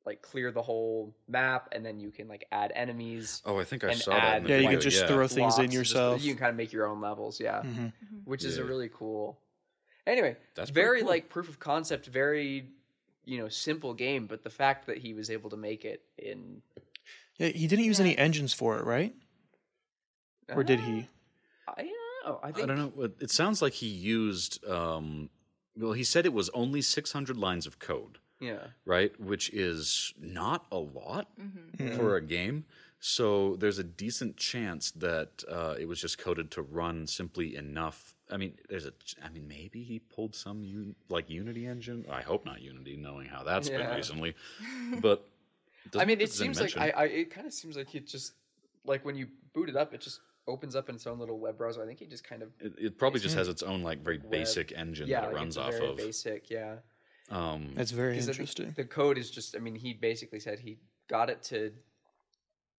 like 0.06 0.22
clear 0.22 0.50
the 0.50 0.62
whole 0.62 1.14
map, 1.28 1.68
and 1.72 1.84
then 1.84 2.00
you 2.00 2.10
can 2.10 2.26
like 2.28 2.46
add 2.52 2.72
enemies. 2.74 3.42
Oh, 3.44 3.58
I 3.58 3.64
think 3.64 3.84
I 3.84 3.94
saw 3.94 4.12
that. 4.12 4.22
add, 4.24 4.36
In 4.38 4.42
the 4.44 4.48
Yeah, 4.50 4.56
you 4.56 4.62
video, 4.62 4.70
can 4.80 4.80
just 4.90 5.00
yeah. 5.02 5.06
throw 5.08 5.26
things 5.28 5.58
in 5.58 5.64
and 5.64 5.72
just- 5.72 5.90
yourself. 5.92 6.22
you 6.22 6.32
can 6.32 6.38
kind 6.38 6.50
of 6.50 6.56
make 6.56 6.72
your 6.72 6.86
own 6.86 7.00
levels, 7.00 7.38
yeah, 7.40 7.62
Mhm. 7.62 7.92
which 8.24 8.44
is 8.44 8.56
a 8.58 8.64
really 8.64 8.88
cool. 8.88 9.38
Anyway, 10.06 10.36
That's 10.54 10.70
very 10.70 11.00
cool. 11.00 11.08
like 11.10 11.28
proof 11.28 11.48
of 11.48 11.58
concept, 11.58 12.06
very 12.06 12.70
you 13.26 13.38
know 13.38 13.48
simple 13.48 13.92
game, 13.94 14.26
but 14.26 14.42
the 14.42 14.50
fact 14.50 14.86
that 14.86 14.98
he 14.98 15.12
was 15.14 15.30
able 15.30 15.50
to 15.50 15.56
make 15.56 15.84
it 15.84 16.02
in 16.18 16.62
Yeah, 17.36 17.48
he 17.48 17.66
didn't 17.66 17.84
use 17.84 18.00
any 18.00 18.16
engines 18.18 18.52
for 18.52 18.78
it, 18.78 18.84
right? 18.84 19.14
Or 20.48 20.64
did 20.64 20.80
he? 20.80 21.08
Uh, 21.68 21.72
I 21.76 21.82
don't 21.82 22.24
know. 22.24 22.40
I 22.42 22.48
I 22.48 22.50
don't 22.66 22.76
know. 22.96 23.04
It- 23.04 23.16
It 23.20 23.30
sounds 23.30 23.62
like 23.62 23.74
he 23.74 23.86
used. 23.86 24.64
Um, 24.66 25.30
well, 25.76 25.92
he 25.92 26.02
said 26.04 26.26
it 26.26 26.32
was 26.32 26.48
only 26.50 26.82
600 26.82 27.36
lines 27.36 27.66
of 27.66 27.78
code, 27.78 28.18
Yeah, 28.40 28.58
right? 28.84 29.18
Which 29.20 29.50
is 29.50 30.12
not 30.18 30.66
a 30.72 30.78
lot 30.78 31.28
Mm-hmm. 31.40 31.96
for 31.96 32.16
a 32.16 32.22
game. 32.22 32.64
So 33.02 33.56
there's 33.56 33.78
a 33.78 33.84
decent 33.84 34.36
chance 34.36 34.90
that 34.92 35.42
uh, 35.50 35.74
it 35.78 35.86
was 35.86 36.00
just 36.00 36.18
coded 36.18 36.50
to 36.52 36.62
run 36.62 37.06
simply 37.06 37.56
enough. 37.56 38.14
I 38.30 38.36
mean, 38.36 38.54
there's 38.68 38.84
a. 38.86 38.92
I 39.24 39.30
mean, 39.30 39.48
maybe 39.48 39.82
he 39.82 39.98
pulled 40.00 40.34
some 40.34 40.62
un, 40.62 40.94
like 41.08 41.30
Unity 41.30 41.66
engine. 41.66 42.04
I 42.10 42.20
hope 42.22 42.44
not 42.44 42.60
Unity, 42.60 42.96
knowing 42.96 43.26
how 43.28 43.42
that's 43.42 43.68
been 43.70 43.88
recently. 43.94 44.34
But 45.00 45.24
I 45.98 46.04
mean, 46.04 46.20
it 46.20 46.26
doesn't 46.26 46.54
seems 46.54 46.60
like 46.60 46.76
I, 46.76 46.90
I 46.90 47.04
it 47.06 47.30
kind 47.30 47.46
of 47.46 47.52
seems 47.54 47.76
like 47.76 47.94
it 47.94 48.06
just 48.06 48.34
like 48.84 49.04
when 49.04 49.16
you 49.16 49.28
boot 49.54 49.68
it 49.70 49.76
up, 49.76 49.94
it 49.94 50.00
just 50.02 50.20
opens 50.46 50.76
up 50.76 50.88
in 50.90 50.94
its 50.96 51.06
own 51.06 51.18
little 51.18 51.38
web 51.38 51.56
browser. 51.56 51.82
I 51.82 51.86
think 51.86 52.02
it 52.02 52.10
just 52.10 52.24
kind 52.24 52.42
of 52.42 52.50
It, 52.60 52.72
it 52.78 52.98
probably 52.98 53.20
just 53.20 53.34
has 53.36 53.48
its 53.48 53.62
own 53.62 53.82
like 53.82 54.02
very 54.04 54.18
Web. 54.18 54.30
basic 54.30 54.72
engine 54.76 55.08
yeah, 55.08 55.20
that 55.22 55.28
it 55.28 55.32
like, 55.32 55.36
runs 55.36 55.56
it's 55.56 55.64
a 55.64 55.68
off 55.68 55.72
very 55.74 55.88
of. 55.90 55.96
basic, 55.96 56.50
yeah. 56.50 56.76
Um, 57.30 57.72
That's 57.74 57.92
very 57.92 58.14
'Cause 58.16 58.28
I 58.28 58.32
think 58.32 58.40
interesting. 58.40 58.72
The 58.76 58.84
code 58.84 59.16
is 59.18 59.30
just. 59.30 59.54
I 59.56 59.60
mean, 59.60 59.76
he 59.76 59.92
basically 59.94 60.40
said 60.40 60.58
he 60.58 60.78
got 61.08 61.30
it 61.30 61.42
to 61.44 61.72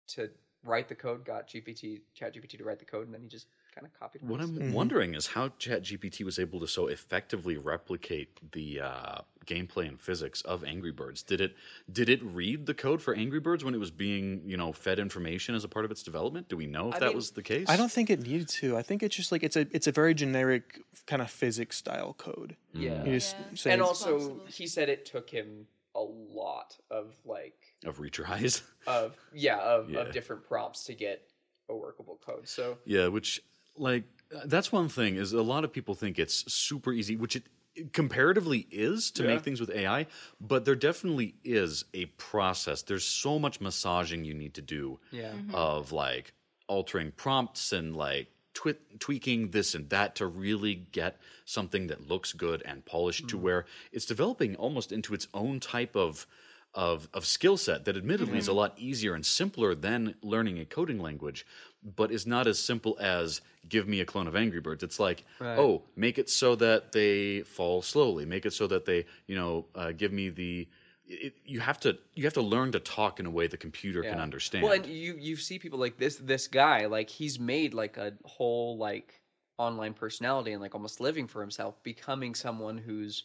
to 0.09 0.29
write 0.65 0.89
the 0.89 0.95
code, 0.95 1.25
got 1.25 1.49
GPT 1.49 2.01
ChatGPT 2.19 2.59
to 2.59 2.65
write 2.65 2.81
the 2.81 2.85
code, 2.85 3.07
and 3.07 3.15
then 3.15 3.23
he 3.23 3.29
just 3.29 3.47
kind 3.81 3.91
kind 3.91 3.93
of 3.95 4.01
copy. 4.01 4.19
What 4.23 4.41
I'm 4.41 4.73
wondering 4.73 5.15
is 5.15 5.29
how 5.29 5.49
ChatGPT 5.49 6.25
was 6.25 6.39
able 6.39 6.61
to 6.61 6.67
so 6.67 6.87
effectively 6.87 7.57
replicate 7.57 8.53
the 8.53 8.81
uh, 8.81 9.19
gameplay 9.47 9.89
and 9.89 10.01
physics 10.01 10.43
of 10.43 10.65
Angry 10.65 10.93
Birds. 10.93 11.23
Did 11.23 11.41
it 11.41 11.55
did 11.91 12.09
it 12.09 12.23
read 12.23 12.67
the 12.67 12.75
code 12.75 13.01
for 13.03 13.15
Angry 13.15 13.41
Birds 13.41 13.65
when 13.65 13.75
it 13.75 13.79
was 13.79 13.91
being 13.91 14.43
you 14.47 14.57
know 14.57 14.73
fed 14.73 14.99
information 14.99 15.55
as 15.55 15.65
a 15.65 15.69
part 15.69 15.85
of 15.85 15.91
its 15.91 16.03
development? 16.03 16.49
Do 16.49 16.57
we 16.57 16.67
know 16.67 16.89
if 16.91 16.97
I 16.97 16.99
that 17.01 17.07
mean, 17.09 17.17
was 17.17 17.31
the 17.33 17.43
case? 17.43 17.69
I 17.69 17.77
don't 17.77 17.91
think 17.91 18.11
it 18.11 18.21
needed 18.21 18.49
to. 18.49 18.77
I 18.77 18.83
think 18.83 19.03
it's 19.03 19.17
just 19.17 19.33
like 19.33 19.43
it's 19.43 19.57
a 19.57 19.67
it's 19.73 19.87
a 19.87 19.93
very 19.93 20.15
generic 20.15 20.81
kind 21.07 21.23
of 21.23 21.31
physics 21.31 21.77
style 21.77 22.15
code. 22.15 22.57
Yeah. 22.73 23.05
Yeah. 23.05 23.19
say 23.19 23.73
and 23.73 23.83
also, 23.83 24.19
possible. 24.19 24.41
he 24.49 24.67
said 24.67 24.89
it 24.89 25.07
took 25.07 25.31
him 25.31 25.67
a 25.95 26.01
lot 26.01 26.77
of 26.91 27.15
like 27.25 27.57
of 27.85 27.99
retries. 27.99 28.63
of 28.87 29.17
yeah 29.33 29.59
of, 29.59 29.91
Yeah. 29.91 30.01
of 30.01 30.13
different 30.13 30.45
prompts 30.47 30.85
to 30.85 30.95
get 30.95 31.23
a 31.69 31.77
workable 31.77 32.19
code. 32.25 32.49
So 32.49 32.79
Yeah, 32.85 33.09
which 33.09 33.43
like 33.77 34.05
uh, 34.35 34.41
that's 34.45 34.71
one 34.73 34.89
thing 34.89 35.17
is 35.17 35.33
a 35.33 35.43
lot 35.43 35.65
of 35.65 35.73
people 35.73 35.95
think 35.95 36.19
it's 36.19 36.53
super 36.53 36.93
easy, 36.93 37.17
which 37.17 37.37
it 37.37 37.45
comparatively 37.93 38.67
is 38.71 39.11
to 39.13 39.23
Yeah. 39.23 39.35
make 39.35 39.43
things 39.43 39.61
with 39.61 39.71
AI, 39.71 40.07
but 40.41 40.65
there 40.65 40.75
definitely 40.75 41.35
is 41.45 41.85
a 41.95 42.07
process. 42.07 42.83
There's 42.83 43.05
so 43.05 43.39
much 43.39 43.61
massaging 43.61 44.25
you 44.25 44.35
need 44.35 44.55
to 44.55 44.63
do 44.63 44.99
yeah, 45.11 45.33
of 45.53 45.93
like 45.93 46.33
altering 46.69 47.13
prompts 47.13 47.73
and 47.73 47.97
like 47.97 48.29
twi- 48.55 48.75
tweaking 48.99 49.51
this 49.51 49.75
and 49.75 49.89
that 49.91 50.15
to 50.17 50.27
really 50.27 50.75
get 50.93 51.19
something 51.45 51.87
that 51.89 52.09
looks 52.09 52.33
good 52.33 52.63
and 52.65 52.85
polished 52.85 53.29
to 53.29 53.39
where 53.39 53.65
it's 53.93 54.05
developing 54.07 54.57
almost 54.57 54.93
into 54.93 55.15
its 55.15 55.27
own 55.35 55.59
type 55.61 55.97
of 55.97 56.27
of 56.75 57.09
of 57.13 57.27
skill 57.27 57.57
set 57.57 57.85
that 57.85 57.97
admittedly 57.97 58.39
is 58.39 58.47
a 58.47 58.53
lot 58.53 58.73
easier 58.79 59.15
and 59.15 59.27
simpler 59.27 59.75
than 59.75 60.15
learning 60.23 60.59
a 60.59 60.65
coding 60.65 61.01
language 61.01 61.45
but 61.83 62.11
is 62.13 62.27
not 62.27 62.47
as 62.47 62.59
simple 62.59 62.97
as 63.01 63.41
give 63.69 63.89
me 63.89 64.01
a 64.01 64.05
clone 64.05 64.27
of 64.27 64.37
angry 64.37 64.61
birds. 64.61 64.83
It's 64.83 65.01
like 65.01 65.25
Right. 65.39 65.59
oh 65.59 65.83
make 65.97 66.19
it 66.19 66.29
so 66.29 66.55
that 66.57 66.93
they 66.93 67.43
fall 67.43 67.83
slowly. 67.83 68.25
Make 68.27 68.47
it 68.47 68.53
so 68.53 68.67
that 68.67 68.85
they 68.85 69.07
you 69.27 69.37
know 69.37 69.67
uh, 69.75 69.93
give 69.93 70.13
me 70.13 70.29
the 70.29 70.69
it, 71.07 71.35
you 71.45 71.61
have 71.61 71.81
to 71.81 71.99
you 72.15 72.25
have 72.25 72.35
to 72.35 72.43
learn 72.43 72.73
to 72.73 72.81
talk 72.81 73.19
in 73.19 73.27
a 73.27 73.31
way 73.31 73.47
the 73.47 73.57
computer 73.57 74.03
can 74.03 74.21
understand. 74.21 74.65
Well, 74.65 74.75
and 74.75 74.87
you 74.87 75.17
you 75.19 75.37
see 75.37 75.59
people 75.59 75.79
like 75.79 75.97
this 75.97 76.17
this 76.17 76.47
guy 76.49 76.87
like 76.87 77.11
he's 77.11 77.39
made 77.39 77.75
like 77.75 77.97
a 77.97 78.13
whole 78.25 78.77
like 78.77 79.21
online 79.59 79.93
personality 79.93 80.53
and 80.53 80.63
like 80.63 80.75
almost 80.75 81.01
living 81.01 81.27
for 81.27 81.41
himself, 81.41 81.83
becoming 81.83 82.35
someone 82.35 82.79
who's 82.79 83.25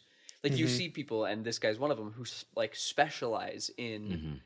like 0.50 0.58
you 0.58 0.66
Mm-hmm. 0.66 0.76
see 0.76 0.88
people, 0.88 1.24
and 1.24 1.44
this 1.44 1.58
guy's 1.58 1.78
one 1.78 1.90
of 1.90 1.96
them 1.96 2.12
who 2.16 2.24
like 2.56 2.74
specialize 2.74 3.70
in 3.76 4.40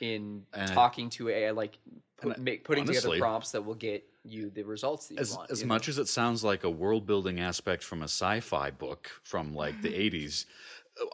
in 0.00 0.44
Mm-hmm. 0.54 0.60
And- 0.60 0.72
talking 0.72 1.10
to 1.10 1.28
AI, 1.28 1.50
like 1.52 1.78
put, 2.20 2.36
and 2.36 2.44
make, 2.44 2.64
putting 2.64 2.82
honestly- 2.84 3.02
together 3.02 3.18
prompts 3.20 3.52
that 3.52 3.64
will 3.64 3.74
get 3.76 4.04
you 4.24 4.50
the 4.50 4.62
results 4.62 5.08
that 5.08 5.14
you 5.14 5.20
as, 5.20 5.36
want. 5.36 5.50
as 5.50 5.60
you 5.62 5.66
much 5.66 5.88
know? 5.88 5.92
as 5.92 5.98
it 5.98 6.08
sounds 6.08 6.44
like 6.44 6.62
a 6.64 6.70
world 6.70 7.06
building 7.06 7.40
aspect 7.40 7.82
from 7.82 8.02
a 8.02 8.08
sci-fi 8.08 8.70
book 8.70 9.10
from 9.24 9.52
like 9.52 9.82
the 9.82 9.88
80s 9.88 10.44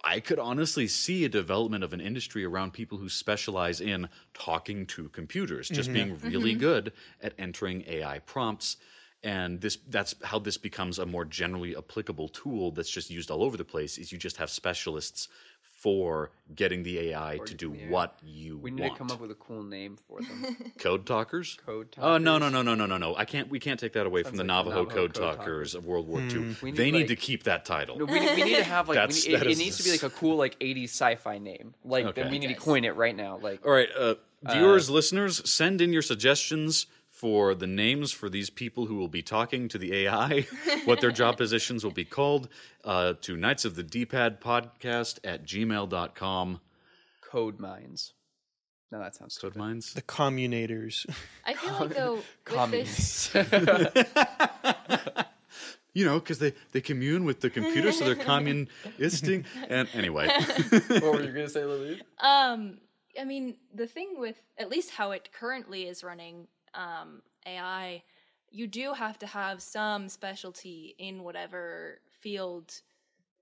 i 0.05 0.21
could 0.21 0.39
honestly 0.39 0.87
see 0.87 1.25
a 1.25 1.29
development 1.31 1.83
of 1.85 1.95
an 1.95 2.01
industry 2.03 2.45
around 2.45 2.73
people 2.75 2.99
who 2.99 3.09
specialize 3.09 3.81
in 3.81 4.11
talking 4.35 4.85
to 4.85 5.09
computers 5.09 5.71
just 5.71 5.91
being 5.91 6.19
really 6.19 6.53
good 6.55 6.93
at 7.23 7.33
entering 7.39 7.83
ai 7.89 8.19
prompts 8.19 8.77
and 9.23 9.61
this 9.61 9.79
that's 9.89 10.15
how 10.23 10.39
this 10.39 10.57
becomes 10.57 10.99
a 10.99 11.07
more 11.07 11.25
generally 11.25 11.77
applicable 11.77 12.29
tool 12.29 12.71
that's 12.71 12.91
just 12.91 13.11
used 13.11 13.31
all 13.31 13.43
over 13.43 13.57
the 13.57 13.65
place 13.65 13.99
is 13.99 14.13
you 14.13 14.19
just 14.19 14.37
have 14.37 14.49
specialists 14.51 15.29
for 15.63 16.33
getting 16.57 16.83
the 16.83 16.99
ai 17.11 17.39
to 17.47 17.55
do 17.55 17.73
yeah. 17.73 17.89
what 17.89 18.19
you 18.25 18.55
want. 18.55 18.63
we 18.65 18.71
need 18.73 18.81
want 18.83 18.93
to 18.95 18.99
come 18.99 19.11
up 19.13 19.21
with 19.21 19.31
a 19.31 19.35
cool 19.37 19.63
name 19.63 19.97
for 20.09 20.21
them. 20.21 20.57
code 20.79 21.07
talkers 21.07 21.57
Code 21.65 21.93
talkers. 21.93 22.09
Oh 22.09 22.19
no 22.19 22.39
no 22.39 22.49
no 22.49 22.63
no 22.63 22.75
no 22.75 22.87
no 22.87 22.97
no! 22.99 23.15
I 23.15 23.25
can't. 23.25 23.49
We 23.49 23.61
can't 23.61 23.79
take 23.79 23.93
that 23.93 24.05
away 24.05 24.25
from 24.25 24.37
the 24.37 24.43
like 24.43 24.49
Navajo, 24.49 24.83
Navajo 24.83 24.95
Code, 24.97 25.15
Code 25.15 25.37
Talkers 25.37 25.75
of 25.77 25.87
World 25.87 26.09
War 26.09 26.21
II. 26.21 26.57
We 26.63 26.73
They 26.73 26.87
need, 26.87 26.93
need 26.93 26.99
like- 27.01 27.07
to 27.09 27.17
keep 27.17 27.45
that 27.45 27.65
title. 27.65 27.97
No, 27.97 28.07
we, 28.07 28.19
we 28.19 28.43
need 28.43 28.57
to 28.57 28.65
have 28.65 28.89
like 28.89 28.97
we 28.97 29.01
That's- 29.01 29.27
need- 29.27 29.35
it, 29.35 29.39
that 29.39 29.47
it 29.47 29.53
is 29.53 29.59
needs 29.59 29.77
to 29.79 29.85
be 29.85 29.93
like 29.93 30.03
a 30.03 30.11
cool 30.11 30.37
like 30.37 30.59
80s 30.59 30.85
sci-fi 30.85 31.39
name. 31.39 31.75
Like 31.85 32.07
Okay. 32.07 32.23
then 32.23 32.31
we 32.33 32.41
need 32.41 32.49
to 32.49 32.55
coin 32.55 32.85
it 32.85 32.97
right 32.97 33.15
now. 33.17 33.39
Like 33.39 33.65
All 33.65 33.73
right, 33.73 33.89
uh, 33.97 34.17
viewers, 34.43 34.91
listeners, 34.91 35.49
send 35.49 35.81
in 35.81 35.93
your 35.93 36.03
suggestions 36.03 36.87
for 37.19 37.53
the 37.53 37.67
names 37.67 38.13
for 38.13 38.29
these 38.29 38.49
people 38.49 38.87
who 38.87 38.95
will 38.95 39.09
be 39.09 39.23
talking 39.23 39.67
to 39.67 39.77
the 39.77 39.93
AI, 40.07 40.47
what 40.85 41.01
their 41.01 41.11
job 41.11 41.37
positions 41.37 41.83
will 41.83 41.91
be 41.91 42.05
called, 42.05 42.49
uh, 42.85 43.15
to 43.23 43.37
Knights 43.37 43.65
of 43.65 43.75
the 43.75 43.83
D-Pad 43.83 44.41
podcast 44.41 45.19
at 45.25 45.45
gmail.com. 45.45 46.61
code 47.21 47.59
mines. 47.59 48.13
No, 48.93 49.01
that 49.01 49.17
sounds 49.17 49.37
Code 49.37 49.53
stupid. 49.53 49.59
mines. 49.59 49.93
the 49.95 50.03
communators. 50.03 51.07
I 51.45 51.55
feel 51.55 51.73
like 51.73 51.95
though 51.95 52.15
with 52.15 52.25
this, 52.71 53.31
Communists. 53.35 53.35
You 55.95 56.05
know, 56.05 56.21
because 56.21 56.39
they, 56.39 56.53
they 56.71 56.81
commune 56.81 57.25
with 57.25 57.41
the 57.41 57.51
computer, 57.51 57.91
so 57.91 58.05
they're 58.05 58.15
communisting. 58.15 59.45
And 59.69 59.89
anyway, 59.95 60.29
what 60.29 61.03
were 61.03 61.23
you 61.25 61.33
gonna 61.33 61.49
say, 61.49 61.65
Louise? 61.65 62.01
um, 62.21 62.79
I 63.21 63.25
mean, 63.25 63.57
the 63.75 63.89
thing 63.89 64.15
with 64.17 64.37
at 64.59 64.69
least 64.69 64.91
how 64.91 65.11
it 65.11 65.31
currently 65.33 65.89
is 65.89 66.05
running 66.05 66.47
um, 66.79 67.23
AI, 67.47 68.03
you 68.51 68.67
do 68.67 68.95
have 68.95 69.19
to 69.19 69.27
have 69.27 69.61
some 69.61 70.09
specialty 70.09 70.95
in 70.99 71.23
whatever 71.23 72.01
field 72.21 72.81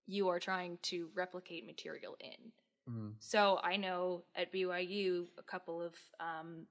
you 0.07 0.29
are 0.29 0.41
trying 0.41 0.79
to 0.83 1.09
replicate 1.15 1.67
material 1.67 2.17
in. 2.21 2.53
Mhm. 2.89 3.15
So 3.21 3.61
I 3.63 3.77
know 3.77 4.25
at 4.35 4.53
BYU 4.53 5.29
a 5.39 5.43
couple 5.43 5.83
of 5.83 5.95
um, 6.19 6.67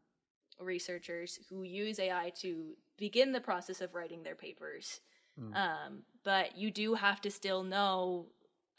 researchers 0.60 1.40
who 1.50 1.64
use 1.64 2.00
AI 2.00 2.32
to 2.42 2.76
begin 2.98 3.32
the 3.32 3.42
process 3.42 3.82
of 3.82 3.94
writing 3.94 4.24
their 4.24 4.36
papers. 4.36 5.02
Mm. 5.40 5.56
Um, 5.56 6.06
but 6.24 6.58
you 6.58 6.72
do 6.72 6.94
have 6.94 7.22
to 7.22 7.32
still 7.32 7.64
know 7.64 8.28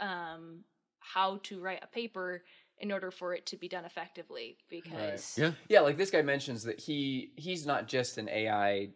um, 0.01 0.65
how 1.01 1.39
to 1.45 1.61
write 1.61 1.83
a 1.83 1.87
paper 1.87 2.45
in 2.79 2.93
order 2.93 3.11
for 3.11 3.35
it 3.35 3.47
to 3.47 3.57
be 3.57 3.69
done 3.69 3.85
effectively. 3.85 4.57
Because 4.69 5.37
yeah. 5.39 5.53
Yeah, 5.69 5.81
like 5.81 5.97
this 5.97 6.11
guy 6.11 6.23
mentions 6.23 6.65
that 6.65 6.81
he 6.81 7.33
he's 7.37 7.67
not 7.67 7.89
just 7.89 8.19
an 8.19 8.29
AI 8.29 8.91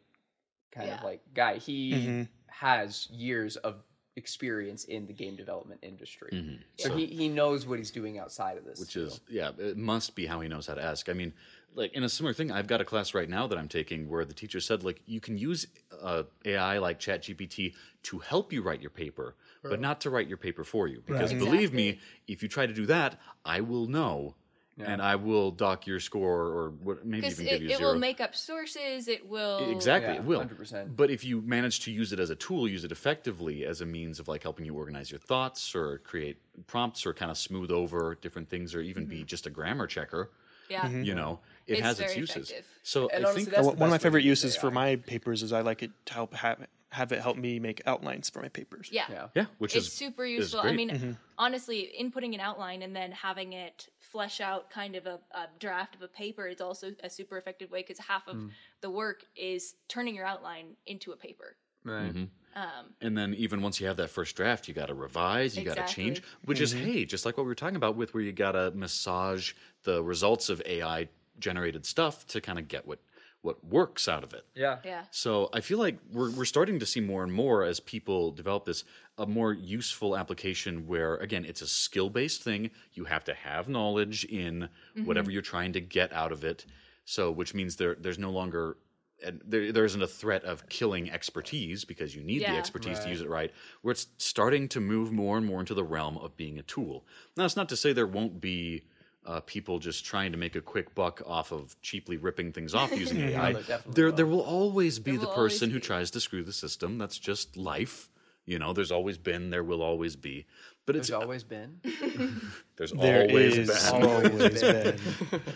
kind 0.72 0.90
of 0.90 1.02
like 1.02 1.22
guy. 1.34 1.56
He 1.56 1.92
Mhm. 1.92 2.28
has 2.48 3.08
years 3.10 3.56
of 3.56 3.82
experience 4.16 4.84
in 4.84 5.06
the 5.06 5.12
game 5.12 5.34
development 5.36 5.80
industry. 5.82 6.30
Mhm. 6.32 6.58
So 6.78 6.88
So- 6.88 6.96
he, 6.96 7.06
he 7.06 7.28
knows 7.28 7.66
what 7.66 7.78
he's 7.78 7.90
doing 7.90 8.18
outside 8.18 8.58
of 8.58 8.64
this. 8.64 8.78
which 8.80 8.92
too. 8.92 9.04
is 9.06 9.20
yeah 9.28 9.50
it 9.58 9.76
must 9.76 10.14
be 10.14 10.26
how 10.26 10.40
he 10.40 10.48
knows 10.48 10.66
how 10.66 10.74
to 10.74 10.82
ask 10.82 11.08
i 11.08 11.12
mean 11.12 11.32
like 11.74 11.92
in 11.94 12.02
a 12.02 12.08
similar 12.08 12.32
thing 12.34 12.50
i've 12.50 12.66
got 12.66 12.80
a 12.80 12.84
class 12.84 13.14
right 13.14 13.28
now 13.28 13.46
that 13.46 13.58
i'm 13.58 13.68
taking 13.68 14.08
where 14.08 14.24
the 14.24 14.34
teacher 14.34 14.60
said 14.60 14.82
like 14.82 15.00
you 15.06 15.20
can 15.20 15.36
use 15.38 15.66
uh, 16.02 16.22
ai 16.44 16.78
like 16.78 16.98
ChatGPT 16.98 17.74
to 18.04 18.18
help 18.18 18.52
you 18.52 18.62
write 18.62 18.80
your 18.80 18.90
paper 18.90 19.36
but 19.62 19.80
not 19.80 20.00
to 20.00 20.10
write 20.10 20.26
your 20.26 20.38
paper 20.38 20.64
for 20.64 20.88
you. 20.88 21.02
Because 21.06 21.30
Right. 21.32 21.38
believe 21.38 21.72
me 21.72 21.98
if 22.26 22.42
you 22.42 22.48
try 22.48 22.66
to 22.66 22.72
do 22.72 22.86
that 22.86 23.20
i 23.44 23.60
will 23.60 23.86
know 23.86 24.34
and 24.78 25.02
i 25.02 25.14
will 25.14 25.50
dock 25.50 25.86
your 25.86 26.00
score 26.00 26.46
or 26.46 26.70
what, 26.70 27.04
maybe 27.04 27.22
because 27.26 27.34
even 27.34 27.46
give 27.46 27.60
it, 27.60 27.64
you 27.64 27.70
it 27.70 27.76
zero. 27.78 27.92
will 27.92 27.98
make 28.00 28.20
up 28.20 28.34
sources, 28.34 29.08
it 29.08 29.28
will 29.28 29.58
Exactly, 29.60 30.14
Yeah, 30.14 30.20
it 30.20 30.24
will. 30.24 30.40
100%. 30.40 30.96
But 30.96 31.10
if 31.10 31.22
you 31.24 31.42
manage 31.42 31.80
to 31.80 31.92
use 31.92 32.12
it 32.14 32.18
as 32.20 32.30
a 32.30 32.34
tool, 32.36 32.66
use 32.66 32.84
it 32.84 32.92
effectively 32.92 33.66
as 33.66 33.80
a 33.82 33.86
means 33.86 34.18
of 34.18 34.26
like 34.28 34.42
helping 34.42 34.64
you 34.64 34.74
organize 34.74 35.10
your 35.10 35.20
thoughts 35.20 35.74
or 35.74 35.98
create 35.98 36.38
prompts 36.66 37.04
or 37.04 37.12
kind 37.12 37.30
of 37.30 37.36
smooth 37.36 37.70
over 37.70 38.16
different 38.22 38.48
things 38.48 38.74
or 38.74 38.80
even 38.80 39.04
be 39.04 39.22
just 39.22 39.46
a 39.46 39.50
grammar 39.50 39.86
checker, 39.86 40.30
Yeah, 40.70 40.88
you 41.02 41.14
know, 41.14 41.40
it 41.70 41.78
It's 41.78 41.82
has 41.82 42.00
its 42.00 42.16
uses. 42.16 42.50
effective. 42.50 42.66
So 42.82 43.08
And 43.08 43.24
I 43.24 43.28
honestly, 43.28 43.44
think 43.44 43.54
that's 43.54 43.66
one 43.66 43.74
of 43.74 43.78
my 43.80 43.86
best 43.86 43.92
way 43.92 43.98
to 43.98 44.02
favorite 44.02 44.24
uses 44.24 44.56
for 44.56 44.70
my 44.70 44.96
papers 44.96 45.42
is 45.42 45.52
I 45.52 45.60
like 45.60 45.82
it 45.82 45.90
to 46.06 46.14
help 46.14 46.34
have 46.34 46.66
have 46.92 47.12
it 47.12 47.20
help 47.20 47.36
me 47.36 47.60
make 47.60 47.80
outlines 47.86 48.28
for 48.28 48.42
my 48.42 48.48
papers. 48.48 48.88
yeah. 48.90 49.04
Yeah. 49.08 49.28
yeah, 49.34 49.44
which 49.58 49.76
it's 49.76 49.86
is 49.86 49.92
super 49.92 50.24
is 50.24 50.38
useful. 50.38 50.60
I 50.60 50.62
great. 50.64 50.76
mean, 50.76 50.90
mm-hmm. 50.90 51.12
honestly, 51.38 51.88
inputting 52.00 52.34
an 52.34 52.40
outline 52.40 52.82
and 52.82 52.94
then 52.94 53.12
having 53.12 53.52
it 53.52 53.88
flesh 54.00 54.40
out 54.40 54.70
kind 54.70 54.96
of 54.96 55.06
a, 55.06 55.20
a 55.32 55.46
draft 55.60 55.94
of 55.94 56.02
a 56.02 56.08
paper 56.08 56.48
is 56.48 56.60
also 56.60 56.90
a 57.04 57.08
super 57.08 57.38
effective 57.38 57.70
way 57.70 57.82
because 57.82 57.98
half 57.98 58.26
of 58.26 58.36
mm. 58.36 58.50
the 58.80 58.90
work 58.90 59.22
is 59.36 59.74
turning 59.86 60.16
your 60.16 60.26
outline 60.26 60.74
into 60.86 61.12
a 61.12 61.16
paper. 61.16 61.54
Right. 61.84 62.12
Mm-hmm. 62.12 62.24
Um, 62.56 62.86
and 63.00 63.16
then 63.16 63.34
even 63.34 63.62
once 63.62 63.80
you 63.80 63.86
have 63.86 63.96
that 63.98 64.10
first 64.10 64.34
draft, 64.34 64.66
you 64.66 64.74
got 64.74 64.86
to 64.86 64.94
revise, 64.94 65.56
you 65.56 65.64
got 65.64 65.76
to 65.76 65.86
change, 65.94 66.18
Exactly. 66.18 66.46
which 66.46 66.60
is 66.60 66.74
mm-hmm. 66.74 66.84
hey, 66.86 67.04
just 67.04 67.24
like 67.24 67.36
what 67.36 67.44
we 67.44 67.48
were 67.48 67.54
talking 67.54 67.76
about 67.76 67.94
with 67.96 68.12
where 68.12 68.22
you 68.22 68.32
got 68.32 68.52
to 68.52 68.72
massage 68.72 69.52
the 69.84 70.02
results 70.02 70.48
of 70.48 70.60
AI 70.66 71.08
generated 71.40 71.84
stuff 71.86 72.26
to 72.28 72.40
kind 72.40 72.58
of 72.58 72.68
get 72.68 72.86
what 72.86 73.00
what 73.42 73.64
works 73.64 74.06
out 74.06 74.22
of 74.22 74.34
it. 74.34 74.44
Yeah. 74.54 74.80
yeah. 74.84 75.04
So 75.10 75.48
I 75.54 75.60
feel 75.62 75.78
like 75.78 75.98
we're 76.12 76.30
we're 76.30 76.44
starting 76.44 76.78
to 76.80 76.86
see 76.86 77.00
more 77.00 77.22
and 77.24 77.32
more 77.32 77.64
as 77.64 77.80
people 77.80 78.32
develop 78.32 78.66
this 78.66 78.84
a 79.16 79.26
more 79.26 79.52
useful 79.54 80.14
application 80.16 80.86
where 80.86 81.16
again 81.16 81.44
it's 81.46 81.62
a 81.62 81.66
skill 81.66 82.10
based 82.10 82.42
thing. 82.42 82.70
You 82.92 83.04
have 83.06 83.24
to 83.24 83.34
have 83.34 83.68
knowledge 83.68 84.24
in 84.24 84.68
Mm-hmm. 84.94 85.04
whatever 85.06 85.30
you're 85.30 85.40
trying 85.42 85.72
to 85.72 85.80
get 85.80 86.12
out 86.12 86.32
of 86.32 86.44
it. 86.44 86.66
So 87.06 87.30
which 87.30 87.54
means 87.54 87.76
there 87.76 87.94
there's 87.98 88.18
no 88.18 88.30
longer 88.30 88.76
and 89.24 89.40
there, 89.46 89.70
there 89.72 89.84
isn't 89.84 90.02
a 90.02 90.06
threat 90.06 90.44
of 90.44 90.66
killing 90.68 91.10
expertise 91.10 91.84
because 91.84 92.14
you 92.16 92.22
need 92.22 92.40
the 92.40 92.52
Yeah. 92.52 92.56
expertise 92.58 92.98
to 93.00 93.08
use 93.08 93.20
it 93.22 93.28
right. 93.28 93.52
Where 93.82 93.92
it's 93.92 94.06
starting 94.18 94.68
to 94.68 94.80
move 94.80 95.12
more 95.12 95.36
and 95.38 95.46
more 95.46 95.60
into 95.60 95.74
the 95.74 95.84
realm 95.84 96.16
of 96.18 96.36
being 96.36 96.58
a 96.58 96.62
tool. 96.62 97.04
Now, 97.36 97.44
it's 97.46 97.56
not 97.56 97.68
to 97.70 97.76
say 97.76 97.92
there 97.92 98.06
won't 98.06 98.40
be 98.40 98.82
uh, 99.26 99.40
people 99.40 99.78
just 99.78 100.04
trying 100.04 100.32
to 100.32 100.38
make 100.38 100.56
a 100.56 100.60
quick 100.60 100.94
buck 100.94 101.22
off 101.26 101.52
of 101.52 101.76
cheaply 101.82 102.16
ripping 102.16 102.52
things 102.52 102.74
off 102.74 102.90
using 102.98 103.20
AI. 103.20 103.52
there 103.52 103.80
there, 103.86 104.06
will. 104.06 104.12
there 104.16 104.26
will 104.26 104.40
always 104.40 104.98
be 104.98 105.12
There 105.12 105.20
the 105.20 105.26
will 105.26 105.34
always 105.34 105.52
person 105.54 105.70
who 105.70 105.78
tries 105.78 106.10
to 106.12 106.20
screw 106.20 106.42
the 106.42 106.52
system. 106.52 106.98
That's 106.98 107.18
just 107.18 107.56
life. 107.56 108.10
You 108.46 108.58
know, 108.58 108.72
there's 108.72 108.90
always 108.90 109.18
been, 109.18 109.50
there 109.50 109.62
will 109.62 109.82
always 109.82 110.16
be. 110.16 110.46
But 110.86 110.96
it's 110.96 111.08
There's 111.08 111.22
always 111.22 111.44
been. 111.44 111.78
there's 112.76 112.90
There 112.92 113.28
always 113.28 113.58
is 113.58 113.90
been. 113.90 114.02
always 114.02 114.60
been. 114.62 114.98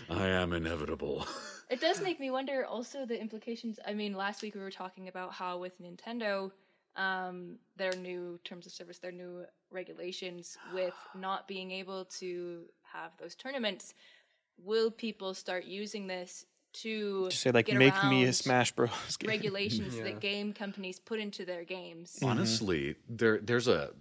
I 0.09 0.27
am 0.27 0.53
inevitable. 0.53 1.27
It 1.69 1.81
does 1.81 1.99
make 2.01 2.19
me 2.19 2.29
wonder 2.29 2.63
also 2.65 3.05
the 3.05 3.19
implications. 3.19 3.79
I 3.85 3.93
mean, 3.95 4.13
last 4.13 4.43
week 4.43 4.53
we 4.55 4.61
were 4.61 4.71
talking 4.71 5.07
about 5.09 5.33
how 5.33 5.57
with 5.57 5.73
Nintendo, 5.81 6.51
um, 6.95 7.57
their 7.77 7.95
new 7.95 8.39
terms 8.43 8.65
of 8.65 8.71
service, 8.71 8.99
their 8.99 9.11
new 9.11 9.45
regulations 9.71 10.57
with 10.73 10.93
not 11.15 11.47
being 11.47 11.71
able 11.71 12.05
to 12.19 12.63
have 12.83 13.11
those 13.19 13.35
tournaments, 13.35 13.93
will 14.57 14.91
people 14.91 15.33
start 15.33 15.65
using 15.65 16.07
this 16.07 16.45
to 16.73 17.29
Just 17.29 17.41
say 17.41 17.51
like, 17.51 17.67
get 17.67 17.77
make 17.77 18.03
me 18.03 18.25
a 18.25 18.33
Smash 18.33 18.71
Bros. 18.73 18.91
game. 19.19 19.29
regulations 19.29 19.95
Yeah. 19.97 20.03
that 20.05 20.19
game 20.19 20.53
companies 20.53 20.99
put 20.99 21.19
into 21.19 21.45
their 21.45 21.63
games? 21.63 22.19
Honestly, 22.21 22.95
there 23.09 23.39
there's 23.39 23.67
a 23.67 23.91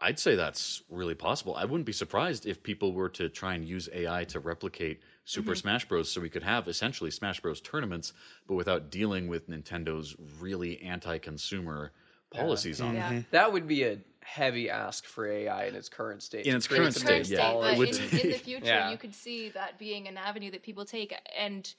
I'd 0.00 0.18
say 0.20 0.36
that's 0.36 0.82
really 0.88 1.16
possible. 1.16 1.56
I 1.56 1.64
wouldn't 1.64 1.86
be 1.86 1.92
surprised 1.92 2.46
if 2.46 2.62
people 2.62 2.92
were 2.92 3.08
to 3.10 3.28
try 3.28 3.54
and 3.54 3.64
use 3.64 3.88
AI 3.92 4.22
to 4.24 4.38
replicate 4.38 5.00
Super 5.24 5.56
Smash 5.56 5.86
Bros. 5.86 6.08
so 6.08 6.20
we 6.20 6.30
could 6.30 6.44
have 6.44 6.68
essentially 6.68 7.10
Smash 7.10 7.40
Bros. 7.40 7.60
tournaments, 7.60 8.12
but 8.46 8.54
without 8.54 8.90
dealing 8.90 9.26
with 9.26 9.50
Nintendo's 9.50 10.14
really 10.38 10.80
anti-consumer 10.82 11.90
policies 12.30 12.80
on 12.80 12.94
it. 12.94 12.98
Yeah. 12.98 13.22
That 13.30 13.52
would 13.52 13.66
be 13.66 13.84
a 13.84 13.98
heavy 14.20 14.68
ask 14.68 15.04
for 15.06 15.26
AI 15.26 15.64
in 15.66 15.74
its 15.74 15.88
current 15.88 16.22
state. 16.22 16.46
In 16.46 16.54
its 16.56 16.66
create 16.66 16.80
current 16.80 16.94
some 16.94 17.02
state, 17.06 17.08
current 17.08 17.28
big 17.28 17.32
yeah. 17.32 17.38
state, 17.38 17.52
polish. 17.52 17.70
but 17.70 17.78
would 17.78 17.88
in, 18.12 18.18
in 18.26 18.30
the 18.32 18.38
future, 18.38 18.66
Yeah. 18.66 18.90
you 18.90 18.98
could 18.98 19.14
see 19.14 19.48
that 19.50 19.78
being 19.78 20.06
an 20.06 20.16
avenue 20.18 20.50
that 20.50 20.62
people 20.62 20.84
take, 20.84 21.14
and 21.36 21.72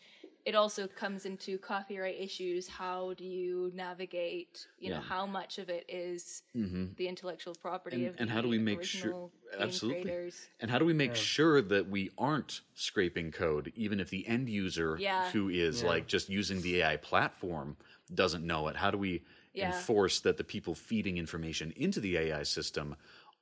it 0.46 0.56
also 0.56 0.88
comes 0.88 1.26
into 1.26 1.60
copyright 1.60 2.20
issues. 2.20 2.68
How 2.68 3.14
do 3.18 3.24
you 3.24 3.72
navigate? 3.76 4.66
You 4.80 4.92
know, 4.92 5.00
how 5.02 5.28
much 5.28 5.60
of 5.60 5.70
it 5.70 5.86
is 5.88 6.42
Mhm. 6.56 6.96
the 6.96 7.08
intellectual 7.08 7.54
property 7.62 7.98
And- 7.98 8.08
of 8.08 8.16
and 8.20 8.30
the 8.30 8.34
how 8.34 8.42
do 8.42 8.48
we 8.48 8.58
make 8.58 8.84
sure- 8.84 9.30
absolutely. 9.60 10.02
creators? 10.04 10.48
And 10.60 10.72
how 10.72 10.80
do 10.80 10.86
we 10.86 10.94
make 10.94 11.14
sure 11.16 11.62
that 11.62 11.88
we 11.90 12.10
aren't 12.18 12.62
scraping 12.74 13.32
code, 13.32 13.72
even 13.76 14.00
if 14.00 14.10
the 14.10 14.26
end 14.28 14.50
user 14.50 14.98
Yeah. 15.00 15.30
who 15.32 15.50
is 15.50 15.84
Yeah. 15.84 15.90
like 15.90 16.08
just 16.08 16.30
using 16.30 16.62
the 16.62 16.82
AI 16.82 16.98
platform 16.98 17.78
doesn't 18.12 18.44
know 18.44 18.70
it? 18.70 18.78
How 18.78 18.90
do 18.90 18.98
we 18.98 19.22
Yeah. 19.54 19.68
enforce 19.68 20.20
that 20.22 20.38
the 20.38 20.44
people 20.44 20.76
feeding 20.76 21.18
information 21.18 21.74
into 21.76 22.00
the 22.00 22.18
AI 22.18 22.44
system 22.44 22.96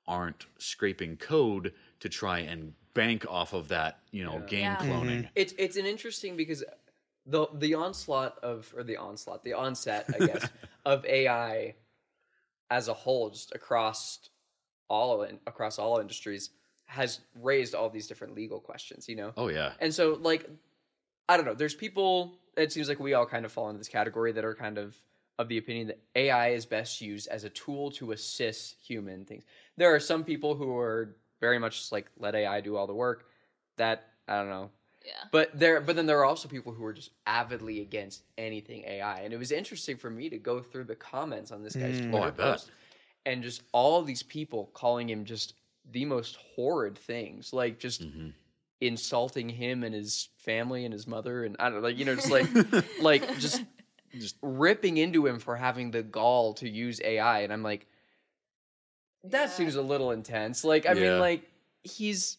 aren't 0.07 0.45
scraping 0.57 1.17
code 1.17 1.73
to 1.99 2.09
try 2.09 2.39
and 2.39 2.73
bank 2.93 3.25
off 3.29 3.53
of 3.53 3.67
that, 3.67 3.99
you 4.11 4.23
know, 4.23 4.39
game 4.47 4.61
Yeah. 4.61 4.77
cloning? 4.77 5.17
Mm-hmm. 5.19 5.27
It's 5.35 5.53
it's 5.57 5.77
an 5.77 5.85
interesting 5.85 6.37
because 6.37 6.63
the 7.25 7.47
the 7.53 7.73
onslaught 7.73 8.37
of 8.41 8.73
or 8.75 8.83
the 8.83 8.97
onslaught 8.97 9.43
the 9.43 9.53
onset 9.53 10.05
I 10.13 10.19
guess 10.19 10.49
of 10.85 11.05
AI 11.05 11.75
as 12.69 12.87
a 12.87 12.93
whole 12.93 13.29
just 13.29 13.53
across 13.53 14.29
all 14.89 15.23
in, 15.23 15.39
across 15.45 15.77
all 15.77 15.99
industries 15.99 16.51
has 16.85 17.19
raised 17.41 17.75
all 17.75 17.89
these 17.89 18.07
different 18.07 18.33
legal 18.33 18.61
questions. 18.61 19.09
You 19.09 19.17
know, 19.17 19.33
Oh 19.35 19.49
yeah. 19.49 19.73
and 19.79 19.93
so 19.93 20.17
like 20.21 20.49
I 21.29 21.35
don't 21.35 21.45
know. 21.45 21.53
There's 21.53 21.75
people. 21.75 22.37
It 22.55 22.71
seems 22.71 22.87
like 22.87 22.99
we 23.01 23.13
all 23.13 23.25
kind 23.25 23.43
of 23.45 23.51
fall 23.51 23.67
into 23.69 23.77
this 23.79 23.89
category 23.89 24.31
that 24.31 24.45
are 24.45 24.55
kind 24.55 24.77
of 24.77 24.95
of 25.39 25.47
the 25.47 25.57
opinion 25.57 25.87
that 25.87 25.99
AI 26.15 26.49
is 26.49 26.65
best 26.65 27.01
used 27.01 27.27
as 27.27 27.43
a 27.43 27.49
tool 27.49 27.91
to 27.91 28.11
assist 28.11 28.75
human 28.81 29.25
things. 29.25 29.43
There 29.75 29.93
are 29.93 29.99
some 29.99 30.23
people 30.23 30.55
who 30.55 30.75
are 30.77 31.15
very 31.39 31.59
much 31.59 31.77
just 31.79 31.91
like 31.91 32.09
let 32.17 32.35
AI 32.35 32.61
do 32.61 32.75
all 32.75 32.87
the 32.87 32.93
work. 32.93 33.27
That 33.77 34.07
I 34.27 34.37
don't 34.39 34.49
know. 34.49 34.71
Yeah. 35.05 35.13
But 35.31 35.57
there, 35.57 35.79
but 35.79 35.95
then 35.95 36.05
there 36.05 36.19
are 36.19 36.25
also 36.25 36.49
people 36.49 36.73
who 36.73 36.83
are 36.83 36.93
just 36.93 37.11
avidly 37.25 37.81
against 37.81 38.23
anything 38.37 38.83
AI, 38.85 39.21
and 39.21 39.33
it 39.33 39.37
was 39.37 39.51
interesting 39.51 39.95
for 39.95 40.09
me 40.09 40.29
to 40.29 40.37
go 40.37 40.59
through 40.61 40.85
the 40.85 40.95
comments 40.95 41.51
on 41.51 41.63
this 41.63 41.75
guy's 41.75 41.99
Mm. 42.01 42.09
Twitter 42.09 42.33
Oh, 42.39 42.51
post, 42.51 42.71
and 43.25 43.43
just 43.43 43.61
all 43.71 44.01
these 44.01 44.23
people 44.23 44.69
calling 44.73 45.09
him 45.09 45.23
just 45.23 45.53
the 45.91 46.03
most 46.03 46.35
horrid 46.37 46.97
things, 46.97 47.53
like 47.53 47.79
just 47.79 48.01
Mhm. 48.01 48.33
insulting 48.81 49.47
him 49.49 49.83
and 49.83 49.93
his 49.95 50.29
family 50.37 50.83
and 50.83 50.93
his 50.93 51.07
mother, 51.07 51.45
and 51.45 51.55
I 51.59 51.69
don't 51.69 51.75
know, 51.81 51.87
like 51.87 51.97
you 51.97 52.05
know, 52.05 52.15
just 52.15 52.31
like 52.31 52.49
like 52.99 53.37
just 53.37 53.61
Just 54.13 54.37
ripping 54.41 54.97
into 54.97 55.25
him 55.25 55.39
for 55.39 55.55
having 55.55 55.91
the 55.91 56.03
gall 56.03 56.53
to 56.55 56.69
use 56.69 57.01
AI, 57.03 57.41
and 57.41 57.51
I'm 57.53 57.63
like, 57.63 57.87
that 59.23 59.43
Yeah. 59.43 59.47
seems 59.47 59.75
a 59.75 59.81
little 59.81 60.11
intense. 60.11 60.63
Like, 60.63 60.85
I 60.85 60.93
Yeah. 60.93 61.01
mean, 61.11 61.19
like 61.19 61.49
he's 61.83 62.37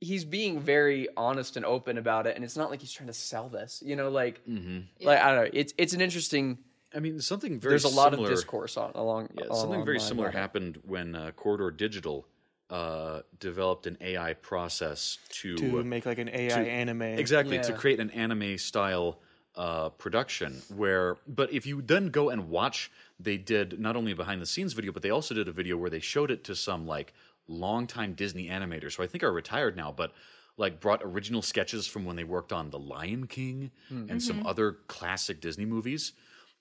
he's 0.00 0.24
being 0.24 0.60
very 0.60 1.08
honest 1.16 1.56
and 1.56 1.64
open 1.64 1.96
about 1.96 2.26
it, 2.26 2.36
and 2.36 2.44
it's 2.44 2.56
not 2.56 2.68
like 2.70 2.80
he's 2.80 2.92
trying 2.92 3.06
to 3.06 3.14
sell 3.14 3.48
this, 3.48 3.82
you 3.84 3.96
know, 3.96 4.10
like. 4.10 4.44
mhm. 4.46 4.84
Like 5.00 5.20
I 5.20 5.34
don't 5.34 5.44
know, 5.44 5.50
it's 5.52 5.72
it's 5.78 5.92
an 5.94 6.00
interesting. 6.00 6.58
I 6.94 7.00
mean, 7.00 7.20
something 7.20 7.58
very 7.58 7.72
There's 7.72 7.84
a 7.84 7.88
lot 7.88 8.12
similar- 8.12 8.28
of 8.28 8.34
discourse 8.36 8.76
on 8.76 8.92
along. 8.94 9.30
Yeah, 9.34 9.46
along 9.46 9.56
something 9.60 9.84
very 9.84 9.98
similar 9.98 10.28
about 10.28 10.38
happened 10.38 10.80
when 10.84 11.14
uh, 11.16 11.32
Corridor 11.32 11.70
Digital 11.72 12.26
uh, 12.70 13.22
developed 13.40 13.86
an 13.86 13.96
AI 14.00 14.34
process 14.34 15.18
to, 15.30 15.56
to 15.56 15.84
make 15.84 16.06
like 16.06 16.18
an 16.18 16.28
AI 16.28 16.62
to, 16.64 16.70
anime. 16.70 17.02
exactly 17.02 17.58
to 17.58 17.72
create 17.72 17.98
an 18.00 18.10
anime 18.10 18.56
style 18.58 19.18
uh, 19.56 19.90
production. 19.90 20.62
Where, 20.74 21.16
but 21.26 21.52
if 21.52 21.66
you 21.66 21.82
then 21.82 22.08
go 22.08 22.30
and 22.30 22.48
watch, 22.48 22.90
they 23.20 23.36
did 23.36 23.78
not 23.78 23.96
only 23.96 24.12
a 24.12 24.16
behind 24.16 24.40
the 24.42 24.46
scenes 24.46 24.72
video, 24.72 24.92
but 24.92 25.02
they 25.02 25.10
also 25.10 25.34
did 25.34 25.48
a 25.48 25.52
video 25.52 25.76
where 25.76 25.90
they 25.90 26.00
showed 26.00 26.30
it 26.30 26.44
to 26.44 26.54
some 26.54 26.86
like 26.86 27.12
longtime 27.46 28.14
Disney 28.14 28.48
animators 28.48 28.96
who 28.96 29.02
I 29.02 29.06
think 29.06 29.22
are 29.22 29.32
retired 29.32 29.76
now, 29.76 29.92
but 29.92 30.12
like 30.56 30.80
brought 30.80 31.02
original 31.02 31.42
sketches 31.42 31.86
from 31.86 32.04
when 32.04 32.16
they 32.16 32.24
worked 32.24 32.52
on 32.52 32.70
The 32.70 32.78
Lion 32.78 33.26
King 33.26 33.70
and 34.10 34.22
some 34.22 34.46
other 34.46 34.78
classic 34.86 35.40
Disney 35.40 35.64
movies 35.64 36.12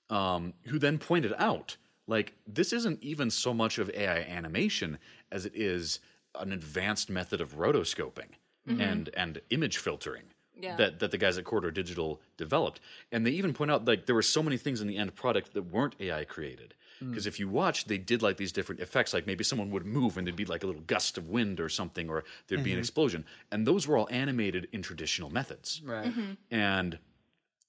um, 0.09 0.53
who 0.65 0.79
then 0.79 0.97
pointed 0.97 1.33
out 1.37 1.77
like 2.07 2.33
this 2.47 2.73
isn't 2.73 3.01
even 3.01 3.29
so 3.29 3.53
much 3.53 3.77
of 3.77 3.89
AI 3.91 4.21
animation 4.21 4.97
as 5.31 5.45
it 5.45 5.53
is 5.55 5.99
an 6.35 6.51
advanced 6.51 7.09
method 7.09 7.39
of 7.39 7.57
rotoscoping 7.57 8.29
and 8.67 9.09
and 9.15 9.41
image 9.49 9.77
filtering 9.77 10.23
Yeah. 10.63 10.75
that 10.77 10.99
that 10.99 11.11
the 11.11 11.17
guys 11.17 11.37
at 11.37 11.43
Corridor 11.43 11.71
Digital 11.71 12.21
developed. 12.37 12.79
And 13.11 13.25
they 13.25 13.31
even 13.31 13.53
point 13.53 13.71
out 13.71 13.85
like 13.85 14.05
there 14.05 14.15
were 14.15 14.21
so 14.21 14.41
many 14.41 14.57
things 14.57 14.81
in 14.81 14.87
the 14.87 14.97
end 14.97 15.15
product 15.15 15.53
that 15.53 15.63
weren't 15.63 15.95
AI 15.99 16.23
created. 16.23 16.73
Hmm. 16.99 17.09
Because 17.09 17.27
if 17.27 17.39
you 17.39 17.49
watch, 17.49 17.85
they 17.85 17.97
did 17.97 18.21
like 18.21 18.37
these 18.37 18.51
different 18.51 18.81
effects, 18.81 19.13
like 19.13 19.27
maybe 19.27 19.43
someone 19.43 19.69
would 19.71 19.85
move 19.85 20.17
and 20.17 20.25
there'd 20.25 20.35
be 20.35 20.45
like 20.45 20.63
a 20.63 20.67
little 20.67 20.81
gust 20.83 21.17
of 21.17 21.29
wind 21.29 21.59
or 21.59 21.69
something, 21.69 22.09
or 22.09 22.23
there'd 22.47 22.63
be 22.63 22.71
an 22.71 22.75
mm-hmm. 22.75 22.79
explosion. 22.79 23.25
And 23.51 23.67
those 23.67 23.87
were 23.87 23.97
all 23.97 24.07
animated 24.09 24.67
in 24.71 24.81
traditional 24.81 25.29
methods 25.29 25.81
Right. 25.83 26.05
Mm-hmm. 26.07 26.31
and 26.51 26.97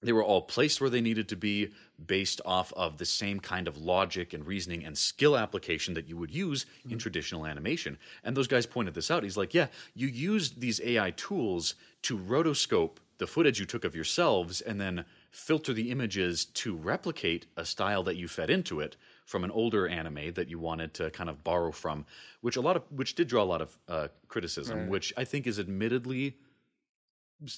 they 0.04 0.12
were 0.12 0.24
all 0.24 0.42
placed 0.42 0.80
where 0.80 0.90
they 0.90 1.00
needed 1.00 1.28
to 1.28 1.36
be 1.36 1.70
based 2.06 2.40
off 2.44 2.72
of 2.74 2.98
the 2.98 3.04
same 3.04 3.40
kind 3.40 3.68
of 3.68 3.78
logic 3.78 4.32
and 4.32 4.46
reasoning 4.46 4.84
and 4.84 4.96
skill 4.96 5.36
application 5.36 5.94
that 5.94 6.08
you 6.08 6.16
would 6.16 6.30
use 6.30 6.66
in 6.90 6.98
traditional 6.98 7.46
animation. 7.46 7.98
And 8.22 8.36
those 8.36 8.48
guys 8.48 8.66
pointed 8.66 8.94
this 8.94 9.10
out. 9.10 9.22
He's 9.22 9.36
like, 9.36 9.54
yeah, 9.54 9.68
you 9.94 10.08
used 10.08 10.60
these 10.60 10.80
AI 10.82 11.12
tools 11.12 11.74
to 12.02 12.18
rotoscope 12.18 12.96
the 13.18 13.26
footage 13.26 13.60
you 13.60 13.66
took 13.66 13.84
of 13.84 13.94
yourselves 13.94 14.60
and 14.60 14.80
then 14.80 15.04
filter 15.30 15.72
the 15.72 15.90
images 15.90 16.44
to 16.46 16.74
replicate 16.74 17.46
a 17.56 17.64
style 17.64 18.02
that 18.02 18.16
you 18.16 18.26
fed 18.28 18.50
into 18.50 18.80
it 18.80 18.96
from 19.24 19.44
an 19.44 19.50
older 19.50 19.88
anime 19.88 20.32
that 20.34 20.48
you 20.48 20.58
wanted 20.58 20.92
to 20.94 21.10
kind 21.10 21.30
of 21.30 21.42
borrow 21.42 21.70
from, 21.70 22.04
which 22.40 22.56
a 22.56 22.60
lot 22.60 22.76
of 22.76 22.82
which 22.90 23.14
did 23.14 23.28
draw 23.28 23.42
a 23.42 23.44
lot 23.44 23.62
of 23.62 23.78
uh, 23.88 24.08
criticism, 24.28 24.88
which 24.88 25.12
I 25.16 25.24
think 25.24 25.46
is 25.46 25.58
admittedly 25.58 26.36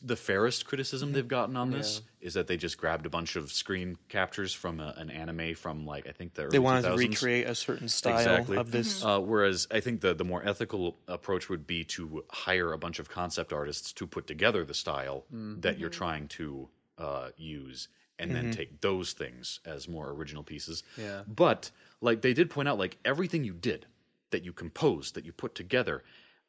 the 0.03 0.17
fairest 0.17 0.67
criticism 0.67 1.13
they've 1.13 1.29
gotten 1.29 1.57
on 1.57 1.71
this 1.71 2.01
is 2.21 2.35
that 2.35 2.47
they 2.49 2.57
just 2.57 2.77
grabbed 2.79 3.07
a 3.07 3.11
bunch 3.11 3.37
of 3.37 3.53
screen 3.53 3.97
captures 4.09 4.53
from 4.53 4.81
a, 4.81 4.95
an 4.97 5.11
anime 5.11 5.55
from 5.55 5.87
like 5.87 6.09
I 6.09 6.13
think 6.13 6.35
the 6.35 6.43
early 6.43 6.51
They 6.53 6.59
wanted 6.59 6.85
2000s. 6.87 6.91
to 7.03 7.09
recreate 7.09 7.47
a 7.47 7.55
certain 7.55 7.89
style 7.89 8.19
Exactly. 8.19 8.57
of 8.57 8.71
this. 8.73 9.05
Uh, 9.05 9.21
whereas 9.21 9.69
I 9.71 9.81
think 9.81 10.01
the 10.01 10.15
the 10.15 10.25
more 10.25 10.43
ethical 10.47 10.97
approach 11.07 11.49
would 11.49 11.67
be 11.67 11.85
to 11.85 12.25
hire 12.31 12.73
a 12.73 12.79
bunch 12.79 12.99
of 12.99 13.09
concept 13.09 13.53
artists 13.53 13.93
to 13.93 14.07
put 14.07 14.27
together 14.27 14.65
the 14.65 14.75
style 14.75 15.25
that 15.31 15.79
you're 15.79 15.91
trying 15.91 16.27
to 16.29 16.69
uh, 16.99 17.29
use, 17.37 17.89
and 18.19 18.35
then 18.35 18.51
take 18.51 18.81
those 18.81 19.13
things 19.13 19.61
as 19.67 19.87
more 19.89 20.11
original 20.11 20.43
pieces. 20.43 20.83
Yeah. 20.97 21.21
But 21.29 21.71
like 22.01 22.23
they 22.23 22.33
did 22.33 22.49
point 22.51 22.67
out, 22.67 22.79
like 22.79 22.97
everything 23.05 23.45
you 23.45 23.53
did, 23.53 23.87
that 24.31 24.43
you 24.43 24.53
composed, 24.55 25.15
that 25.15 25.25
you 25.27 25.33
put 25.33 25.55
together, 25.55 26.03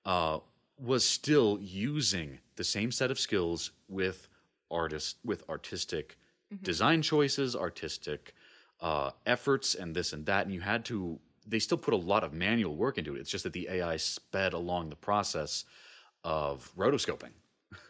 uh, 0.05 0.39
was 0.79 1.05
still 1.05 1.57
using 1.61 2.39
the 2.55 2.63
same 2.63 2.91
set 2.91 3.11
of 3.11 3.19
skills 3.19 3.71
with 3.87 4.27
artists 4.69 5.15
with 5.23 5.47
artistic 5.49 6.17
design 6.61 7.01
choices, 7.01 7.55
artistic 7.55 8.33
uh, 8.81 9.11
efforts, 9.25 9.75
and 9.75 9.95
this 9.95 10.13
and 10.13 10.25
that. 10.25 10.45
And 10.45 10.53
you 10.53 10.61
had 10.61 10.85
to. 10.85 11.19
They 11.45 11.59
still 11.59 11.77
put 11.77 11.93
a 11.93 11.97
lot 11.97 12.23
of 12.23 12.33
manual 12.33 12.75
work 12.75 12.97
into 12.97 13.15
it. 13.15 13.19
It's 13.19 13.31
just 13.31 13.45
that 13.45 13.53
the 13.53 13.69
AI 13.69 13.97
sped 13.97 14.53
along 14.53 14.89
the 14.89 14.95
process 14.97 15.63
of 16.23 16.71
rotoscoping. 16.77 17.31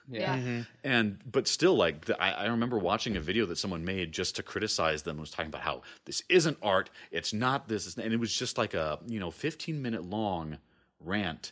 Yeah. 0.10 0.36
Yeah. 0.38 0.64
And 0.84 1.20
but 1.30 1.48
still, 1.48 1.76
like 1.76 2.06
the, 2.06 2.22
I, 2.22 2.32
I 2.32 2.46
remember 2.48 2.78
watching 2.78 3.18
a 3.18 3.20
video 3.20 3.46
that 3.48 3.58
someone 3.58 3.84
made 3.84 4.12
just 4.12 4.36
to 4.38 4.44
criticize 4.44 5.04
them. 5.04 5.18
Was 5.18 5.32
talking 5.32 5.50
about 5.50 5.62
how 5.62 5.82
this 6.06 6.24
isn't 6.30 6.58
art. 6.62 6.90
It's 7.12 7.34
not 7.34 7.68
this, 7.68 7.98
and 7.98 8.14
it 8.14 8.20
was 8.20 8.34
just 8.34 8.58
like 8.58 8.74
a 8.74 9.00
you 9.08 9.20
know 9.20 9.32
15 9.32 9.82
minute 9.82 10.04
long 10.04 10.58
rant 11.00 11.52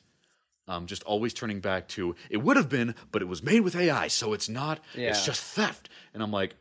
Um, 0.67 0.87
just 0.87 1.03
always 1.03 1.33
turning 1.33 1.59
back 1.59 1.87
to 1.89 2.15
it 2.29 2.37
would 2.37 2.57
have 2.57 2.69
been, 2.69 2.95
but 3.11 3.21
it 3.21 3.25
was 3.25 3.43
made 3.43 3.59
with 3.61 3.75
AI, 3.75 4.07
so 4.07 4.33
it's 4.33 4.49
not. 4.49 4.79
Yeah. 4.95 5.09
It's 5.09 5.23
just 5.25 5.41
theft. 5.41 5.89
And 6.13 6.23
I'm 6.23 6.31
like, 6.31 6.55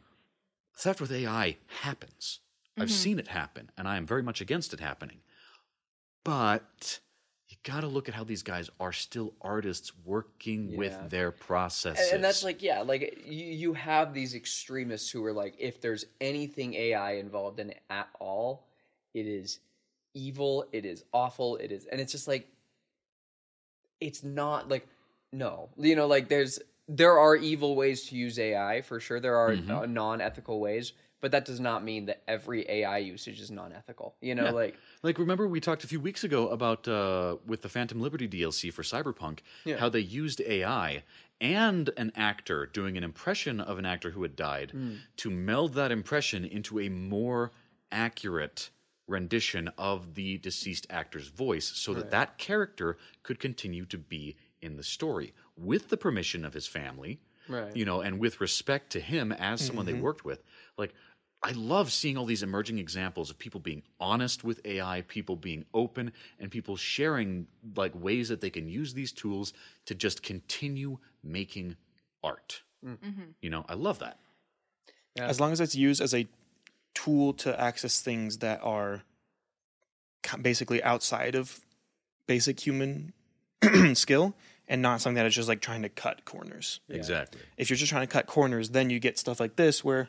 theft 0.77 1.01
with 1.01 1.11
AI 1.11 1.57
happens. 1.81 2.41
I've 2.79 2.91
seen 2.91 3.19
it 3.21 3.29
happen, 3.29 3.71
and 3.79 3.87
I 3.87 3.97
am 3.97 4.05
very 4.05 4.23
much 4.23 4.41
against 4.41 4.75
it 4.75 4.81
happening. 4.81 5.19
But 6.25 6.99
you 7.49 7.57
got 7.63 7.81
to 7.83 7.87
look 7.87 8.09
at 8.09 8.15
how 8.15 8.25
these 8.25 8.43
guys 8.43 8.69
are 8.81 8.93
still 8.93 9.33
artists 9.41 9.93
working 10.05 10.71
Yeah. 10.71 10.79
with 10.79 11.11
their 11.11 11.31
processes. 11.31 12.07
And, 12.07 12.17
and 12.17 12.25
that's 12.25 12.43
like, 12.43 12.63
yeah, 12.63 12.81
like 12.81 13.23
you, 13.27 13.45
you 13.47 13.73
have 13.75 14.13
these 14.15 14.35
extremists 14.35 15.11
who 15.11 15.25
are 15.25 15.33
like, 15.33 15.55
if 15.59 15.81
there's 15.81 16.05
anything 16.21 16.75
AI 16.75 17.13
involved 17.13 17.61
in 17.61 17.71
it 17.71 17.81
at 17.91 18.09
all, 18.19 18.67
it 19.13 19.27
is 19.27 19.61
evil, 20.15 20.67
it 20.73 20.85
is 20.85 21.05
awful, 21.13 21.57
it 21.59 21.71
is, 21.71 21.85
and 21.87 22.01
it's 22.01 22.13
just 22.13 22.27
like, 22.29 22.49
it's 24.01 24.23
not 24.23 24.69
like, 24.69 24.87
no, 25.33 25.69
you 25.79 25.97
know, 25.97 26.07
like 26.07 26.29
there's, 26.29 26.59
there 26.89 27.19
are 27.19 27.35
evil 27.37 27.77
ways 27.77 28.09
to 28.09 28.17
use 28.17 28.39
AI 28.39 28.83
for 28.83 29.01
sure. 29.01 29.21
There 29.21 29.37
are 29.37 29.53
Mm-hmm. 29.53 29.71
uh, 29.71 29.87
non-ethical 29.87 30.61
ways, 30.61 30.93
but 31.21 31.31
that 31.33 31.45
does 31.47 31.59
not 31.61 31.83
mean 31.83 32.07
that 32.07 32.23
every 32.29 32.69
AI 32.69 32.99
usage 32.99 33.41
is 33.41 33.51
non-ethical. 33.51 34.15
You 34.21 34.35
know, 34.35 34.45
Yeah. 34.45 34.51
like 34.51 34.77
Like 35.03 35.19
remember 35.19 35.49
we 35.49 35.61
talked 35.61 35.83
a 35.85 35.87
few 35.87 36.01
weeks 36.01 36.25
ago 36.25 36.49
about 36.49 36.87
uh, 36.87 37.37
with 37.47 37.63
the 37.63 37.69
Phantom 37.69 38.01
Liberty 38.01 38.29
DLC 38.29 38.73
for 38.73 38.83
Cyberpunk, 38.83 39.39
Yeah. 39.65 39.79
how 39.79 39.89
they 39.89 40.01
used 40.01 40.41
AI 40.43 41.03
and 41.41 41.91
an 41.97 42.13
actor 42.15 42.67
doing 42.67 42.97
an 42.97 43.05
impression 43.05 43.61
of 43.61 43.79
an 43.79 43.87
actor 43.87 44.11
who 44.11 44.23
had 44.23 44.37
died 44.37 44.71
Hmm. 44.73 44.97
to 45.19 45.31
meld 45.31 45.75
that 45.75 45.91
impression 45.91 46.45
into 46.45 46.79
a 46.81 46.89
more 46.91 47.51
accurate 47.91 48.71
rendition 49.07 49.69
of 49.77 50.15
the 50.15 50.39
deceased 50.39 50.87
actor's 50.91 51.29
voice 51.29 51.71
so 51.75 51.93
that 51.95 52.11
that 52.11 52.39
character 52.39 52.97
could 53.23 53.39
continue 53.39 53.85
to 53.85 53.99
be 53.99 54.37
in 54.63 54.77
the 54.77 54.83
story 54.83 55.35
with 55.57 55.89
the 55.91 55.97
permission 55.97 56.45
of 56.45 56.55
his 56.55 56.67
family 56.67 57.21
Right. 57.49 57.77
you 57.77 57.85
know 57.85 58.01
and 58.01 58.19
with 58.19 58.41
respect 58.41 58.91
to 58.93 59.01
him 59.01 59.31
as 59.31 59.61
someone 59.61 59.85
they 59.85 59.93
mm-hmm. 59.93 60.01
worked 60.01 60.25
with. 60.25 60.43
Like 60.79 60.95
i 61.43 61.51
love 61.51 61.93
seeing 61.93 62.17
all 62.17 62.25
these 62.25 62.43
emerging 62.43 62.79
examples 62.79 63.29
of 63.29 63.39
people 63.39 63.61
being 63.61 63.83
honest 64.01 64.45
with 64.45 64.65
ai 64.65 65.03
people 65.09 65.37
being 65.37 65.67
open 65.75 66.11
and 66.41 66.51
people 66.51 66.75
sharing 66.75 67.47
like 67.77 67.93
ways 67.95 68.31
that 68.31 68.41
they 68.41 68.49
can 68.49 68.67
use 68.67 68.95
these 68.95 69.13
tools 69.13 69.53
to 69.85 69.95
just 69.95 70.23
continue 70.23 70.97
making 71.23 71.77
art. 72.23 72.63
Mm. 72.83 72.97
Mm-hmm. 72.97 73.23
You 73.43 73.51
know 73.51 73.67
i 73.69 73.75
love 73.75 73.99
that. 73.99 74.19
As 75.17 75.39
long 75.39 75.53
as 75.53 75.61
it's 75.61 75.77
used 75.77 76.01
as 76.01 76.15
a 76.15 76.27
tool 76.95 77.33
to 77.35 77.61
access 77.61 78.01
things 78.01 78.39
that 78.39 78.61
are 78.63 79.03
basically 80.41 80.83
outside 80.83 81.35
of 81.35 81.61
basic 82.27 82.61
human 82.67 83.13
skill 83.95 84.35
and 84.67 84.81
not 84.81 85.01
something 85.01 85.17
that 85.17 85.27
is 85.27 85.35
just 85.35 85.49
like 85.49 85.61
trying 85.61 85.83
to 85.83 85.89
cut 85.89 86.25
corners. 86.25 86.81
exactly 86.89 87.41
If 87.57 87.69
you're 87.69 87.77
just 87.77 87.91
trying 87.91 88.07
to 88.07 88.13
cut 88.13 88.27
corners, 88.27 88.71
then 88.71 88.89
you 88.91 88.99
get 88.99 89.19
stuff 89.19 89.41
like 89.41 89.57
this 89.57 89.85
where 89.85 90.09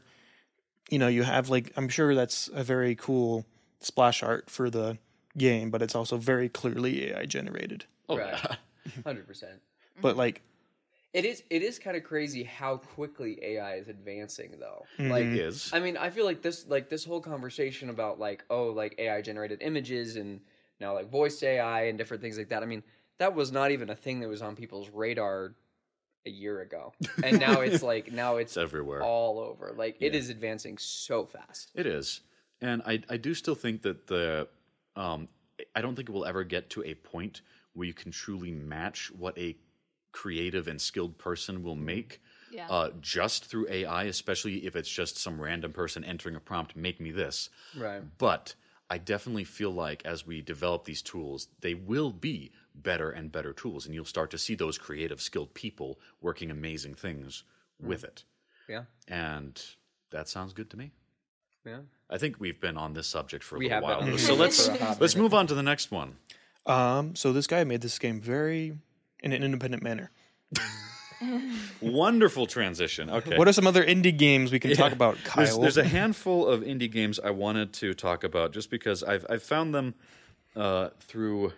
you 0.90 1.00
know 1.00 1.08
you 1.08 1.24
have 1.24 1.50
like 1.50 1.74
I'm 1.76 1.90
sure 1.90 2.16
that's 2.16 2.50
a 2.54 2.64
very 2.64 2.96
cool 2.96 3.46
splash 3.82 4.24
art 4.24 4.50
for 4.50 4.70
the 4.70 4.98
game, 5.38 5.70
but 5.70 5.82
it's 5.82 5.96
also 5.96 6.18
very 6.18 6.48
clearly 6.48 7.12
AI 7.12 7.26
generated. 7.26 7.86
oh 8.08 8.18
Right. 8.18 8.32
yeah 8.32 8.56
hundred 9.04 9.28
percent. 9.28 9.62
But 10.02 10.16
like 10.16 10.42
It 11.16 11.24
is 11.24 11.44
it 11.50 11.64
is 11.64 11.80
kind 11.80 11.96
of 11.96 12.04
crazy 12.04 12.44
how 12.44 12.76
quickly 12.76 13.40
AI 13.42 13.76
is 13.76 13.88
advancing 13.88 14.58
though. 14.60 14.86
Mm-hmm. 15.00 15.12
Like 15.12 15.24
it 15.24 15.38
is 15.38 15.72
I 15.72 15.80
mean, 15.80 15.96
I 15.96 16.10
feel 16.10 16.26
like 16.26 16.42
this 16.42 16.68
like 16.68 16.90
this 16.90 17.06
whole 17.06 17.22
conversation 17.22 17.90
about 17.90 18.20
like 18.20 18.44
oh 18.50 18.66
like 18.66 18.96
AI 18.98 19.22
generated 19.22 19.62
images 19.62 20.18
and 20.18 20.42
now 20.82 20.94
like 20.94 21.10
voice 21.10 21.42
AI 21.42 21.84
and 21.84 21.98
different 21.98 22.22
things 22.22 22.38
like 22.38 22.50
that. 22.50 22.64
I 22.64 22.66
mean, 22.66 22.84
that 23.18 23.34
was 23.34 23.54
not 23.54 23.72
even 23.72 23.90
a 23.90 23.96
thing 23.96 24.20
that 24.20 24.28
was 24.28 24.42
on 24.42 24.58
people's 24.58 24.90
radar 24.90 25.56
a 26.26 26.30
year 26.30 26.60
ago. 26.60 26.92
And 27.24 27.40
now 27.40 27.62
it's 27.62 27.82
like 27.82 28.12
now 28.12 28.36
it's 28.36 28.52
it's 28.52 28.58
everywhere 28.58 29.02
all 29.02 29.40
over. 29.40 29.72
Like 29.74 29.96
it 30.02 30.16
is 30.16 30.30
advancing 30.30 30.78
so 30.78 31.26
fast. 31.26 31.72
It 31.76 31.86
is, 31.86 32.20
and 32.60 32.82
I 32.86 33.02
I 33.10 33.16
do 33.16 33.34
still 33.34 33.56
think 33.56 33.84
that 33.84 34.08
the 34.08 34.50
um 34.98 35.30
I 35.74 35.80
don't 35.80 35.96
think 35.96 36.10
it 36.10 36.12
will 36.12 36.26
ever 36.26 36.44
get 36.44 36.70
to 36.72 36.84
a 36.84 36.94
point 36.94 37.42
where 37.72 37.88
you 37.88 37.94
can 37.94 38.12
truly 38.12 38.52
match 38.52 39.12
what 39.18 39.38
a 39.38 39.56
creative 40.16 40.70
and 40.70 40.80
skilled 40.80 41.18
person 41.18 41.62
will 41.62 41.76
make. 41.76 42.22
Yeah. 42.50 42.68
Uh, 42.70 42.92
just 43.02 43.46
through 43.46 43.68
AI, 43.70 44.04
especially 44.06 44.66
if 44.66 44.78
it's 44.78 44.90
just 44.90 45.18
some 45.18 45.42
random 45.42 45.74
person 45.74 46.06
entering 46.06 46.38
a 46.38 46.40
prompt, 46.40 46.74
make 46.76 47.02
me 47.02 47.12
this. 47.12 47.50
Right. 47.78 48.02
But 48.18 48.56
I 48.90 48.98
definitely 48.98 49.44
feel 49.44 49.72
like 49.72 50.06
as 50.06 50.26
we 50.26 50.42
develop 50.42 50.86
these 50.86 51.02
tools, 51.02 51.50
they 51.60 51.74
will 51.74 52.12
be 52.14 52.54
better 52.74 53.12
and 53.12 53.30
better 53.30 53.52
tools, 53.52 53.86
and 53.86 53.94
you'll 53.94 54.06
start 54.06 54.32
to 54.32 54.38
see 54.38 54.56
those 54.56 54.78
creative, 54.78 55.20
skilled 55.20 55.54
people 55.54 56.00
working 56.22 56.50
amazing 56.50 56.94
things 56.94 57.44
with 57.82 58.06
it. 58.06 58.24
Yeah. 58.70 58.84
And 59.10 59.62
that 60.12 60.30
sounds 60.30 60.54
good 60.54 60.70
to 60.70 60.78
me. 60.78 60.92
Yeah. 61.66 61.80
I 62.10 62.18
think 62.18 62.40
we've 62.40 62.62
been 62.62 62.78
on 62.78 62.94
this 62.94 63.08
subject 63.08 63.44
for 63.44 63.58
a 63.58 63.60
We 63.60 63.68
little 63.68 63.82
while. 63.82 64.18
So 64.18 64.34
let's 64.34 64.68
for 64.68 64.76
a 64.76 64.78
hot 64.78 65.02
let's 65.02 65.18
move 65.18 65.34
on 65.34 65.48
to 65.48 65.56
the 65.56 65.64
next 65.64 65.92
one. 65.92 66.16
um 66.66 67.16
so 67.16 67.34
this 67.34 67.48
guy 67.48 67.64
made 67.66 67.82
this 67.82 68.00
game 68.00 68.22
very 68.22 68.78
in 69.26 69.34
an 69.34 69.44
independent 69.44 69.84
manner. 69.84 70.12
Wonderful 71.82 72.46
transition. 72.46 73.10
Okay. 73.10 73.38
What 73.38 73.48
are 73.48 73.54
some 73.54 73.68
other 73.68 73.84
indie 73.84 74.16
games 74.16 74.52
we 74.52 74.60
can 74.60 74.76
talk 74.76 74.92
about, 74.92 75.18
Kyle? 75.24 75.44
There's, 75.44 75.58
there's 75.58 75.78
a 75.78 75.84
handful 75.84 76.48
of 76.48 76.62
indie 76.62 76.92
games 76.92 77.20
I 77.20 77.32
wanted 77.32 77.74
to 77.74 77.94
talk 77.94 78.24
about 78.24 78.54
just 78.54 78.70
because 78.70 79.04
I've 79.04 79.26
I've 79.30 79.44
found 79.44 79.74
them 79.74 79.96
uh, 80.56 80.90
through 81.00 81.54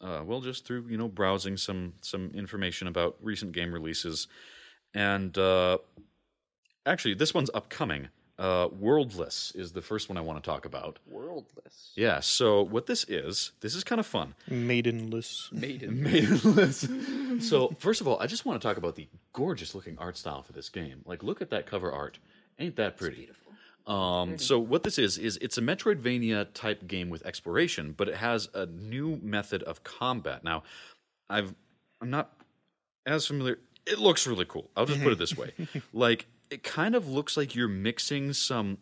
uh, 0.00 0.22
well 0.24 0.40
just 0.40 0.64
through 0.64 0.86
you 0.88 0.96
know 0.96 1.08
browsing 1.08 1.56
some 1.56 1.94
some 2.00 2.30
information 2.34 2.88
about 2.88 3.16
recent 3.20 3.52
game 3.52 3.72
releases, 3.72 4.26
and 4.94 5.36
uh, 5.36 5.78
actually 6.86 7.14
this 7.14 7.34
one's 7.34 7.50
upcoming. 7.52 8.08
Uh, 8.40 8.68
Worldless 8.72 9.52
is 9.54 9.72
the 9.72 9.82
first 9.82 10.08
one 10.08 10.16
I 10.16 10.22
want 10.22 10.42
to 10.42 10.50
talk 10.50 10.64
about. 10.64 10.98
Worldless. 11.06 11.92
Yeah. 11.94 12.20
So 12.20 12.62
what 12.62 12.86
this 12.86 13.04
is, 13.04 13.52
this 13.60 13.74
is 13.74 13.84
kind 13.84 13.98
of 13.98 14.06
fun. 14.06 14.34
Maidenless. 14.48 15.50
Maiden. 15.52 16.02
Maidenless. 16.02 16.88
so 17.46 17.74
first 17.78 18.00
of 18.00 18.08
all, 18.08 18.18
I 18.18 18.26
just 18.26 18.46
want 18.46 18.60
to 18.60 18.66
talk 18.66 18.78
about 18.78 18.96
the 18.96 19.08
gorgeous 19.34 19.74
looking 19.74 19.98
art 19.98 20.16
style 20.16 20.42
for 20.42 20.54
this 20.54 20.70
game. 20.70 21.02
Like, 21.04 21.22
look 21.22 21.42
at 21.42 21.50
that 21.50 21.66
cover 21.66 21.92
art. 21.92 22.18
Ain't 22.58 22.76
that 22.76 22.96
pretty? 22.96 23.28
Um, 23.86 24.38
so 24.38 24.58
what 24.58 24.84
this 24.84 24.98
is 24.98 25.18
is 25.18 25.36
it's 25.42 25.58
a 25.58 25.62
Metroidvania 25.62 26.48
type 26.54 26.86
game 26.86 27.10
with 27.10 27.26
exploration, 27.26 27.92
but 27.92 28.08
it 28.08 28.16
has 28.16 28.48
a 28.54 28.64
new 28.64 29.18
method 29.22 29.62
of 29.64 29.84
combat. 29.84 30.44
Now, 30.44 30.62
I've 31.28 31.54
I'm 32.00 32.08
not 32.08 32.32
as 33.04 33.26
familiar. 33.26 33.58
It 33.86 33.98
looks 33.98 34.26
really 34.26 34.46
cool. 34.46 34.70
I'll 34.76 34.86
just 34.86 35.02
put 35.02 35.12
it 35.12 35.18
this 35.18 35.36
way: 35.36 35.52
like 35.92 36.26
it 36.50 36.62
kind 36.62 36.94
of 36.94 37.08
looks 37.08 37.36
like 37.36 37.54
you're 37.54 37.68
mixing 37.68 38.32
some 38.32 38.78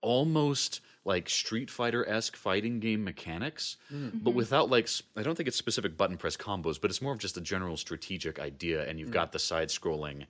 almost 0.00 0.80
like 1.04 1.28
Street 1.28 1.70
Fighter 1.70 2.08
esque 2.08 2.36
fighting 2.36 2.78
game 2.80 3.02
mechanics, 3.04 3.76
but 4.22 4.34
without 4.34 4.70
like 4.70 4.88
I 5.16 5.22
don't 5.22 5.34
think 5.34 5.48
it's 5.48 5.56
specific 5.56 5.96
button 5.96 6.16
press 6.16 6.36
combos, 6.36 6.80
but 6.80 6.90
it's 6.90 7.02
more 7.02 7.12
of 7.12 7.18
just 7.18 7.36
a 7.36 7.40
general 7.40 7.76
strategic 7.76 8.38
idea. 8.38 8.86
And 8.88 8.98
you've 9.00 9.10
got 9.10 9.32
the 9.32 9.38
side 9.38 9.68
scrolling, 9.68 10.26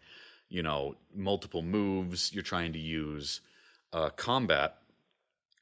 you 0.48 0.62
know, 0.62 0.96
multiple 1.14 1.62
moves 1.62 2.32
you're 2.32 2.42
trying 2.42 2.72
to 2.72 2.78
use, 2.78 3.40
uh, 3.92 4.10
combat, 4.10 4.78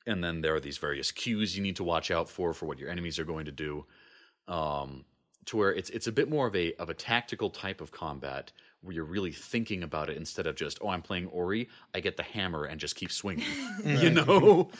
and 0.07 0.23
then 0.23 0.41
there 0.43 0.55
are 0.55 0.61
these 0.61 0.79
various 0.79 1.11
cues 1.11 1.57
you 1.57 1.63
need 1.63 1.77
to 1.77 1.85
watch 1.85 2.11
out 2.11 2.29
for 2.29 2.53
for 2.53 2.67
what 2.67 2.79
your 2.79 2.91
enemies 2.91 3.19
are 3.19 3.25
going 3.25 3.47
to 3.47 3.53
do. 3.53 3.87
Um, 4.47 5.05
to 5.47 5.57
where 5.57 5.73
it's 5.73 5.91
it's 5.91 6.07
a 6.07 6.13
bit 6.13 6.29
more 6.29 6.47
of 6.47 6.55
a 6.55 6.75
of 6.75 6.89
a 6.89 6.95
tactical 6.95 7.51
type 7.51 7.81
of 7.81 7.91
combat 7.91 8.53
where 8.83 8.95
you're 8.95 9.05
really 9.05 9.33
thinking 9.33 9.83
about 9.83 10.09
it 10.09 10.17
instead 10.17 10.47
of 10.47 10.57
just 10.57 10.79
oh 10.81 10.89
I'm 10.89 11.03
playing 11.03 11.27
Ori 11.29 11.69
I 11.95 12.01
get 12.01 12.17
the 12.17 12.23
hammer 12.23 12.65
and 12.65 12.81
just 12.81 12.97
keep 12.97 13.13
swinging 13.13 13.47
you 13.85 14.11
know? 14.11 14.71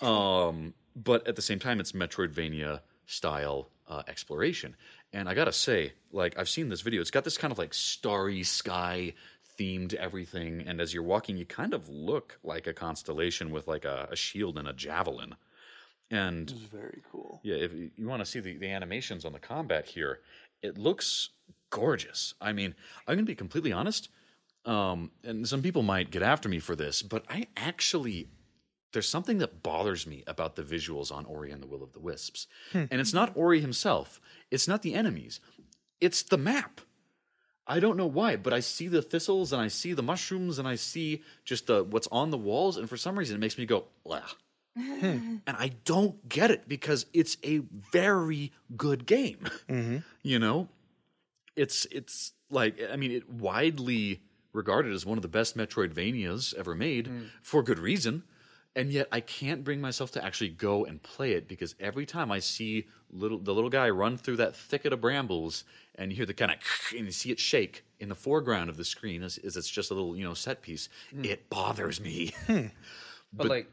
Um, 0.00 0.74
but 0.96 1.26
at 1.26 1.36
the 1.36 1.42
same 1.42 1.58
time 1.58 1.80
it's 1.80 1.92
Metroidvania 1.92 2.80
style 3.06 3.68
uh, 3.88 4.02
exploration. 4.06 4.76
And 5.12 5.28
I 5.28 5.34
gotta 5.34 5.52
say 5.52 5.92
like 6.12 6.38
I've 6.38 6.48
seen 6.48 6.68
this 6.68 6.80
video. 6.80 7.00
It's 7.00 7.10
got 7.10 7.24
this 7.24 7.36
kind 7.36 7.52
of 7.52 7.58
like 7.58 7.74
starry 7.74 8.42
sky 8.42 9.14
themed 9.58 9.94
everything. 9.94 10.62
And 10.66 10.80
as 10.80 10.94
you're 10.94 11.02
walking 11.02 11.36
you 11.36 11.44
kind 11.44 11.74
of 11.74 11.88
look 11.88 12.38
like 12.42 12.66
a 12.66 12.72
constellation 12.72 13.50
with 13.50 13.66
like 13.68 13.84
a, 13.84 14.08
a 14.10 14.16
shield 14.16 14.58
and 14.58 14.68
a 14.68 14.72
javelin. 14.72 15.34
And 16.12 16.50
very 16.50 17.02
cool. 17.12 17.40
yeah, 17.44 17.54
if 17.54 17.72
you 17.72 18.08
want 18.08 18.20
to 18.20 18.26
see 18.26 18.40
the, 18.40 18.56
the 18.56 18.68
animations 18.68 19.24
on 19.24 19.32
the 19.32 19.38
combat 19.38 19.86
here, 19.86 20.20
it 20.60 20.76
looks 20.76 21.30
gorgeous. 21.70 22.34
I 22.40 22.52
mean, 22.52 22.74
I'm 23.06 23.14
going 23.14 23.24
to 23.24 23.30
be 23.30 23.34
completely 23.34 23.72
honest, 23.72 24.08
um, 24.64 25.10
and 25.24 25.48
some 25.48 25.62
people 25.62 25.82
might 25.82 26.10
get 26.10 26.22
after 26.22 26.48
me 26.48 26.58
for 26.58 26.76
this, 26.76 27.02
but 27.02 27.24
I 27.28 27.46
actually 27.56 28.28
there's 28.92 29.08
something 29.08 29.38
that 29.38 29.62
bothers 29.62 30.06
me 30.06 30.24
about 30.26 30.56
the 30.56 30.62
visuals 30.62 31.12
on 31.12 31.24
Ori 31.24 31.52
and 31.52 31.62
the 31.62 31.66
Will 31.66 31.82
of 31.82 31.92
the 31.92 32.00
Wisps, 32.00 32.46
hmm. 32.72 32.84
and 32.90 33.00
it's 33.00 33.14
not 33.14 33.36
Ori 33.36 33.60
himself, 33.60 34.20
it's 34.50 34.66
not 34.66 34.82
the 34.82 34.94
enemies, 34.94 35.40
it's 36.00 36.22
the 36.22 36.38
map. 36.38 36.80
I 37.66 37.78
don't 37.78 37.96
know 37.96 38.06
why, 38.06 38.34
but 38.34 38.52
I 38.52 38.58
see 38.60 38.88
the 38.88 39.00
thistles 39.02 39.52
and 39.52 39.62
I 39.62 39.68
see 39.68 39.92
the 39.92 40.02
mushrooms 40.02 40.58
and 40.58 40.66
I 40.66 40.74
see 40.74 41.22
just 41.44 41.68
the 41.68 41.84
what's 41.84 42.08
on 42.10 42.30
the 42.30 42.38
walls, 42.38 42.76
and 42.76 42.88
for 42.88 42.96
some 42.96 43.18
reason 43.18 43.36
it 43.36 43.40
makes 43.40 43.58
me 43.58 43.66
go, 43.66 43.84
Ugh. 44.10 44.22
Hmm. 44.76 45.38
and 45.46 45.56
I 45.56 45.72
don't 45.84 46.28
get 46.28 46.50
it 46.50 46.68
because 46.68 47.06
it's 47.12 47.36
a 47.44 47.58
very 47.92 48.52
good 48.76 49.06
game. 49.06 49.38
Mm-hmm. 49.68 49.98
You 50.22 50.38
know, 50.38 50.68
it's 51.56 51.86
it's 51.90 52.32
like 52.50 52.78
I 52.92 52.96
mean, 52.96 53.12
it 53.12 53.28
widely 53.28 54.22
regarded 54.52 54.92
as 54.92 55.06
one 55.06 55.18
of 55.18 55.22
the 55.22 55.28
best 55.28 55.56
Metroidvanias 55.56 56.54
ever 56.54 56.74
made 56.74 57.06
hmm. 57.06 57.22
for 57.42 57.62
good 57.62 57.78
reason. 57.78 58.24
And 58.76 58.92
yet 58.92 59.08
I 59.10 59.18
can't 59.20 59.64
bring 59.64 59.80
myself 59.80 60.12
to 60.12 60.24
actually 60.24 60.50
go 60.50 60.84
and 60.84 61.02
play 61.02 61.32
it 61.32 61.48
because 61.48 61.74
every 61.80 62.06
time 62.06 62.30
I 62.30 62.38
see 62.38 62.86
little 63.10 63.38
the 63.38 63.52
little 63.52 63.70
guy 63.70 63.90
run 63.90 64.16
through 64.16 64.36
that 64.36 64.54
thicket 64.54 64.92
of 64.92 65.00
brambles 65.00 65.64
and 65.96 66.12
you 66.12 66.16
hear 66.16 66.26
the 66.26 66.34
kind 66.34 66.52
of 66.52 66.58
and 66.96 67.06
you 67.06 67.12
see 67.12 67.30
it 67.32 67.40
shake 67.40 67.84
in 67.98 68.08
the 68.08 68.14
foreground 68.14 68.70
of 68.70 68.76
the 68.76 68.84
screen 68.84 69.22
as, 69.22 69.38
as 69.38 69.56
it's 69.56 69.68
just 69.68 69.90
a 69.90 69.94
little 69.94 70.16
you 70.16 70.24
know 70.24 70.34
set 70.34 70.62
piece, 70.62 70.88
hmm. 71.10 71.24
it 71.24 71.50
bothers 71.50 72.00
me. 72.00 72.32
Hmm. 72.46 72.66
But, 73.32 73.46
like, 73.46 73.70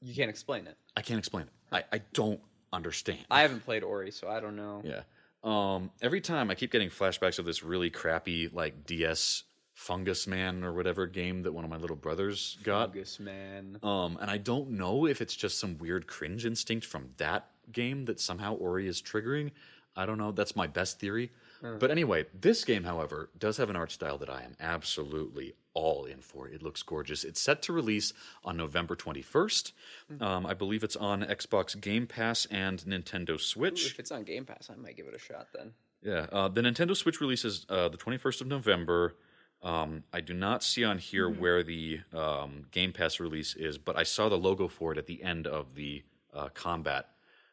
you 0.00 0.14
can't 0.14 0.30
explain 0.30 0.68
it. 0.68 0.76
I 0.96 1.02
can't 1.02 1.18
explain 1.18 1.46
it. 1.46 1.52
I, 1.72 1.96
I 1.96 2.00
don't 2.12 2.40
understand. 2.72 3.18
I 3.28 3.42
haven't 3.42 3.64
played 3.64 3.82
Ori, 3.82 4.12
so 4.12 4.28
I 4.28 4.38
don't 4.38 4.54
know. 4.54 4.82
Yeah. 4.84 5.00
Um, 5.42 5.90
every 6.02 6.20
time 6.20 6.50
I 6.50 6.54
keep 6.54 6.70
getting 6.70 6.90
flashbacks 6.90 7.38
of 7.38 7.44
this 7.44 7.62
really 7.62 7.90
crappy 7.90 8.48
like 8.52 8.84
DS 8.84 9.44
Fungus 9.74 10.26
Man 10.26 10.62
or 10.62 10.74
whatever 10.74 11.06
game 11.06 11.42
that 11.42 11.52
one 11.52 11.64
of 11.64 11.70
my 11.70 11.78
little 11.78 11.96
brothers 11.96 12.58
got. 12.62 12.90
Fungus 12.90 13.18
man. 13.18 13.78
Um, 13.82 14.18
and 14.20 14.30
I 14.30 14.36
don't 14.36 14.72
know 14.72 15.06
if 15.06 15.22
it's 15.22 15.34
just 15.34 15.58
some 15.58 15.78
weird 15.78 16.06
cringe 16.06 16.44
instinct 16.44 16.84
from 16.84 17.08
that 17.16 17.48
game 17.72 18.04
that 18.04 18.20
somehow 18.20 18.54
Ori 18.54 18.86
is 18.86 19.00
triggering. 19.00 19.52
I 19.96 20.04
don't 20.06 20.18
know. 20.18 20.32
That's 20.32 20.54
my 20.54 20.66
best 20.66 21.00
theory. 21.00 21.32
But 21.62 21.90
anyway, 21.90 22.26
this 22.38 22.64
game, 22.64 22.84
however, 22.84 23.28
does 23.38 23.58
have 23.58 23.68
an 23.68 23.76
art 23.76 23.92
style 23.92 24.16
that 24.18 24.30
I 24.30 24.42
am 24.42 24.56
absolutely 24.60 25.54
all 25.74 26.04
in 26.04 26.20
for. 26.20 26.48
It 26.48 26.62
looks 26.62 26.82
gorgeous. 26.82 27.22
It's 27.22 27.40
set 27.40 27.62
to 27.62 27.72
release 27.72 28.12
on 28.44 28.56
November 28.56 28.96
21st. 28.96 29.72
Um, 30.20 30.46
I 30.46 30.54
believe 30.54 30.82
it's 30.82 30.96
on 30.96 31.22
Xbox 31.22 31.78
Game 31.80 32.06
Pass 32.06 32.46
and 32.50 32.80
Nintendo 32.80 33.38
Switch. 33.38 33.86
If 33.92 33.98
it's 33.98 34.10
on 34.10 34.24
Game 34.24 34.44
Pass, 34.44 34.70
I 34.72 34.76
might 34.76 34.96
give 34.96 35.06
it 35.06 35.14
a 35.14 35.18
shot 35.18 35.48
then. 35.54 35.72
Yeah, 36.02 36.26
uh, 36.32 36.48
the 36.48 36.62
Nintendo 36.62 36.96
Switch 36.96 37.20
releases 37.20 37.66
uh, 37.68 37.88
the 37.88 37.98
21st 37.98 38.40
of 38.40 38.46
November. 38.46 39.16
Um, 39.62 40.04
I 40.12 40.22
do 40.22 40.32
not 40.32 40.62
see 40.64 40.84
on 40.84 40.96
here 40.98 41.28
where 41.28 41.62
the 41.62 42.00
um, 42.14 42.64
Game 42.70 42.92
Pass 42.92 43.20
release 43.20 43.54
is, 43.54 43.76
but 43.76 43.96
I 43.98 44.04
saw 44.04 44.30
the 44.30 44.38
logo 44.38 44.66
for 44.68 44.92
it 44.92 44.98
at 44.98 45.06
the 45.06 45.22
end 45.22 45.46
of 45.46 45.74
the 45.74 46.02
uh, 46.32 46.48
combat 46.54 47.10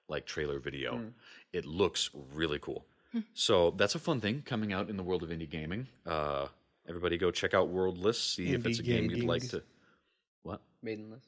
like 0.08 0.26
trailer 0.26 0.60
video. 0.60 1.12
It 1.52 1.66
looks 1.66 2.10
really 2.34 2.60
cool. 2.60 2.86
So 3.34 3.72
that's 3.72 3.96
a 3.96 4.00
fun 4.00 4.22
thing 4.22 4.44
coming 4.46 4.74
out 4.74 4.90
in 4.90 4.98
the 4.98 5.04
world 5.04 5.24
of 5.24 5.30
indie 5.30 5.50
gaming. 5.50 5.88
Uh, 6.06 6.48
everybody, 6.88 7.18
go 7.18 7.32
check 7.32 7.54
out 7.54 7.70
Worldless. 7.70 8.22
See 8.22 8.54
if 8.54 8.66
it's 8.66 8.80
a 8.80 8.84
game 8.84 9.10
you'd 9.10 9.26
like 9.26 9.44
gamings. 9.44 9.52
to. 9.52 9.64
What? 10.44 10.62
Maidenless. 10.82 11.24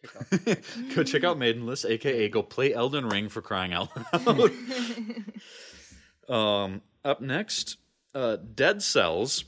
Check 0.00 0.16
out. 0.16 0.58
go 0.94 1.02
check 1.02 1.24
out 1.24 1.38
Maidenless, 1.38 1.84
aka 1.84 2.28
go 2.28 2.42
play 2.42 2.72
Elden 2.72 3.08
Ring 3.08 3.28
for 3.28 3.42
crying 3.42 3.72
out 3.72 3.88
loud. 4.26 4.52
um, 6.28 6.82
up 7.04 7.20
next, 7.20 7.76
uh, 8.14 8.36
Dead 8.36 8.82
Cells 8.82 9.44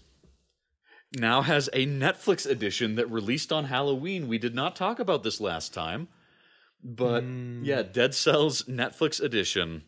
now 1.16 1.42
has 1.42 1.68
a 1.72 1.86
Netflix 1.86 2.48
edition 2.48 2.96
that 2.96 3.10
released 3.10 3.52
on 3.52 3.64
Halloween. 3.64 4.28
We 4.28 4.38
did 4.38 4.54
not 4.54 4.76
talk 4.76 4.98
about 4.98 5.22
this 5.22 5.40
last 5.40 5.72
time, 5.72 6.08
but 6.82 7.24
yeah, 7.62 7.82
Dead 7.82 8.14
Cells 8.14 8.64
Netflix 8.64 9.22
edition. 9.22 9.82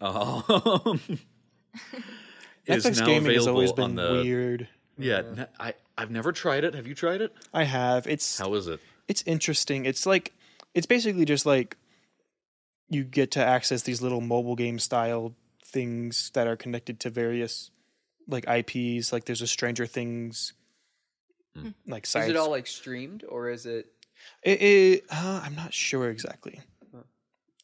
Um, 0.00 1.00
is 2.66 2.84
Netflix 2.84 3.00
now 3.00 3.06
gaming 3.06 3.34
has 3.34 3.46
always 3.46 3.72
been 3.72 3.94
the- 3.94 4.22
weird. 4.22 4.68
Yeah, 4.98 5.22
ne- 5.34 5.46
I 5.60 5.74
I've 5.98 6.10
never 6.10 6.32
tried 6.32 6.64
it. 6.64 6.74
Have 6.74 6.86
you 6.86 6.94
tried 6.94 7.20
it? 7.20 7.34
I 7.52 7.64
have. 7.64 8.06
It's 8.06 8.38
How 8.38 8.54
is 8.54 8.66
it? 8.66 8.80
it's 9.08 9.22
interesting. 9.26 9.84
It's 9.84 10.06
like 10.06 10.32
it's 10.74 10.86
basically 10.86 11.24
just 11.24 11.44
like 11.46 11.76
you 12.88 13.04
get 13.04 13.32
to 13.32 13.44
access 13.44 13.82
these 13.82 14.00
little 14.00 14.20
mobile 14.20 14.56
game 14.56 14.78
style 14.78 15.34
things 15.64 16.30
that 16.34 16.46
are 16.46 16.56
connected 16.56 17.00
to 17.00 17.10
various 17.10 17.70
like 18.26 18.46
IPs. 18.48 19.12
Like 19.12 19.24
there's 19.26 19.42
a 19.42 19.46
Stranger 19.46 19.86
Things 19.86 20.54
like 21.86 22.04
Is 22.04 22.14
it 22.14 22.36
all 22.36 22.50
like 22.50 22.66
streamed 22.66 23.24
or 23.28 23.48
is 23.50 23.66
it? 23.66 23.86
It, 24.42 24.62
it, 24.62 25.04
uh, 25.10 25.40
I'm 25.44 25.54
not 25.54 25.72
sure 25.74 26.08
exactly. 26.10 26.60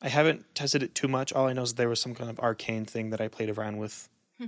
I 0.03 0.09
haven't 0.09 0.55
tested 0.55 0.83
it 0.83 0.95
too 0.95 1.07
much. 1.07 1.33
All 1.33 1.47
I 1.47 1.53
know 1.53 1.63
is 1.63 1.75
there 1.75 1.89
was 1.89 2.01
some 2.01 2.15
kind 2.15 2.29
of 2.29 2.41
arcane 2.41 2.85
thing 2.85 3.11
that 3.11 3.21
I 3.21 3.29
played 3.29 3.49
around 3.51 3.79
with, 3.79 4.09
hmm. 4.37 4.47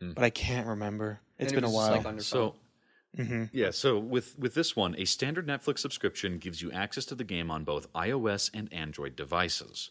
Hmm. 0.00 0.12
but 0.12 0.24
I 0.24 0.30
can't 0.30 0.66
remember. 0.66 1.20
It's 1.38 1.52
and 1.52 1.58
it 1.58 1.60
been 1.62 1.70
a 1.70 1.72
while. 1.72 1.92
Like 1.92 2.04
on 2.04 2.14
your 2.14 2.22
So 2.22 2.56
mm-hmm. 3.16 3.44
yeah, 3.52 3.70
so 3.70 3.98
with 3.98 4.36
with 4.38 4.54
this 4.54 4.74
one, 4.74 4.96
a 4.98 5.04
standard 5.04 5.46
Netflix 5.46 5.78
subscription 5.78 6.38
gives 6.38 6.60
you 6.60 6.72
access 6.72 7.04
to 7.06 7.14
the 7.14 7.24
game 7.24 7.50
on 7.50 7.62
both 7.62 7.92
iOS 7.92 8.50
and 8.52 8.72
Android 8.72 9.14
devices. 9.14 9.90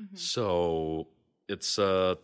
Mm-hmm. 0.00 0.16
So 0.16 1.08
it's 1.46 1.78
uh 1.78 2.14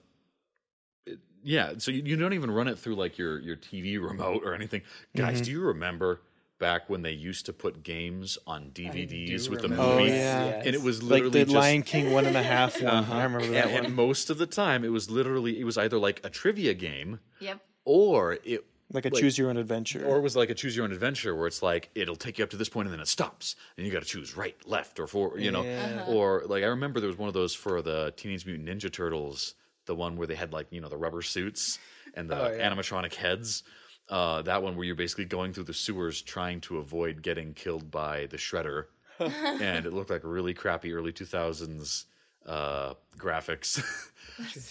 it- 1.04 1.20
yeah, 1.42 1.74
so 1.76 1.90
you, 1.90 2.02
you 2.02 2.16
don't 2.16 2.32
even 2.32 2.50
run 2.50 2.66
it 2.66 2.78
through 2.78 2.96
like 2.96 3.18
your 3.18 3.38
your 3.40 3.56
TV 3.56 4.02
remote 4.02 4.42
or 4.42 4.54
anything. 4.54 4.80
Guys, 5.14 5.36
mm-hmm. 5.36 5.44
do 5.44 5.50
you 5.50 5.60
remember 5.60 6.22
back 6.58 6.88
when 6.88 7.02
they 7.02 7.12
used 7.12 7.46
to 7.46 7.52
put 7.52 7.82
games 7.82 8.38
on 8.46 8.70
DVDs 8.70 9.48
with 9.48 9.60
the 9.62 9.68
remember 9.68 9.84
movie? 9.96 10.02
Oh, 10.04 10.14
yeah. 10.14 10.44
Yes. 10.46 10.66
And 10.66 10.74
it 10.74 10.82
was 10.82 11.02
literally 11.02 11.24
like 11.24 11.32
the 11.32 11.44
just 11.44 11.56
Uh-huh. 11.56 11.60
Lion 11.60 11.82
King 11.82 12.12
one 12.12 12.26
and 12.26 12.36
a 12.36 12.42
half 12.42 12.80
one. 12.82 13.04
I 13.04 13.22
remember 13.24 13.46
that 13.48 13.66
and, 13.66 13.74
one. 13.74 13.84
and 13.86 13.94
most 13.94 14.30
of 14.30 14.38
the 14.38 14.46
time 14.46 14.84
it 14.84 14.88
was 14.88 15.10
literally 15.10 15.60
it 15.60 15.64
was 15.64 15.76
either 15.76 15.98
like 15.98 16.20
a 16.24 16.30
trivia 16.30 16.74
game 16.74 17.20
Yep. 17.40 17.60
or 17.84 18.38
it 18.44 18.64
like 18.92 19.04
a 19.04 19.08
like- 19.08 19.20
choose 19.20 19.36
your 19.36 19.50
own 19.50 19.56
adventure. 19.56 20.06
or 20.06 20.16
it 20.18 20.22
was 20.22 20.36
like 20.36 20.48
a 20.48 20.54
choose 20.54 20.76
your 20.76 20.84
own 20.84 20.92
adventure 20.92 21.34
where 21.34 21.46
it's 21.48 21.60
like 21.62 21.90
it'll 21.94 22.14
take 22.16 22.38
you 22.38 22.44
up 22.44 22.50
to 22.50 22.56
this 22.56 22.68
point 22.68 22.86
and 22.86 22.92
then 22.94 23.00
it 23.00 23.08
stops 23.08 23.56
and 23.76 23.84
you 23.86 23.92
got 23.92 24.00
to 24.02 24.08
choose 24.08 24.36
right 24.36 24.56
left 24.66 24.98
or 25.00 25.06
for 25.08 25.38
you 25.38 25.50
know 25.50 25.64
or 26.08 26.44
like 26.46 26.62
i 26.62 26.66
remember 26.66 27.00
there 27.00 27.08
was 27.08 27.18
one 27.18 27.26
of 27.28 27.34
those 27.34 27.52
for 27.54 27.82
the 27.82 28.12
teenage 28.16 28.46
mutant 28.46 28.68
ninja 28.68 28.90
turtles 28.90 29.54
the 29.86 29.94
one 29.94 30.16
where 30.16 30.26
they 30.28 30.36
had 30.36 30.52
like 30.52 30.68
you 30.70 30.80
know 30.80 30.88
the 30.88 30.96
rubber 30.96 31.20
suits 31.20 31.78
and 32.14 32.30
the 32.30 32.40
Oh, 32.40 32.50
yeah. 32.56 32.70
animatronic 32.70 33.14
heads 33.14 33.62
uh, 34.08 34.42
that 34.42 34.62
one 34.62 34.76
where 34.76 34.84
you're 34.84 34.94
basically 34.94 35.24
going 35.24 35.52
through 35.52 35.64
the 35.64 35.74
sewers 35.74 36.22
trying 36.22 36.60
to 36.62 36.78
avoid 36.78 37.22
getting 37.22 37.54
killed 37.54 37.90
by 37.90 38.26
the 38.26 38.36
shredder. 38.36 38.86
And 39.18 39.86
it 39.86 39.94
looked 39.94 40.10
like 40.10 40.20
really 40.24 40.52
crappy 40.52 40.92
early 40.92 41.10
2000s 41.10 42.04
uh, 42.44 42.94
graphics. 43.18 43.82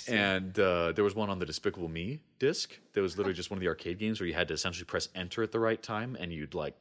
And 0.07 0.57
uh, 0.59 0.91
there 0.91 1.03
was 1.03 1.15
one 1.15 1.31
on 1.31 1.39
the 1.39 1.45
Despicable 1.47 1.89
Me 1.89 2.21
disc 2.37 2.77
that 2.93 3.01
was 3.01 3.17
literally 3.17 3.33
just 3.33 3.49
one 3.49 3.57
of 3.57 3.61
the 3.61 3.67
arcade 3.67 3.97
games 3.97 4.19
where 4.19 4.27
you 4.27 4.35
had 4.35 4.47
to 4.49 4.53
essentially 4.53 4.85
press 4.85 5.09
enter 5.15 5.41
at 5.41 5.51
the 5.51 5.59
right 5.59 5.81
time, 5.81 6.15
and 6.19 6.31
you'd 6.31 6.53
like, 6.53 6.75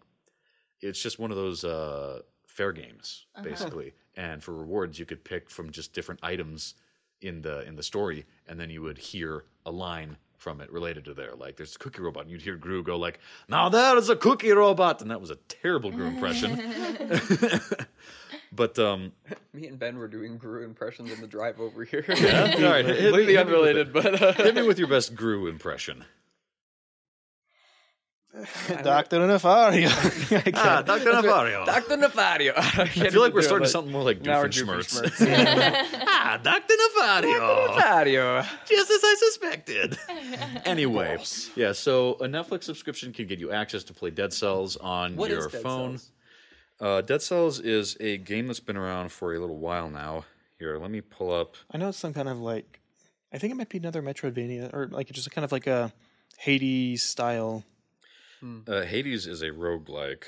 it's 0.82 1.00
just 1.00 1.18
one 1.18 1.30
of 1.30 1.38
those 1.38 1.64
uh, 1.64 2.20
fair 2.46 2.72
games 2.72 3.24
basically. 3.42 3.94
And 4.16 4.42
for 4.42 4.52
rewards, 4.54 4.98
you 4.98 5.06
could 5.06 5.24
pick 5.24 5.48
from 5.48 5.70
just 5.70 5.94
different 5.94 6.20
items 6.22 6.74
in 7.22 7.40
the 7.40 7.66
in 7.66 7.74
the 7.76 7.82
story, 7.82 8.26
and 8.46 8.60
then 8.60 8.68
you 8.68 8.82
would 8.82 8.98
hear 8.98 9.44
a 9.64 9.70
line 9.70 10.18
from 10.44 10.60
it 10.60 10.70
related 10.70 11.06
to 11.06 11.14
there. 11.14 11.34
Like 11.34 11.56
there's 11.56 11.74
a 11.74 11.78
cookie 11.78 12.02
robot, 12.02 12.22
and 12.24 12.30
you'd 12.30 12.42
hear 12.42 12.54
Gru 12.56 12.84
go 12.84 12.96
like, 12.98 13.18
"Now 13.48 13.70
that 13.70 13.96
is 13.96 14.10
a 14.10 14.14
cookie 14.14 14.52
robot," 14.52 15.00
and 15.02 15.10
that 15.10 15.20
was 15.20 15.30
a 15.30 15.36
terrible 15.48 15.90
Gru 15.90 16.04
impression. 16.06 16.60
but 18.52 18.78
um, 18.78 19.12
Me 19.52 19.66
and 19.66 19.78
Ben 19.78 19.96
were 19.96 20.06
doing 20.06 20.36
Gru 20.38 20.62
impressions 20.64 21.10
on 21.12 21.20
the 21.20 21.26
drive 21.26 21.58
over 21.60 21.82
here. 21.84 22.04
yeah, 22.06 22.52
all 22.58 22.62
right, 22.70 22.84
Completely 22.84 23.34
hit 23.34 23.46
me 23.48 23.52
with 23.58 23.76
it. 23.76 23.86
unrelated, 23.88 23.92
but 23.92 24.22
uh, 24.22 24.32
Hit 24.34 24.54
me 24.54 24.62
with 24.62 24.78
your 24.78 24.88
best 24.88 25.14
Gru 25.14 25.46
impression. 25.48 26.04
Doctor 28.82 29.18
Nefario. 29.20 29.88
Ah, 30.56 30.82
Dr. 30.82 31.12
Navario. 31.12 31.64
Dr. 31.66 31.96
Nefario. 31.96 32.52
I 32.56 32.82
I 32.82 33.10
feel 33.10 33.20
like 33.20 33.32
we're 33.32 33.42
starting 33.42 33.68
something 33.68 33.92
more 33.92 34.02
like 34.02 34.22
Now 34.22 34.40
we're 34.42 34.48
Doofenshmirtz. 34.48 35.00
Doofenshmirtz. 35.02 36.00
ah, 36.06 36.40
Dr. 36.42 36.74
Navario. 36.74 37.68
Nefario. 37.68 38.42
Just 38.68 38.90
as 38.90 39.00
I 39.04 39.14
suspected. 39.18 39.98
anyway, 40.64 41.18
yeah, 41.54 41.70
so 41.72 42.14
a 42.14 42.26
Netflix 42.26 42.64
subscription 42.64 43.12
can 43.12 43.26
get 43.28 43.38
you 43.38 43.52
access 43.52 43.84
to 43.84 43.92
play 43.94 44.10
Dead 44.10 44.32
Cells 44.32 44.76
on 44.78 45.14
What 45.14 45.30
your 45.30 45.46
is 45.46 45.52
Dead 45.52 45.62
phone. 45.62 45.98
Cells? 45.98 46.10
Uh, 46.80 47.00
Dead 47.02 47.22
Cells 47.22 47.60
is 47.60 47.96
a 48.00 48.16
game 48.18 48.48
that's 48.48 48.58
been 48.60 48.76
around 48.76 49.12
for 49.12 49.32
a 49.34 49.38
little 49.38 49.58
while 49.58 49.88
now. 49.88 50.24
Here, 50.58 50.76
let 50.78 50.90
me 50.90 51.00
pull 51.00 51.32
up. 51.32 51.54
I 51.70 51.78
know 51.78 51.90
it's 51.90 51.98
some 51.98 52.12
kind 52.14 52.28
of 52.28 52.40
like, 52.40 52.80
I 53.32 53.38
think 53.38 53.52
it 53.52 53.56
might 53.56 53.68
be 53.68 53.78
another 53.78 54.02
Metroidvania 54.02 54.72
or 54.74 54.88
like 54.88 55.10
just 55.12 55.30
kind 55.30 55.44
of 55.44 55.52
like 55.52 55.68
a 55.68 55.92
Hades 56.38 57.02
style. 57.04 57.62
Uh, 58.66 58.82
Hades 58.82 59.26
is 59.26 59.42
a 59.42 59.50
roguelike. 59.50 60.24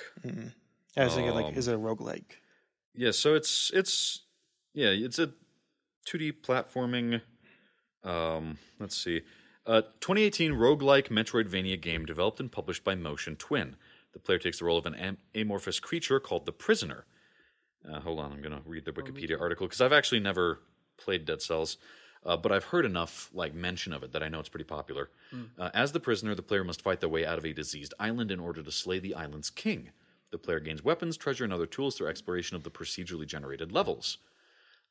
I 0.96 1.04
was 1.04 1.14
thinking 1.14 1.28
Um, 1.30 1.34
like, 1.34 1.56
is 1.56 1.68
it 1.68 1.74
a 1.74 1.78
roguelike? 1.78 2.38
Yeah, 2.94 3.10
so 3.10 3.34
it's 3.34 3.70
it's 3.74 4.24
yeah, 4.72 4.88
it's 4.88 5.18
a 5.18 5.32
2D 6.08 6.40
platforming. 6.42 7.20
Um, 8.02 8.58
let's 8.78 8.96
see, 8.96 9.22
uh, 9.66 9.82
2018 10.00 10.52
roguelike 10.52 11.08
Metroidvania 11.08 11.80
game 11.80 12.06
developed 12.06 12.40
and 12.40 12.50
published 12.50 12.84
by 12.84 12.94
Motion 12.94 13.36
Twin. 13.36 13.76
The 14.12 14.18
player 14.20 14.38
takes 14.38 14.60
the 14.60 14.64
role 14.64 14.78
of 14.78 14.86
an 14.86 14.94
am- 14.94 15.18
amorphous 15.34 15.78
creature 15.80 16.18
called 16.20 16.46
the 16.46 16.52
Prisoner. 16.52 17.04
Uh, 17.86 18.00
hold 18.00 18.18
on, 18.18 18.32
I'm 18.32 18.40
going 18.40 18.54
to 18.56 18.62
read 18.68 18.84
the 18.86 18.92
Wikipedia 18.92 19.38
article 19.40 19.66
because 19.66 19.80
I've 19.80 19.92
actually 19.92 20.20
never 20.20 20.60
played 20.96 21.24
Dead 21.26 21.42
Cells, 21.42 21.76
uh, 22.26 22.36
but 22.36 22.52
I've 22.52 22.64
heard 22.64 22.84
enough 22.84 23.30
like 23.32 23.54
mention 23.54 23.92
of 23.92 24.02
it 24.02 24.12
that 24.12 24.22
I 24.22 24.28
know 24.28 24.40
it's 24.40 24.48
pretty 24.48 24.64
popular. 24.64 25.08
Uh, 25.58 25.70
as 25.72 25.92
the 25.92 26.00
prisoner, 26.00 26.34
the 26.34 26.42
player 26.42 26.64
must 26.64 26.82
fight 26.82 27.00
their 27.00 27.08
way 27.08 27.24
out 27.24 27.38
of 27.38 27.46
a 27.46 27.52
diseased 27.52 27.94
island 27.98 28.30
in 28.30 28.40
order 28.40 28.62
to 28.62 28.72
slay 28.72 28.98
the 28.98 29.14
island's 29.14 29.48
king. 29.50 29.90
The 30.32 30.38
player 30.38 30.60
gains 30.60 30.82
weapons, 30.84 31.16
treasure, 31.16 31.44
and 31.44 31.52
other 31.52 31.66
tools 31.66 31.96
through 31.96 32.08
exploration 32.08 32.56
of 32.56 32.64
the 32.64 32.70
procedurally 32.70 33.26
generated 33.26 33.70
levels. 33.72 34.18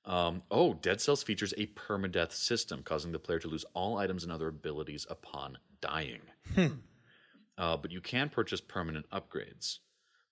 Um, 0.05 0.43
oh, 0.49 0.75
Dead 0.75 1.01
Cells 1.01 1.23
features 1.23 1.53
a 1.57 1.65
permadeath 1.67 2.31
system, 2.31 2.83
causing 2.83 3.11
the 3.11 3.19
player 3.19 3.39
to 3.39 3.47
lose 3.47 3.65
all 3.73 3.97
items 3.97 4.23
and 4.23 4.31
other 4.31 4.47
abilities 4.47 5.05
upon 5.09 5.57
dying. 5.81 6.21
Uh, 7.57 7.77
but 7.77 7.91
you 7.91 8.01
can 8.01 8.29
purchase 8.29 8.61
permanent 8.61 9.09
upgrades. 9.11 9.79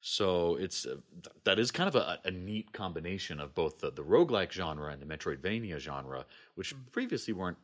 So 0.05 0.57
it's 0.57 0.85
uh, 0.85 0.97
th- 1.23 1.35
that 1.45 1.59
is 1.59 1.71
kind 1.71 1.87
of 1.87 1.95
a, 1.95 2.19
a 2.25 2.29
neat 2.29 2.73
combination 2.73 3.39
of 3.39 3.55
both 3.55 3.79
the, 3.79 3.89
the 3.89 4.03
roguelike 4.03 4.51
genre 4.51 4.91
and 4.91 5.01
the 5.01 5.05
Metroidvania 5.05 5.79
genre, 5.79 6.25
which 6.55 6.73
previously 6.91 7.33
weren't 7.33 7.57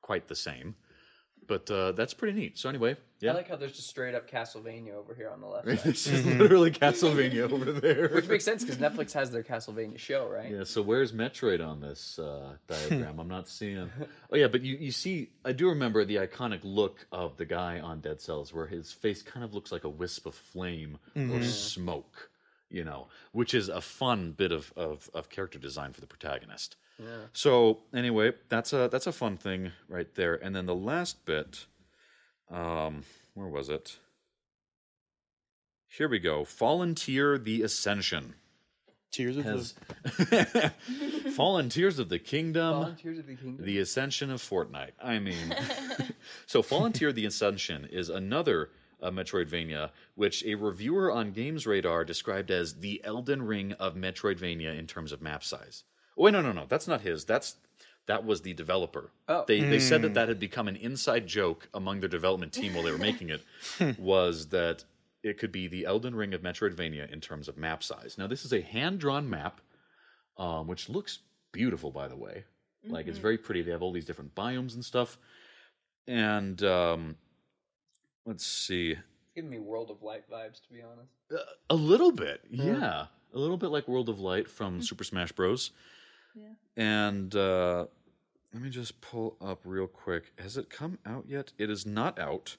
quite 0.00 0.26
the 0.26 0.34
same. 0.34 0.74
But 1.46 1.70
uh, 1.70 1.92
that's 1.92 2.14
pretty 2.14 2.38
neat. 2.38 2.58
So 2.58 2.68
anyway, 2.68 2.96
yeah, 3.20 3.32
I 3.32 3.34
like 3.34 3.48
how 3.48 3.56
there's 3.56 3.72
just 3.72 3.88
straight 3.88 4.14
up 4.14 4.30
Castlevania 4.30 4.94
over 4.94 5.14
here 5.14 5.30
on 5.30 5.40
the 5.40 5.46
left 5.46 5.66
this 5.84 6.06
is 6.06 6.26
literally 6.26 6.70
Castlevania 6.70 7.50
over 7.50 7.72
there. 7.72 8.08
Which 8.08 8.28
makes 8.28 8.44
sense 8.44 8.64
because 8.64 8.78
Netflix 8.78 9.12
has 9.12 9.30
their 9.30 9.42
Castlevania 9.42 9.98
show, 9.98 10.28
right? 10.28 10.50
Yeah, 10.50 10.64
so 10.64 10.82
where's 10.82 11.12
Metroid 11.12 11.66
on 11.66 11.80
this 11.80 12.18
uh, 12.18 12.56
diagram? 12.66 13.18
I'm 13.18 13.28
not 13.28 13.48
seeing. 13.48 13.90
Oh 14.30 14.36
yeah, 14.36 14.48
but 14.48 14.62
you, 14.62 14.76
you 14.76 14.90
see, 14.90 15.30
I 15.44 15.52
do 15.52 15.68
remember 15.68 16.04
the 16.04 16.16
iconic 16.16 16.60
look 16.62 17.06
of 17.12 17.36
the 17.36 17.44
guy 17.44 17.80
on 17.80 18.00
Dead 18.00 18.20
Cells, 18.20 18.52
where 18.52 18.66
his 18.66 18.92
face 18.92 19.22
kind 19.22 19.44
of 19.44 19.54
looks 19.54 19.72
like 19.72 19.84
a 19.84 19.88
wisp 19.88 20.26
of 20.26 20.34
flame 20.34 20.98
or 21.16 21.42
smoke, 21.42 22.30
you 22.70 22.84
know, 22.84 23.08
which 23.32 23.54
is 23.54 23.68
a 23.68 23.80
fun 23.80 24.32
bit 24.32 24.52
of, 24.52 24.72
of, 24.76 25.08
of 25.14 25.28
character 25.30 25.58
design 25.58 25.92
for 25.92 26.00
the 26.00 26.06
protagonist. 26.06 26.76
Yeah. 26.98 27.26
So 27.32 27.78
anyway, 27.92 28.32
that's 28.48 28.72
a 28.72 28.88
that's 28.90 29.06
a 29.06 29.12
fun 29.12 29.36
thing 29.36 29.72
right 29.88 30.12
there. 30.14 30.34
And 30.34 30.54
then 30.54 30.66
the 30.66 30.74
last 30.74 31.24
bit, 31.24 31.66
um, 32.50 33.02
where 33.34 33.48
was 33.48 33.68
it? 33.68 33.98
Here 35.88 36.08
we 36.08 36.18
go. 36.18 36.44
Volunteer 36.44 37.38
The 37.38 37.62
Ascension 37.62 38.34
Tears 39.12 39.36
of 39.36 39.44
has 39.44 39.74
fallen 41.36 41.68
tears 41.68 42.00
of 42.00 42.08
the 42.08 42.18
kingdom 42.18 42.72
Volunteers 42.72 43.18
of 43.20 43.26
the 43.28 43.36
Kingdom. 43.36 43.64
the 43.64 43.78
ascension 43.78 44.28
of 44.28 44.40
fortnite 44.42 44.90
i 45.00 45.20
mean 45.20 45.54
so 46.46 46.62
Volunteer 46.62 47.12
the 47.12 47.24
ascension 47.24 47.84
is 47.92 48.08
another 48.08 48.70
uh, 49.00 49.10
metroidvania 49.12 49.90
which 50.16 50.44
a 50.44 50.56
reviewer 50.56 51.12
on 51.12 51.32
GamesRadar 51.32 52.04
described 52.04 52.50
as 52.50 52.74
the 52.80 53.00
elden 53.04 53.42
ring 53.42 53.72
of 53.74 53.94
metroidvania 53.94 54.76
in 54.76 54.88
terms 54.88 55.12
of 55.12 55.22
map 55.22 55.44
size 55.44 55.84
oh 56.18 56.22
wait 56.24 56.32
no 56.32 56.40
no 56.40 56.52
no 56.52 56.64
that's 56.68 56.88
not 56.88 57.00
his 57.02 57.24
that's 57.24 57.56
that 58.06 58.24
was 58.24 58.42
the 58.42 58.52
developer 58.52 59.10
Oh. 59.28 59.44
they, 59.48 59.60
they 59.60 59.78
said 59.78 60.02
that 60.02 60.14
that 60.14 60.28
had 60.28 60.38
become 60.38 60.68
an 60.68 60.76
inside 60.76 61.26
joke 61.26 61.68
among 61.72 62.00
their 62.00 62.08
development 62.08 62.52
team 62.52 62.74
while 62.74 62.82
they 62.84 62.90
were 62.92 62.98
making 62.98 63.30
it 63.30 63.42
was 63.98 64.48
that 64.48 64.84
it 65.22 65.38
could 65.38 65.52
be 65.52 65.66
the 65.68 65.86
elden 65.86 66.14
ring 66.14 66.34
of 66.34 66.42
metroidvania 66.42 67.10
in 67.12 67.20
terms 67.20 67.48
of 67.48 67.56
map 67.56 67.82
size 67.82 68.16
now 68.18 68.26
this 68.26 68.44
is 68.44 68.52
a 68.52 68.60
hand-drawn 68.60 69.28
map 69.28 69.60
um, 70.36 70.66
which 70.66 70.88
looks 70.88 71.20
beautiful, 71.52 71.92
by 71.92 72.08
the 72.08 72.16
way. 72.16 72.42
Like 72.88 73.06
it's 73.06 73.18
very 73.18 73.38
pretty. 73.38 73.62
They 73.62 73.70
have 73.70 73.82
all 73.82 73.92
these 73.92 74.04
different 74.04 74.34
biomes 74.34 74.74
and 74.74 74.84
stuff. 74.84 75.16
And 76.08 76.60
um, 76.64 77.14
let's 78.26 78.44
see, 78.44 78.90
It's 78.92 79.00
giving 79.36 79.50
me 79.50 79.60
World 79.60 79.92
of 79.92 80.02
Light 80.02 80.28
vibes, 80.28 80.60
to 80.66 80.72
be 80.72 80.80
honest. 80.82 81.12
Uh, 81.32 81.36
a 81.70 81.74
little 81.76 82.10
bit, 82.10 82.40
yeah, 82.50 83.06
a 83.32 83.38
little 83.38 83.56
bit 83.56 83.68
like 83.68 83.86
World 83.86 84.08
of 84.08 84.18
Light 84.18 84.50
from 84.50 84.82
Super 84.82 85.04
Smash 85.04 85.30
Bros. 85.30 85.70
Yeah. 86.34 86.54
And 86.76 87.34
uh, 87.34 87.86
let 88.52 88.62
me 88.62 88.70
just 88.70 89.00
pull 89.00 89.36
up 89.40 89.60
real 89.64 89.86
quick. 89.86 90.32
Has 90.38 90.56
it 90.56 90.68
come 90.70 90.98
out 91.06 91.24
yet? 91.28 91.52
It 91.58 91.70
is 91.70 91.86
not 91.86 92.18
out. 92.18 92.56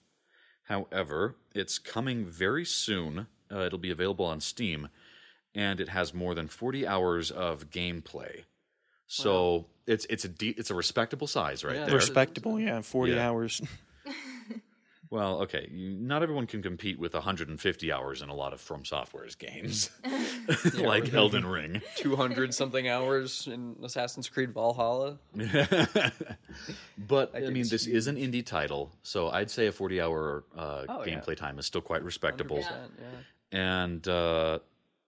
However, 0.63 1.35
it's 1.53 1.77
coming 1.77 2.25
very 2.25 2.65
soon. 2.65 3.27
Uh, 3.51 3.59
it'll 3.59 3.77
be 3.79 3.91
available 3.91 4.25
on 4.25 4.39
Steam, 4.39 4.87
and 5.53 5.79
it 5.79 5.89
has 5.89 6.13
more 6.13 6.33
than 6.33 6.47
forty 6.47 6.87
hours 6.87 7.29
of 7.29 7.69
gameplay. 7.69 8.45
So 9.07 9.65
it's 9.85 10.05
it's 10.09 10.25
a 10.25 10.29
de- 10.29 10.55
it's 10.57 10.71
a 10.71 10.75
respectable 10.75 11.27
size 11.27 11.63
right 11.63 11.75
Yeah. 11.75 11.85
there. 11.85 11.95
respectable. 11.95 12.59
Yeah, 12.59 12.81
forty 12.81 13.13
Yeah. 13.13 13.29
hours. 13.29 13.61
Well, 15.11 15.41
okay, 15.43 15.69
not 15.71 16.23
everyone 16.23 16.47
can 16.47 16.61
compete 16.61 16.97
with 16.99 17.13
150 17.13 17.91
hours 17.91 18.21
in 18.21 18.29
a 18.29 18.33
lot 18.33 18.53
of 18.53 18.59
From 18.61 18.83
Software's 18.85 19.35
games, 19.35 19.89
like 20.73 21.13
Elden 21.13 21.45
Ring. 21.45 21.81
200 21.97 22.53
something 22.53 22.87
hours 22.87 23.47
in 23.47 23.75
Assassin's 23.83 24.27
Creed 24.29 24.51
Valhalla. 24.53 25.17
but 26.97 27.35
I, 27.35 27.41
can 27.41 27.53
mean, 27.53 27.67
this 27.69 27.83
see- 27.83 27.93
is 27.93 28.07
an 28.07 28.15
indie 28.15 28.45
title, 28.45 28.91
so 29.03 29.29
I'd 29.29 29.51
say 29.51 29.67
a 29.67 29.71
40 29.71 30.01
hour 30.01 30.43
uh, 30.57 30.85
Oh, 30.89 31.03
yeah. 31.05 31.15
gameplay 31.19 31.35
time 31.37 31.59
is 31.59 31.65
still 31.65 31.81
quite 31.81 32.03
respectable. 32.03 32.59
yeah. 32.59 32.85
And 33.51 34.05
uh, 34.07 34.59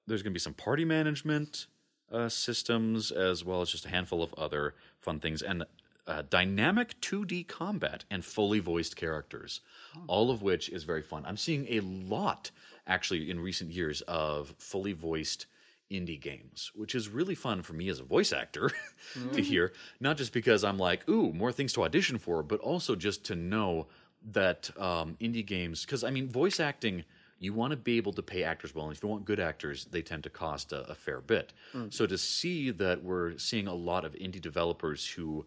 there's 0.06 0.22
going 0.22 0.32
to 0.32 0.36
be 0.36 0.40
some 0.40 0.54
party 0.54 0.86
management 0.86 1.68
uh, 2.12 2.30
systems, 2.30 3.12
as 3.12 3.44
well 3.44 3.62
as 3.62 3.70
just 3.72 3.86
a 3.86 3.90
handful 3.90 4.22
of 4.24 4.34
other 4.36 4.76
fun 5.00 5.20
things, 5.20 5.42
and 5.42 5.64
uh, 6.08 6.24
dynamic 6.30 7.00
2D 7.02 7.48
combat 7.48 8.06
and 8.10 8.24
fully 8.24 8.60
voiced 8.60 8.96
characters, 8.96 9.62
all 10.08 10.32
of 10.32 10.42
which 10.42 10.70
is 10.70 10.84
very 10.84 11.02
fun. 11.02 11.24
I'm 11.26 11.38
seeing 11.38 11.68
a 11.70 11.82
lot, 11.82 12.52
actually, 12.88 13.30
in 13.30 13.40
recent 13.40 13.72
years 13.72 14.02
of 14.02 14.54
fully 14.58 14.94
voiced 14.94 15.46
indie 15.92 16.20
games, 16.20 16.72
which 16.76 16.96
is 16.96 17.10
really 17.10 17.36
fun 17.36 17.62
for 17.62 17.74
me 17.74 17.90
as 17.90 18.00
a 18.00 18.04
voice 18.04 18.34
actor 18.34 18.72
to 19.34 19.42
hear. 19.42 19.74
Not 20.00 20.18
just 20.18 20.34
because 20.34 20.64
I'm 20.64 20.78
like, 20.78 21.08
ooh, 21.10 21.32
more 21.34 21.52
things 21.52 21.74
to 21.74 21.84
audition 21.84 22.18
for, 22.18 22.44
but 22.44 22.60
also 22.60 22.96
just 22.96 23.24
to 23.26 23.36
know 23.36 23.88
that 24.32 24.70
um, 24.78 25.16
indie 25.22 25.46
games, 25.46 25.86
because 25.86 26.04
I 26.04 26.10
mean, 26.10 26.28
voice 26.30 26.60
acting, 26.60 27.04
you 27.40 27.54
want 27.54 27.72
to 27.72 27.78
be 27.78 27.98
able 27.98 28.14
to 28.14 28.22
pay 28.22 28.44
actors 28.44 28.74
well. 28.74 28.88
And 28.88 28.96
if 28.96 29.04
you 29.04 29.10
want 29.10 29.24
good 29.26 29.40
actors, 29.40 29.86
they 29.92 30.02
tend 30.02 30.24
to 30.24 30.30
cost 30.30 30.72
a, 30.74 30.90
a 30.90 30.96
fair 30.96 31.22
bit. 31.22 31.54
So 31.92 32.08
to 32.08 32.18
see 32.18 32.72
that 32.72 33.04
we're 33.04 33.38
seeing 33.38 33.68
a 33.68 33.74
lot 33.76 34.06
of 34.06 34.14
indie 34.14 34.42
developers 34.42 35.06
who 35.08 35.46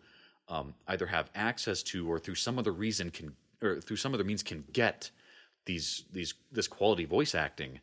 um, 0.50 0.74
either 0.88 1.06
have 1.06 1.30
access 1.34 1.82
to 1.84 2.10
or 2.10 2.18
through 2.18 2.34
some 2.34 2.58
other 2.58 2.72
reason 2.72 3.10
can, 3.10 3.34
or 3.62 3.80
through 3.80 3.96
some 3.96 4.12
other 4.14 4.24
means 4.24 4.42
can 4.42 4.64
get 4.72 5.10
these 5.64 6.04
these 6.12 6.34
this 6.52 6.66
quality 6.68 7.04
voice 7.04 7.34
acting 7.34 7.80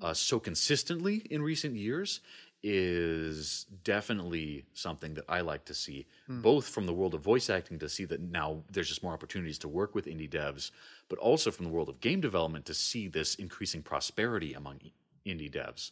uh, 0.00 0.14
so 0.14 0.38
consistently 0.40 1.16
in 1.30 1.42
recent 1.42 1.76
years 1.76 2.20
is 2.62 3.66
definitely 3.84 4.64
something 4.72 5.12
that 5.14 5.24
I 5.28 5.42
like 5.42 5.66
to 5.66 5.74
see, 5.74 6.06
both 6.28 6.66
from 6.66 6.86
the 6.86 6.94
world 6.94 7.12
of 7.12 7.20
voice 7.20 7.50
acting 7.50 7.78
to 7.80 7.88
see 7.90 8.06
that 8.06 8.20
now 8.20 8.62
there's 8.70 8.88
just 8.88 9.02
more 9.02 9.12
opportunities 9.12 9.58
to 9.58 9.68
work 9.68 9.94
with 9.94 10.06
indie 10.06 10.30
devs, 10.30 10.70
but 11.10 11.18
also 11.18 11.50
from 11.50 11.66
the 11.66 11.70
world 11.70 11.90
of 11.90 12.00
game 12.00 12.22
development 12.22 12.64
to 12.66 12.74
see 12.74 13.06
this 13.06 13.34
increasing 13.34 13.82
prosperity 13.82 14.54
among 14.54 14.80
indie 15.26 15.52
devs. 15.52 15.90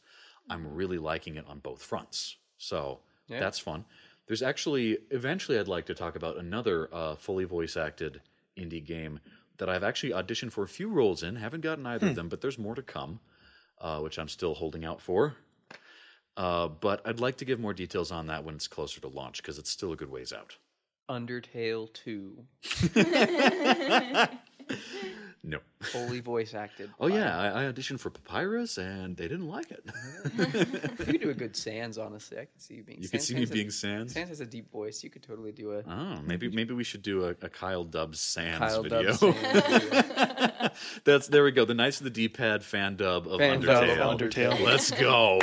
I'm 0.48 0.74
really 0.74 0.98
liking 0.98 1.36
it 1.36 1.46
on 1.46 1.58
both 1.58 1.82
fronts. 1.82 2.36
So 2.56 3.00
Yeah. 3.28 3.40
that's 3.40 3.58
fun. 3.58 3.84
There's 4.26 4.42
actually, 4.42 4.98
eventually, 5.10 5.58
I'd 5.58 5.68
like 5.68 5.86
to 5.86 5.94
talk 5.94 6.16
about 6.16 6.38
another 6.38 6.88
uh, 6.92 7.16
fully 7.16 7.44
voice 7.44 7.76
acted 7.76 8.20
indie 8.56 8.84
game 8.84 9.20
that 9.58 9.68
I've 9.68 9.82
actually 9.82 10.12
auditioned 10.12 10.52
for 10.52 10.64
a 10.64 10.68
few 10.68 10.88
roles 10.88 11.22
in. 11.22 11.36
Haven't 11.36 11.60
gotten 11.60 11.86
either 11.86 12.08
of 12.08 12.14
them, 12.14 12.28
but 12.28 12.40
there's 12.40 12.58
more 12.58 12.74
to 12.74 12.82
come, 12.82 13.20
uh, 13.80 14.00
which 14.00 14.18
I'm 14.18 14.28
still 14.28 14.54
holding 14.54 14.84
out 14.84 15.00
for. 15.00 15.34
Uh, 16.36 16.68
but 16.68 17.06
I'd 17.06 17.20
like 17.20 17.36
to 17.38 17.44
give 17.44 17.60
more 17.60 17.74
details 17.74 18.10
on 18.10 18.26
that 18.28 18.44
when 18.44 18.54
it's 18.54 18.68
closer 18.68 19.00
to 19.02 19.08
launch 19.08 19.42
because 19.42 19.58
it's 19.58 19.70
still 19.70 19.92
a 19.92 19.96
good 19.96 20.10
ways 20.10 20.32
out. 20.32 20.56
Undertale 21.10 21.92
2. 21.92 22.44
No. 25.44 25.58
Fully 25.80 26.20
voice 26.20 26.54
acted. 26.54 26.88
Oh 27.00 27.08
by- 27.08 27.16
yeah, 27.16 27.36
I, 27.36 27.62
I 27.66 27.72
auditioned 27.72 27.98
for 27.98 28.10
Papyrus 28.10 28.78
and 28.78 29.16
they 29.16 29.26
didn't 29.26 29.48
like 29.48 29.72
it. 29.72 29.84
You 31.00 31.04
could 31.06 31.20
do 31.20 31.30
a 31.30 31.34
good 31.34 31.56
Sans, 31.56 31.98
honestly. 31.98 32.38
I 32.38 32.44
could 32.44 32.60
see 32.62 32.74
you 32.74 32.84
being 32.84 33.02
Sans. 33.02 33.02
you 33.02 33.08
Sans. 33.08 33.10
could 33.10 33.22
see 33.26 33.34
me 33.34 33.40
Sans 33.40 33.48
has- 33.48 33.54
being 33.58 33.70
Sans. 33.70 34.12
Sans 34.14 34.28
has 34.28 34.40
a 34.40 34.46
deep 34.46 34.70
voice. 34.70 35.02
You 35.02 35.10
could 35.10 35.24
totally 35.24 35.50
do 35.50 35.72
a 35.72 35.82
Oh, 35.88 36.20
maybe 36.22 36.48
maybe 36.48 36.74
we 36.74 36.84
should 36.84 37.02
do 37.02 37.24
a, 37.24 37.30
a 37.42 37.48
Kyle 37.48 37.82
Dubs 37.82 38.20
Sans 38.20 38.58
Kyle 38.58 38.82
video. 38.84 39.02
Dubs 39.16 39.18
Sans. 39.18 40.70
That's 41.04 41.26
there 41.26 41.42
we 41.42 41.50
go. 41.50 41.64
The 41.64 41.74
Knights 41.74 41.98
of 42.00 42.04
the 42.04 42.10
D-pad 42.10 42.62
fan 42.62 42.94
dub 42.96 43.26
of 43.26 43.38
Fan 43.40 43.60
dub 43.60 43.82
Undertale. 43.84 43.98
of 43.98 44.20
Undertale. 44.20 44.60
Let's 44.64 44.90
go. 44.92 45.40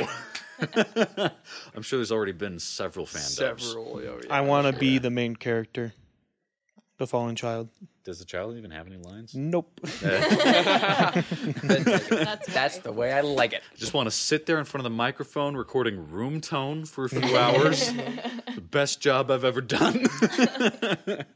I'm 1.76 1.82
sure 1.82 2.00
there's 2.00 2.12
already 2.12 2.32
been 2.34 2.60
several 2.60 3.06
fan 3.06 3.22
dubs. 3.38 3.66
Several. 3.68 3.96
oh, 3.96 4.00
yeah, 4.24 4.28
I 4.30 4.42
want 4.42 4.68
to 4.68 4.74
sure. 4.74 4.80
be 4.80 4.98
the 4.98 5.10
main 5.10 5.36
character, 5.36 5.94
the 6.98 7.08
fallen 7.08 7.36
child. 7.36 7.70
Does 8.10 8.18
the 8.18 8.26
child 8.26 8.58
even 8.58 8.72
have 8.72 8.88
any 8.88 8.98
lines? 8.98 9.36
Nope. 9.36 9.80
That's, 10.02 11.30
That's 12.10 12.48
that's 12.52 12.78
the 12.80 12.92
way 12.92 13.14
I 13.14 13.22
like 13.22 13.54
it. 13.54 13.62
Just 13.78 13.94
want 13.94 14.08
to 14.08 14.12
sit 14.12 14.48
there 14.48 14.58
in 14.58 14.66
front 14.66 14.84
of 14.84 14.92
the 14.92 14.98
microphone 14.98 15.56
recording 15.56 16.10
room 16.10 16.42
tone 16.42 16.86
for 16.86 17.06
a 17.06 17.10
few 17.10 17.38
hours. 17.38 17.94
the 17.94 18.62
best 18.62 19.00
job 19.00 19.30
I've 19.30 19.44
ever 19.44 19.62
done. 19.62 20.08
I 20.28 21.28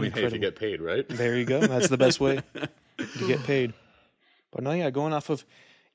mean, 0.00 0.12
hey, 0.12 0.24
if 0.24 0.32
you 0.32 0.38
get 0.38 0.56
paid, 0.56 0.80
right? 0.80 1.06
There 1.06 1.36
you 1.36 1.44
go. 1.44 1.60
That's 1.60 1.88
the 1.88 1.98
best 1.98 2.20
way 2.20 2.40
to 2.54 3.26
get 3.26 3.44
paid. 3.44 3.74
But 4.52 4.64
no, 4.64 4.72
yeah, 4.72 4.88
going 4.88 5.12
off 5.12 5.28
of 5.28 5.44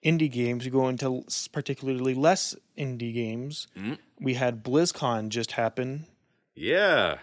indie 0.03 0.32
games, 0.32 0.63
we 0.63 0.70
go 0.70 0.89
into 0.89 1.26
particularly 1.51 2.13
less 2.13 2.55
indie 2.78 3.16
games. 3.16 3.66
Mm. 3.76 3.97
We 4.20 4.36
had 4.36 4.63
BlizzCon 4.63 5.30
just 5.30 5.53
happen. 5.53 6.05
Yeah. 6.53 7.18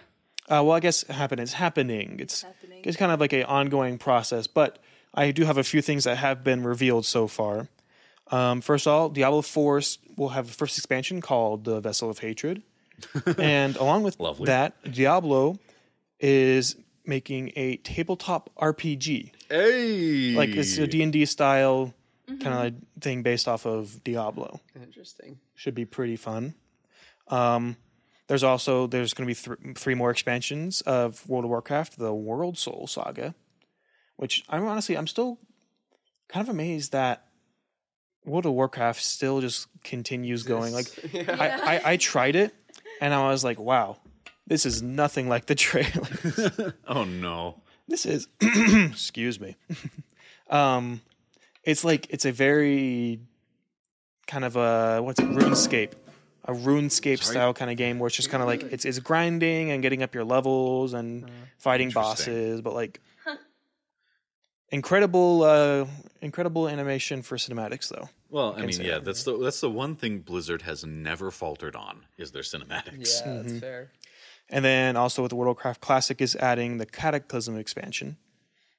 Uh, 0.51 0.63
well, 0.65 0.73
I 0.73 0.81
guess 0.81 1.07
happen. 1.07 1.39
It's 1.39 1.53
happening. 1.55 2.17
It's 2.21 2.43
Happening. 2.43 2.83
it's 2.85 2.97
kind 2.97 3.13
of 3.13 3.21
like 3.21 3.33
an 3.33 3.45
ongoing 3.45 3.97
process. 3.99 4.47
But 4.47 4.79
I 5.15 5.31
do 5.31 5.45
have 5.45 5.57
a 5.59 5.65
few 5.65 5.81
things 5.83 6.05
that 6.05 6.17
have 6.19 6.43
been 6.43 6.63
revealed 6.65 7.05
so 7.07 7.27
far. 7.29 7.69
Um, 8.31 8.61
first 8.61 8.87
of 8.87 8.93
all, 8.93 9.09
Diablo 9.09 9.43
4 9.43 9.79
s- 9.79 9.99
will 10.17 10.31
have 10.31 10.49
a 10.49 10.53
first 10.53 10.79
expansion 10.79 11.21
called 11.21 11.65
the 11.65 11.81
Vessel 11.81 12.09
of 12.11 12.19
Hatred. 12.21 12.63
and 13.39 13.77
along 13.77 14.03
with 14.05 14.19
Lovely. 14.21 14.47
that, 14.47 14.75
Diablo 14.91 15.59
is 16.21 16.77
making 17.05 17.53
a 17.57 17.77
tabletop 17.79 18.49
RPG. 18.57 19.33
Hey, 19.51 20.35
Like 20.35 20.51
it's 20.51 20.79
a 20.79 20.87
D&D 20.87 21.25
style 21.27 21.93
kind 22.27 22.47
of 22.47 22.55
like 22.55 22.75
thing 23.01 23.23
based 23.23 23.49
off 23.49 23.67
of 23.67 24.03
Diablo. 24.05 24.61
Interesting. 24.81 25.39
Should 25.55 25.75
be 25.75 25.85
pretty 25.85 26.17
fun. 26.17 26.55
Um, 27.29 27.77
there's 28.33 28.43
also 28.43 28.87
there's 28.87 29.13
going 29.13 29.29
to 29.29 29.35
be 29.35 29.57
th- 29.67 29.77
three 29.77 29.95
more 29.95 30.11
expansions 30.11 30.81
of 30.81 31.29
World 31.29 31.45
of 31.45 31.51
Warcraft, 31.51 31.99
the 31.99 32.13
Worldsoul 32.13 32.89
Saga, 32.89 33.35
which 34.17 34.43
I'm 34.49 34.67
honestly 34.67 34.97
I'm 34.97 35.07
still 35.07 35.39
kind 36.31 36.43
of 36.43 36.49
amazed 36.49 36.93
that 36.93 37.27
World 38.25 38.47
of 38.47 38.53
Warcraft 38.55 39.03
still 39.03 39.43
just 39.43 39.69
continues 39.85 40.45
going. 40.45 40.73
Like 40.73 40.87
I, 41.29 41.77
I, 41.77 41.81
I 41.93 41.97
tried 41.99 42.35
it 42.35 42.55
and 43.03 43.13
I 43.13 43.29
was 43.29 43.45
like, 43.45 43.61
wow, 43.61 43.99
this 44.47 44.65
is 44.65 44.81
nothing 44.81 45.29
like 45.29 45.45
the 45.45 45.55
trailer. 45.55 46.75
oh 46.89 47.05
no, 47.05 47.61
this 47.87 48.07
is 48.07 48.29
excuse 48.41 49.39
me. 49.41 49.57
um, 50.49 51.03
it's 51.65 51.85
like 51.85 52.07
it's 52.09 52.25
a 52.25 52.33
very 52.33 53.21
kind 54.27 54.47
of 54.47 54.57
a 54.57 55.03
what's 55.03 55.21
it, 55.21 55.29
RuneScape, 55.29 55.93
a 56.45 56.53
RuneScape 56.53 57.23
style 57.23 57.55
kind 57.55 57.71
of 57.71 57.77
game 57.77 57.99
where 57.99 58.09
it's 58.09 58.17
just 58.17 58.31
kind 58.31 58.43
of 58.43 58.49
like 58.49 58.63
it's 58.65 58.85
it's 58.85 58.99
grinding 58.99 59.71
and 59.71 59.83
getting 59.83 60.03
up 60.03 60.15
your 60.15 60.25
levels 60.25 60.93
and 60.95 61.31
fighting 61.59 61.91
bosses, 61.91 62.61
but 62.61 62.75
like 62.75 63.01
incredible, 64.71 65.43
uh, 65.43 65.87
incredible 66.21 66.69
animation 66.69 67.23
for 67.23 67.37
cinematics 67.37 67.89
though. 67.89 68.09
Well, 68.31 68.55
I 68.57 68.65
mean, 68.67 68.81
yeah, 68.81 68.99
that's 68.99 69.25
the 69.25 69.37
that's 69.39 69.61
the 69.61 69.71
one 69.71 69.95
thing 69.95 70.21
Blizzard 70.21 70.63
has 70.63 70.85
never 70.85 71.31
faltered 71.31 71.77
on 71.77 72.07
is 72.17 72.33
their 72.33 72.43
cinematics. 72.43 73.21
Yeah, 73.25 73.33
Mm-hmm. 73.33 73.43
that's 73.49 73.61
fair. 73.61 73.91
And 74.49 74.65
then 74.65 74.97
also 74.97 75.23
with 75.23 75.31
the 75.31 75.37
World 75.37 75.47
of 75.53 75.57
Warcraft 75.57 75.81
Classic 75.81 76.21
is 76.21 76.37
adding 76.37 76.79
the 76.79 76.87
Cataclysm 76.87 77.57
expansion, 77.57 78.17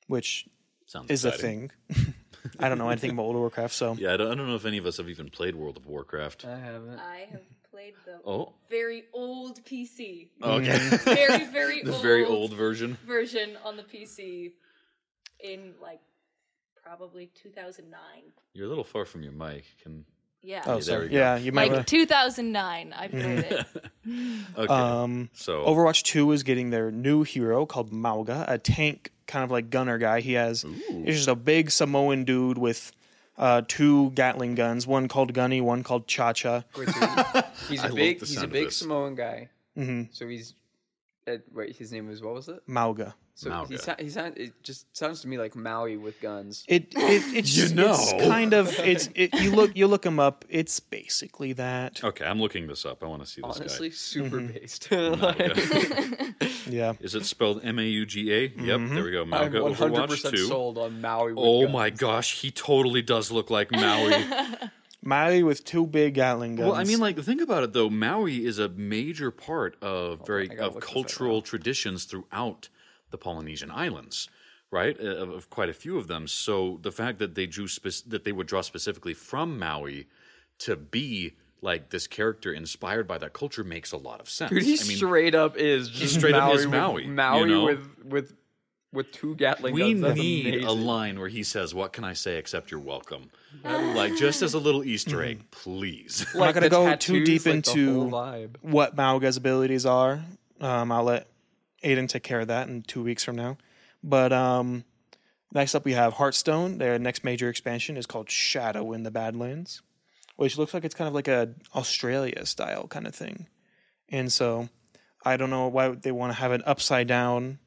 which 0.08 0.48
Sounds 0.86 1.10
is 1.10 1.26
exciting. 1.26 1.72
a 1.90 1.94
thing. 1.94 2.14
I 2.60 2.70
don't 2.70 2.78
know 2.78 2.90
anything 2.90 3.12
about 3.12 3.24
World 3.24 3.36
of 3.36 3.42
Warcraft, 3.42 3.74
so 3.74 3.94
Yeah, 4.00 4.14
I 4.14 4.18
don't, 4.18 4.32
I 4.32 4.36
don't 4.36 4.48
know 4.48 4.56
if 4.56 4.66
any 4.66 4.78
of 4.78 4.86
us 4.86 4.98
have 4.98 5.10
even 5.10 5.30
played 5.30 5.56
World 5.56 5.78
of 5.78 5.86
Warcraft. 5.86 6.46
I 6.46 6.58
haven't. 6.58 7.00
I 7.00 7.28
have 7.32 7.42
played 7.72 7.94
the 8.06 8.20
Oh, 8.26 8.54
very 8.70 9.06
old 9.14 9.64
PC, 9.66 10.30
okay, 10.42 10.78
very 11.04 11.46
very 11.46 11.82
the 11.84 11.94
old 11.94 12.02
very 12.02 12.26
old 12.26 12.54
version. 12.54 12.98
version 13.06 13.58
on 13.66 13.78
the 13.78 13.84
PC 13.84 14.52
in 15.40 15.74
like 15.82 16.00
probably 16.84 17.32
2009. 17.42 18.00
You're 18.54 18.66
a 18.66 18.70
little 18.70 18.84
far 18.84 19.06
from 19.06 19.24
your 19.24 19.32
mic. 19.34 19.66
Can 19.82 20.06
Yeah, 20.46 20.62
oh, 20.66 20.74
there 20.74 20.82
sorry, 20.82 21.04
we 21.06 21.10
go. 21.14 21.18
yeah, 21.18 21.38
you 21.38 21.52
might. 21.54 21.70
like 21.70 21.78
have- 21.78 21.86
2009. 21.86 22.94
I 22.94 23.08
played 23.08 23.24
it. 23.40 23.66
okay? 24.58 24.74
um, 24.74 25.30
so 25.34 25.64
Overwatch 25.66 26.04
Two 26.04 26.32
is 26.34 26.44
getting 26.44 26.70
their 26.70 26.92
new 26.92 27.24
hero 27.24 27.66
called 27.66 27.92
Mauga, 27.92 28.44
a 28.48 28.58
tank 28.58 29.12
kind 29.26 29.44
of 29.46 29.52
like 29.52 29.70
gunner 29.70 29.98
guy. 29.98 30.20
He 30.20 30.34
has 30.34 30.66
Ooh. 30.66 30.74
he's 31.06 31.16
just 31.16 31.28
a 31.30 31.36
big 31.36 31.72
Samoan 31.72 32.26
dude 32.26 32.58
with 32.58 32.92
uh, 33.38 33.62
two 33.68 34.12
Gatling 34.12 34.56
guns, 34.56 34.86
one 34.86 35.08
called 35.08 35.34
Gunny, 35.34 35.62
one 35.62 35.82
called 35.82 36.08
Cha 36.08 36.34
Cha. 36.34 36.64
Wait, 36.78 36.90
so 36.90 37.00
he- 37.00 37.42
he's 37.70 37.80
I 37.82 37.86
a 37.86 37.88
love 37.88 37.96
big 37.96 38.20
he's 38.20 38.42
a 38.42 38.48
big. 38.48 38.72
Samoan 38.72 39.16
guy. 39.16 39.50
hmm 39.76 40.04
So 40.12 40.28
he's 40.28 40.54
uh, 41.28 41.38
wait, 41.54 41.76
his 41.76 41.92
name 41.92 42.08
was 42.08 42.22
what 42.22 42.34
was 42.34 42.48
it? 42.50 42.62
Mauga. 42.68 43.14
So 43.36 43.50
he 43.50 43.56
Mauga. 43.56 43.80
sound, 43.80 44.00
he 44.00 44.10
sound, 44.10 44.38
it 44.38 44.54
just 44.62 44.96
sounds 44.96 45.22
to 45.22 45.28
me 45.28 45.40
like 45.40 45.56
Maui 45.56 45.98
with 45.98 46.22
guns. 46.22 46.64
It, 46.68 46.94
it 46.96 47.24
it's 47.36 47.58
You 47.58 47.74
know. 47.76 47.92
it's 47.94 48.14
kind 48.28 48.54
of 48.54 48.70
it's 48.80 49.10
it, 49.16 49.34
you 49.42 49.52
look 49.52 49.76
you 49.76 49.88
look 49.88 50.06
him 50.06 50.20
up. 50.20 50.46
It's 50.50 50.80
basically 50.80 51.54
that. 51.54 52.04
okay, 52.04 52.26
I'm 52.26 52.40
looking 52.40 52.68
this 52.68 52.86
up. 52.86 53.02
I 53.04 53.08
want 53.08 53.24
to 53.24 53.28
see 53.28 53.42
this 53.42 53.58
Honestly, 53.58 53.90
super 53.90 54.38
Mm-hmm. 54.38 54.54
based. 54.54 54.90
guy. 54.90 56.48
Yeah. 56.70 56.94
Is 57.02 57.14
it 57.16 57.26
spelled 57.26 57.62
M 57.66 57.78
A 57.80 57.84
U 57.84 58.06
G 58.06 58.32
A? 58.32 58.42
Yep, 58.44 58.54
Mm-hmm. 58.56 58.96
there 58.96 59.04
we 59.04 59.12
go. 59.12 59.22
I'm 59.24 59.30
Mauga 59.32 59.62
100 59.64 59.94
Overwatch 59.94 60.08
percent 60.10 60.36
Two. 60.36 60.46
sold 60.48 60.78
on 60.78 61.02
Maui. 61.02 61.34
With 61.34 61.44
Oh 61.44 61.62
guns. 61.64 61.74
my 61.74 61.90
gosh, 61.90 62.40
he 62.42 62.52
totally 62.52 63.02
does 63.02 63.32
look 63.32 63.50
like 63.50 63.72
Maui. 63.72 64.14
Maui 65.06 65.44
with 65.44 65.64
two 65.66 65.86
big 65.86 66.14
Gatling 66.16 66.56
guns. 66.56 66.70
well, 66.70 66.76
I 66.80 66.84
mean, 66.84 67.00
like 67.00 67.20
think 67.20 67.42
about 67.42 67.64
it 67.64 67.74
though. 67.74 67.90
Maui 67.90 68.46
is 68.46 68.60
a 68.60 68.70
major 68.70 69.32
part 69.32 69.76
of 69.82 70.26
very 70.26 70.50
I 70.50 70.54
of 70.56 70.76
look 70.76 70.84
this 70.84 70.90
up 70.90 70.94
cultural 70.94 71.42
traditions 71.42 72.06
throughout 72.06 72.70
the 73.12 73.18
Polynesian 73.18 73.70
islands, 73.72 74.30
right? 74.72 74.98
Uh, 75.00 75.04
Of, 75.24 75.30
of 75.30 75.50
quite 75.50 75.70
a 75.70 75.74
few 75.74 75.98
of 75.98 76.08
them. 76.08 76.28
So 76.28 76.80
the 76.82 76.92
fact 76.92 77.20
that 77.20 77.36
they 77.36 77.46
drew 77.46 77.68
spec- 77.68 78.08
that 78.08 78.24
they 78.24 78.32
would 78.32 78.48
draw 78.48 78.62
specifically 78.62 79.14
from 79.14 79.60
Maui 79.60 80.08
to 80.60 80.76
be 80.76 81.34
like 81.62 81.90
this 81.92 82.08
character 82.08 82.52
inspired 82.54 83.08
by 83.08 83.18
that 83.20 83.34
culture 83.34 83.64
makes 83.64 83.92
a 83.94 83.98
lot 83.98 84.20
of 84.20 84.30
sense. 84.30 84.52
Dude, 84.52 84.64
he 84.64 84.74
I 84.80 84.84
mean, 84.88 84.98
straight 84.98 85.34
up 85.36 85.56
is 85.58 85.90
just 85.90 86.16
straight 86.16 86.34
up 86.36 86.44
Maui 86.70 87.06
with- 87.06 87.14
Maui, 87.14 87.40
you 87.42 87.46
know? 87.48 87.66
with 87.66 87.88
with 88.04 88.36
with 88.92 89.12
two 89.12 89.36
Gatling 89.36 89.74
we 89.74 89.94
guns. 89.94 90.18
We 90.18 90.22
need 90.22 90.48
amazing. 90.48 90.68
a 90.68 90.72
line 90.72 91.20
where 91.20 91.30
he 91.30 91.42
says, 91.44 91.74
"What 91.74 91.94
can 91.94 92.04
I 92.04 92.14
say 92.14 92.38
except 92.38 92.70
you're 92.72 92.80
welcome?" 92.80 93.32
Like 93.64 94.16
just 94.16 94.42
as 94.42 94.54
a 94.54 94.60
little 94.60 94.84
Easter 94.84 95.24
egg, 95.24 95.50
please. 95.52 96.26
I'm 96.34 96.40
not 96.40 96.54
gonna 96.54 96.68
the 96.68 96.76
go 96.76 96.96
too 96.96 97.24
tattoos, 97.24 97.28
deep 97.28 97.46
like, 97.46 97.64
the 97.64 97.72
whole 97.72 98.04
into 98.06 98.16
vibe. 98.16 98.56
what 98.62 98.96
Mauga's 98.96 99.38
abilities 99.38 99.86
are. 99.86 100.24
Um, 100.60 100.92
I'll 100.92 101.04
let 101.04 101.28
Aiden 101.84 102.08
take 102.08 102.24
care 102.24 102.40
of 102.40 102.48
that 102.48 102.68
in 102.68 102.82
two 102.82 103.04
weeks 103.04 103.24
from 103.24 103.36
now. 103.36 103.58
But 104.04 104.34
um, 104.34 104.84
next 105.54 105.76
up, 105.76 105.86
we 105.86 105.94
have 105.94 106.14
Hearthstone. 106.14 106.78
Their 106.78 106.98
next 107.00 107.24
major 107.24 107.50
expansion 107.50 107.96
is 107.98 108.06
called 108.06 108.30
Showdown 108.30 108.94
in 108.96 109.04
the 109.04 109.12
Badlands, 109.12 109.82
which 110.36 110.58
looks 110.58 110.74
like 110.74 110.84
it's 110.84 110.96
kind 110.96 111.08
of 111.08 111.14
like 111.14 111.28
a 111.28 111.54
Australia 111.76 112.46
style 112.46 112.88
kind 112.88 113.08
of 113.08 113.16
thing. 113.16 113.48
And 114.10 114.32
so, 114.32 114.70
I 115.24 115.38
don't 115.38 115.50
know 115.50 115.68
why 115.68 115.90
they 115.90 116.12
want 116.12 116.34
to 116.34 116.40
have 116.40 116.52
an 116.52 116.64
upside 116.66 117.08
down 117.08 117.60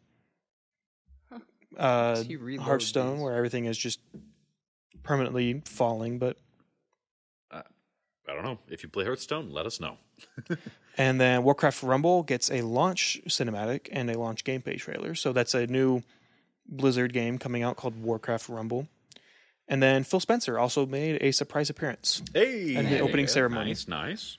uh, 1.77 2.23
He 2.23 2.37
reload 2.37 2.65
Hearthstone 2.67 3.15
these. 3.15 3.23
where 3.23 3.35
everything 3.35 3.65
is 3.67 3.77
just 3.77 4.01
permanently 5.07 5.63
falling. 5.65 6.19
But 6.19 6.37
I 7.53 8.35
don't 8.35 8.43
know. 8.45 8.59
If 8.69 8.83
you 8.83 8.89
play 8.89 9.05
Hearthstone, 9.05 9.51
let 9.53 9.67
us 9.67 9.81
know. 9.81 9.97
And 10.99 11.21
then 11.21 11.45
Warcraft 11.45 11.83
Rumble 11.83 12.23
gets 12.23 12.51
a 12.51 12.63
launch 12.63 13.21
cinematic 13.29 13.89
and 13.93 14.11
a 14.11 14.19
launch 14.19 14.45
game 14.45 14.63
gameplay 14.63 14.79
trailer. 14.79 15.15
So 15.15 15.35
that's 15.35 15.53
a 15.53 15.67
new 15.67 16.03
Blizzard 16.67 17.13
game 17.13 17.37
coming 17.37 17.63
out 17.63 17.77
called 17.77 18.03
Warcraft 18.03 18.49
Rumble. 18.49 18.89
And 19.69 19.83
then 19.83 20.05
Phil 20.05 20.21
Spencer 20.21 20.59
also 20.59 20.87
made 20.87 21.23
a 21.23 21.33
surprise 21.33 21.69
appearance. 21.69 22.23
Hey, 22.33 22.77
And 22.77 22.89
the 22.89 23.01
opening 23.01 23.27
ceremony. 23.27 23.73
Nice, 23.73 23.87
nice. 23.89 24.39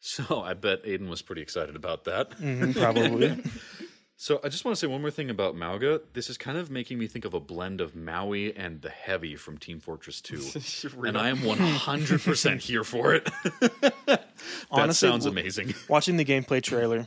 So 0.00 0.42
I 0.42 0.52
bet 0.52 0.84
Aiden 0.84 1.08
was 1.08 1.22
pretty 1.22 1.40
excited 1.40 1.76
about 1.76 2.04
that. 2.04 2.32
Mhm, 2.32 2.76
probably. 2.76 3.42
So 4.20 4.40
I 4.42 4.48
just 4.48 4.64
want 4.64 4.74
to 4.74 4.80
say 4.80 4.88
one 4.88 5.00
more 5.00 5.12
thing 5.12 5.30
about 5.30 5.54
Mauga. 5.54 6.00
This 6.12 6.28
is 6.28 6.36
kind 6.36 6.58
of 6.58 6.72
making 6.72 6.98
me 6.98 7.06
think 7.06 7.24
of 7.24 7.34
a 7.34 7.40
blend 7.40 7.80
of 7.80 7.94
Maui 7.94 8.54
and 8.56 8.82
the 8.82 8.90
Heavy 8.90 9.36
from 9.36 9.58
Team 9.58 9.78
Fortress 9.78 10.20
2. 10.20 10.98
and 11.06 11.16
I 11.16 11.28
am 11.28 11.36
100% 11.38 12.58
here 12.60 12.82
for 12.82 13.14
it. 13.14 13.30
that 14.06 14.26
Honestly, 14.72 15.08
sounds 15.08 15.24
amazing. 15.24 15.72
Watching 15.88 16.16
the 16.16 16.24
gameplay 16.24 16.60
trailer, 16.60 17.06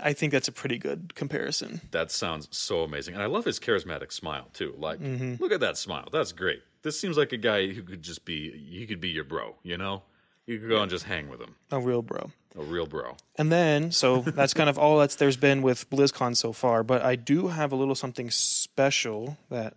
I 0.00 0.12
think 0.12 0.30
that's 0.30 0.46
a 0.46 0.52
pretty 0.52 0.78
good 0.78 1.16
comparison. 1.16 1.80
That 1.90 2.12
sounds 2.12 2.46
so 2.56 2.82
amazing. 2.84 3.14
And 3.14 3.24
I 3.24 3.26
love 3.26 3.44
his 3.44 3.58
charismatic 3.58 4.12
smile 4.12 4.48
too. 4.52 4.72
Like, 4.78 5.00
Mm-hmm. 5.00 5.42
look 5.42 5.50
at 5.50 5.58
that 5.60 5.76
smile. 5.76 6.08
That's 6.12 6.30
great. 6.30 6.62
This 6.82 6.98
seems 7.00 7.16
like 7.18 7.32
a 7.32 7.36
guy 7.38 7.66
who 7.72 7.82
could 7.82 8.02
just 8.02 8.24
be 8.24 8.52
he 8.70 8.86
could 8.86 9.00
be 9.00 9.08
your 9.08 9.24
bro, 9.24 9.56
you 9.64 9.76
know? 9.76 10.04
You 10.46 10.60
could 10.60 10.68
go 10.68 10.80
and 10.80 10.90
just 10.90 11.04
hang 11.04 11.28
with 11.28 11.40
him. 11.40 11.56
A 11.70 11.80
real 11.80 12.02
bro. 12.02 12.30
A 12.56 12.62
real 12.62 12.86
bro. 12.86 13.16
And 13.36 13.50
then, 13.50 13.90
so 13.90 14.20
that's 14.20 14.54
kind 14.54 14.70
of 14.70 14.78
all 14.78 14.98
that's 14.98 15.16
there's 15.16 15.36
been 15.36 15.60
with 15.60 15.90
BlizzCon 15.90 16.36
so 16.36 16.52
far. 16.52 16.82
But 16.82 17.02
I 17.02 17.16
do 17.16 17.48
have 17.48 17.72
a 17.72 17.76
little 17.76 17.94
something 17.96 18.30
special 18.30 19.36
that 19.50 19.74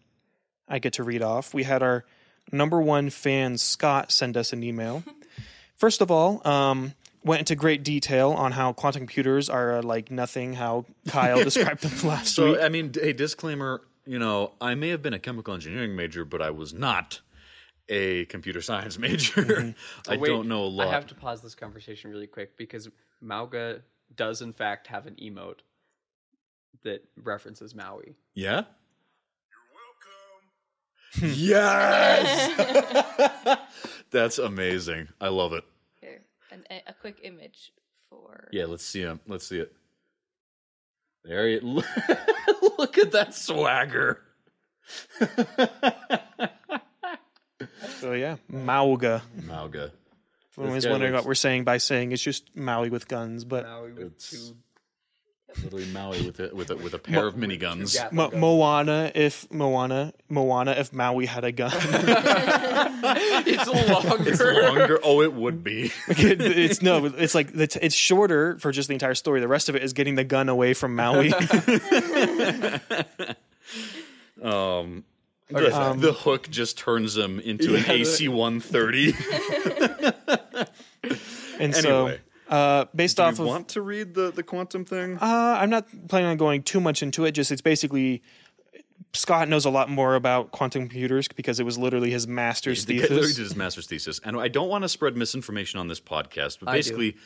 I 0.68 0.80
get 0.80 0.94
to 0.94 1.04
read 1.04 1.22
off. 1.24 1.54
We 1.54 1.64
had 1.64 1.82
our 1.82 2.06
number 2.52 2.80
one 2.82 3.10
fan 3.10 3.58
Scott 3.58 4.12
send 4.12 4.38
us 4.38 4.54
an 4.54 4.64
email. 4.64 5.04
First 5.76 6.02
of 6.02 6.12
all, 6.12 6.46
um, 6.48 6.94
went 7.24 7.40
into 7.40 7.56
great 7.56 7.84
detail 7.84 8.32
on 8.32 8.52
how 8.52 8.74
quantum 8.74 9.02
computers 9.02 9.50
are 9.50 9.78
uh, 9.78 9.82
like 9.82 10.12
nothing. 10.12 10.54
How 10.54 10.86
Kyle 11.08 11.44
described 11.44 11.82
them 11.82 12.08
last 12.08 12.36
So 12.36 12.52
week. 12.52 12.62
I 12.62 12.70
mean, 12.70 12.94
a 13.02 13.14
disclaimer. 13.14 13.82
You 14.06 14.20
know, 14.20 14.54
I 14.60 14.76
may 14.76 14.90
have 14.90 15.02
been 15.02 15.14
a 15.14 15.20
chemical 15.20 15.54
engineering 15.54 15.96
major, 15.96 16.26
but 16.26 16.42
I 16.42 16.50
was 16.50 16.74
not 16.74 17.20
a 17.90 18.26
computer 18.26 18.62
science 18.62 18.98
major. 19.00 19.42
Mm-hmm. 19.42 20.12
I 20.12 20.18
Wait, 20.18 20.28
don't 20.28 20.48
know 20.48 20.64
a 20.64 20.66
lot. 20.66 20.88
I 20.88 20.92
have 20.92 21.08
to 21.08 21.16
pause 21.16 21.42
this 21.42 21.56
conversation 21.56 22.12
really 22.12 22.28
quick 22.28 22.56
because 22.58 22.88
Mauga 23.24 23.82
does 24.16 24.42
in 24.42 24.54
fact 24.54 24.88
have 24.88 25.08
an 25.08 25.16
emote 25.22 25.60
that 26.84 27.04
references 27.22 27.76
Maui. 27.76 28.16
Yeah. 28.36 28.64
You're 29.52 31.24
welcome. 31.24 31.36
yes. 31.38 32.50
That's 34.12 34.38
amazing. 34.38 35.10
I 35.20 35.28
love 35.30 35.54
it. 35.54 35.64
Here, 36.02 36.22
an, 36.52 36.64
a, 36.70 36.84
a 36.88 36.94
quick 36.94 37.18
image 37.24 37.72
for. 38.10 38.48
Yeah, 38.52 38.66
let's 38.66 38.86
see 38.86 39.02
him. 39.02 39.20
Let's 39.28 39.48
see 39.48 39.60
it. 39.60 39.74
There 41.24 41.48
he. 41.48 41.60
Look 41.60 42.98
at 42.98 43.12
that 43.12 43.34
swagger. 43.36 44.22
So 48.00 48.14
yeah, 48.14 48.38
Mauga. 48.52 49.22
Mauga. 49.46 49.92
everyone 50.58 50.76
was 50.76 50.86
guy 50.86 50.92
wondering 50.92 51.14
looks- 51.14 51.24
what 51.24 51.30
we're 51.30 51.36
saying 51.36 51.64
by 51.64 51.78
saying 51.78 52.12
it's 52.12 52.22
just 52.22 52.56
Maui 52.56 52.90
with 52.90 53.08
guns, 53.08 53.46
but 53.46 53.66
Maui 53.66 53.92
with 53.94 54.08
It's- 54.08 54.30
two 54.32 54.56
Literally 55.64 55.88
Maui 55.88 56.22
with 56.28 56.40
a 56.40 56.54
with 56.56 56.70
a 56.70 56.76
with 56.78 56.94
a 56.94 57.00
pair 57.00 57.26
of 57.26 57.34
miniguns. 57.34 57.96
gatling 57.96 58.16
Mo- 58.18 58.30
guns. 58.30 58.40
Moana 58.40 59.12
if 59.16 59.52
Moana 59.52 60.14
Moana 60.30 60.72
if 60.74 60.94
Maui 60.94 61.26
had 61.26 61.44
a 61.44 61.52
gun. 61.52 61.72
it's 63.48 63.68
longer. 63.68 64.30
It's 64.30 64.40
longer. 64.40 65.00
Oh, 65.04 65.22
it 65.24 65.34
would 65.34 65.64
be. 65.64 65.92
It- 66.08 66.40
it's 66.40 66.84
no, 66.84 67.04
it's 67.06 67.34
like 67.34 67.52
the 67.52 67.66
t- 67.66 67.80
it's 67.82 67.96
shorter 67.96 68.60
for 68.60 68.72
just 68.72 68.90
the 68.90 68.94
entire 68.94 69.16
story. 69.16 69.40
The 69.42 69.48
rest 69.48 69.70
of 69.70 69.76
it 69.76 69.82
is 69.84 69.94
getting 69.94 70.14
the 70.14 70.24
gun 70.24 70.50
away 70.50 70.76
from 70.76 70.96
Maui. 70.96 71.34
Um, 74.42 75.04
the, 75.50 75.96
the 75.98 76.14
hook 76.14 76.50
just 76.50 76.78
turns 76.78 77.18
him 77.18 77.40
into 77.40 77.76
an 77.76 77.82
Yeah, 77.82 77.88
the- 77.88 77.94
AC 78.02 78.28
130. 78.28 79.14
and 81.60 81.76
so, 81.76 82.18
uh, 82.50 82.86
based 82.96 83.20
off 83.20 83.34
of 83.34 83.38
Do 83.38 83.44
off 83.44 83.46
you 83.46 83.50
of, 83.52 83.56
want 83.56 83.68
to 83.70 83.82
read 83.82 84.14
the, 84.14 84.32
the 84.32 84.44
quantum 84.44 84.86
thing? 84.86 85.18
uh, 85.18 85.58
I'm 85.60 85.70
not 85.70 85.88
planning 86.08 86.30
on 86.30 86.38
going 86.38 86.64
too 86.64 86.80
much 86.80 87.04
into 87.04 87.26
it. 87.26 87.32
Just 87.34 87.52
it's 87.52 87.62
basically 87.62 88.22
Scott 89.14 89.50
knows 89.50 89.66
a 89.66 89.70
lot 89.70 89.90
more 89.90 90.16
about 90.16 90.52
quantum 90.52 90.84
computers 90.84 91.28
because 91.28 91.60
it 91.60 91.64
was 91.64 91.78
literally 91.78 92.12
his 92.12 92.28
master's 92.28 92.86
The 92.86 92.96
guy 92.96 93.02
literally 93.02 93.22
thesis. 93.24 93.36
did 93.38 93.44
his 93.44 93.56
master's 93.56 93.88
thesis, 93.88 94.20
and 94.24 94.40
I 94.40 94.48
don't 94.48 94.70
want 94.70 94.84
to 94.84 94.90
spread 94.90 95.16
misinformation 95.18 95.80
on 95.80 95.88
this 95.88 96.00
podcast, 96.00 96.60
but 96.60 96.70
I 96.70 96.74
do. 96.74 96.78
basically, 96.78 97.18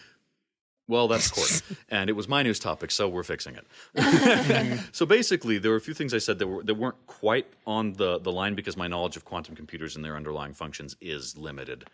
well, 0.88 1.08
that's 1.08 1.30
court, 1.30 1.62
and 1.90 2.10
it 2.10 2.14
was 2.14 2.28
my 2.28 2.44
news 2.44 2.60
topic, 2.60 2.92
so 2.92 3.08
we're 3.08 3.24
fixing 3.24 3.56
it. 3.56 4.80
so 4.92 5.06
basically, 5.06 5.58
there 5.58 5.72
were 5.72 5.78
a 5.78 5.82
few 5.82 5.94
things 5.94 6.14
I 6.14 6.20
said 6.20 6.40
that 6.40 6.48
were 6.48 6.64
that 6.64 6.76
weren't 6.76 7.08
quite 7.08 7.48
on 7.66 7.94
the 7.94 8.20
the 8.20 8.32
line 8.32 8.56
because 8.56 8.78
my 8.78 8.88
knowledge 8.88 9.16
of 9.16 9.26
quantum 9.26 9.56
computers 9.56 9.96
and 9.96 10.04
their 10.04 10.16
underlying 10.16 10.54
functions 10.54 10.96
is 11.02 11.38
limited. 11.38 11.86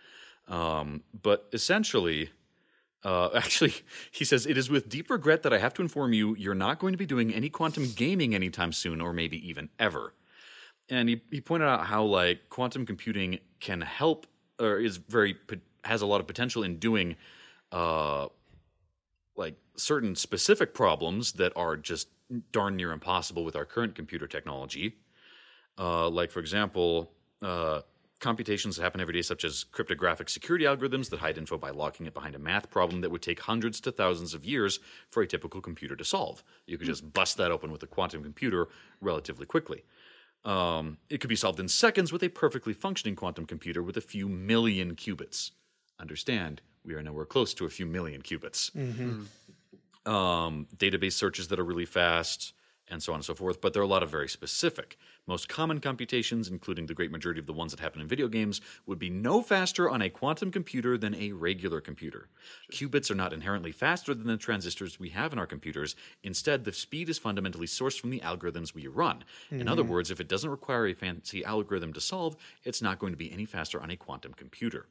Um, 0.47 1.03
but 1.21 1.47
essentially, 1.53 2.31
uh, 3.03 3.29
actually, 3.33 3.73
he 4.11 4.25
says, 4.25 4.45
It 4.45 4.57
is 4.57 4.69
with 4.69 4.89
deep 4.89 5.09
regret 5.09 5.43
that 5.43 5.53
I 5.53 5.59
have 5.59 5.73
to 5.75 5.81
inform 5.81 6.13
you 6.13 6.35
you're 6.35 6.55
not 6.55 6.79
going 6.79 6.93
to 6.93 6.97
be 6.97 7.05
doing 7.05 7.33
any 7.33 7.49
quantum 7.49 7.91
gaming 7.95 8.35
anytime 8.35 8.73
soon, 8.73 8.99
or 8.99 9.13
maybe 9.13 9.47
even 9.47 9.69
ever. 9.79 10.13
And 10.89 11.07
he, 11.07 11.21
he 11.29 11.39
pointed 11.39 11.67
out 11.67 11.85
how, 11.85 12.03
like, 12.03 12.49
quantum 12.49 12.85
computing 12.85 13.39
can 13.59 13.81
help, 13.81 14.25
or 14.59 14.79
is 14.79 14.97
very, 14.97 15.37
has 15.83 16.01
a 16.01 16.07
lot 16.07 16.19
of 16.19 16.27
potential 16.27 16.63
in 16.63 16.77
doing, 16.77 17.15
uh, 17.71 18.27
like, 19.39 19.55
certain 19.75 20.15
specific 20.15 20.73
problems 20.73 21.31
that 21.33 21.53
are 21.55 21.77
just 21.77 22.09
darn 22.51 22.75
near 22.75 22.91
impossible 22.91 23.43
with 23.43 23.55
our 23.55 23.65
current 23.65 23.95
computer 23.95 24.27
technology. 24.27 24.97
Uh, 25.79 26.09
like, 26.09 26.29
for 26.29 26.41
example, 26.41 27.11
uh, 27.41 27.81
computations 28.19 28.75
that 28.75 28.83
happen 28.83 28.99
every 28.99 29.13
day, 29.13 29.21
such 29.21 29.45
as 29.45 29.63
cryptographic 29.63 30.29
security 30.29 30.65
algorithms 30.65 31.09
that 31.09 31.19
hide 31.19 31.37
info 31.37 31.57
by 31.57 31.69
locking 31.69 32.05
it 32.05 32.13
behind 32.13 32.35
a 32.35 32.39
math 32.39 32.69
problem 32.69 32.99
that 33.01 33.09
would 33.09 33.21
take 33.21 33.39
hundreds 33.39 33.79
to 33.79 33.91
thousands 33.91 34.33
of 34.33 34.43
years 34.43 34.79
for 35.09 35.23
a 35.23 35.27
typical 35.27 35.61
computer 35.61 35.95
to 35.95 36.03
solve. 36.03 36.43
You 36.67 36.77
could 36.77 36.87
just 36.87 37.13
bust 37.13 37.37
that 37.37 37.51
open 37.51 37.71
with 37.71 37.81
a 37.81 37.87
quantum 37.87 38.21
computer 38.21 38.67
relatively 38.99 39.45
quickly. 39.45 39.83
Um, 40.43 40.97
it 41.09 41.19
could 41.21 41.29
be 41.29 41.35
solved 41.35 41.59
in 41.59 41.67
seconds 41.69 42.11
with 42.11 42.23
a 42.23 42.29
perfectly 42.29 42.73
functioning 42.73 43.15
quantum 43.15 43.45
computer 43.45 43.81
with 43.81 43.97
a 43.97 44.01
few 44.01 44.27
million 44.27 44.95
qubits. 44.95 45.51
Understand, 45.97 46.61
we 46.89 46.95
are 46.95 47.03
nowhere 47.03 47.25
close 47.25 47.53
to 47.53 47.65
a 47.65 47.69
few 47.69 47.85
million 47.85 48.21
qubits 48.21 48.71
mm-hmm. 48.71 49.21
Mm-hmm. 50.07 50.11
um, 50.11 50.67
database 50.75 51.13
searches 51.13 51.47
that 51.47 51.59
are 51.59 51.63
really 51.63 51.85
fast, 51.85 52.53
and 52.89 53.03
so 53.03 53.13
on 53.13 53.17
and 53.17 53.25
so 53.25 53.35
forth. 53.35 53.61
But 53.61 53.73
there 53.73 53.81
are 53.81 53.85
a 53.85 53.87
lot 53.87 54.01
of 54.01 54.09
very 54.09 54.27
specific. 54.27 54.97
Most 55.27 55.47
common 55.47 55.79
computations, 55.79 56.47
including 56.47 56.87
the 56.87 56.95
great 56.95 57.11
majority 57.11 57.39
of 57.39 57.45
the 57.45 57.53
ones 57.53 57.71
that 57.71 57.79
happen 57.79 58.01
in 58.01 58.07
video 58.07 58.27
games, 58.27 58.61
would 58.87 58.97
be 58.97 59.11
no 59.11 59.43
faster 59.43 59.87
on 59.87 60.01
a 60.01 60.09
quantum 60.09 60.51
computer 60.51 60.97
than 60.97 61.13
a 61.13 61.31
regular 61.31 61.79
computer. 61.81 62.29
Qubits 62.71 63.11
are 63.11 63.15
not 63.15 63.31
inherently 63.31 63.71
faster 63.71 64.15
than 64.15 64.25
the 64.25 64.37
transistors 64.37 64.99
we 64.99 65.09
have 65.09 65.31
in 65.31 65.37
our 65.37 65.45
computers. 65.45 65.95
Instead, 66.23 66.65
the 66.65 66.73
speed 66.73 67.09
is 67.09 67.19
fundamentally 67.19 67.67
sourced 67.67 67.99
from 67.99 68.09
the 68.09 68.21
algorithms 68.21 68.73
we 68.73 68.87
run. 68.87 69.23
In 69.51 69.67
other 69.67 69.83
mm-hmm. 69.83 69.91
words, 69.91 70.09
if 70.09 70.19
it 70.19 70.27
doesn't 70.27 70.49
require 70.49 70.87
a 70.87 70.93
fancy 70.95 71.45
algorithm 71.45 71.93
to 71.93 72.01
solve, 72.01 72.35
it's 72.63 72.81
not 72.81 72.97
going 72.97 73.13
to 73.13 73.17
be 73.17 73.31
any 73.31 73.45
faster 73.45 73.79
on 73.79 73.91
a 73.91 73.95
quantum 73.95 74.33
computer. 74.33 74.87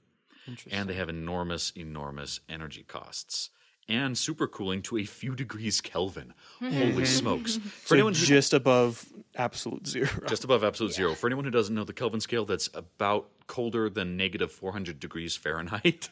And 0.71 0.89
they 0.89 0.95
have 0.95 1.09
enormous, 1.09 1.73
enormous 1.77 2.41
energy 2.49 2.83
costs. 2.83 3.51
And 3.91 4.17
supercooling 4.17 4.83
to 4.85 4.99
a 4.99 5.05
few 5.05 5.35
degrees 5.35 5.81
Kelvin. 5.81 6.35
Holy 6.61 7.05
smokes. 7.21 7.57
For 7.57 7.89
So 7.89 7.95
anyone 7.95 8.13
who, 8.13 8.27
just 8.27 8.53
above 8.53 9.07
absolute 9.35 9.87
zero. 9.87 10.09
just 10.29 10.45
above 10.45 10.63
absolute 10.63 10.93
zero. 10.93 11.15
For 11.15 11.27
anyone 11.27 11.47
who 11.47 11.51
doesn't 11.51 11.75
know 11.75 11.85
the 11.85 11.95
Kelvin 11.95 12.21
scale, 12.21 12.45
that's 12.45 12.69
about 12.75 13.31
colder 13.47 13.89
than 13.89 14.17
negative 14.17 14.53
400 14.53 15.01
degrees 15.01 15.37
Fahrenheit. 15.37 16.11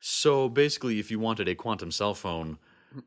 So 0.00 0.48
basically, 0.48 0.98
if 0.98 1.10
you 1.10 1.18
wanted 1.20 1.46
a 1.48 1.54
quantum 1.54 1.90
cell 1.90 2.14
phone, 2.14 2.58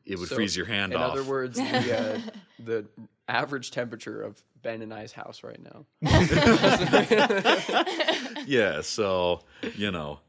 it 0.06 0.18
would 0.20 0.30
So, 0.30 0.36
freeze 0.36 0.56
your 0.56 0.68
hand 0.68 0.94
In 0.94 1.00
off. 1.02 1.14
In 1.14 1.20
other 1.20 1.30
words, 1.30 1.58
the 1.58 2.00
uh, 2.00 2.20
the 2.64 2.86
average 3.28 3.72
temperature 3.72 4.22
of 4.22 4.42
Ben 4.62 4.82
and 4.82 4.94
I's 4.94 5.12
house 5.12 5.44
right 5.44 5.60
now. 5.62 5.86
yeah, 8.46 8.82
so 8.82 9.42
you 9.76 9.92
know, 9.92 10.20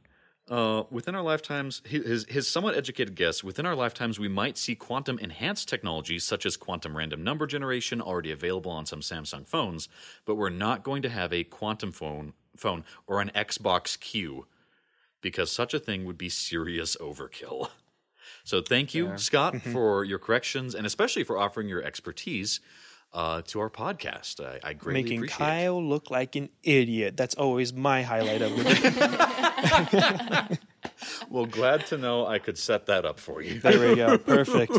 uh, 0.50 0.82
within 0.90 1.14
our 1.14 1.22
lifetimes, 1.22 1.82
his 1.86 2.26
his 2.28 2.48
somewhat 2.48 2.76
educated 2.76 3.14
guess, 3.14 3.42
within 3.42 3.64
our 3.64 3.76
lifetimes, 3.76 4.18
we 4.18 4.28
might 4.28 4.58
see 4.58 4.74
quantum 4.74 5.18
enhanced 5.18 5.68
technologies 5.68 6.24
such 6.24 6.44
as 6.44 6.56
quantum 6.56 6.96
random 6.96 7.24
number 7.24 7.46
generation 7.46 8.00
already 8.00 8.30
available 8.30 8.70
on 8.70 8.86
some 8.86 9.00
Samsung 9.00 9.46
phones, 9.46 9.88
but 10.24 10.34
we're 10.34 10.50
not 10.50 10.82
going 10.82 11.02
to 11.02 11.08
have 11.08 11.32
a 11.32 11.44
quantum 11.44 11.92
phone 11.92 12.34
phone 12.56 12.84
or 13.06 13.20
an 13.20 13.30
Xbox 13.34 13.98
Q 13.98 14.46
because 15.22 15.50
such 15.50 15.72
a 15.72 15.78
thing 15.78 16.04
would 16.04 16.18
be 16.18 16.28
serious 16.28 16.96
overkill. 17.00 17.70
So 18.44 18.60
thank 18.60 18.94
you, 18.94 19.16
Scott, 19.16 19.62
for 19.62 20.04
your 20.04 20.18
corrections 20.18 20.74
and 20.74 20.86
especially 20.86 21.24
for 21.24 21.38
offering 21.38 21.66
your 21.66 21.82
expertise 21.82 22.60
uh, 23.14 23.40
to 23.46 23.60
our 23.60 23.70
podcast. 23.70 24.44
I, 24.44 24.58
I 24.62 24.72
greatly 24.74 25.02
Making 25.04 25.18
appreciate 25.20 25.36
it. 25.36 25.38
Kyle 25.38 25.82
look 25.82 26.10
like 26.10 26.36
an 26.36 26.50
idiot. 26.62 27.16
That's 27.16 27.34
always 27.36 27.72
my 27.72 28.02
highlight 28.02 28.42
of 28.42 28.56
the 28.56 28.64
day. 30.50 30.58
Well, 31.30 31.46
glad 31.46 31.86
to 31.86 31.98
know 31.98 32.26
I 32.26 32.38
could 32.38 32.56
set 32.58 32.86
that 32.86 33.04
up 33.04 33.18
for 33.18 33.42
you. 33.42 33.60
There 33.60 33.88
we 33.90 33.96
go. 33.96 34.16
Perfect. 34.18 34.72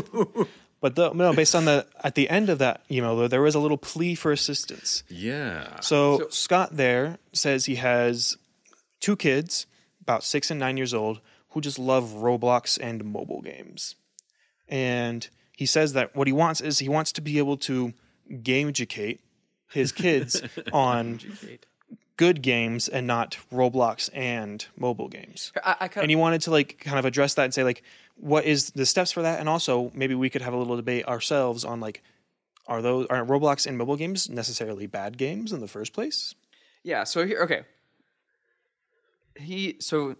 But 0.80 0.94
the, 0.96 1.12
no, 1.12 1.32
based 1.34 1.54
on 1.54 1.64
the 1.66 1.86
at 2.02 2.14
the 2.14 2.28
end 2.28 2.48
of 2.48 2.58
that 2.58 2.82
email, 2.90 3.16
though, 3.16 3.28
there 3.28 3.42
was 3.42 3.54
a 3.54 3.58
little 3.60 3.76
plea 3.78 4.14
for 4.14 4.32
assistance. 4.32 5.02
Yeah. 5.08 5.80
So, 5.80 6.18
So- 6.18 6.28
Scott 6.30 6.76
there 6.76 7.18
says 7.32 7.66
he 7.66 7.76
has 7.76 8.36
two 9.00 9.16
kids, 9.16 9.66
about 10.00 10.24
six 10.24 10.50
and 10.50 10.58
nine 10.58 10.76
years 10.76 10.94
old, 10.94 11.20
who 11.50 11.60
just 11.60 11.78
love 11.78 12.04
Roblox 12.14 12.78
and 12.80 13.04
mobile 13.04 13.42
games. 13.42 13.94
And 14.68 15.28
he 15.56 15.66
says 15.66 15.92
that 15.92 16.14
what 16.16 16.26
he 16.26 16.32
wants 16.32 16.60
is 16.60 16.78
he 16.78 16.88
wants 16.88 17.12
to 17.12 17.20
be 17.20 17.38
able 17.38 17.56
to 17.58 17.92
game 18.42 18.68
educate 18.68 19.20
his 19.68 19.92
kids 19.92 20.42
on 20.72 21.20
good 22.16 22.42
games 22.42 22.88
and 22.88 23.06
not 23.06 23.38
Roblox 23.52 24.08
and 24.14 24.66
mobile 24.76 25.08
games. 25.08 25.52
I, 25.62 25.76
I 25.80 25.90
And 25.96 26.10
he 26.10 26.16
wanted 26.16 26.42
to 26.42 26.50
like 26.50 26.78
kind 26.80 26.98
of 26.98 27.04
address 27.04 27.34
that 27.34 27.44
and 27.44 27.54
say 27.54 27.64
like 27.64 27.82
what 28.16 28.44
is 28.44 28.70
the 28.70 28.86
steps 28.86 29.12
for 29.12 29.22
that 29.22 29.40
and 29.40 29.48
also 29.48 29.90
maybe 29.94 30.14
we 30.14 30.30
could 30.30 30.42
have 30.42 30.54
a 30.54 30.56
little 30.56 30.76
debate 30.76 31.06
ourselves 31.06 31.64
on 31.64 31.80
like 31.80 32.02
are 32.66 32.82
those 32.82 33.06
are 33.08 33.24
Roblox 33.24 33.66
and 33.66 33.78
mobile 33.78 33.96
games 33.96 34.28
necessarily 34.28 34.86
bad 34.86 35.18
games 35.18 35.52
in 35.52 35.60
the 35.60 35.68
first 35.68 35.92
place? 35.92 36.34
Yeah, 36.82 37.04
so 37.04 37.26
here 37.26 37.40
okay. 37.42 37.62
He 39.36 39.76
so 39.80 40.16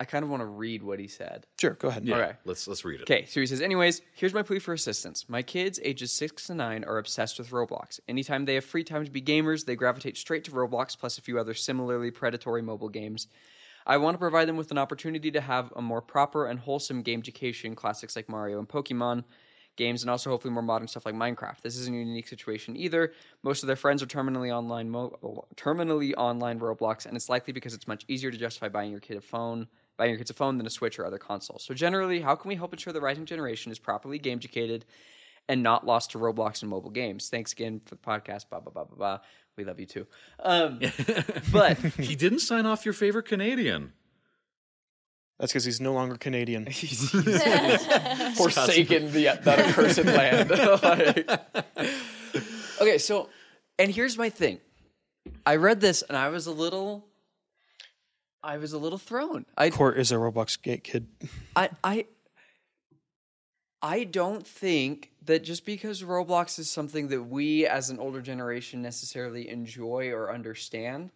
I 0.00 0.04
kind 0.04 0.24
of 0.24 0.30
want 0.30 0.40
to 0.40 0.46
read 0.46 0.82
what 0.82 0.98
he 0.98 1.06
said. 1.06 1.46
Sure, 1.60 1.74
go 1.74 1.86
ahead. 1.88 2.04
Yeah, 2.04 2.16
Okay. 2.16 2.32
let's 2.44 2.66
let's 2.66 2.84
read 2.84 3.00
it. 3.00 3.02
Okay, 3.02 3.24
so 3.26 3.38
he 3.38 3.46
says, 3.46 3.60
anyways, 3.60 4.02
here's 4.14 4.34
my 4.34 4.42
plea 4.42 4.58
for 4.58 4.72
assistance. 4.74 5.28
My 5.28 5.42
kids, 5.42 5.78
ages 5.84 6.12
six 6.12 6.46
to 6.48 6.54
nine, 6.54 6.82
are 6.84 6.98
obsessed 6.98 7.38
with 7.38 7.50
Roblox. 7.50 8.00
Anytime 8.08 8.44
they 8.44 8.54
have 8.56 8.64
free 8.64 8.82
time 8.82 9.04
to 9.04 9.10
be 9.12 9.22
gamers, 9.22 9.64
they 9.64 9.76
gravitate 9.76 10.16
straight 10.16 10.42
to 10.44 10.50
Roblox, 10.50 10.98
plus 10.98 11.18
a 11.18 11.22
few 11.22 11.38
other 11.38 11.54
similarly 11.54 12.10
predatory 12.10 12.62
mobile 12.62 12.88
games. 12.88 13.28
I 13.86 13.96
want 13.98 14.14
to 14.14 14.18
provide 14.18 14.48
them 14.48 14.56
with 14.56 14.70
an 14.72 14.78
opportunity 14.78 15.30
to 15.32 15.40
have 15.40 15.72
a 15.76 15.82
more 15.82 16.00
proper 16.02 16.46
and 16.46 16.58
wholesome 16.58 17.02
game 17.02 17.20
education, 17.20 17.74
classics 17.76 18.16
like 18.16 18.28
Mario 18.28 18.58
and 18.58 18.68
Pokemon 18.68 19.22
games, 19.76 20.02
and 20.02 20.10
also 20.10 20.30
hopefully 20.30 20.52
more 20.52 20.62
modern 20.62 20.86
stuff 20.86 21.06
like 21.06 21.14
Minecraft. 21.14 21.60
This 21.62 21.76
isn't 21.78 21.94
a 21.94 21.98
unique 21.98 22.28
situation 22.28 22.76
either. 22.76 23.12
Most 23.42 23.62
of 23.62 23.68
their 23.68 23.76
friends 23.76 24.02
are 24.02 24.06
terminally 24.06 24.52
online, 24.54 24.90
mo- 24.90 25.46
terminally 25.56 26.12
online 26.16 26.60
Roblox, 26.60 27.06
and 27.06 27.16
it's 27.16 27.28
likely 27.28 27.52
because 27.52 27.72
it's 27.72 27.88
much 27.88 28.04
easier 28.08 28.30
to 28.30 28.36
justify 28.36 28.68
buying 28.68 28.90
your 28.90 29.00
kid 29.00 29.16
a 29.16 29.20
phone 29.20 29.66
buying 30.02 30.10
your 30.10 30.18
kids 30.18 30.30
a 30.30 30.34
phone 30.34 30.58
than 30.58 30.66
a 30.66 30.70
Switch 30.70 30.98
or 30.98 31.06
other 31.06 31.18
console. 31.18 31.60
So 31.60 31.74
generally, 31.74 32.20
how 32.20 32.34
can 32.34 32.48
we 32.48 32.56
help 32.56 32.72
ensure 32.72 32.92
the 32.92 33.00
rising 33.00 33.24
generation 33.24 33.70
is 33.70 33.78
properly 33.78 34.18
game 34.18 34.38
educated 34.38 34.84
and 35.48 35.62
not 35.62 35.86
lost 35.86 36.10
to 36.10 36.18
Roblox 36.18 36.62
and 36.62 36.68
mobile 36.68 36.90
games? 36.90 37.28
Thanks 37.28 37.52
again 37.52 37.80
for 37.84 37.94
the 37.94 38.00
podcast. 38.00 38.48
Blah 38.50 38.58
blah 38.58 38.72
blah 38.72 38.82
blah 38.82 38.96
blah. 38.96 39.18
We 39.56 39.62
love 39.62 39.78
you 39.78 39.86
too. 39.86 40.08
Um, 40.40 40.80
but 41.52 41.78
He 41.78 42.16
didn't 42.16 42.40
sign 42.40 42.66
off 42.66 42.84
your 42.84 42.94
favorite 42.94 43.26
Canadian. 43.26 43.92
That's 45.38 45.52
because 45.52 45.64
he's 45.64 45.80
no 45.80 45.92
longer 45.92 46.16
Canadian. 46.16 46.66
He's 46.70 47.10
forsaken 47.10 49.12
the 49.12 49.38
that 49.42 49.58
accursed 49.58 50.04
land. 50.04 50.50
Like- 50.50 51.30
okay, 52.80 52.98
so 52.98 53.28
and 53.78 53.92
here's 53.92 54.18
my 54.18 54.30
thing. 54.30 54.58
I 55.46 55.56
read 55.56 55.80
this 55.80 56.02
and 56.02 56.16
I 56.16 56.28
was 56.28 56.48
a 56.48 56.52
little 56.52 57.06
I 58.42 58.58
was 58.58 58.72
a 58.72 58.78
little 58.78 58.98
thrown. 58.98 59.46
I 59.56 59.70
Court 59.70 59.98
is 59.98 60.12
a 60.12 60.16
Roblox 60.16 60.60
gate 60.60 60.84
kid. 60.84 61.06
I 61.54 61.70
I 61.84 62.06
I 63.80 64.04
don't 64.04 64.46
think 64.46 65.10
that 65.24 65.42
just 65.42 65.64
because 65.66 66.02
Roblox 66.02 66.58
is 66.58 66.70
something 66.70 67.08
that 67.08 67.22
we 67.22 67.66
as 67.66 67.90
an 67.90 67.98
older 67.98 68.20
generation 68.20 68.82
necessarily 68.82 69.48
enjoy 69.48 70.10
or 70.10 70.32
understand 70.32 71.10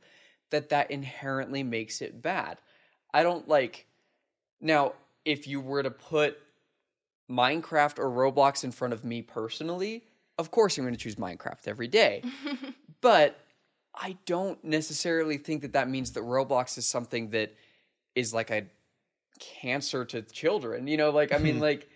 that 0.51 0.69
that 0.71 0.91
inherently 0.91 1.63
makes 1.63 2.01
it 2.01 2.23
bad. 2.23 2.59
I 3.13 3.23
don't 3.23 3.49
like 3.49 3.87
now 4.61 4.95
if 5.25 5.47
you 5.47 5.61
were 5.61 5.83
to 5.83 5.91
put 5.91 6.39
Minecraft 7.31 7.99
or 7.99 8.11
Roblox 8.11 8.63
in 8.63 8.71
front 8.71 8.95
of 8.95 9.05
me 9.05 9.23
personally, 9.23 10.05
of 10.39 10.51
course 10.51 10.79
I'm 10.79 10.85
going 10.85 10.95
to 10.95 11.01
choose 11.01 11.17
Minecraft 11.17 11.67
every 11.67 11.89
day. 11.89 12.23
but 13.01 13.41
I 13.97 14.17
don't 14.27 14.63
necessarily 14.63 15.39
think 15.39 15.63
that 15.63 15.73
that 15.73 15.89
means 15.89 16.13
that 16.13 16.23
Roblox 16.23 16.77
is 16.77 16.87
something 16.87 17.31
that 17.31 17.55
is 18.15 18.35
like 18.35 18.51
a 18.51 18.67
cancer 19.39 20.05
to 20.05 20.23
children. 20.23 20.87
You 20.87 20.97
know, 20.97 21.11
like 21.11 21.33
I 21.33 21.39
mean, 21.39 21.61
like 21.61 21.89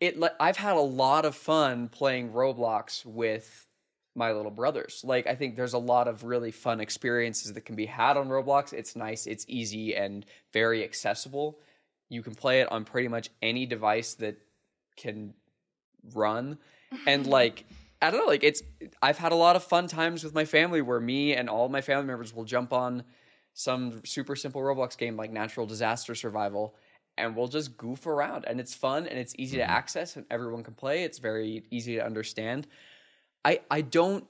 it. 0.00 0.18
Like, 0.18 0.34
I've 0.38 0.56
had 0.56 0.76
a 0.76 0.80
lot 0.80 1.24
of 1.24 1.34
fun 1.34 1.88
playing 1.88 2.32
Roblox 2.32 3.04
with 3.04 3.66
my 4.14 4.32
little 4.32 4.50
brothers. 4.50 5.02
Like 5.04 5.26
I 5.26 5.34
think 5.34 5.56
there's 5.56 5.74
a 5.74 5.78
lot 5.78 6.08
of 6.08 6.24
really 6.24 6.50
fun 6.50 6.80
experiences 6.80 7.52
that 7.52 7.62
can 7.62 7.76
be 7.76 7.86
had 7.86 8.16
on 8.16 8.28
Roblox. 8.28 8.72
It's 8.72 8.96
nice, 8.96 9.26
it's 9.26 9.44
easy, 9.48 9.96
and 9.96 10.24
very 10.52 10.84
accessible. 10.84 11.58
You 12.08 12.22
can 12.22 12.34
play 12.34 12.60
it 12.60 12.70
on 12.70 12.84
pretty 12.84 13.08
much 13.08 13.30
any 13.42 13.66
device 13.66 14.14
that 14.14 14.36
can 14.96 15.34
run, 16.14 16.58
and 17.06 17.26
like. 17.38 17.64
I 18.00 18.10
don't 18.10 18.20
know, 18.20 18.26
like 18.26 18.44
it's 18.44 18.62
I've 19.02 19.18
had 19.18 19.32
a 19.32 19.36
lot 19.36 19.56
of 19.56 19.64
fun 19.64 19.88
times 19.88 20.22
with 20.22 20.34
my 20.34 20.44
family 20.44 20.82
where 20.82 21.00
me 21.00 21.34
and 21.34 21.48
all 21.48 21.68
my 21.68 21.80
family 21.80 22.06
members 22.06 22.34
will 22.34 22.44
jump 22.44 22.72
on 22.72 23.02
some 23.54 24.04
super 24.04 24.36
simple 24.36 24.60
Roblox 24.60 24.96
game 24.96 25.16
like 25.16 25.32
Natural 25.32 25.66
Disaster 25.66 26.14
Survival 26.14 26.76
and 27.16 27.34
we'll 27.34 27.48
just 27.48 27.76
goof 27.76 28.06
around 28.06 28.44
and 28.46 28.60
it's 28.60 28.74
fun 28.74 29.06
and 29.06 29.18
it's 29.18 29.34
easy 29.36 29.56
to 29.56 29.62
mm-hmm. 29.64 29.72
access 29.72 30.16
and 30.16 30.24
everyone 30.30 30.62
can 30.62 30.74
play. 30.74 31.02
It's 31.02 31.18
very 31.18 31.64
easy 31.70 31.96
to 31.96 32.04
understand. 32.04 32.66
I 33.44 33.60
I 33.70 33.80
don't 33.80 34.24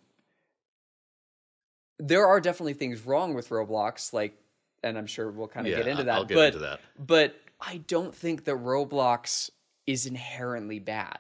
there 1.99 2.27
are 2.27 2.41
definitely 2.41 2.75
things 2.75 3.05
wrong 3.05 3.35
with 3.35 3.51
Roblox 3.51 4.13
like 4.13 4.35
and 4.83 4.97
I'm 4.97 5.07
sure 5.07 5.31
we'll 5.31 5.49
kind 5.49 5.67
of 5.67 5.73
Yeah, 5.73 5.79
get 5.79 5.89
into 5.89 6.05
that. 6.05 6.15
I'll 6.15 6.25
get 6.25 6.35
but, 6.37 6.47
into 6.47 6.59
that. 6.61 6.81
But 6.99 7.37
I 7.61 7.79
don't 7.87 8.15
think 8.15 8.45
that 8.45 8.57
Roblox 8.57 9.51
is 9.87 10.07
inherently 10.07 10.79
bad. 10.79 11.19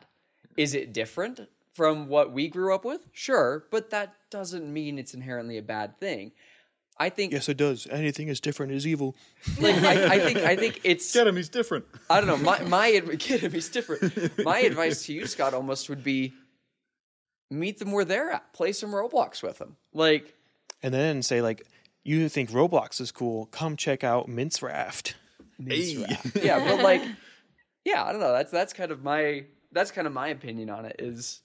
Is 0.56 0.74
it 0.74 0.92
different 0.92 1.40
from 1.78 2.08
what 2.08 2.32
we 2.32 2.48
grew 2.48 2.74
up 2.74 2.84
with? 2.84 3.06
Sure, 3.12 3.64
but 3.70 3.90
that 3.90 4.12
doesn't 4.30 4.70
mean 4.70 4.98
it's 4.98 5.14
inherently 5.14 5.58
a 5.58 5.62
bad 5.62 5.96
thing. 6.00 6.32
I 6.98 7.08
think 7.08 7.32
Yes, 7.32 7.48
it 7.48 7.56
does. 7.56 7.86
Anything 7.88 8.26
is 8.26 8.40
different 8.40 8.72
is 8.72 8.84
evil. 8.84 9.14
like 9.60 9.76
I, 9.76 10.16
I 10.16 10.18
think 10.18 10.38
I 10.38 10.56
think 10.56 10.80
it's 10.82 11.14
Get 11.14 11.28
him, 11.28 11.36
he's 11.36 11.48
different. 11.48 11.84
I 12.10 12.20
don't 12.20 12.26
know. 12.26 12.36
My 12.36 12.60
my 12.64 12.90
get 13.16 13.40
him, 13.40 13.52
he's 13.52 13.68
different. 13.68 14.44
My 14.44 14.58
advice 14.58 15.06
to 15.06 15.12
you, 15.12 15.24
Scott, 15.26 15.54
almost 15.54 15.88
would 15.88 16.02
be 16.02 16.34
meet 17.48 17.78
them 17.78 17.92
where 17.92 18.04
they're 18.04 18.32
at. 18.32 18.52
Play 18.52 18.72
some 18.72 18.90
Roblox 18.90 19.40
with 19.40 19.58
them. 19.58 19.76
Like 19.94 20.34
And 20.82 20.92
then 20.92 21.22
say 21.22 21.40
like, 21.40 21.64
you 22.02 22.28
think 22.28 22.50
Roblox 22.50 23.00
is 23.00 23.12
cool? 23.12 23.46
Come 23.46 23.76
check 23.76 24.02
out 24.02 24.28
Minecraft. 24.28 25.14
Hey. 25.64 26.04
yeah, 26.42 26.58
but 26.58 26.82
like 26.82 27.02
yeah, 27.84 28.02
I 28.02 28.10
don't 28.10 28.20
know. 28.20 28.32
That's 28.32 28.50
that's 28.50 28.72
kind 28.72 28.90
of 28.90 29.04
my 29.04 29.44
that's 29.70 29.92
kind 29.92 30.08
of 30.08 30.12
my 30.12 30.26
opinion 30.28 30.70
on 30.70 30.84
it. 30.84 30.96
Is 30.98 31.42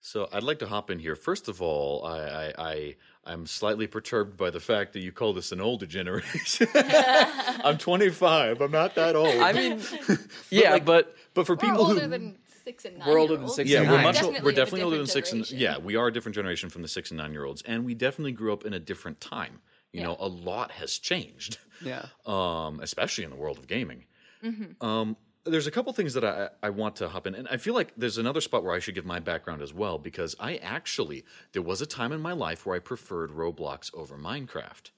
So 0.00 0.28
I'd 0.32 0.42
like 0.42 0.60
to 0.60 0.66
hop 0.66 0.90
in 0.90 0.98
here. 0.98 1.16
First 1.16 1.48
of 1.48 1.60
all, 1.60 2.04
I, 2.04 2.18
I, 2.20 2.52
I 2.58 2.96
I'm 3.24 3.46
slightly 3.46 3.86
perturbed 3.86 4.36
by 4.36 4.50
the 4.50 4.60
fact 4.60 4.92
that 4.92 5.00
you 5.00 5.12
call 5.12 5.32
this 5.34 5.52
an 5.52 5.60
older 5.60 5.86
generation. 5.86 6.68
I'm 6.74 7.78
25. 7.78 8.60
I'm 8.60 8.70
not 8.70 8.94
that 8.94 9.16
old. 9.16 9.34
I 9.34 9.52
mean, 9.52 9.80
yeah, 10.50 10.78
but 10.78 11.14
but 11.34 11.46
for 11.46 11.54
We're 11.54 11.56
people 11.60 11.86
older 11.86 12.00
who 12.00 12.08
than 12.08 12.36
six 12.64 12.84
and 12.84 12.98
nine. 12.98 13.08
We're 13.08 13.18
older 13.18 13.34
than 13.34 13.42
year 13.42 13.46
olds. 13.46 13.56
six 13.56 13.70
yeah, 13.70 13.80
and 13.80 13.88
we're 13.88 13.96
nine. 13.96 14.04
much 14.04 14.14
Definitely 14.16 14.40
we're 14.42 14.50
a 14.50 14.54
definitely 14.54 14.82
older 14.82 14.96
than 14.96 15.06
different 15.06 15.26
six 15.26 15.32
and 15.32 15.44
generation. 15.44 15.80
yeah, 15.80 15.84
we 15.84 15.96
are 15.96 16.06
a 16.06 16.12
different 16.12 16.34
generation 16.36 16.70
from 16.70 16.82
the 16.82 16.88
six 16.88 17.10
and 17.10 17.18
nine 17.18 17.32
year 17.32 17.44
olds, 17.44 17.62
and 17.62 17.84
we 17.84 17.94
definitely 17.94 18.32
grew 18.32 18.52
up 18.52 18.64
in 18.64 18.72
a 18.72 18.80
different 18.80 19.20
time. 19.20 19.60
You 19.92 20.02
know, 20.02 20.16
a 20.20 20.28
lot 20.28 20.70
has 20.72 20.98
changed. 20.98 21.58
yeah. 21.82 22.06
um, 22.26 22.78
especially 22.80 23.24
in 23.24 23.30
the 23.30 23.36
world 23.36 23.58
of 23.58 23.66
gaming. 23.66 24.04
Mm-hmm. 24.44 24.84
Um, 24.86 25.16
there's 25.44 25.66
a 25.66 25.70
couple 25.70 25.92
things 25.92 26.14
that 26.14 26.24
I, 26.24 26.48
I 26.62 26.70
want 26.70 26.96
to 26.96 27.08
hop 27.08 27.26
in, 27.26 27.34
and 27.34 27.48
I 27.48 27.56
feel 27.56 27.74
like 27.74 27.92
there's 27.96 28.18
another 28.18 28.40
spot 28.40 28.64
where 28.64 28.74
I 28.74 28.78
should 28.78 28.94
give 28.94 29.06
my 29.06 29.20
background 29.20 29.62
as 29.62 29.72
well 29.72 29.98
because 29.98 30.36
I 30.38 30.56
actually 30.56 31.24
there 31.52 31.62
was 31.62 31.80
a 31.80 31.86
time 31.86 32.12
in 32.12 32.20
my 32.20 32.32
life 32.32 32.66
where 32.66 32.76
I 32.76 32.80
preferred 32.80 33.30
Roblox 33.30 33.92
over 33.94 34.16
Minecraft. 34.16 34.90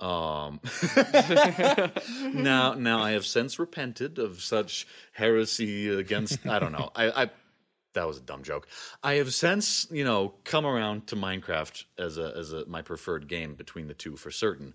Um, 0.00 0.60
now, 2.42 2.74
now 2.74 3.02
I 3.02 3.12
have 3.12 3.24
since 3.24 3.58
repented 3.58 4.18
of 4.18 4.42
such 4.42 4.86
heresy 5.12 5.88
against. 5.88 6.44
I 6.46 6.58
don't 6.58 6.72
know. 6.72 6.90
I, 6.94 7.22
I 7.24 7.30
that 7.94 8.06
was 8.06 8.18
a 8.18 8.22
dumb 8.22 8.42
joke. 8.42 8.66
I 9.02 9.14
have 9.14 9.32
since, 9.32 9.86
you 9.90 10.04
know, 10.04 10.34
come 10.44 10.66
around 10.66 11.06
to 11.08 11.16
Minecraft 11.16 11.84
as 11.98 12.18
a 12.18 12.34
as 12.36 12.52
a 12.52 12.66
my 12.66 12.82
preferred 12.82 13.28
game 13.28 13.54
between 13.54 13.86
the 13.86 13.94
two 13.94 14.16
for 14.16 14.30
certain. 14.30 14.74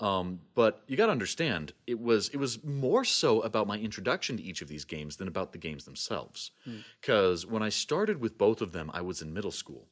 Um, 0.00 0.40
but 0.54 0.82
you 0.86 0.96
got 0.96 1.06
to 1.06 1.12
understand, 1.12 1.72
it 1.86 1.98
was 2.00 2.28
it 2.28 2.36
was 2.36 2.62
more 2.62 3.04
so 3.04 3.40
about 3.40 3.66
my 3.66 3.78
introduction 3.78 4.36
to 4.36 4.42
each 4.42 4.62
of 4.62 4.68
these 4.68 4.84
games 4.84 5.16
than 5.16 5.26
about 5.26 5.52
the 5.52 5.58
games 5.58 5.84
themselves. 5.84 6.52
Because 7.00 7.44
when 7.46 7.62
I 7.64 7.68
started 7.70 8.20
with 8.20 8.38
both 8.38 8.60
of 8.60 8.72
them, 8.72 8.90
I 8.94 9.00
was 9.00 9.22
in 9.22 9.34
middle 9.34 9.50
school. 9.50 9.88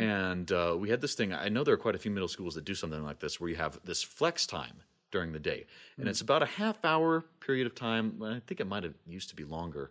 And 0.00 0.50
uh, 0.50 0.74
we 0.78 0.88
had 0.88 1.00
this 1.02 1.14
thing. 1.14 1.32
I 1.34 1.48
know 1.50 1.62
there 1.62 1.74
are 1.74 1.76
quite 1.78 1.94
a 1.94 1.98
few 1.98 2.10
middle 2.10 2.28
schools 2.28 2.54
that 2.54 2.64
do 2.64 2.74
something 2.74 3.04
like 3.04 3.20
this, 3.20 3.38
where 3.38 3.50
you 3.50 3.56
have 3.56 3.78
this 3.84 4.02
flex 4.02 4.46
time 4.46 4.82
during 5.10 5.32
the 5.32 5.38
day, 5.38 5.66
and 5.98 6.08
it's 6.08 6.22
about 6.22 6.42
a 6.42 6.46
half 6.46 6.82
hour 6.84 7.26
period 7.40 7.66
of 7.66 7.74
time. 7.74 8.20
I 8.22 8.40
think 8.46 8.60
it 8.60 8.66
might 8.66 8.84
have 8.84 8.94
used 9.06 9.28
to 9.28 9.36
be 9.36 9.44
longer, 9.44 9.90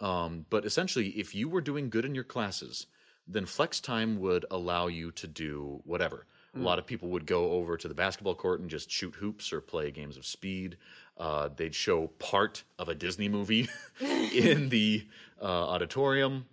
um, 0.00 0.44
but 0.50 0.64
essentially, 0.64 1.08
if 1.08 1.34
you 1.34 1.48
were 1.48 1.62
doing 1.62 1.90
good 1.90 2.04
in 2.04 2.14
your 2.14 2.24
classes, 2.24 2.86
then 3.26 3.46
flex 3.46 3.80
time 3.80 4.20
would 4.20 4.44
allow 4.50 4.86
you 4.86 5.10
to 5.12 5.26
do 5.26 5.80
whatever. 5.84 6.26
A 6.56 6.58
lot 6.58 6.78
of 6.78 6.86
people 6.86 7.08
would 7.10 7.26
go 7.26 7.50
over 7.52 7.76
to 7.76 7.88
the 7.88 7.94
basketball 7.94 8.34
court 8.34 8.60
and 8.60 8.70
just 8.70 8.90
shoot 8.90 9.14
hoops 9.16 9.52
or 9.52 9.60
play 9.60 9.90
games 9.90 10.16
of 10.16 10.24
speed. 10.24 10.76
Uh, 11.18 11.48
they'd 11.54 11.74
show 11.74 12.08
part 12.18 12.62
of 12.78 12.88
a 12.88 12.94
Disney 12.94 13.28
movie 13.28 13.68
in 14.00 14.68
the 14.68 15.06
uh, 15.40 15.44
auditorium 15.44 16.46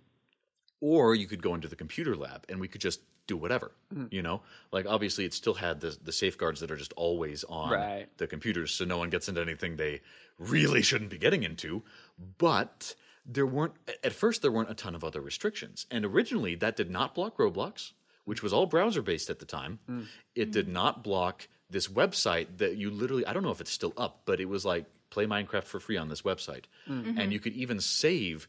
or 0.80 1.14
you 1.14 1.26
could 1.26 1.42
go 1.42 1.54
into 1.54 1.68
the 1.68 1.76
computer 1.76 2.16
lab 2.16 2.44
and 2.48 2.60
we 2.60 2.68
could 2.68 2.80
just 2.80 3.00
do 3.28 3.36
whatever 3.36 3.70
you 4.10 4.20
know? 4.20 4.42
Like 4.72 4.84
obviously 4.88 5.24
it 5.24 5.32
still 5.32 5.54
had 5.54 5.80
the, 5.80 5.96
the 6.02 6.10
safeguards 6.12 6.58
that 6.60 6.70
are 6.72 6.76
just 6.76 6.92
always 6.94 7.44
on 7.44 7.70
Right. 7.70 8.08
the 8.18 8.26
computers 8.26 8.72
so 8.72 8.84
no 8.84 8.98
one 8.98 9.10
gets 9.10 9.28
into 9.28 9.40
anything 9.40 9.76
they 9.76 10.00
really 10.38 10.82
shouldn't 10.82 11.10
be 11.10 11.18
getting 11.18 11.44
into. 11.44 11.82
But 12.38 12.96
there 13.24 13.46
weren't 13.46 13.74
at 14.02 14.12
first 14.12 14.42
there 14.42 14.50
weren't 14.50 14.70
a 14.70 14.74
ton 14.74 14.96
of 14.96 15.04
other 15.04 15.20
restrictions. 15.20 15.86
And 15.90 16.04
originally 16.04 16.56
that 16.56 16.74
did 16.74 16.90
not 16.90 17.14
block 17.14 17.36
roblox 17.38 17.92
which 18.24 18.42
was 18.42 18.52
all 18.52 18.66
browser 18.66 19.02
based 19.02 19.30
at 19.30 19.38
the 19.38 19.44
time 19.44 19.78
hmm. 19.86 20.02
it 20.34 20.50
did 20.50 20.66
hmm. 20.66 20.72
not 20.72 21.02
block 21.02 21.48
this 21.70 21.88
website 21.88 22.58
that 22.58 22.76
you 22.76 22.90
literally 22.90 23.26
i 23.26 23.32
don't 23.32 23.42
know 23.42 23.50
if 23.50 23.60
it's 23.60 23.72
still 23.72 23.92
up 23.96 24.22
but 24.24 24.40
it 24.40 24.48
was 24.48 24.64
like 24.64 24.86
play 25.10 25.26
minecraft 25.26 25.64
for 25.64 25.80
free 25.80 25.96
on 25.96 26.08
this 26.08 26.22
website 26.22 26.64
hmm. 26.86 27.02
mm-hmm. 27.02 27.18
and 27.18 27.32
you 27.32 27.40
could 27.40 27.52
even 27.52 27.80
save 27.80 28.48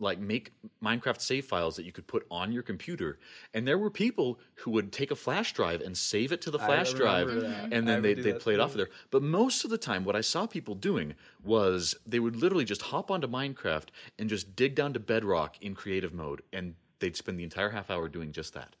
like 0.00 0.18
make 0.18 0.52
Minecraft 0.82 1.20
save 1.20 1.44
files 1.44 1.76
that 1.76 1.84
you 1.84 1.92
could 1.92 2.06
put 2.06 2.26
on 2.30 2.52
your 2.52 2.62
computer. 2.62 3.18
And 3.54 3.68
there 3.68 3.78
were 3.78 3.90
people 3.90 4.40
who 4.56 4.70
would 4.72 4.92
take 4.92 5.10
a 5.10 5.16
flash 5.16 5.52
drive 5.52 5.82
and 5.82 5.96
save 5.96 6.32
it 6.32 6.40
to 6.42 6.50
the 6.50 6.58
flash 6.58 6.92
drive, 6.94 7.28
that. 7.28 7.44
Mm-hmm. 7.44 7.72
and 7.72 7.86
then 7.86 7.96
would 7.96 8.04
they 8.04 8.14
do 8.14 8.22
they 8.22 8.32
that 8.32 8.40
play 8.40 8.54
it 8.54 8.60
off 8.60 8.70
of 8.70 8.78
there. 8.78 8.88
But 9.10 9.22
most 9.22 9.64
of 9.64 9.70
the 9.70 9.78
time, 9.78 10.04
what 10.04 10.16
I 10.16 10.22
saw 10.22 10.46
people 10.46 10.74
doing 10.74 11.14
was 11.44 11.94
they 12.06 12.18
would 12.18 12.36
literally 12.36 12.64
just 12.64 12.82
hop 12.82 13.10
onto 13.10 13.28
Minecraft 13.28 13.88
and 14.18 14.28
just 14.28 14.56
dig 14.56 14.74
down 14.74 14.94
to 14.94 15.00
Bedrock 15.00 15.56
in 15.60 15.74
creative 15.74 16.14
mode, 16.14 16.42
and 16.52 16.74
they'd 16.98 17.16
spend 17.16 17.38
the 17.38 17.44
entire 17.44 17.70
half 17.70 17.90
hour 17.90 18.08
doing 18.08 18.32
just 18.32 18.54
that. 18.54 18.76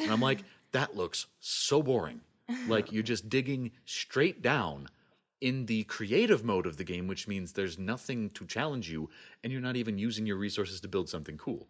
And 0.00 0.10
I'm 0.10 0.20
like, 0.20 0.44
that 0.72 0.96
looks 0.96 1.26
so 1.40 1.82
boring. 1.82 2.20
Like 2.68 2.92
you're 2.92 3.02
just 3.02 3.28
digging 3.28 3.70
straight 3.84 4.42
down 4.42 4.88
in 5.40 5.66
the 5.66 5.82
creative 5.84 6.44
mode 6.44 6.66
of 6.66 6.76
the 6.76 6.84
game, 6.84 7.08
which 7.08 7.26
means 7.26 7.52
there's 7.52 7.78
nothing 7.78 8.30
to 8.30 8.46
challenge 8.46 8.88
you, 8.90 9.10
and 9.42 9.52
you're 9.52 9.60
not 9.62 9.74
even 9.76 9.98
using 9.98 10.24
your 10.24 10.36
resources 10.36 10.80
to 10.80 10.88
build 10.88 11.08
something 11.08 11.36
cool. 11.36 11.66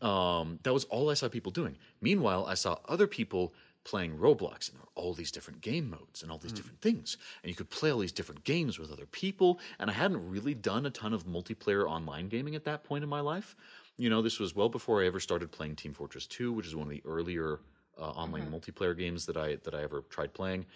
Um, 0.00 0.58
that 0.62 0.72
was 0.72 0.84
all 0.84 1.10
I 1.10 1.14
saw 1.14 1.28
people 1.28 1.52
doing. 1.52 1.76
Meanwhile, 2.00 2.46
I 2.46 2.54
saw 2.54 2.78
other 2.88 3.06
people 3.06 3.52
playing 3.84 4.16
Roblox, 4.16 4.68
and 4.70 4.76
there 4.78 4.82
were 4.82 5.02
all 5.02 5.12
these 5.12 5.30
different 5.30 5.60
game 5.60 5.90
modes 5.90 6.22
and 6.22 6.32
all 6.32 6.38
these 6.38 6.52
different 6.52 6.80
things, 6.80 7.18
and 7.42 7.50
you 7.50 7.54
could 7.56 7.68
play 7.68 7.90
all 7.90 7.98
these 7.98 8.12
different 8.12 8.42
games 8.44 8.78
with 8.78 8.90
other 8.90 9.04
people. 9.06 9.60
And 9.78 9.90
I 9.90 9.92
hadn't 9.92 10.30
really 10.30 10.54
done 10.54 10.86
a 10.86 10.90
ton 10.90 11.12
of 11.12 11.26
multiplayer 11.26 11.86
online 11.86 12.28
gaming 12.28 12.54
at 12.54 12.64
that 12.64 12.84
point 12.84 13.04
in 13.04 13.10
my 13.10 13.20
life. 13.20 13.54
You 13.96 14.10
know, 14.10 14.22
this 14.22 14.40
was 14.40 14.54
well 14.54 14.68
before 14.68 15.02
I 15.02 15.06
ever 15.06 15.20
started 15.20 15.52
playing 15.52 15.76
Team 15.76 15.92
Fortress 15.92 16.26
2, 16.26 16.52
which 16.52 16.66
is 16.66 16.74
one 16.74 16.86
of 16.86 16.90
the 16.90 17.02
earlier 17.06 17.60
uh, 17.98 18.10
online 18.10 18.50
multiplayer 18.50 18.96
games 18.96 19.24
that 19.26 19.36
I 19.36 19.56
that 19.62 19.74
I 19.74 19.82
ever 19.82 20.02
tried 20.10 20.32
playing. 20.34 20.66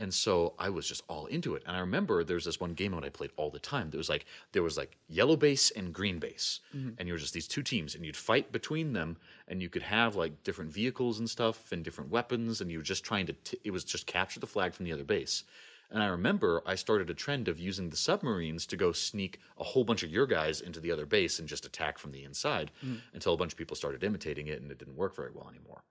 And 0.00 0.12
so 0.12 0.54
I 0.58 0.70
was 0.70 0.88
just 0.88 1.04
all 1.06 1.26
into 1.26 1.54
it. 1.54 1.62
And 1.68 1.76
I 1.76 1.78
remember 1.78 2.24
there 2.24 2.34
was 2.34 2.46
this 2.46 2.58
one 2.58 2.74
game 2.74 2.90
mode 2.90 3.04
I 3.04 3.10
played 3.10 3.30
all 3.36 3.48
the 3.48 3.60
time. 3.60 3.90
There 3.90 3.98
was 3.98 4.08
like 4.08 4.24
there 4.50 4.64
was 4.64 4.76
like 4.76 4.96
yellow 5.08 5.36
base 5.36 5.70
and 5.70 5.92
green 5.92 6.18
base, 6.18 6.58
and 6.98 7.06
you 7.06 7.14
were 7.14 7.18
just 7.18 7.32
these 7.32 7.46
two 7.46 7.62
teams, 7.62 7.94
and 7.94 8.04
you'd 8.04 8.16
fight 8.16 8.50
between 8.50 8.92
them, 8.92 9.18
and 9.46 9.62
you 9.62 9.68
could 9.68 9.82
have 9.82 10.16
like 10.16 10.42
different 10.42 10.72
vehicles 10.72 11.20
and 11.20 11.30
stuff 11.30 11.70
and 11.70 11.84
different 11.84 12.10
weapons, 12.10 12.60
and 12.60 12.72
you 12.72 12.78
were 12.78 12.84
just 12.84 13.04
trying 13.04 13.26
to. 13.26 13.34
T- 13.34 13.60
it 13.62 13.70
was 13.70 13.84
just 13.84 14.06
capture 14.08 14.40
the 14.40 14.48
flag 14.48 14.74
from 14.74 14.84
the 14.84 14.92
other 14.92 15.04
base. 15.04 15.44
And 15.90 16.02
I 16.02 16.06
remember 16.06 16.62
I 16.66 16.74
started 16.74 17.10
a 17.10 17.14
trend 17.14 17.48
of 17.48 17.60
using 17.60 17.90
the 17.90 17.96
submarines 17.96 18.66
to 18.66 18.76
go 18.76 18.92
sneak 18.92 19.38
a 19.58 19.64
whole 19.64 19.84
bunch 19.84 20.02
of 20.02 20.10
your 20.10 20.26
guys 20.26 20.60
into 20.60 20.80
the 20.80 20.90
other 20.90 21.06
base 21.06 21.38
and 21.38 21.48
just 21.48 21.66
attack 21.66 21.98
from 21.98 22.12
the 22.12 22.24
inside 22.24 22.70
mm. 22.84 23.00
until 23.12 23.34
a 23.34 23.36
bunch 23.36 23.52
of 23.52 23.58
people 23.58 23.76
started 23.76 24.02
imitating 24.02 24.48
it 24.48 24.60
and 24.60 24.70
it 24.70 24.78
didn't 24.78 24.96
work 24.96 25.14
very 25.14 25.30
well 25.32 25.48
anymore. 25.48 25.82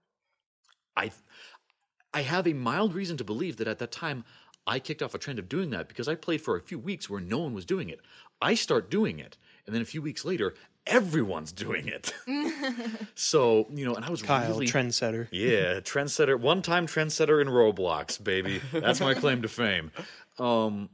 I 0.96 1.12
I 2.14 2.22
have 2.22 2.48
a 2.48 2.54
mild 2.54 2.94
reason 2.94 3.18
to 3.18 3.24
believe 3.24 3.58
that 3.58 3.68
at 3.68 3.80
that 3.80 3.92
time 3.92 4.24
I 4.66 4.80
kicked 4.80 5.02
off 5.02 5.16
a 5.16 5.18
trend 5.18 5.40
of 5.40 5.50
doing 5.50 5.72
that 5.72 5.88
because 5.88 6.08
I 6.08 6.16
played 6.16 6.42
for 6.42 6.56
a 6.56 6.62
few 6.62 6.80
weeks 6.80 7.10
where 7.10 7.20
no 7.20 7.40
one 7.40 7.54
was 7.54 7.66
doing 7.66 7.90
it. 7.90 8.00
I 8.42 8.54
start 8.54 8.92
doing 8.92 9.20
it, 9.20 9.38
and 9.66 9.74
then 9.74 9.82
a 9.82 9.86
few 9.86 10.02
weeks 10.02 10.24
later, 10.24 10.54
everyone's 10.86 11.52
doing 11.52 11.88
it. 11.88 12.14
so 13.16 13.68
you 13.74 13.86
know, 13.86 13.96
and 13.96 14.04
I 14.06 14.10
was 14.10 14.22
Kyle, 14.22 14.50
really 14.50 14.68
trendsetter. 14.68 15.28
yeah, 15.32 15.80
trendsetter, 15.80 16.40
one 16.40 16.62
time 16.62 16.88
trendsetter 16.88 17.42
in 17.42 17.48
Roblox, 17.48 18.22
baby. 18.24 18.62
That's 18.72 19.00
my 19.00 19.14
claim 19.14 19.42
to 19.44 19.48
fame. 19.48 19.92
Um, 20.40 20.90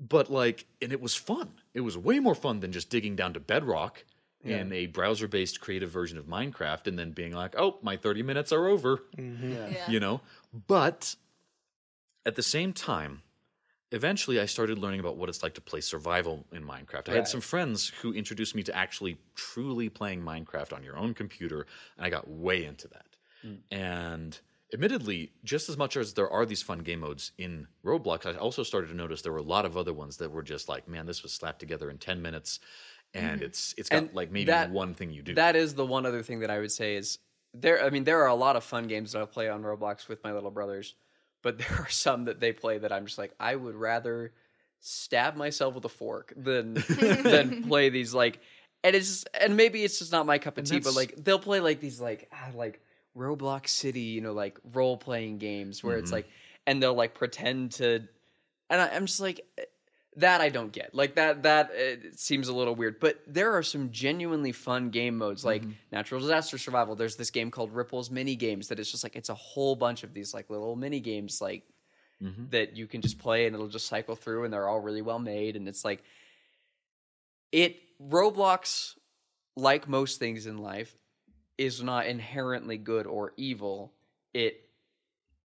but 0.00 0.30
like, 0.30 0.66
and 0.80 0.92
it 0.92 1.00
was 1.00 1.14
fun. 1.14 1.50
It 1.74 1.80
was 1.80 1.96
way 1.96 2.18
more 2.18 2.34
fun 2.34 2.60
than 2.60 2.72
just 2.72 2.90
digging 2.90 3.16
down 3.16 3.34
to 3.34 3.40
Bedrock 3.40 4.04
in 4.44 4.72
a 4.72 4.86
browser 4.86 5.28
based 5.28 5.60
creative 5.60 5.88
version 5.90 6.18
of 6.18 6.24
Minecraft 6.26 6.88
and 6.88 6.98
then 6.98 7.12
being 7.12 7.32
like, 7.32 7.54
oh, 7.56 7.78
my 7.80 7.96
30 7.96 8.24
minutes 8.24 8.50
are 8.52 8.66
over, 8.66 8.98
Yeah. 9.16 9.68
Yeah. 9.70 9.88
you 9.88 10.00
know? 10.00 10.20
But 10.66 11.14
at 12.26 12.34
the 12.34 12.42
same 12.42 12.72
time, 12.72 13.22
eventually 13.92 14.40
I 14.40 14.46
started 14.46 14.78
learning 14.78 15.00
about 15.00 15.16
what 15.16 15.28
it's 15.28 15.42
like 15.42 15.54
to 15.54 15.60
play 15.60 15.80
survival 15.80 16.44
in 16.52 16.64
Minecraft. 16.64 17.08
I 17.08 17.14
had 17.14 17.28
some 17.28 17.40
friends 17.40 17.88
who 18.00 18.12
introduced 18.12 18.54
me 18.54 18.62
to 18.64 18.76
actually 18.76 19.18
truly 19.34 19.88
playing 19.88 20.22
Minecraft 20.22 20.72
on 20.72 20.82
your 20.82 20.96
own 20.96 21.14
computer, 21.14 21.66
and 21.96 22.06
I 22.06 22.10
got 22.10 22.28
way 22.28 22.64
into 22.64 22.88
that. 22.88 23.06
Hmm. 23.42 23.54
And 23.70 24.40
admittedly, 24.72 25.32
just 25.44 25.68
as 25.68 25.76
much 25.76 25.96
as 25.96 26.14
there 26.14 26.30
are 26.30 26.46
these 26.46 26.62
fun 26.62 26.80
game 26.80 27.00
modes 27.00 27.32
in 27.38 27.68
Roblox, 27.84 28.26
I 28.26 28.36
also 28.38 28.62
started 28.62 28.88
to 28.88 28.94
notice 28.94 29.22
there 29.22 29.32
were 29.32 29.38
a 29.38 29.42
lot 29.42 29.64
of 29.64 29.76
other 29.76 29.92
ones 29.92 30.16
that 30.16 30.30
were 30.30 30.42
just 30.42 30.68
like, 30.68 30.88
man, 30.88 31.06
this 31.06 31.22
was 31.22 31.32
slapped 31.32 31.60
together 31.60 31.90
in 31.90 31.98
10 31.98 32.22
minutes. 32.22 32.60
And 33.14 33.36
mm-hmm. 33.36 33.44
it's 33.44 33.74
it's 33.76 33.90
got 33.90 33.98
And 33.98 34.14
like 34.14 34.30
maybe 34.30 34.46
that- 34.46 34.70
one 34.70 34.94
thing 34.94 35.10
you 35.10 35.22
do. 35.22 35.34
That 35.34 35.54
is 35.54 35.74
the 35.74 35.84
one 35.84 36.06
other 36.06 36.22
thing 36.22 36.40
that 36.40 36.50
I 36.50 36.58
would 36.58 36.72
say 36.72 36.96
is 36.96 37.18
there. 37.52 37.84
I 37.84 37.90
mean, 37.90 38.04
there 38.04 38.22
are 38.22 38.28
a 38.28 38.34
lot 38.34 38.56
of 38.56 38.64
fun 38.64 38.86
games 38.86 39.12
that 39.12 39.20
I 39.20 39.26
play 39.26 39.50
on 39.50 39.62
Roblox 39.62 40.08
with 40.08 40.24
my 40.24 40.32
little 40.32 40.50
brothers, 40.50 40.94
but 41.42 41.58
there 41.58 41.76
are 41.80 41.88
some 41.88 42.24
that 42.26 42.40
they 42.40 42.52
play 42.52 42.78
that 42.78 42.92
I'm 42.92 43.06
just 43.06 43.18
like, 43.18 43.34
I 43.38 43.54
would 43.54 43.74
rather 43.74 44.32
stab 44.80 45.36
myself 45.36 45.74
with 45.74 45.84
a 45.84 45.88
fork 45.88 46.32
than 46.36 46.74
than 47.22 47.62
play 47.64 47.88
these 47.88 48.14
like. 48.14 48.40
And 48.84 48.96
it's 48.96 49.24
and 49.40 49.56
maybe 49.56 49.84
it's 49.84 49.98
just 50.00 50.10
not 50.10 50.26
my 50.26 50.38
cup 50.38 50.58
of 50.58 50.64
And 50.64 50.66
tea, 50.66 50.80
but 50.80 50.94
like 50.94 51.14
they'll 51.22 51.38
play 51.38 51.60
like 51.60 51.80
these 51.80 52.00
like 52.00 52.28
ah, 52.32 52.50
like 52.54 52.80
Roblox 53.16 53.68
City, 53.68 54.00
you 54.00 54.20
know, 54.20 54.32
like 54.32 54.58
role 54.72 54.96
playing 54.96 55.38
games 55.38 55.84
where 55.84 55.98
it's 55.98 56.10
Mm-hmm. 56.10 56.16
like, 56.16 56.28
and 56.66 56.82
they'll 56.82 56.94
like 56.94 57.14
pretend 57.14 57.72
to, 57.72 58.08
and 58.70 58.80
I, 58.80 58.88
I'm 58.88 59.06
just 59.06 59.20
like, 59.20 59.46
that 60.16 60.40
I 60.40 60.50
don't 60.50 60.72
get. 60.72 60.94
Like 60.94 61.14
that 61.14 61.42
that 61.44 61.70
uh, 61.70 62.08
seems 62.16 62.48
a 62.48 62.54
little 62.54 62.74
weird. 62.74 63.00
But 63.00 63.22
there 63.26 63.56
are 63.56 63.62
some 63.62 63.90
genuinely 63.90 64.52
fun 64.52 64.90
game 64.90 65.16
modes 65.16 65.44
like 65.44 65.62
natural 65.90 66.20
disaster 66.20 66.58
survival. 66.58 66.94
There's 66.94 67.16
this 67.16 67.30
game 67.30 67.50
called 67.50 67.74
Ripull's 67.74 68.10
Mini 68.10 68.36
Games 68.36 68.68
that 68.68 68.78
is 68.78 68.90
just 68.90 69.04
like 69.04 69.16
it's 69.16 69.30
a 69.30 69.34
whole 69.34 69.74
bunch 69.74 70.02
of 70.02 70.12
these 70.12 70.34
like 70.34 70.50
little 70.50 70.76
mini 70.76 71.00
games 71.00 71.40
like 71.40 71.64
that 72.50 72.76
you 72.76 72.86
can 72.86 73.00
just 73.00 73.18
play 73.18 73.46
and 73.46 73.54
it'll 73.54 73.68
just 73.68 73.86
cycle 73.86 74.14
through 74.14 74.44
and 74.44 74.52
they're 74.52 74.68
all 74.68 74.80
really 74.80 75.02
well 75.02 75.18
made 75.18 75.56
and 75.56 75.66
it's 75.66 75.84
like 75.84 76.04
it 77.50 77.76
Roblox 78.00 78.94
like 79.56 79.88
most 79.88 80.18
things 80.18 80.46
in 80.46 80.58
life 80.58 80.96
is 81.58 81.82
not 81.82 82.06
inherently 82.06 82.78
good 82.78 83.06
or 83.06 83.32
evil. 83.36 83.92
It 84.32 84.60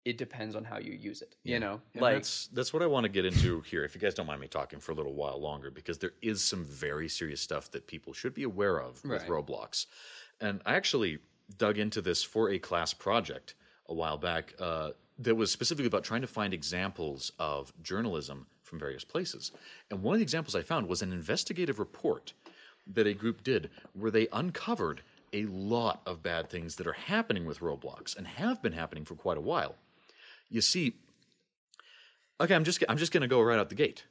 it 0.07 0.17
depends 0.17 0.55
on 0.55 0.63
how 0.63 0.77
you 0.77 0.93
use 0.93 1.21
it. 1.21 1.35
You 1.43 1.59
know, 1.59 1.81
And 1.93 2.01
like 2.01 2.15
that's 2.15 2.47
that's 2.47 2.71
what 2.73 2.81
I 2.81 2.87
want 2.87 3.03
to 3.03 3.09
get 3.09 3.25
into 3.25 3.59
here. 3.61 3.83
If 3.83 3.93
you 3.93 3.99
guys 3.99 4.13
don't 4.13 4.25
mind 4.25 4.39
me 4.39 4.47
talking 4.47 4.79
for 4.79 4.93
a 4.93 4.95
little 4.95 5.13
while 5.13 5.39
longer, 5.39 5.69
because 5.69 5.97
there 5.97 6.13
is 6.21 6.41
some 6.41 6.63
very 6.63 7.09
serious 7.09 7.41
stuff 7.41 7.69
that 7.71 7.87
people 7.87 8.13
should 8.13 8.33
be 8.33 8.43
aware 8.43 8.77
of 8.79 9.03
with 9.03 9.21
Right. 9.23 9.29
Roblox. 9.29 9.85
And 10.39 10.61
I 10.65 10.75
actually 10.75 11.19
dug 11.57 11.77
into 11.77 12.01
this 12.01 12.23
for 12.23 12.49
a 12.51 12.59
class 12.59 12.93
project 12.93 13.53
a 13.87 13.93
while 13.93 14.17
back 14.17 14.53
uh, 14.59 14.91
that 15.19 15.35
was 15.35 15.51
specifically 15.51 15.87
about 15.87 16.03
trying 16.05 16.21
to 16.21 16.27
find 16.27 16.53
examples 16.53 17.31
of 17.37 17.73
journalism 17.83 18.47
from 18.63 18.79
various 18.79 19.03
places. 19.03 19.51
And 19.89 20.01
one 20.03 20.13
of 20.15 20.19
the 20.19 20.23
examples 20.23 20.55
I 20.55 20.61
found 20.61 20.87
was 20.87 21.01
an 21.01 21.11
investigative 21.11 21.79
report 21.79 22.33
that 22.95 23.07
a 23.07 23.13
group 23.13 23.43
did 23.43 23.69
where 23.93 24.11
they 24.11 24.27
uncovered 24.31 25.01
a 25.33 25.45
lot 25.45 26.01
of 26.05 26.23
bad 26.23 26.49
things 26.49 26.75
that 26.75 26.87
are 26.87 26.93
happening 26.93 27.45
with 27.45 27.59
Roblox 27.59 28.15
and 28.15 28.25
have 28.27 28.61
been 28.61 28.73
happening 28.73 29.03
for 29.05 29.15
quite 29.15 29.37
a 29.37 29.41
while. 29.41 29.75
You 30.49 30.61
see, 30.61 30.95
okay, 32.39 32.55
I'm 32.55 32.63
just 32.63 32.83
I'm 32.87 32.97
just 32.97 33.11
going 33.11 33.21
to 33.21 33.27
go 33.27 33.41
right 33.41 33.59
out 33.59 33.69
the 33.69 33.75
gate. 33.75 34.05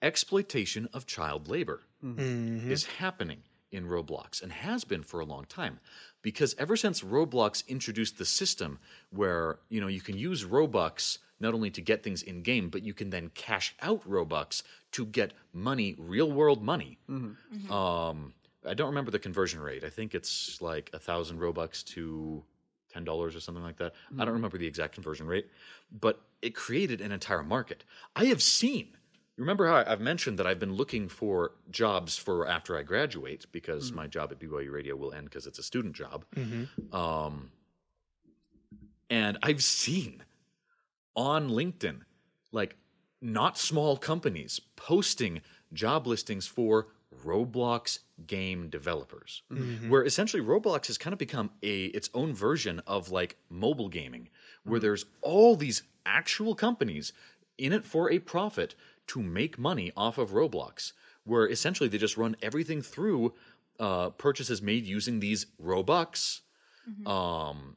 Exploitation 0.00 0.88
of 0.92 1.06
child 1.06 1.48
labor 1.48 1.82
mm-hmm. 2.04 2.70
is 2.70 2.84
happening 2.84 3.42
in 3.70 3.86
Roblox 3.86 4.42
and 4.42 4.52
has 4.52 4.84
been 4.84 5.02
for 5.02 5.20
a 5.20 5.24
long 5.24 5.44
time 5.44 5.80
because 6.22 6.54
ever 6.58 6.76
since 6.76 7.02
Roblox 7.02 7.66
introduced 7.66 8.18
the 8.18 8.24
system 8.24 8.78
where, 9.10 9.58
you 9.68 9.80
know, 9.80 9.88
you 9.88 10.00
can 10.00 10.16
use 10.16 10.44
Robux 10.44 11.18
not 11.40 11.54
only 11.54 11.70
to 11.70 11.80
get 11.80 12.02
things 12.02 12.22
in 12.22 12.42
game, 12.42 12.68
but 12.68 12.82
you 12.82 12.94
can 12.94 13.10
then 13.10 13.30
cash 13.34 13.74
out 13.80 14.08
Robux 14.08 14.62
to 14.92 15.06
get 15.06 15.32
money, 15.52 15.94
real 15.98 16.30
world 16.30 16.62
money. 16.62 16.98
Mm-hmm. 17.08 17.56
Mm-hmm. 17.56 17.72
Um, 17.72 18.34
I 18.66 18.74
don't 18.74 18.88
remember 18.88 19.10
the 19.10 19.18
conversion 19.18 19.60
rate. 19.60 19.84
I 19.84 19.90
think 19.90 20.14
it's 20.14 20.60
like 20.60 20.90
a 20.92 20.98
thousand 20.98 21.38
Robux 21.38 21.84
to 21.86 22.42
ten 22.92 23.04
dollars 23.04 23.34
or 23.36 23.40
something 23.40 23.62
like 23.62 23.78
that. 23.78 23.94
I 24.14 24.24
don't 24.24 24.28
mm. 24.28 24.36
remember 24.36 24.58
the 24.58 24.66
exact 24.66 24.94
conversion 24.94 25.26
rate, 25.26 25.48
but 25.90 26.20
it 26.42 26.54
created 26.54 27.00
an 27.00 27.12
entire 27.12 27.42
market. 27.42 27.84
I 28.14 28.26
have 28.26 28.42
seen. 28.42 28.88
Remember 29.36 29.68
how 29.68 29.84
I've 29.86 30.00
mentioned 30.00 30.38
that 30.40 30.48
I've 30.48 30.58
been 30.58 30.74
looking 30.74 31.08
for 31.08 31.52
jobs 31.70 32.16
for 32.16 32.48
after 32.48 32.76
I 32.76 32.82
graduate 32.82 33.46
because 33.52 33.92
mm. 33.92 33.96
my 33.96 34.06
job 34.08 34.32
at 34.32 34.40
BYU 34.40 34.72
Radio 34.72 34.96
will 34.96 35.12
end 35.12 35.26
because 35.26 35.46
it's 35.46 35.60
a 35.60 35.62
student 35.62 35.94
job. 35.94 36.24
Mm-hmm. 36.34 36.94
Um, 36.94 37.52
and 39.08 39.38
I've 39.42 39.62
seen 39.62 40.24
on 41.14 41.50
LinkedIn, 41.50 42.00
like 42.50 42.76
not 43.20 43.58
small 43.58 43.96
companies 43.96 44.60
posting 44.76 45.40
job 45.72 46.06
listings 46.06 46.46
for 46.46 46.88
Roblox 47.24 48.00
game 48.26 48.68
developers, 48.68 49.42
where 49.88 50.04
essentially 50.04 50.42
Roblox 50.42 50.86
has 50.86 50.98
kind 50.98 51.12
of 51.12 51.18
become 51.18 51.50
a 51.62 51.86
its 51.86 52.10
own 52.14 52.34
version 52.34 52.80
of 52.86 53.10
like 53.10 53.36
mobile 53.50 53.88
gaming, 53.88 54.28
where 54.64 54.80
there's 54.80 55.04
all 55.22 55.56
these 55.56 55.82
actual 56.06 56.54
companies 56.54 57.12
in 57.56 57.72
it 57.72 57.84
for 57.84 58.10
a 58.10 58.18
profit 58.18 58.74
to 59.08 59.22
make 59.22 59.58
money 59.58 59.92
off 59.96 60.18
of 60.18 60.30
Roblox, 60.30 60.92
where 61.24 61.48
essentially 61.48 61.88
they 61.88 61.98
just 61.98 62.16
run 62.16 62.36
everything 62.42 62.82
through 62.82 63.34
uh, 63.80 64.10
purchases 64.10 64.60
made 64.62 64.84
using 64.86 65.20
these 65.20 65.46
Robux 65.62 66.40
um, 67.06 67.76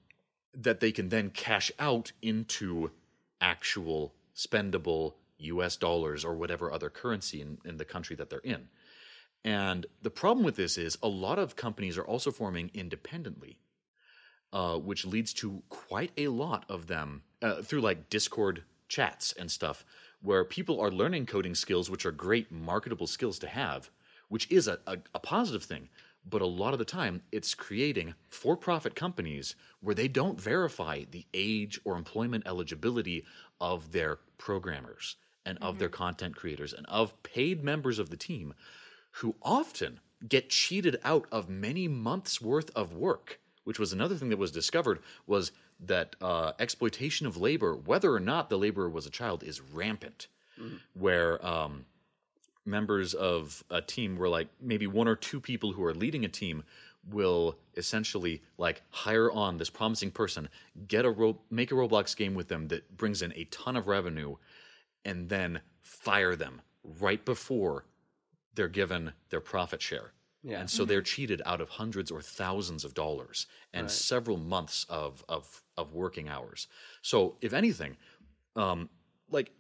that 0.53 0.80
they 0.80 0.91
can 0.91 1.09
then 1.09 1.30
cash 1.30 1.72
out 1.80 2.11
into 2.22 2.91
actual 3.39 4.13
spendable 4.35 5.13
US 5.39 5.76
dollars 5.76 6.23
or 6.23 6.35
whatever 6.35 6.72
other 6.72 6.89
currency 6.89 7.41
in, 7.41 7.57
in 7.65 7.77
the 7.77 7.85
country 7.85 8.15
that 8.15 8.30
they're 8.30 8.39
in. 8.39 8.68
And 9.43 9.85
the 10.01 10.11
problem 10.11 10.45
with 10.45 10.55
this 10.55 10.77
is 10.77 10.97
a 11.01 11.07
lot 11.07 11.39
of 11.39 11.55
companies 11.55 11.97
are 11.97 12.05
also 12.05 12.31
forming 12.31 12.69
independently, 12.73 13.57
uh, 14.53 14.77
which 14.77 15.05
leads 15.05 15.34
to 15.35 15.63
quite 15.69 16.11
a 16.18 16.27
lot 16.27 16.65
of 16.69 16.88
them 16.88 17.23
uh, 17.41 17.61
through 17.61 17.81
like 17.81 18.09
Discord 18.09 18.63
chats 18.88 19.34
and 19.34 19.49
stuff, 19.49 19.84
where 20.22 20.43
people 20.43 20.80
are 20.80 20.91
learning 20.91 21.26
coding 21.26 21.55
skills, 21.55 21.89
which 21.89 22.05
are 22.05 22.11
great 22.11 22.51
marketable 22.51 23.07
skills 23.07 23.39
to 23.39 23.47
have, 23.47 23.89
which 24.30 24.49
is 24.51 24.68
a, 24.68 24.77
a, 24.85 24.97
a 25.15 25.19
positive 25.19 25.63
thing. 25.63 25.89
But 26.30 26.43
a 26.43 26.45
lot 26.45 26.73
of 26.73 26.80
the 26.80 26.85
time, 26.85 27.23
it's 27.31 27.55
creating 27.55 28.13
for 28.30 28.55
profit 28.55 28.93
companies 28.93 29.55
where 29.80 29.95
they 29.95 30.07
don't 30.07 30.39
verify 30.39 31.05
the 31.09 31.26
age 31.34 31.80
or 31.84 31.97
employment 31.97 32.43
eligibility 32.45 33.26
of 33.59 33.91
their 33.91 34.19
programmers 34.38 35.15
and 35.45 35.57
of 35.61 35.80
their 35.80 35.89
content 35.89 36.35
creators 36.35 36.73
and 36.73 36.85
of 36.85 37.23
paid 37.23 37.63
members 37.63 37.97
of 37.97 38.11
the 38.11 38.18
team 38.18 38.53
who 39.15 39.35
often 39.41 39.99
get 40.27 40.49
cheated 40.49 40.99
out 41.03 41.27
of 41.31 41.49
many 41.49 41.88
months 41.88 42.41
worth 42.41 42.69
of 42.75 42.93
work 42.93 43.39
which 43.63 43.79
was 43.79 43.93
another 43.93 44.15
thing 44.15 44.29
that 44.29 44.38
was 44.38 44.51
discovered 44.51 44.99
was 45.27 45.51
that 45.79 46.15
uh, 46.21 46.53
exploitation 46.59 47.25
of 47.27 47.38
labor 47.38 47.75
whether 47.75 48.13
or 48.13 48.19
not 48.19 48.49
the 48.49 48.57
laborer 48.57 48.89
was 48.89 49.05
a 49.05 49.09
child 49.09 49.43
is 49.43 49.61
rampant. 49.61 50.27
Where 50.93 51.43
um, 51.45 51.85
members 52.65 53.13
of 53.13 53.63
a 53.69 53.81
team 53.81 54.17
were 54.17 54.29
like 54.29 54.47
maybe 54.59 54.88
one 54.88 55.07
or 55.07 55.15
two 55.15 55.39
people 55.39 55.71
who 55.71 55.83
are 55.83 55.93
leading 55.93 56.25
a 56.25 56.29
team 56.29 56.63
will 57.09 57.57
essentially 57.75 58.43
like 58.59 58.83
hire 58.89 59.31
on 59.31 59.57
this 59.57 59.71
promising 59.71 60.11
person 60.11 60.47
get 60.88 61.03
a 61.03 61.09
ro- 61.09 61.39
make 61.49 61.71
a 61.71 61.75
roblox 61.75 62.15
game 62.15 62.35
with 62.35 62.47
them 62.47 62.67
that 62.67 62.95
brings 62.95 63.23
in 63.23 63.33
a 63.35 63.45
ton 63.45 63.75
of 63.75 63.88
revenue 63.88 64.35
and 65.03 65.29
then 65.29 65.61
fire 65.81 66.35
them 66.35 66.61
right 66.99 67.25
before 67.25 67.85
they're 68.56 68.68
given 68.68 69.14
their 69.30 69.40
profit 69.40 69.82
share. 69.82 70.11
Yeah. 70.44 70.60
And 70.60 70.69
so 70.69 70.86
they're 70.86 71.03
cheated 71.03 71.41
out 71.45 71.61
of 71.61 71.69
hundreds 71.69 72.10
or 72.10 72.19
thousands 72.19 72.84
of 72.84 72.95
dollars 72.95 73.45
and 73.73 73.91
several 73.91 74.38
months 74.38 74.88
of, 74.90 75.23
of, 75.30 75.61
of 75.78 75.94
working 75.94 76.30
hours. 76.30 76.68
So, 77.03 77.38
if 77.41 77.53
anything, 77.53 77.95
um, 78.56 78.90
like 79.30 79.52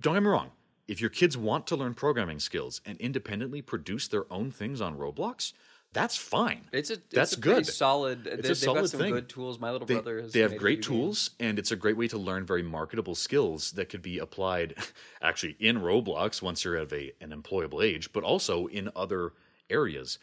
don't 0.00 0.14
get 0.14 0.22
me 0.22 0.28
wrong. 0.28 0.50
If 0.86 1.00
your 1.00 1.10
kids 1.10 1.36
want 1.36 1.66
to 1.68 1.76
learn 1.76 1.94
programming 1.94 2.40
skills 2.40 2.80
and 2.84 2.98
independently 2.98 3.62
produce 3.62 4.08
their 4.08 4.30
own 4.30 4.50
things 4.50 4.80
on 4.80 4.98
Roblox, 4.98 5.52
that's 5.94 6.16
fine. 6.16 6.66
It's 6.72 6.90
a 6.90 6.98
That's 7.10 7.32
a 7.32 7.40
good. 7.40 7.66
solid. 7.66 8.26
It's 8.26 8.42
they, 8.42 8.50
a 8.50 8.54
solid 8.54 8.80
got 8.82 8.90
some 8.90 9.00
thing. 9.00 9.14
good 9.14 9.28
tools. 9.30 9.58
My 9.58 9.70
little 9.70 9.86
They, 9.86 9.94
brother 9.94 10.20
has. 10.20 10.32
they 10.32 10.40
have 10.40 10.56
great 10.56 10.84
few 10.84 10.92
games. 10.94 11.02
tools, 11.04 11.30
and 11.40 11.58
it's 11.58 11.70
a 11.70 11.76
great 11.76 11.96
way 11.96 12.08
to 12.08 12.18
learn 12.18 12.44
very 12.44 12.62
marketable 12.62 13.14
skills 13.14 13.72
that 13.72 13.88
could 13.88 14.02
be 14.02 14.18
applied 14.18 14.74
actually 15.22 15.56
in 15.58 15.78
Roblox 15.78 16.42
once 16.42 16.64
you're 16.64 16.76
of 16.76 16.92
a, 16.92 17.12
an 17.20 17.30
employable 17.30 17.82
age, 17.82 18.12
but 18.12 18.22
also 18.24 18.66
in 18.66 18.90
other 18.94 19.32
areas. 19.70 20.18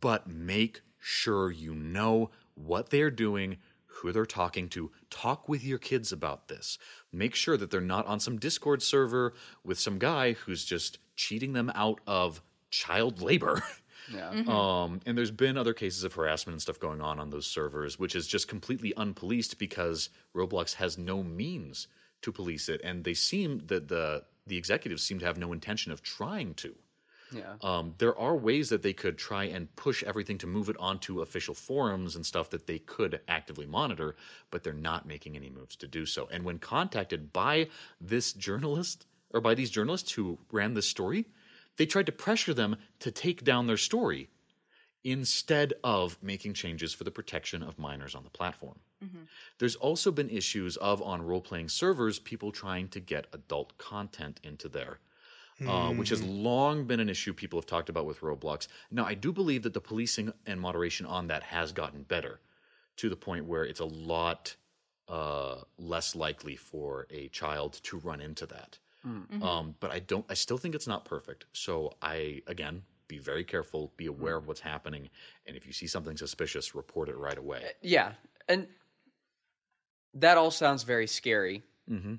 But 0.00 0.26
make 0.26 0.80
sure 0.98 1.50
you 1.50 1.74
know 1.74 2.30
what 2.54 2.90
they're 2.90 3.10
doing, 3.10 3.58
who 3.86 4.12
they're 4.12 4.26
talking 4.26 4.68
to. 4.70 4.90
Talk 5.10 5.48
with 5.48 5.62
your 5.64 5.78
kids 5.78 6.12
about 6.12 6.48
this. 6.48 6.78
Make 7.12 7.34
sure 7.34 7.56
that 7.56 7.70
they're 7.70 7.80
not 7.80 8.06
on 8.06 8.20
some 8.20 8.38
Discord 8.38 8.82
server 8.82 9.34
with 9.64 9.78
some 9.78 9.98
guy 9.98 10.32
who's 10.32 10.64
just 10.64 10.98
cheating 11.16 11.52
them 11.52 11.70
out 11.74 12.00
of 12.06 12.42
child 12.70 13.20
labor. 13.22 13.62
Yeah. 14.12 14.30
Um, 14.46 15.00
and 15.06 15.16
there's 15.16 15.30
been 15.30 15.56
other 15.56 15.74
cases 15.74 16.04
of 16.04 16.12
harassment 16.14 16.54
and 16.54 16.62
stuff 16.62 16.78
going 16.78 17.00
on 17.00 17.18
on 17.18 17.30
those 17.30 17.46
servers, 17.46 17.98
which 17.98 18.14
is 18.14 18.26
just 18.26 18.48
completely 18.48 18.92
unpoliced 18.96 19.58
because 19.58 20.10
Roblox 20.34 20.74
has 20.74 20.96
no 20.96 21.22
means 21.22 21.88
to 22.22 22.32
police 22.32 22.68
it, 22.68 22.80
and 22.82 23.04
they 23.04 23.14
seem 23.14 23.62
that 23.66 23.88
the 23.88 24.24
the 24.46 24.56
executives 24.56 25.02
seem 25.02 25.18
to 25.18 25.26
have 25.26 25.38
no 25.38 25.52
intention 25.52 25.90
of 25.92 26.02
trying 26.02 26.54
to. 26.54 26.74
Yeah. 27.32 27.54
Um, 27.62 27.94
there 27.98 28.16
are 28.16 28.36
ways 28.36 28.68
that 28.68 28.82
they 28.82 28.92
could 28.92 29.18
try 29.18 29.44
and 29.44 29.74
push 29.74 30.04
everything 30.04 30.38
to 30.38 30.46
move 30.46 30.68
it 30.68 30.76
onto 30.78 31.22
official 31.22 31.54
forums 31.54 32.14
and 32.14 32.24
stuff 32.24 32.50
that 32.50 32.66
they 32.66 32.78
could 32.78 33.20
actively 33.26 33.66
monitor, 33.66 34.14
but 34.50 34.62
they're 34.62 34.72
not 34.72 35.06
making 35.06 35.36
any 35.36 35.50
moves 35.50 35.76
to 35.76 35.88
do 35.88 36.06
so. 36.06 36.28
And 36.30 36.44
when 36.44 36.58
contacted 36.58 37.32
by 37.32 37.68
this 38.00 38.32
journalist 38.32 39.06
or 39.30 39.40
by 39.40 39.54
these 39.54 39.70
journalists 39.70 40.12
who 40.12 40.38
ran 40.52 40.74
this 40.74 40.88
story, 40.88 41.26
they 41.76 41.86
tried 41.86 42.06
to 42.06 42.12
pressure 42.12 42.54
them 42.54 42.76
to 43.00 43.10
take 43.10 43.44
down 43.44 43.66
their 43.66 43.76
story 43.76 44.28
instead 45.04 45.72
of 45.84 46.18
making 46.22 46.52
changes 46.54 46.92
for 46.92 47.04
the 47.04 47.10
protection 47.10 47.62
of 47.62 47.78
minors 47.78 48.14
on 48.14 48.24
the 48.24 48.30
platform. 48.30 48.78
There's 49.58 49.76
also 49.76 50.10
been 50.10 50.28
issues 50.30 50.76
of 50.78 51.00
on 51.00 51.22
role 51.22 51.40
playing 51.40 51.68
servers, 51.68 52.18
people 52.18 52.50
trying 52.50 52.88
to 52.88 53.00
get 53.00 53.26
adult 53.32 53.76
content 53.78 54.40
into 54.42 54.68
there. 54.68 54.98
Uh, 55.66 55.90
which 55.92 56.10
has 56.10 56.22
long 56.22 56.84
been 56.84 57.00
an 57.00 57.08
issue 57.08 57.32
people 57.32 57.58
have 57.58 57.64
talked 57.64 57.88
about 57.88 58.04
with 58.04 58.20
Roblox. 58.20 58.68
Now, 58.90 59.06
I 59.06 59.14
do 59.14 59.32
believe 59.32 59.62
that 59.62 59.72
the 59.72 59.80
policing 59.80 60.30
and 60.44 60.60
moderation 60.60 61.06
on 61.06 61.28
that 61.28 61.42
has 61.44 61.72
gotten 61.72 62.02
better 62.02 62.40
to 62.96 63.08
the 63.08 63.16
point 63.16 63.46
where 63.46 63.64
it's 63.64 63.80
a 63.80 63.86
lot 63.86 64.54
uh, 65.08 65.62
less 65.78 66.14
likely 66.14 66.56
for 66.56 67.06
a 67.10 67.28
child 67.28 67.80
to 67.84 67.96
run 67.96 68.20
into 68.20 68.44
that. 68.44 68.78
Um, 69.42 69.74
but 69.80 69.90
I 69.90 70.00
don't. 70.00 70.24
I 70.28 70.34
still 70.34 70.58
think 70.58 70.74
it's 70.74 70.86
not 70.86 71.04
perfect. 71.04 71.46
So 71.52 71.94
I 72.02 72.42
again 72.46 72.82
be 73.08 73.18
very 73.18 73.44
careful, 73.44 73.92
be 73.96 74.06
aware 74.06 74.36
of 74.36 74.48
what's 74.48 74.60
happening, 74.60 75.10
and 75.46 75.56
if 75.56 75.66
you 75.66 75.72
see 75.72 75.86
something 75.86 76.16
suspicious, 76.16 76.74
report 76.74 77.08
it 77.08 77.16
right 77.16 77.38
away. 77.38 77.62
Yeah, 77.82 78.12
and 78.48 78.66
that 80.14 80.36
all 80.36 80.50
sounds 80.50 80.82
very 80.82 81.06
scary. 81.06 81.62
Mm-hmm. 81.90 82.14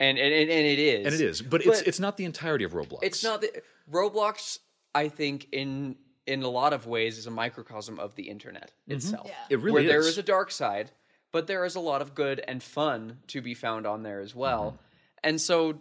And, 0.00 0.18
and 0.18 0.34
and 0.34 0.50
and 0.50 0.66
it 0.66 0.78
is, 0.78 1.06
And 1.06 1.14
it 1.14 1.20
is, 1.20 1.40
but 1.42 1.60
it's 1.64 1.78
But- 1.80 1.86
it's 1.86 2.00
not 2.00 2.16
the 2.16 2.24
entirety 2.24 2.64
of 2.64 2.72
Roblox. 2.72 2.98
It's 3.02 3.22
not 3.22 3.40
the 3.40 3.62
Roblox. 3.90 4.58
I 4.94 5.08
think 5.08 5.48
in 5.52 5.96
in 6.26 6.42
a 6.42 6.48
lot 6.48 6.72
of 6.72 6.86
ways 6.86 7.18
is 7.18 7.26
a 7.26 7.30
microcosm 7.30 8.00
of 8.00 8.14
the 8.16 8.28
internet 8.28 8.72
itself. 8.88 9.26
Yeah. 9.26 9.34
It 9.50 9.60
really 9.60 9.72
where 9.72 9.82
is. 9.82 9.88
there 9.88 10.00
is 10.00 10.18
a 10.18 10.22
dark 10.22 10.50
side, 10.50 10.90
but 11.32 11.46
there 11.46 11.64
is 11.64 11.74
a 11.76 11.80
lot 11.80 12.00
of 12.02 12.14
good 12.14 12.40
and 12.48 12.62
fun 12.62 13.18
to 13.28 13.40
be 13.40 13.54
found 13.54 13.86
on 13.86 14.02
there 14.02 14.20
as 14.20 14.34
well. 14.34 14.64
Mm-hmm. 14.64 14.76
And 15.24 15.40
so, 15.40 15.80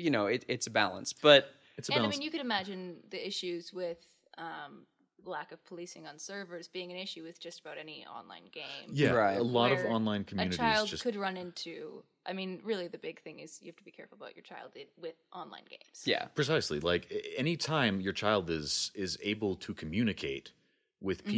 you 0.00 0.10
know, 0.10 0.26
it, 0.26 0.44
it's 0.48 0.66
a 0.66 0.70
balance. 0.70 1.12
But 1.12 1.50
It's 1.76 1.88
a 1.88 1.94
And 1.94 2.04
I 2.04 2.08
mean, 2.08 2.22
you 2.22 2.30
could 2.30 2.40
imagine 2.40 2.96
the 3.10 3.26
issues 3.26 3.72
with 3.72 3.98
um, 4.38 4.86
lack 5.24 5.52
of 5.52 5.64
policing 5.64 6.06
on 6.06 6.18
servers 6.18 6.68
being 6.68 6.90
an 6.90 6.96
issue 6.96 7.22
with 7.24 7.38
just 7.40 7.60
about 7.60 7.76
any 7.78 8.06
online 8.06 8.44
game. 8.52 8.90
yeah, 8.92 9.12
Right. 9.12 9.38
a 9.38 9.42
lot 9.42 9.72
of 9.72 9.78
where 9.78 9.88
online 9.92 10.22
A 10.22 10.24
communities 10.24 10.56
child 10.58 10.88
just 10.88 11.02
could 11.02 11.16
run 11.16 11.36
into. 11.36 12.02
I 12.26 12.32
mean, 12.32 12.60
really, 12.64 12.88
the 12.88 12.98
big 12.98 13.20
thing 13.22 13.40
is 13.40 13.58
you 13.62 13.68
have 13.68 13.76
to 13.76 13.84
be 13.84 13.90
careful 13.90 14.16
about 14.16 14.36
your 14.36 14.42
child 14.42 14.72
with 15.00 15.14
online 15.32 15.64
games. 15.68 16.02
yeah, 16.04 16.26
precisely 16.34 16.80
like 16.80 17.10
a- 17.10 17.38
anytime 17.38 18.00
your 18.00 18.12
child 18.12 18.50
is 18.50 18.90
is 18.94 19.18
able 19.22 19.56
to 19.56 19.74
communicate 19.74 20.52
with 21.00 21.24
Mm-hmm. 21.24 21.30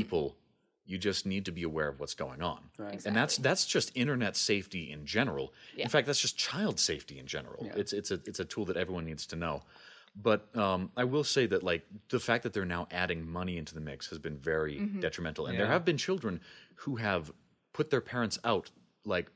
People 0.85 0.93
you 0.93 0.99
just 0.99 1.27
need 1.27 1.45
to 1.45 1.53
be 1.53 1.63
aware 1.63 1.89
of 1.89 2.01
what's 2.01 2.15
going 2.15 2.43
on. 2.43 2.59
Right. 2.79 3.07
and 3.07 3.17
that's 3.17 3.37
that's 3.39 3.67
just 3.67 3.93
internet 3.95 4.37
safety 4.37 4.91
in 4.91 5.07
general. 5.07 5.53
Yeah. 5.77 5.85
in 5.85 5.91
fact 5.91 6.07
that's 6.07 6.21
just 6.21 6.37
child 6.37 6.79
safety 6.81 7.19
in 7.19 7.27
general. 7.27 7.67
It's 7.77 7.93
it's 7.93 8.11
a 8.11 8.21
it's 8.27 8.41
a 8.41 8.45
tool 8.45 8.65
that 8.67 8.77
everyone 8.77 9.05
needs 9.07 9.27
to 9.27 9.37
know. 9.37 9.63
But 10.15 10.55
um, 10.57 10.91
I 10.97 11.05
will 11.05 11.25
say 11.25 11.47
that 11.47 11.63
like 11.63 11.87
the 12.11 12.21
fact 12.21 12.43
that 12.43 12.53
they're 12.53 12.67
now 12.67 12.87
adding 12.91 13.27
money 13.27 13.57
into 13.57 13.75
the 13.75 13.81
mix 13.81 14.09
has 14.11 14.19
been 14.19 14.37
very 14.37 14.77
Mm-hmm. 14.79 15.01
detrimental, 15.01 15.47
and 15.47 15.59
there 15.59 15.67
have 15.69 15.85
been 15.85 15.97
children 15.97 16.41
who 16.85 16.97
have 16.97 17.33
put 17.73 17.89
their 17.91 18.03
parents 18.03 18.39
out 18.45 18.71
like 19.05 19.31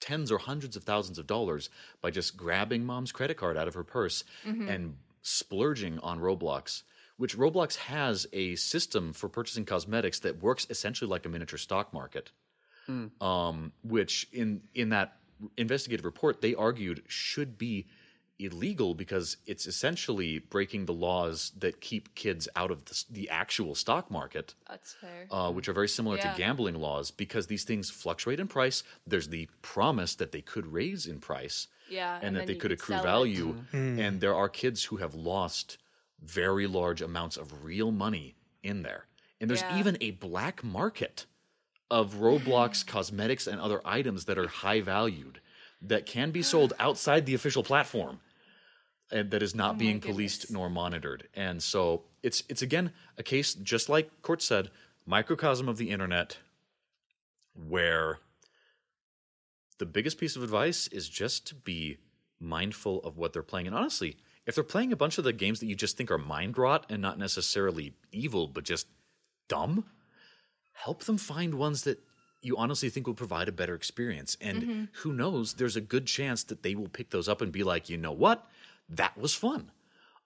tens 0.00 0.30
or 0.32 0.38
hundreds 0.38 0.76
of 0.76 0.84
thousands 0.84 1.18
of 1.18 1.26
dollars 1.26 1.70
by 2.00 2.10
just 2.10 2.36
grabbing 2.36 2.84
mom's 2.84 3.12
credit 3.12 3.36
card 3.36 3.56
out 3.56 3.68
of 3.68 3.74
her 3.74 3.84
purse 3.84 4.24
and 4.44 4.96
splurging 5.22 5.98
on 6.00 6.18
Roblox. 6.20 6.82
Which 7.16 7.36
Roblox 7.36 7.76
has 7.76 8.26
a 8.32 8.56
system 8.56 9.12
for 9.12 9.28
purchasing 9.28 9.64
cosmetics 9.64 10.20
that 10.20 10.42
works 10.42 10.66
essentially 10.70 11.08
like 11.08 11.24
a 11.26 11.28
miniature 11.28 11.58
stock 11.58 11.92
market. 11.92 12.30
Um, 13.20 13.72
which 13.84 14.26
in 14.32 14.62
in 14.74 14.88
that 14.90 15.16
investigative 15.56 16.04
report 16.04 16.40
they 16.40 16.54
argued 16.54 17.02
should 17.06 17.56
be 17.56 17.86
illegal 18.38 18.94
because 18.94 19.36
it's 19.46 19.66
essentially 19.66 20.40
breaking 20.40 20.86
the 20.86 20.92
laws 20.92 21.52
that 21.58 21.80
keep 21.80 22.12
kids 22.16 22.48
out 22.56 22.70
of 22.72 22.84
the, 22.86 23.04
the 23.08 23.28
actual 23.30 23.74
stock 23.76 24.10
market 24.10 24.54
That's 24.68 24.94
fair. 24.94 25.26
uh, 25.30 25.50
which 25.52 25.68
are 25.68 25.72
very 25.72 25.88
similar 25.88 26.16
Yeah. 26.16 26.32
to 26.32 26.36
gambling 26.38 26.74
laws 26.74 27.10
because 27.12 27.46
these 27.46 27.62
things 27.64 27.88
fluctuate 27.88 28.40
in 28.40 28.48
price. 28.48 28.82
There's 29.06 29.28
the 29.28 29.48
promise 29.62 30.16
that 30.16 30.32
they 30.32 30.40
could 30.42 30.66
raise 30.66 31.06
in 31.06 31.20
price 31.20 31.68
yeah, 31.88 32.18
and, 32.20 32.34
that 32.36 32.46
they 32.48 32.56
could 32.56 32.72
accrue 32.72 32.96
sell 32.96 33.04
it. 33.04 33.06
value. 33.06 33.64
And 33.72 34.20
there 34.20 34.34
are 34.34 34.48
kids 34.48 34.84
who 34.84 34.96
have 34.96 35.14
lost 35.14 35.78
very 36.22 36.66
large 36.66 37.02
amounts 37.02 37.36
of 37.36 37.64
real 37.64 37.90
money 37.90 38.34
in 38.62 38.82
there. 38.82 39.06
And 39.40 39.50
there's 39.50 39.62
Yeah. 39.62 39.78
even 39.78 39.98
a 40.00 40.12
black 40.12 40.62
market 40.62 41.26
of 41.90 42.14
Roblox 42.14 42.86
cosmetics 42.86 43.46
and 43.46 43.60
other 43.60 43.80
items 43.84 44.24
that 44.26 44.38
are 44.38 44.48
high 44.48 44.80
valued 44.80 45.40
that 45.80 46.06
can 46.06 46.30
be 46.30 46.42
sold 46.42 46.72
outside 46.78 47.26
the 47.26 47.34
official 47.34 47.62
platform 47.62 48.20
and 49.10 49.30
that 49.30 49.42
is 49.42 49.54
not 49.54 49.74
oh 49.74 49.78
being 49.78 50.00
policed 50.00 50.50
nor 50.50 50.70
monitored. 50.70 51.28
And 51.34 51.62
so 51.62 52.04
it's 52.22 52.44
it's 52.48 52.62
again 52.62 52.92
a 53.18 53.22
case 53.22 53.52
just 53.54 53.88
like 53.88 54.22
Court 54.22 54.40
said, 54.40 54.70
microcosm 55.04 55.68
of 55.68 55.76
the 55.76 55.90
internet 55.90 56.38
where 57.54 58.20
the 59.78 59.86
biggest 59.86 60.18
piece 60.18 60.36
of 60.36 60.42
advice 60.42 60.86
is 60.86 61.08
just 61.08 61.46
to 61.48 61.54
be 61.54 61.98
mindful 62.40 63.00
of 63.02 63.18
what 63.18 63.32
they're 63.32 63.42
playing. 63.42 63.66
And 63.66 63.76
honestly, 63.76 64.16
if 64.46 64.54
they're 64.54 64.64
playing 64.64 64.92
a 64.92 64.96
bunch 64.96 65.18
of 65.18 65.24
the 65.24 65.32
games 65.32 65.60
that 65.60 65.66
you 65.66 65.74
just 65.74 65.96
think 65.96 66.10
are 66.10 66.18
mind 66.18 66.58
rot 66.58 66.86
and 66.88 67.00
not 67.00 67.18
necessarily 67.18 67.94
evil, 68.10 68.48
but 68.48 68.64
just 68.64 68.86
dumb, 69.48 69.84
help 70.72 71.04
them 71.04 71.18
find 71.18 71.54
ones 71.54 71.82
that 71.82 72.00
you 72.40 72.56
honestly 72.56 72.90
think 72.90 73.06
will 73.06 73.14
provide 73.14 73.48
a 73.48 73.52
better 73.52 73.74
experience. 73.74 74.36
And 74.40 74.62
mm-hmm. 74.62 74.84
who 74.94 75.12
knows, 75.12 75.54
there's 75.54 75.76
a 75.76 75.80
good 75.80 76.06
chance 76.06 76.42
that 76.44 76.62
they 76.62 76.74
will 76.74 76.88
pick 76.88 77.10
those 77.10 77.28
up 77.28 77.40
and 77.40 77.52
be 77.52 77.62
like, 77.62 77.88
you 77.88 77.96
know 77.96 78.12
what? 78.12 78.46
That 78.88 79.16
was 79.16 79.34
fun. 79.34 79.70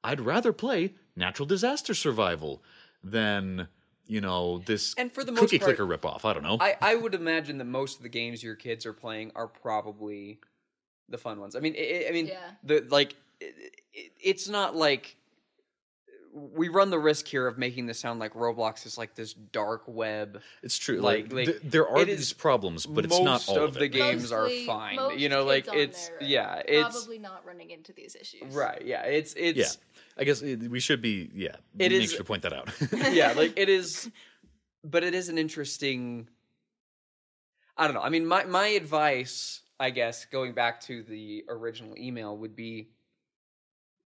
I'd 0.03 0.21
rather 0.21 0.53
play 0.53 0.95
natural 1.15 1.47
disaster 1.47 1.93
survival 1.93 2.63
than, 3.05 3.69
you 4.07 4.21
know, 4.23 4.59
this 4.59 4.95
And 4.97 5.13
for 5.13 5.25
the 5.25 5.33
most 5.33 5.41
cookie 5.41 5.59
part- 5.59 5.77
clicker 5.77 5.87
ripoff. 5.87 6.25
I 6.25 6.33
don't 6.33 6.43
know. 6.43 6.57
I, 6.59 6.77
I 6.81 6.95
would 6.95 7.15
imagine 7.15 7.59
that 7.59 7.65
most 7.67 7.99
of 7.99 8.03
the 8.03 8.09
games 8.09 8.43
your 8.43 8.55
kids 8.55 8.87
are 8.87 8.93
playing 8.95 9.33
are 9.35 9.49
probably 9.49 10.41
the 11.09 11.19
fun 11.19 11.39
ones. 11.39 11.55
I 11.55 11.61
mean, 11.61 11.75
i 11.79 12.07
I 12.09 12.13
mean, 12.13 12.29
Yeah. 12.29 12.39
the 12.63 12.87
like, 12.89 13.11
it, 13.11 13.17
it, 13.17 13.17
it's 13.41 14.49
not 14.49 14.75
like 14.77 15.17
we 16.33 16.69
run 16.69 16.91
the 16.91 16.99
risk 16.99 17.27
here 17.27 17.47
of 17.47 17.57
making 17.57 17.87
this 17.87 17.99
sound 17.99 18.21
like 18.21 18.35
Roblox 18.35 18.85
is 18.85 18.99
like 18.99 19.15
this 19.15 19.33
dark 19.33 19.85
web. 19.87 20.43
It's 20.63 20.77
true. 20.77 20.99
Like- 21.01 21.25
Like, 21.25 21.33
like, 21.33 21.47
th- 21.47 21.61
there 21.65 21.89
are 21.89 22.05
these 22.05 22.35
problems, 22.35 22.85
but 22.85 23.07
it's 23.07 23.19
not 23.19 23.49
all 23.49 23.57
of 23.59 23.63
of, 23.71 23.75
the 23.75 23.85
it. 23.85 23.89
games 23.89 24.33
are 24.33 24.49
fine. 24.67 24.97
most 24.97 25.19
You 25.19 25.31
know, 25.31 25.45
like 25.45 25.65
kids 25.65 25.69
on 25.75 25.79
it's 25.79 26.09
there 26.09 26.23
yeah, 26.23 26.63
it's 26.67 26.95
probably 26.97 27.19
not 27.19 27.47
running 27.47 27.71
into 27.71 27.93
these 27.95 28.15
issues. 28.21 28.55
right. 28.55 28.83
Yeah, 28.85 29.03
it's 29.05 29.33
it's 29.35 29.57
Yeah, 29.59 29.69
I 30.19 30.25
guess 30.25 30.43
it, 30.43 30.69
we 30.71 30.79
should 30.79 31.01
be. 31.01 31.31
Yeah, 31.35 31.57
It 31.79 31.91
make 31.91 31.93
is- 31.93 32.11
sure 32.11 32.19
to 32.19 32.25
point 32.25 32.43
that 32.43 32.53
out. 32.53 32.69
yeah, 33.15 33.33
like 33.33 33.55
it 33.59 33.71
is, 33.71 34.11
but 34.85 35.05
it 35.05 35.15
is 35.15 35.31
an 35.31 35.39
interesting. 35.39 36.29
I 37.79 37.87
don't 37.87 37.95
know. 37.95 38.03
I 38.03 38.11
mean, 38.11 38.27
my 38.27 38.45
my 38.45 38.67
advice, 38.69 39.63
I 39.81 39.89
guess, 39.89 40.27
going 40.27 40.53
back 40.53 40.81
to 40.83 41.03
the 41.03 41.45
original 41.49 41.95
email, 41.97 42.37
would 42.37 42.55
be 42.57 42.91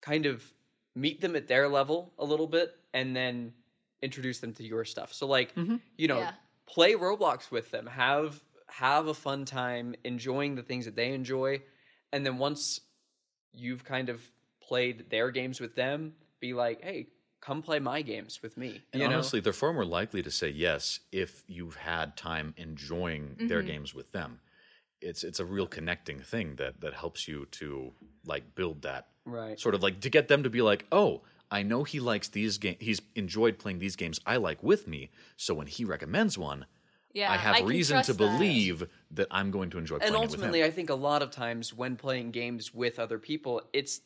kind 0.01 0.25
of 0.25 0.53
meet 0.95 1.21
them 1.21 1.35
at 1.35 1.47
their 1.47 1.67
level 1.67 2.13
a 2.17 2.25
little 2.25 2.47
bit, 2.47 2.75
and 2.93 3.15
then 3.15 3.53
introduce 4.01 4.39
them 4.39 4.53
to 4.53 4.63
your 4.63 4.85
stuff. 4.85 5.13
So, 5.13 5.27
like, 5.27 5.55
you 5.97 6.07
know, 6.07 6.29
Yeah. 6.29 6.31
play 6.67 6.93
Roblox 6.93 7.51
with 7.51 7.71
them, 7.71 7.87
have 7.87 8.43
have 8.69 9.07
a 9.07 9.13
fun 9.13 9.45
time, 9.45 9.95
enjoying 10.05 10.55
the 10.55 10.63
things 10.63 10.85
that 10.85 10.95
they 10.95 11.13
enjoy, 11.13 11.61
and 12.13 12.25
then 12.25 12.37
once 12.37 12.81
you've 13.53 13.83
kind 13.83 14.09
of 14.09 14.31
played 14.61 15.09
their 15.09 15.31
games 15.31 15.59
with 15.61 15.75
them, 15.75 16.15
be 16.39 16.53
like, 16.53 16.81
hey, 16.81 17.09
come 17.41 17.61
play 17.61 17.79
my 17.79 18.01
games 18.01 18.41
with 18.41 18.57
me. 18.57 18.85
And 18.93 19.01
you 19.01 19.07
know? 19.07 19.31
honestly, 19.31 19.39
they're 19.39 19.53
far 19.53 19.73
more 19.73 19.85
likely 19.85 20.21
to 20.21 20.31
say 20.31 20.49
yes 20.49 20.99
if 21.11 21.43
you've 21.47 21.75
had 21.77 22.17
time 22.17 22.53
enjoying 22.57 23.39
their 23.47 23.63
Mm-hmm. 23.63 23.63
games 23.63 23.93
with 23.93 24.11
them. 24.11 24.41
It's 25.01 25.23
it's 25.23 25.39
a 25.41 25.45
real 25.45 25.67
connecting 25.67 26.21
thing 26.21 26.57
that 26.57 26.81
that 26.81 26.95
helps 26.95 27.27
you 27.27 27.45
to 27.47 27.93
like 28.25 28.55
build 28.55 28.83
that 28.83 29.10
Right. 29.25 29.59
sort 29.59 29.75
of 29.75 29.83
like 29.83 29.99
to 30.01 30.09
get 30.09 30.27
them 30.27 30.43
to 30.43 30.49
be 30.49 30.61
like, 30.61 30.85
oh, 30.91 31.21
I 31.49 31.63
know 31.63 31.83
he 31.83 31.99
likes 31.99 32.27
these 32.29 32.57
games. 32.57 32.77
He's 32.79 33.01
enjoyed 33.15 33.59
playing 33.59 33.79
these 33.79 33.95
games 33.95 34.19
I 34.25 34.37
like 34.37 34.63
with 34.63 34.87
me. 34.87 35.09
So 35.37 35.53
when 35.53 35.67
he 35.67 35.83
recommends 35.85 36.37
one, 36.37 36.65
Yeah, 37.13 37.31
I 37.31 37.37
have 37.37 37.57
can 37.57 37.65
reason 37.67 37.97
to 37.97 38.03
trust 38.05 38.19
that. 38.19 38.37
believe 38.39 38.87
that. 39.11 39.27
I'm 39.31 39.51
going 39.51 39.69
to 39.71 39.77
enjoy 39.77 39.99
playing 39.99 40.13
and 40.13 40.15
it 40.15 40.19
with 40.21 40.31
ultimately, 40.31 40.61
him. 40.61 40.67
I 40.67 40.71
think 40.71 40.89
a 40.89 40.95
lot 40.95 41.21
of 41.21 41.29
times 41.31 41.73
when 41.73 41.97
playing 41.97 42.31
games 42.31 42.73
with 42.73 42.99
other 42.99 43.19
people, 43.19 43.61
it's 43.73 44.01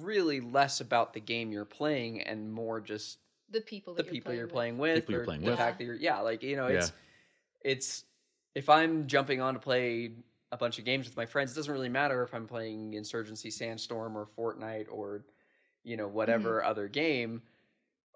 really 0.00 0.40
less 0.40 0.80
about 0.80 1.12
the 1.12 1.20
game 1.20 1.52
you're 1.52 1.64
playing 1.64 2.22
and 2.22 2.52
more 2.52 2.80
just 2.80 3.18
the 3.50 3.60
people 3.60 3.94
the 3.94 4.02
that 4.02 4.10
people 4.10 4.32
you're 4.32 4.40
you're 4.40 4.48
playing 4.48 4.76
playing 4.76 4.94
with, 4.94 5.02
People 5.02 5.12
you're 5.12 5.22
or 5.22 5.24
playing 5.26 5.42
the 5.42 5.50
with. 5.50 5.58
fact 5.58 5.78
that 5.78 5.84
you're 5.84 5.94
yeah, 5.94 6.18
like 6.20 6.42
you 6.42 6.56
know, 6.56 6.66
it's 6.66 6.88
Yeah. 6.88 7.70
it's 7.70 8.04
if 8.54 8.68
I'm 8.68 9.06
jumping 9.06 9.40
on 9.40 9.54
to 9.54 9.60
play 9.60 10.12
a 10.52 10.56
bunch 10.56 10.78
of 10.78 10.84
games 10.84 11.06
with 11.06 11.16
my 11.16 11.26
friends, 11.26 11.52
it 11.52 11.56
doesn't 11.56 11.72
really 11.72 11.88
matter 11.88 12.22
if 12.22 12.32
I'm 12.34 12.46
playing 12.46 12.94
Insurgency, 12.94 13.50
Sandstorm, 13.50 14.16
or 14.16 14.26
Fortnite, 14.38 14.86
or 14.90 15.24
you 15.84 15.96
know 15.96 16.08
whatever 16.08 16.60
Mm-hmm. 16.60 16.70
other 16.70 16.88
game 16.88 17.42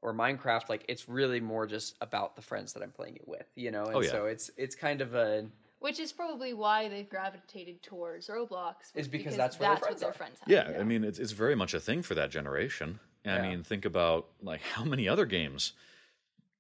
or 0.03 0.15
Minecraft. 0.15 0.69
Like 0.69 0.85
it's 0.89 1.09
really 1.09 1.41
more 1.41 1.67
just 1.67 1.97
about 2.01 2.37
the 2.37 2.43
friends 2.43 2.73
that 2.73 2.83
I'm 2.83 2.93
playing 2.93 3.17
it 3.17 3.27
with, 3.29 3.47
you 3.57 3.71
know. 3.71 3.85
And 3.87 3.97
Oh, 3.97 4.01
yeah. 4.01 4.11
so 4.11 4.27
it's 4.27 4.51
it's 4.57 4.75
kind 4.75 5.01
of 5.01 5.15
a 5.15 5.47
Which 5.81 5.99
is 6.01 6.13
probably 6.13 6.53
why 6.55 6.89
they've 6.89 7.09
gravitated 7.09 7.83
towards 7.83 8.29
Roblox. 8.29 8.75
Is 8.95 8.97
was 8.97 9.09
because 9.09 9.37
that's 9.37 9.59
where 9.59 9.71
that's 9.71 9.81
friends 9.81 9.95
what 9.97 10.01
their 10.01 10.13
friends 10.13 10.39
have. 10.41 10.49
Yeah, 10.49 10.79
I 10.81 10.85
mean, 10.85 11.05
it's 11.05 11.19
it's 11.19 11.33
very 11.33 11.55
much 11.57 11.75
a 11.75 11.81
thing 11.81 12.03
for 12.03 12.15
that 12.15 12.31
generation. 12.31 13.01
And 13.25 13.43
I 13.43 13.49
mean, 13.49 13.63
think 13.65 13.85
about 13.85 14.29
like 14.43 14.63
how 14.63 14.85
many 14.85 15.07
other 15.09 15.27
games. 15.27 15.73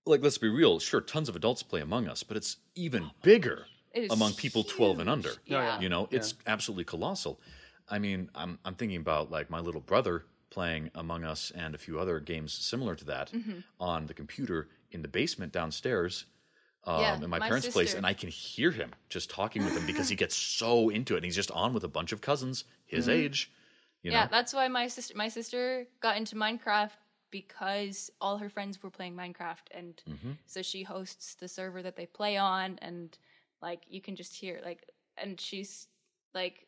Like, 0.07 0.23
let's 0.23 0.39
be 0.39 0.49
real. 0.49 0.79
Sure, 0.79 1.01
tons 1.01 1.29
of 1.29 1.37
adults 1.37 1.63
play 1.63 1.81
Among 1.81 2.09
Us, 2.09 2.23
but 2.23 2.37
it's 2.37 2.57
even 2.75 3.11
bigger 3.23 3.53
It 3.53 3.61
is 3.61 3.67
among 4.11 4.35
people 4.35 4.65
twelve 4.65 4.99
and 5.01 5.09
under. 5.11 5.33
Yeah. 5.45 5.81
You 5.81 5.89
know, 5.89 6.09
it's 6.11 6.35
absolutely 6.47 6.85
colossal. 6.85 7.41
I 7.89 7.99
mean, 7.99 8.31
I'm 8.35 8.59
I'm 8.65 8.75
thinking 8.75 8.99
about 8.99 9.31
like 9.31 9.51
my 9.51 9.61
little 9.61 9.81
brother 9.81 10.25
playing 10.51 10.91
Among 10.95 11.25
Us 11.25 11.53
and 11.55 11.75
a 11.75 11.79
few 11.79 11.99
other 12.01 12.19
games 12.21 12.53
similar 12.53 12.95
to 12.97 13.05
that 13.07 13.31
Mm-hmm. 13.33 13.61
on 13.79 14.07
the 14.07 14.15
computer 14.15 14.69
in 14.91 15.03
the 15.03 15.09
basement 15.09 15.53
downstairs. 15.53 16.25
Um, 16.85 17.01
Yeah, 17.01 17.15
in 17.17 17.21
my, 17.31 17.39
my 17.39 17.47
parents' 17.49 17.69
place, 17.69 17.95
and 17.95 18.07
I 18.07 18.15
can 18.15 18.31
hear 18.31 18.71
him 18.71 18.91
just 19.11 19.29
talking 19.31 19.65
with 19.65 19.75
them 19.75 19.87
because 19.87 20.09
he 20.09 20.17
gets 20.25 20.35
so 20.35 20.89
into 20.89 21.15
it. 21.15 21.19
And 21.19 21.25
he's 21.27 21.37
just 21.37 21.51
on 21.53 21.73
with 21.75 21.85
a 21.85 21.89
bunch 21.89 22.13
of 22.13 22.21
cousins 22.21 22.65
his 22.87 23.09
age. 23.09 23.51
You 24.03 24.11
yeah, 24.13 24.25
know? 24.25 24.29
that's 24.31 24.53
why 24.55 24.67
my 24.69 24.89
sister 24.89 25.15
my 25.17 25.29
sister 25.29 25.87
got 26.01 26.17
into 26.17 26.35
Minecraft 26.37 26.93
because 27.31 28.11
all 28.21 28.39
her 28.39 28.49
friends 28.49 28.83
were 28.83 28.91
playing 28.91 29.15
Minecraft 29.15 29.67
and 29.73 30.03
Mm-hmm. 30.09 30.33
so 30.47 30.63
she 30.63 30.83
hosts 30.83 31.35
the 31.35 31.49
server 31.49 31.83
that 31.83 31.97
they 31.97 32.07
play 32.07 32.37
on 32.37 32.79
and 32.83 33.17
like 33.63 33.83
you 33.89 34.01
can 34.01 34.17
just 34.17 34.35
hear 34.35 34.61
like 34.65 34.87
and 35.17 35.41
she's 35.41 35.89
like 36.35 36.67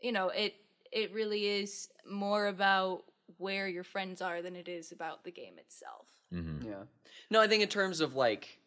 you 0.00 0.12
know, 0.12 0.28
it 0.28 0.54
it 0.92 1.12
really 1.12 1.46
is 1.46 1.88
more 2.08 2.46
about 2.46 3.04
where 3.38 3.68
your 3.68 3.84
friends 3.84 4.22
are 4.22 4.40
than 4.40 4.54
it 4.54 4.68
is 4.68 4.92
about 4.92 5.24
the 5.24 5.30
game 5.30 5.54
itself. 5.58 6.06
Mm-hmm. 6.32 6.68
Yeah. 6.68 6.84
No, 7.30 7.40
I 7.40 7.48
think 7.48 7.62
in 7.62 7.68
terms 7.68 8.00
of 8.00 8.14
like 8.14 8.58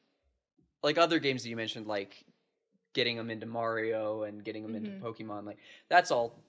like 0.84 0.98
other 0.98 1.20
games 1.20 1.44
that 1.44 1.50
you 1.50 1.56
mentioned, 1.56 1.88
like 1.88 2.26
getting 2.94 3.16
them 3.16 3.30
into 3.30 3.46
Mario 3.46 4.24
and 4.24 4.44
getting 4.44 4.64
them 4.64 4.76
into 4.76 4.90
Pokemon, 4.92 5.46
like 5.46 5.60
that's 5.88 6.12
all 6.12 6.40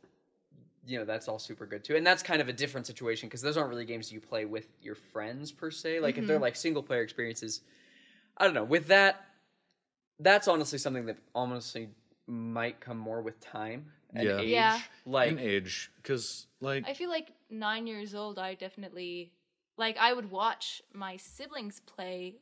you 0.87 0.99
know, 0.99 1.05
that's 1.05 1.29
all 1.29 1.39
super 1.39 1.67
good 1.67 1.85
too. 1.85 1.97
And 1.97 2.07
that's 2.07 2.23
kind 2.23 2.41
of 2.41 2.49
a 2.49 2.53
different 2.53 2.87
situation 2.87 3.29
because 3.29 3.43
those 3.43 3.57
aren't 3.57 3.69
really 3.69 3.85
games 3.85 4.11
you 4.11 4.19
play 4.19 4.47
with 4.47 4.67
your 4.83 4.95
friends 4.95 5.53
per 5.53 5.71
se. 5.71 6.01
Like 6.01 6.17
if 6.17 6.27
they're 6.27 6.39
like 6.39 6.57
single 6.57 6.83
player 6.83 7.03
experiences, 7.03 7.61
I 8.39 8.45
don't 8.45 8.55
know. 8.55 8.65
With 8.65 8.87
that, 8.89 9.30
that's 10.21 10.49
honestly 10.49 10.79
something 10.79 11.07
that 11.07 11.19
honestly 11.35 11.89
might 12.27 12.81
come 12.81 12.97
more 12.99 13.21
with 13.23 13.41
time 13.41 13.87
and 14.15 14.25
Yeah. 14.29 14.39
age. 14.41 14.49
Yeah. 14.51 14.81
Like 15.07 15.31
in 15.33 15.39
age 15.39 15.91
because 15.97 16.47
like 16.61 16.85
I 16.89 16.95
feel 16.95 17.11
like 17.11 17.33
9 17.51 17.87
years 17.87 18.15
old 18.15 18.39
I 18.39 18.55
definitely 18.55 19.33
like 19.77 19.97
I 19.99 20.13
would 20.13 20.31
watch 20.31 20.83
my 20.93 21.17
siblings 21.17 21.81
play 21.81 22.37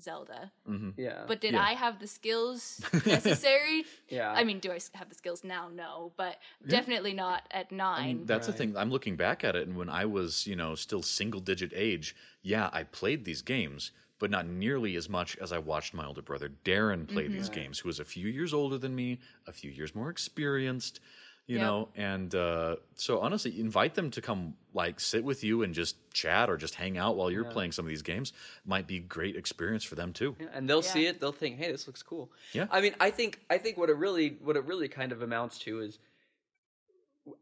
Zelda. 0.00 0.50
Mm-hmm. 0.66 0.90
yeah. 0.96 1.24
But 1.28 1.40
did 1.42 1.52
Yeah. 1.52 1.62
I 1.62 1.74
have 1.74 1.98
the 2.00 2.06
skills 2.06 2.80
necessary? 3.06 3.84
yeah. 4.08 4.32
I 4.32 4.42
mean, 4.42 4.58
do 4.58 4.72
I 4.72 4.76
s- 4.76 4.90
have 4.94 5.10
the 5.10 5.14
skills 5.14 5.44
now? 5.44 5.68
No, 5.68 6.12
but 6.16 6.38
definitely 6.66 7.12
not 7.12 7.42
at 7.50 7.70
nine. 7.70 8.00
I 8.02 8.06
mean, 8.14 8.24
that's 8.26 8.46
the 8.46 8.52
Right. 8.52 8.58
thing. 8.58 8.76
I'm 8.76 8.90
looking 8.90 9.16
back 9.16 9.44
at 9.44 9.54
it, 9.54 9.68
and 9.68 9.76
when 9.76 9.90
I 9.90 10.06
was, 10.06 10.46
you 10.46 10.56
know, 10.56 10.74
still 10.74 11.02
single 11.02 11.40
digit 11.42 11.72
age, 11.74 12.16
yeah, 12.42 12.70
I 12.72 12.84
played 12.84 13.26
these 13.26 13.42
games, 13.42 13.90
but 14.22 14.30
not 14.30 14.46
nearly 14.46 14.94
as 14.94 15.08
much 15.08 15.36
as 15.38 15.50
I 15.52 15.58
watched 15.58 15.94
my 15.94 16.06
older 16.06 16.22
brother 16.22 16.48
Darren 16.64 17.08
play 17.08 17.26
these 17.26 17.48
games, 17.48 17.80
who 17.80 17.88
was 17.88 17.98
a 17.98 18.04
few 18.04 18.28
years 18.28 18.54
older 18.54 18.78
than 18.78 18.94
me, 18.94 19.18
a 19.48 19.52
few 19.52 19.68
years 19.68 19.96
more 19.96 20.10
experienced, 20.10 21.00
you 21.48 21.56
Yep. 21.56 21.60
know. 21.60 21.88
And 21.96 22.32
uh, 22.32 22.76
so, 22.94 23.18
honestly, 23.18 23.58
invite 23.58 23.96
them 23.96 24.12
to 24.12 24.20
come, 24.22 24.54
like, 24.74 25.00
sit 25.00 25.24
with 25.24 25.42
you 25.42 25.64
and 25.64 25.74
just 25.74 25.96
chat 26.12 26.48
or 26.48 26.56
just 26.56 26.76
hang 26.76 26.96
out 26.96 27.16
while 27.16 27.32
you're 27.32 27.44
playing 27.44 27.72
some 27.72 27.84
of 27.84 27.88
these 27.88 28.02
games. 28.02 28.32
Might 28.64 28.86
be 28.86 29.00
great 29.00 29.34
experience 29.34 29.82
for 29.82 29.96
them 29.96 30.12
too. 30.12 30.36
Yeah, 30.38 30.46
and 30.54 30.70
they'll 30.70 30.82
see 30.82 31.06
it 31.06 31.18
they'll 31.18 31.32
think 31.32 31.58
hey 31.58 31.72
this 31.72 31.88
looks 31.88 32.04
cool 32.04 32.30
Yeah. 32.52 32.66
i 32.70 32.80
mean 32.80 32.94
i 33.00 33.10
think 33.10 33.40
i 33.50 33.58
think 33.58 33.76
what 33.76 33.90
it 33.90 33.96
really 33.96 34.36
what 34.40 34.56
it 34.56 34.64
really 34.66 34.86
kind 34.86 35.10
of 35.10 35.22
amounts 35.22 35.58
to 35.64 35.80
is 35.80 35.98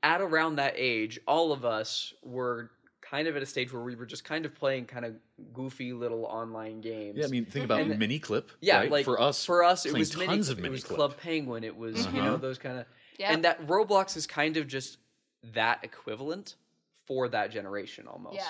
at 0.02 0.22
around 0.22 0.56
that 0.56 0.74
age 0.76 1.20
all 1.26 1.52
of 1.52 1.66
us 1.66 2.14
were 2.22 2.70
kind 3.10 3.26
of 3.28 3.36
at 3.36 3.42
a 3.42 3.46
stage 3.46 3.72
where 3.72 3.82
we 3.82 3.94
were 3.96 4.06
just 4.06 4.24
kind 4.24 4.44
of 4.46 4.54
playing 4.54 4.84
kind 4.86 5.04
of 5.04 5.14
goofy 5.52 5.92
little 5.92 6.24
online 6.26 6.80
games 6.80 7.18
Yeah, 7.18 7.24
I 7.24 7.28
mean, 7.28 7.44
think 7.44 7.62
mhm. 7.62 7.64
about 7.64 7.86
Miniclip. 7.98 8.44
yeah 8.60 8.78
right? 8.80 8.90
like 8.90 9.04
for 9.04 9.20
us, 9.20 9.44
for 9.44 9.64
us 9.64 9.84
it 9.86 9.90
playing 9.90 10.00
was 10.00 10.16
mini, 10.16 10.26
tons 10.28 10.48
of 10.48 10.58
it 10.58 10.62
mini 10.62 10.72
was 10.72 10.84
clip. 10.84 10.96
club 10.96 11.16
penguin 11.16 11.64
it 11.64 11.76
was 11.76 12.06
you 12.06 12.12
know 12.22 12.28
uh-huh. 12.34 12.36
those 12.36 12.58
kind 12.58 12.78
of 12.78 12.86
Yeah. 13.18 13.32
and 13.32 13.44
that 13.44 13.66
roblox 13.66 14.16
is 14.16 14.26
kind 14.26 14.56
of 14.56 14.66
just 14.68 14.98
that 15.54 15.80
equivalent 15.82 16.54
for 17.06 17.28
that 17.28 17.50
generation 17.50 18.06
almost 18.06 18.36
yeah. 18.36 18.44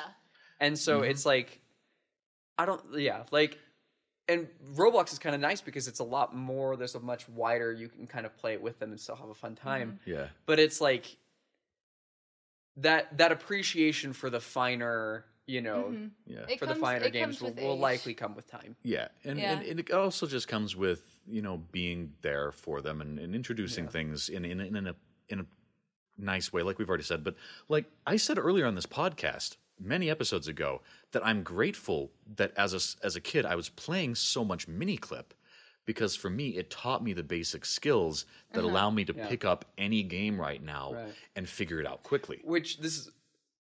and 0.61 0.79
so 0.79 1.01
Mm-hmm. 1.01 1.11
it's 1.11 1.25
like, 1.25 1.61
I 2.59 2.67
don't, 2.67 2.83
yeah, 2.95 3.23
like, 3.31 3.59
and 4.29 4.47
Roblox 4.77 5.13
is 5.13 5.19
kind 5.19 5.35
of 5.35 5.41
nice 5.41 5.61
because 5.63 5.89
it's 5.89 5.99
a 6.01 6.05
lot 6.05 6.37
more. 6.37 6.77
There's 6.77 6.95
a 6.95 7.01
much 7.01 7.27
wider. 7.29 7.73
You 7.73 7.89
can 7.89 8.07
kind 8.07 8.27
of 8.27 8.37
play 8.37 8.53
it 8.53 8.61
with 8.63 8.79
them 8.79 8.91
and 8.91 9.01
still 9.01 9.17
have 9.17 9.31
a 9.31 9.35
fun 9.35 9.55
time. 9.57 9.99
Mm-hmm. 10.03 10.11
Yeah. 10.11 10.27
But 10.47 10.59
it's 10.61 10.81
like 10.81 11.17
that 12.79 13.17
that 13.19 13.33
appreciation 13.33 14.13
for 14.13 14.31
the 14.31 14.41
finer, 14.41 15.25
you 15.47 15.61
know, 15.61 15.85
mm-hmm. 15.91 16.07
Yeah. 16.27 16.41
It 16.49 16.59
for 16.59 16.67
comes- 16.67 16.79
the 16.79 16.81
finer 16.81 17.09
games 17.11 17.41
will, 17.41 17.53
will 17.53 17.79
likely 17.79 18.15
come 18.15 18.35
with 18.35 18.47
time. 18.51 18.77
Yeah, 18.83 19.09
and, 19.25 19.39
Yeah. 19.39 19.53
and, 19.59 19.67
and 19.67 19.81
it 19.81 19.91
also 19.91 20.27
just 20.27 20.49
comes 20.49 20.77
with 20.77 21.03
you 21.27 21.43
know 21.43 21.59
being 21.73 22.13
there 22.23 22.51
for 22.53 22.81
them 22.81 23.01
and, 23.01 23.19
and 23.19 23.35
introducing 23.35 23.89
things 23.89 24.29
in 24.29 24.45
in, 24.45 24.61
in 24.61 24.87
a 24.87 24.95
in 25.29 25.41
a 25.41 25.47
nice 26.19 26.53
way, 26.53 26.63
like 26.63 26.79
we've 26.79 26.89
already 26.89 27.05
said. 27.05 27.25
But 27.25 27.37
like 27.69 27.87
I 28.07 28.17
said 28.17 28.39
earlier 28.39 28.67
on 28.67 28.75
this 28.75 28.87
podcast, 28.87 29.57
many 29.79 30.11
episodes 30.11 30.49
ago, 30.49 30.83
that 31.13 31.25
I'm 31.27 31.43
grateful 31.43 32.11
that 32.37 32.53
as 32.57 32.73
a 32.73 32.77
s- 32.77 32.97
as 33.03 33.17
a 33.17 33.21
kid 33.21 33.45
I 33.47 33.55
was 33.57 33.69
playing 33.69 34.15
so 34.17 34.45
much 34.45 34.69
Miniclip 34.69 35.33
because 35.91 36.15
for 36.15 36.31
me 36.31 36.51
it 36.51 36.71
taught 36.71 37.03
me 37.03 37.13
the 37.13 37.23
basic 37.25 37.65
skills 37.65 38.25
that 38.53 38.63
allow 38.63 38.91
me 38.91 39.05
to 39.05 39.13
pick 39.13 39.45
up 39.45 39.65
any 39.77 40.05
game 40.05 40.41
right 40.41 40.63
now 40.63 40.93
Right. 40.95 41.15
and 41.35 41.49
figure 41.49 41.81
it 41.81 41.87
out 41.87 42.05
quickly. 42.05 42.39
Which 42.45 42.79
this 42.79 42.97
is 42.97 43.09
a 43.09 43.11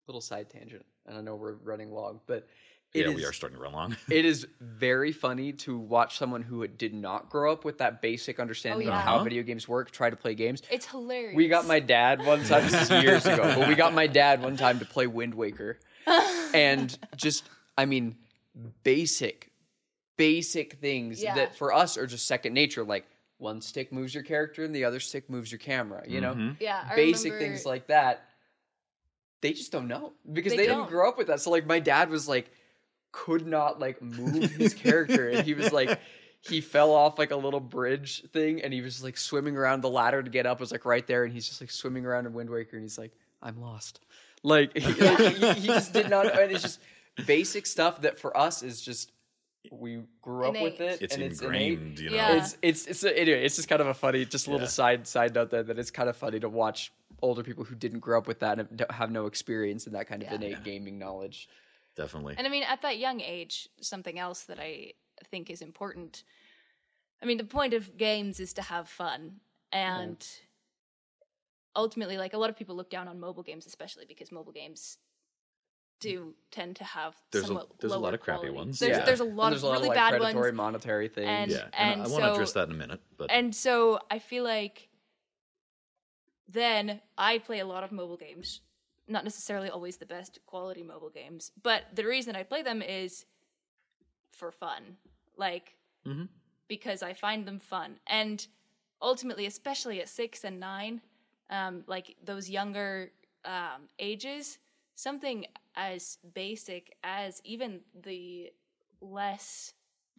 little 0.06 0.20
side 0.20 0.50
tangent, 0.50 0.84
and 1.06 1.16
I 1.16 1.22
know 1.22 1.36
we're 1.36 1.54
running 1.54 1.90
long, 1.90 2.20
but 2.26 2.46
it 2.92 3.06
yeah, 3.06 3.14
we 3.14 3.24
are 3.24 3.32
starting 3.32 3.56
to 3.56 3.62
run 3.62 3.72
long. 3.72 3.96
it 4.10 4.24
is 4.32 4.46
very 4.60 5.10
funny 5.12 5.52
to 5.64 5.78
watch 5.78 6.18
someone 6.18 6.42
who 6.42 6.66
did 6.66 6.92
not 6.92 7.30
grow 7.30 7.50
up 7.50 7.64
with 7.64 7.78
that 7.78 8.02
basic 8.02 8.38
understanding 8.38 8.88
Oh, 8.88 8.90
yeah. 8.92 8.98
of 8.98 9.04
how 9.04 9.14
Uh-huh. 9.16 9.24
video 9.24 9.42
games 9.42 9.66
work 9.66 9.90
try 9.90 10.10
to 10.10 10.16
play 10.16 10.34
games. 10.34 10.62
It's 10.70 10.84
hilarious. 10.86 11.34
We 11.36 11.48
got 11.48 11.66
my 11.66 11.80
dad 11.80 12.24
one 12.26 12.44
time. 12.44 12.64
This 12.64 12.90
is 12.90 13.02
years 13.02 13.24
ago, 13.26 13.42
but 13.56 13.68
we 13.68 13.74
got 13.74 13.94
my 13.94 14.06
dad 14.20 14.42
one 14.42 14.56
time 14.58 14.78
to 14.80 14.84
play 14.84 15.06
Wind 15.06 15.32
Waker, 15.34 15.78
and 16.54 16.96
just 17.16 17.48
I 17.78 17.86
mean, 17.86 18.16
basic, 18.82 19.47
basic 20.18 20.74
things 20.74 21.22
Yeah. 21.22 21.34
that 21.36 21.56
for 21.56 21.72
us 21.72 21.96
are 21.96 22.06
just 22.06 22.26
second 22.26 22.52
nature. 22.52 22.84
Like 22.84 23.06
one 23.38 23.62
stick 23.62 23.90
moves 23.92 24.12
your 24.12 24.24
character, 24.24 24.64
and 24.64 24.74
the 24.74 24.84
other 24.84 25.00
stick 25.00 25.30
moves 25.30 25.50
your 25.50 25.58
camera. 25.60 26.04
You 26.06 26.20
know, 26.20 26.34
mm-hmm. 26.34 26.50
Yeah, 26.60 26.86
I 26.90 26.94
basic 26.94 27.32
remember- 27.32 27.46
things 27.54 27.64
like 27.64 27.86
that. 27.86 28.24
They 29.40 29.52
just 29.52 29.72
don't 29.72 29.88
know 29.88 30.12
because 30.30 30.52
They 30.52 30.58
they, 30.58 30.66
didn't 30.66 30.88
grow 30.88 31.08
up 31.08 31.16
with 31.16 31.28
that. 31.28 31.40
So 31.40 31.50
like, 31.50 31.64
my 31.64 31.78
dad 31.78 32.10
was 32.10 32.28
like, 32.28 32.50
could 33.12 33.46
not 33.46 33.78
like 33.80 34.02
move 34.02 34.50
his 34.50 34.74
character, 34.74 35.30
and 35.30 35.46
he 35.46 35.54
was 35.54 35.72
like. 35.72 35.98
He 36.40 36.60
fell 36.60 36.92
off 36.92 37.18
like 37.18 37.32
a 37.32 37.36
little 37.36 37.58
bridge 37.58 38.22
thing, 38.32 38.62
and 38.62 38.72
he 38.72 38.80
was 38.80 39.02
like 39.02 39.16
swimming 39.18 39.56
around 39.56 39.80
the 39.80 39.90
ladder 39.90 40.22
to 40.22 40.30
get 40.30 40.46
up. 40.46 40.60
Was 40.60 40.70
like 40.70 40.84
right 40.84 41.04
there, 41.04 41.24
and 41.24 41.32
he's 41.32 41.48
just 41.48 41.60
like 41.60 41.68
swimming 41.68 42.06
around 42.06 42.26
in 42.26 42.32
Wind 42.32 42.48
Waker, 42.48 42.76
and 42.76 42.84
he's 42.84 42.96
like, 42.96 43.10
"I'm 43.42 43.60
lost." 43.60 43.98
Like, 44.44 44.72
he, 44.78 44.92
like, 44.92 45.18
he, 45.18 45.52
he 45.54 45.66
just 45.66 45.92
did 45.92 46.08
not. 46.08 46.26
And 46.40 46.52
it's 46.52 46.62
just 46.62 46.78
basic 47.26 47.66
stuff 47.66 48.02
that 48.02 48.20
for 48.20 48.36
us 48.36 48.62
is 48.62 48.80
just 48.80 49.10
we 49.70 50.02
grew 50.22 50.46
up 50.46 50.54
with 50.60 50.80
it, 50.80 51.02
It's 51.02 51.14
and 51.14 51.22
it's 51.22 51.40
ingrained, 51.42 51.80
innate. 51.82 52.00
you 52.00 52.10
know. 52.10 52.16
Yeah. 52.16 52.36
It's 52.38 52.56
it's 52.62 52.86
it's 52.86 53.04
anyway. 53.04 53.44
It's 53.44 53.56
just 53.56 53.68
kind 53.68 53.80
of 53.80 53.86
a 53.88 53.94
funny, 53.94 54.24
just 54.24 54.46
a 54.46 54.50
little 54.50 54.64
Yeah. 54.66 54.70
side 54.70 55.06
side 55.06 55.34
note 55.34 55.50
there 55.50 55.62
that 55.62 55.78
it's 55.78 55.90
kind 55.90 56.08
of 56.08 56.16
funny 56.16 56.40
to 56.40 56.48
watch 56.48 56.92
older 57.22 57.42
people 57.42 57.64
who 57.64 57.74
didn't 57.74 58.00
grow 58.00 58.18
up 58.18 58.26
with 58.26 58.40
that 58.40 58.58
and 58.58 58.76
don't- 58.76 58.90
have 58.92 59.10
no 59.10 59.26
experience 59.26 59.86
in 59.86 59.92
that 59.94 60.06
kind 60.06 60.22
of 60.22 60.28
Yeah. 60.28 60.34
innate 60.36 60.64
gaming 60.64 60.98
knowledge. 60.98 61.48
Definitely. 61.96 62.34
And 62.38 62.46
I 62.46 62.50
mean, 62.50 62.62
at 62.62 62.82
that 62.82 62.98
young 62.98 63.20
age, 63.20 63.68
something 63.80 64.18
else 64.18 64.44
that 64.44 64.60
I 64.60 64.92
think 65.30 65.50
is 65.50 65.60
important. 65.62 66.22
I 67.20 67.26
mean, 67.26 67.38
the 67.38 67.44
point 67.44 67.74
of 67.74 67.96
games 67.96 68.38
is 68.38 68.52
to 68.54 68.62
have 68.62 68.88
fun, 68.88 69.40
and 69.72 70.24
ultimately, 71.76 72.16
like 72.18 72.34
a 72.34 72.38
lot 72.38 72.50
of 72.50 72.56
people 72.56 72.76
look 72.76 72.90
down 72.90 73.08
on 73.08 73.18
mobile 73.20 73.42
games, 73.42 73.66
especially 73.66 74.04
because 74.06 74.30
mobile 74.32 74.52
games 74.52 74.98
do 76.00 76.34
tend 76.50 76.76
to 76.76 76.84
have 76.84 77.14
There's 77.32 77.44
a- 77.44 77.46
somewhat 77.48 77.78
there's 77.80 77.92
a 77.92 77.98
lot 77.98 78.14
of 78.14 78.20
crappy 78.20 78.40
quality. 78.48 78.56
ones. 78.56 78.78
There's 78.78 78.96
Yeah. 78.98 79.04
there's 79.04 79.20
a 79.20 79.24
And 79.24 79.36
lot 79.36 79.50
there's 79.50 79.62
of 79.62 79.64
a 79.64 79.66
lot 79.68 79.72
really 79.74 79.88
of 79.88 79.88
like 79.88 79.96
bad 79.96 80.10
predatory 80.20 80.50
ones, 80.50 80.56
monetary 80.56 81.08
things. 81.08 81.28
and- 81.28 81.50
yeah, 81.50 81.68
and, 81.72 82.02
I, 82.02 82.04
I 82.04 82.08
want 82.08 82.22
to 82.22 82.28
so- 82.28 82.32
address 82.34 82.52
that 82.52 82.68
in 82.68 82.74
a 82.74 82.78
minute, 82.78 83.00
but 83.16 83.30
and 83.30 83.54
so 83.54 83.98
I 84.10 84.18
feel 84.18 84.44
like 84.44 84.88
then 86.48 87.00
I 87.16 87.38
play 87.38 87.58
a 87.60 87.66
lot 87.66 87.84
of 87.84 87.92
mobile 87.92 88.16
games, 88.16 88.60
not 89.06 89.24
necessarily 89.24 89.68
always 89.68 89.96
the 89.98 90.06
best 90.06 90.38
quality 90.46 90.82
mobile 90.82 91.10
games, 91.10 91.52
but 91.62 91.84
the 91.94 92.04
reason 92.04 92.36
I 92.36 92.42
play 92.42 92.62
them 92.62 92.80
is 92.82 93.26
for 94.32 94.50
fun, 94.50 94.96
like 95.36 95.76
Mhm. 96.06 96.28
because 96.68 97.02
I 97.02 97.12
find 97.12 97.46
them 97.46 97.58
fun, 97.58 98.00
and 98.06 98.46
ultimately, 99.02 99.46
especially 99.46 100.00
at 100.00 100.08
six 100.08 100.44
and 100.44 100.58
nine, 100.60 101.02
um, 101.50 101.84
like 101.86 102.16
those 102.22 102.48
younger 102.48 103.12
um, 103.44 103.88
ages, 103.98 104.58
something 104.98 105.46
as 105.76 106.18
basic 106.34 106.96
as 107.04 107.40
even 107.44 107.80
the 108.02 108.50
less 109.00 109.72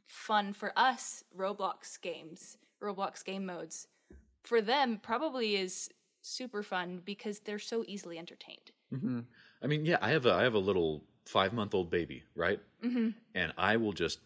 fun 0.08 0.54
for 0.54 0.72
us 0.78 1.24
Roblox 1.38 2.00
games, 2.02 2.58
Roblox 2.82 3.24
game 3.24 3.46
modes, 3.46 3.88
for 4.44 4.62
them 4.62 4.98
probably 5.04 5.58
is 5.58 5.90
super 6.22 6.64
fun 6.64 7.02
because 7.04 7.40
they're 7.40 7.60
so 7.60 7.84
easily 7.88 8.18
entertained. 8.18 8.72
I 9.62 9.68
mean, 9.68 9.86
yeah, 9.86 9.98
I 10.02 10.12
have 10.12 10.26
a 10.26 10.34
I 10.34 10.44
have 10.44 10.54
a 10.54 10.60
little 10.60 11.04
five 11.26 11.52
month 11.52 11.76
old 11.76 11.90
baby, 11.90 12.24
right? 12.34 12.62
Mm-hmm. 12.84 13.10
And 13.36 13.54
I 13.58 13.76
will 13.76 13.94
just, 13.94 14.20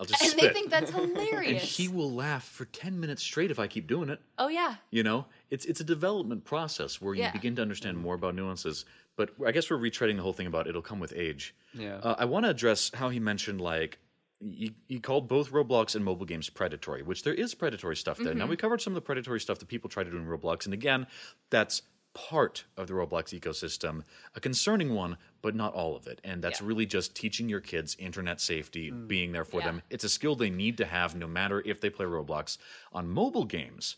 I'll 0.00 0.06
just 0.06 0.22
And 0.22 0.30
spit, 0.30 0.42
they 0.42 0.52
think 0.52 0.70
that's 0.70 0.90
hilarious. 0.90 1.18
and 1.20 1.28
hilarious. 1.36 1.76
he 1.76 1.86
will 1.88 2.10
laugh 2.10 2.44
for 2.48 2.64
ten 2.64 2.98
minutes 2.98 3.22
straight 3.22 3.50
if 3.50 3.58
I 3.58 3.66
keep 3.68 3.86
doing 3.86 4.08
it. 4.08 4.18
oh 4.38 4.48
yeah. 4.48 4.76
You 4.90 5.02
know, 5.02 5.26
it's 5.50 5.66
it's 5.66 5.80
a 5.80 5.84
development 5.84 6.44
process 6.44 7.00
where 7.00 7.14
you 7.14 7.20
Yeah. 7.22 7.32
begin 7.32 7.54
to 7.56 7.62
understand 7.62 7.98
more 7.98 8.14
about 8.14 8.34
nuances. 8.34 8.84
But 9.16 9.30
I 9.46 9.52
guess 9.52 9.68
we're 9.70 9.76
retreading 9.76 10.16
the 10.16 10.22
whole 10.22 10.32
thing 10.32 10.46
about 10.46 10.66
it'll 10.66 10.80
come 10.80 10.98
with 11.00 11.12
age. 11.14 11.54
Yeah. 11.74 11.96
Uh, 12.02 12.14
I 12.18 12.24
want 12.24 12.46
to 12.46 12.50
address 12.50 12.90
how 12.94 13.10
he 13.10 13.20
mentioned 13.20 13.60
like 13.60 13.98
he, 14.42 14.72
he 14.88 14.98
called 15.00 15.28
both 15.28 15.50
Roblox 15.52 15.94
and 15.94 16.02
mobile 16.02 16.24
games 16.24 16.48
predatory, 16.48 17.02
which 17.02 17.22
there 17.24 17.34
is 17.34 17.54
predatory 17.54 17.94
stuff 17.96 18.16
there. 18.16 18.32
Now 18.32 18.46
we 18.46 18.56
covered 18.56 18.80
some 18.80 18.92
of 18.92 18.94
the 18.94 19.02
predatory 19.02 19.38
stuff 19.38 19.58
that 19.58 19.68
people 19.68 19.90
try 19.90 20.02
to 20.02 20.10
do 20.10 20.16
in 20.16 20.24
Roblox, 20.24 20.64
and 20.64 20.72
again, 20.72 21.06
that's 21.50 21.82
part 22.12 22.64
of 22.76 22.88
the 22.88 22.94
Roblox 22.94 23.38
ecosystem, 23.38 24.02
a 24.34 24.40
concerning 24.40 24.94
one, 24.94 25.16
but 25.42 25.54
not 25.54 25.72
all 25.74 25.96
of 25.96 26.06
it. 26.06 26.20
And 26.24 26.42
that's 26.42 26.60
Yeah. 26.60 26.66
really 26.66 26.86
just 26.86 27.14
teaching 27.14 27.48
your 27.48 27.60
kids 27.60 27.94
internet 27.98 28.40
safety, 28.40 28.90
mm. 28.90 29.06
being 29.06 29.32
there 29.32 29.44
for 29.44 29.60
Yeah. 29.60 29.66
them. 29.66 29.82
It's 29.90 30.04
a 30.04 30.08
skill 30.08 30.34
they 30.34 30.50
need 30.50 30.76
to 30.78 30.86
have 30.86 31.14
no 31.14 31.28
matter 31.28 31.62
if 31.64 31.80
they 31.80 31.90
play 31.90 32.06
Roblox. 32.06 32.58
On 32.92 33.08
mobile 33.08 33.44
games, 33.44 33.96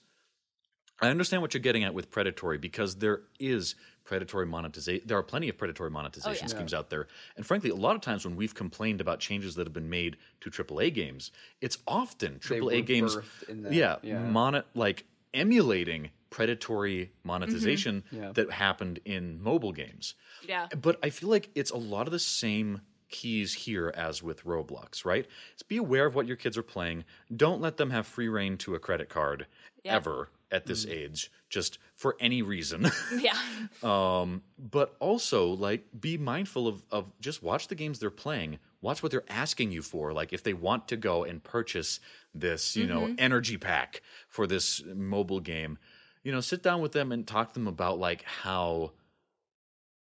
I 1.00 1.08
understand 1.08 1.42
what 1.42 1.52
you're 1.52 1.60
getting 1.60 1.82
at 1.82 1.94
with 1.94 2.10
predatory 2.10 2.58
because 2.58 2.96
there 2.96 3.22
is 3.40 3.74
predatory 4.04 4.46
monetization. 4.46 5.06
There 5.06 5.16
are 5.18 5.22
plenty 5.22 5.48
of 5.48 5.56
predatory 5.56 5.90
monetization 5.90 6.46
oh, 6.46 6.48
yeah. 6.48 6.54
schemes 6.54 6.74
out 6.74 6.90
there. 6.90 7.08
And 7.36 7.46
frankly, 7.46 7.70
a 7.70 7.74
lot 7.74 7.96
of 7.96 8.02
times 8.02 8.24
when 8.24 8.36
we've 8.36 8.54
complained 8.54 9.00
about 9.00 9.20
changes 9.20 9.54
that 9.56 9.66
have 9.66 9.72
been 9.72 9.90
made 9.90 10.16
to 10.40 10.50
AAA 10.50 10.90
games, 10.90 11.32
it's 11.60 11.78
often 11.86 12.38
AAA 12.38 12.84
games, 12.86 13.16
in 13.48 13.62
that, 13.62 13.72
yeah, 13.72 13.96
yeah. 14.02 14.18
monet 14.20 14.62
like 14.74 15.04
emulating 15.34 16.10
predatory 16.30 17.12
monetization 17.24 18.04
Yeah. 18.10 18.32
that 18.32 18.50
happened 18.50 19.00
in 19.04 19.42
mobile 19.42 19.72
games. 19.72 20.14
Yeah. 20.46 20.68
But 20.80 20.98
I 21.02 21.10
feel 21.10 21.28
like 21.28 21.50
it's 21.54 21.70
a 21.70 21.76
lot 21.76 22.06
of 22.06 22.12
the 22.12 22.18
same 22.18 22.80
keys 23.10 23.52
here 23.52 23.92
as 23.94 24.22
with 24.22 24.42
Roblox, 24.44 25.04
right? 25.04 25.26
It's 25.52 25.62
be 25.62 25.76
aware 25.76 26.06
of 26.06 26.14
what 26.14 26.26
your 26.26 26.36
kids 26.36 26.56
are 26.56 26.62
playing. 26.62 27.04
Don't 27.34 27.60
let 27.60 27.76
them 27.76 27.90
have 27.90 28.06
free 28.06 28.28
reign 28.28 28.56
to 28.58 28.74
a 28.74 28.78
credit 28.78 29.10
card 29.10 29.46
Yeah. 29.84 29.96
ever 29.96 30.30
at 30.50 30.64
this 30.66 30.86
age, 30.86 31.30
just 31.50 31.78
for 31.94 32.16
any 32.20 32.40
reason. 32.42 32.86
Yeah. 33.18 33.38
um, 33.82 34.42
but 34.58 34.96
also 35.00 35.48
like 35.48 35.84
be 35.98 36.16
mindful 36.16 36.66
of, 36.68 36.82
of 36.90 37.12
just 37.20 37.42
watch 37.42 37.68
the 37.68 37.74
games 37.74 37.98
they're 37.98 38.10
playing. 38.10 38.58
Watch 38.82 39.02
what 39.02 39.10
they're 39.12 39.24
asking 39.30 39.72
you 39.72 39.80
for. 39.80 40.12
Like 40.12 40.32
if 40.32 40.42
they 40.42 40.52
want 40.52 40.88
to 40.88 40.96
go 40.96 41.24
and 41.24 41.42
purchase 41.42 42.00
this, 42.34 42.76
you 42.76 42.86
know, 42.86 43.14
energy 43.16 43.56
pack 43.56 44.02
for 44.28 44.46
this 44.46 44.82
mobile 44.84 45.40
game, 45.40 45.78
you 46.24 46.32
know, 46.32 46.40
sit 46.40 46.62
down 46.62 46.80
with 46.82 46.92
them 46.92 47.12
and 47.12 47.26
talk 47.26 47.48
to 47.48 47.54
them 47.54 47.68
about 47.68 47.98
like 47.98 48.22
how 48.24 48.92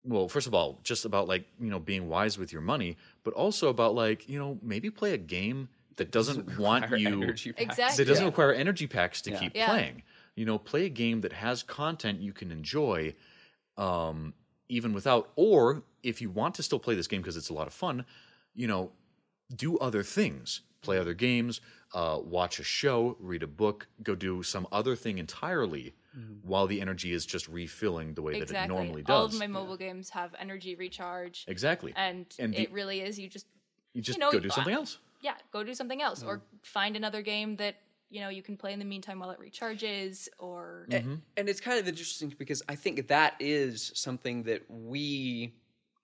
well, 0.03 0.27
first 0.27 0.48
of 0.48 0.53
all, 0.56 0.80
just 0.84 1.06
about 1.06 1.27
like, 1.27 1.45
you 1.60 1.69
know, 1.69 1.80
being 1.80 2.10
wise 2.10 2.38
with 2.38 2.52
your 2.52 2.61
money, 2.61 2.98
but 3.23 3.34
also 3.35 3.69
about 3.69 3.93
like, 3.93 4.27
you 4.27 4.39
know, 4.39 4.57
maybe 4.64 4.89
play 4.89 5.14
a 5.14 5.18
game 5.18 5.69
that 5.98 6.10
doesn't 6.11 6.57
want 6.57 6.89
you 6.98 7.23
energy. 7.23 7.53
Exactly. 7.57 8.02
it 8.03 8.07
doesn't 8.07 8.23
Yeah. 8.23 8.30
require 8.30 8.52
energy 8.53 8.88
packs 8.88 9.22
to 9.23 9.31
Yeah. 9.31 9.39
keep 9.39 9.56
Yeah. 9.56 9.68
playing. 9.68 10.03
You 10.35 10.45
know, 10.45 10.57
play 10.57 10.85
a 10.85 10.89
game 10.89 11.22
that 11.22 11.34
has 11.34 11.61
content 11.61 12.19
you 12.22 12.34
can 12.34 12.52
enjoy, 12.52 13.14
um, 13.77 14.34
even 14.69 14.93
without. 14.93 15.31
Or 15.35 15.84
if 16.02 16.19
you 16.22 16.31
want 16.31 16.56
to 16.56 16.64
still 16.64 16.80
play 16.80 16.95
this 16.95 17.07
game 17.07 17.22
because 17.22 17.38
it's 17.38 17.49
a 17.49 17.53
lot 17.53 17.68
of 17.68 17.73
fun, 17.73 18.06
you 18.53 18.67
know, 18.67 18.91
do 19.55 19.77
other 19.77 20.03
things. 20.03 20.61
Play 20.81 20.97
other 20.97 21.13
games, 21.13 21.61
uh, 21.93 22.19
watch 22.23 22.57
a 22.59 22.63
show, 22.63 23.15
read 23.19 23.43
a 23.43 23.47
book, 23.47 23.87
go 24.01 24.15
do 24.15 24.41
some 24.41 24.65
other 24.71 24.95
thing 24.95 25.19
entirely, 25.19 25.93
while 26.41 26.65
the 26.65 26.81
energy 26.81 27.13
is 27.13 27.23
just 27.25 27.47
refilling 27.47 28.15
the 28.15 28.21
way 28.23 28.39
that 28.39 28.49
it 28.49 28.67
normally 28.67 29.03
does. 29.03 29.13
All 29.15 29.25
of 29.25 29.33
my 29.35 29.45
mobile 29.45 29.77
games 29.77 30.09
have 30.09 30.33
energy 30.39 30.73
recharge, 30.75 31.45
exactly. 31.47 31.93
and, 31.95 32.25
And 32.39 32.53
the- 32.55 32.63
it 32.63 32.71
really 32.71 33.01
is 33.01 33.19
you 33.19 33.29
just 33.29 33.45
you 33.93 34.01
just 34.01 34.17
know, 34.17 34.31
go 34.31 34.39
do 34.39 34.49
something 34.49 34.73
else. 34.73 34.97
yeah 35.21 35.35
go 35.51 35.63
do 35.63 35.73
something 35.75 36.01
else 36.01 36.23
or 36.23 36.41
find 36.63 36.95
another 36.95 37.21
game 37.21 37.55
that 37.57 37.75
you 38.09 38.19
know 38.21 38.29
you 38.29 38.41
can 38.41 38.57
play 38.57 38.73
in 38.73 38.79
the 38.79 38.85
meantime 38.85 39.19
while 39.19 39.29
it 39.29 39.39
recharges 39.39 40.27
or 40.39 40.87
Mm-hmm. 40.89 41.13
A- 41.13 41.39
And 41.39 41.47
it's 41.47 41.61
kind 41.61 41.77
of 41.79 41.87
interesting 41.87 42.33
because 42.39 42.63
I 42.67 42.75
think 42.75 43.07
that 43.09 43.35
is 43.39 43.91
something 43.93 44.41
that 44.43 44.63
we 44.69 45.53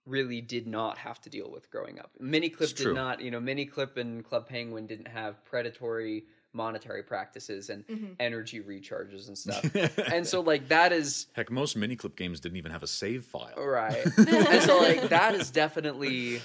really 0.08 0.40
did 0.40 0.66
not 0.66 0.98
have 0.98 1.20
to 1.22 1.30
deal 1.30 1.50
with 1.50 1.70
growing 1.70 1.98
up. 1.98 2.10
Miniclip 2.20 2.62
It's 2.62 2.72
did 2.72 2.94
not, 2.94 3.20
you 3.20 3.30
know, 3.30 3.40
Miniclip 3.40 3.96
and 3.96 4.24
Club 4.24 4.48
Penguin 4.48 4.86
didn't 4.86 5.08
have 5.08 5.44
predatory 5.44 6.24
monetary 6.54 7.02
practices 7.02 7.68
and 7.70 7.86
Mm-hmm. 7.86 8.12
energy 8.18 8.60
recharges 8.60 9.28
and 9.28 9.36
stuff. 9.38 9.64
and 10.12 10.26
so 10.26 10.40
like 10.40 10.68
that 10.68 10.92
is 10.92 11.26
Heck, 11.34 11.50
most 11.50 11.76
Miniclip 11.78 12.16
games 12.16 12.40
didn't 12.40 12.56
even 12.56 12.72
have 12.72 12.82
a 12.82 12.86
save 12.86 13.24
file. 13.24 13.54
right. 13.56 14.06
and 14.16 14.62
so 14.62 14.78
like 14.78 15.08
that 15.10 15.34
is 15.34 15.50
definitely 15.50 16.40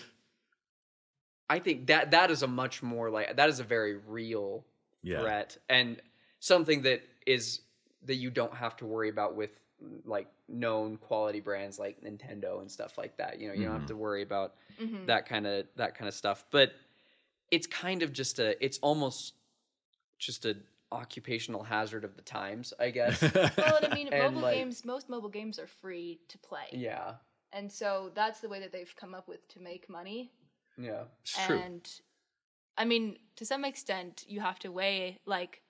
I 1.49 1.59
think 1.59 1.87
that 1.87 2.11
that 2.11 2.31
is 2.31 2.43
a 2.43 2.47
much 2.47 2.81
more 2.83 3.09
like 3.09 3.35
that 3.35 3.49
is 3.49 3.59
a 3.59 3.63
very 3.63 3.95
real 3.95 4.65
Yeah. 5.01 5.19
threat 5.21 5.57
and 5.69 5.99
something 6.39 6.81
that 6.83 7.01
is 7.25 7.61
that 8.05 8.15
you 8.15 8.29
don't 8.29 8.53
have 8.53 8.75
to 8.77 8.85
worry 8.85 9.09
about 9.09 9.35
with 9.35 9.51
like 10.05 10.27
known 10.47 10.97
quality 10.97 11.39
brands 11.41 11.77
like 11.79 12.01
Nintendo 12.01 12.61
and 12.61 12.71
stuff 12.71 12.97
like 12.97 13.17
that. 13.17 13.39
You 13.39 13.49
know, 13.49 13.53
you 13.53 13.65
don't 13.65 13.77
have 13.79 13.87
to 13.87 13.95
worry 13.95 14.21
about 14.21 14.55
Mhm. 14.81 15.07
that 15.07 15.25
kind 15.25 15.45
of 15.47 15.65
that 15.75 15.95
kind 15.95 16.07
of 16.07 16.13
stuff. 16.13 16.45
But 16.51 16.71
it's 17.51 17.67
kind 17.67 18.01
of 18.03 18.13
just 18.13 18.39
a 18.39 18.63
it's 18.63 18.77
almost 18.79 19.33
just 20.19 20.45
a 20.45 20.55
occupational 20.91 21.63
hazard 21.63 22.03
of 22.03 22.15
the 22.15 22.21
times, 22.21 22.71
I 22.79 22.91
guess. 22.91 23.21
well 23.57 23.77
and 23.81 23.91
i 23.91 23.95
mean 23.95 24.09
mobile 24.11 24.41
like- 24.41 24.55
games 24.57 24.85
most 24.85 25.09
mobile 25.09 25.29
games 25.29 25.57
are 25.59 25.67
free 25.67 26.19
to 26.29 26.37
play 26.37 26.67
yeah. 26.71 27.15
and 27.51 27.71
so 27.71 28.11
that's 28.13 28.39
the 28.41 28.47
way 28.49 28.59
that 28.59 28.71
they've 28.71 28.93
come 28.95 29.15
up 29.15 29.27
with 29.27 29.45
to 29.49 29.59
make 29.59 29.89
money 29.89 30.31
Yeah. 30.77 31.05
It's 31.23 31.45
true. 31.45 31.57
and 31.57 31.89
i 32.77 32.85
mean 32.85 33.17
to 33.37 33.45
some 33.45 33.65
extent 33.65 34.23
you 34.27 34.39
have 34.39 34.59
to 34.59 34.71
weigh 34.71 35.19
like 35.25 35.61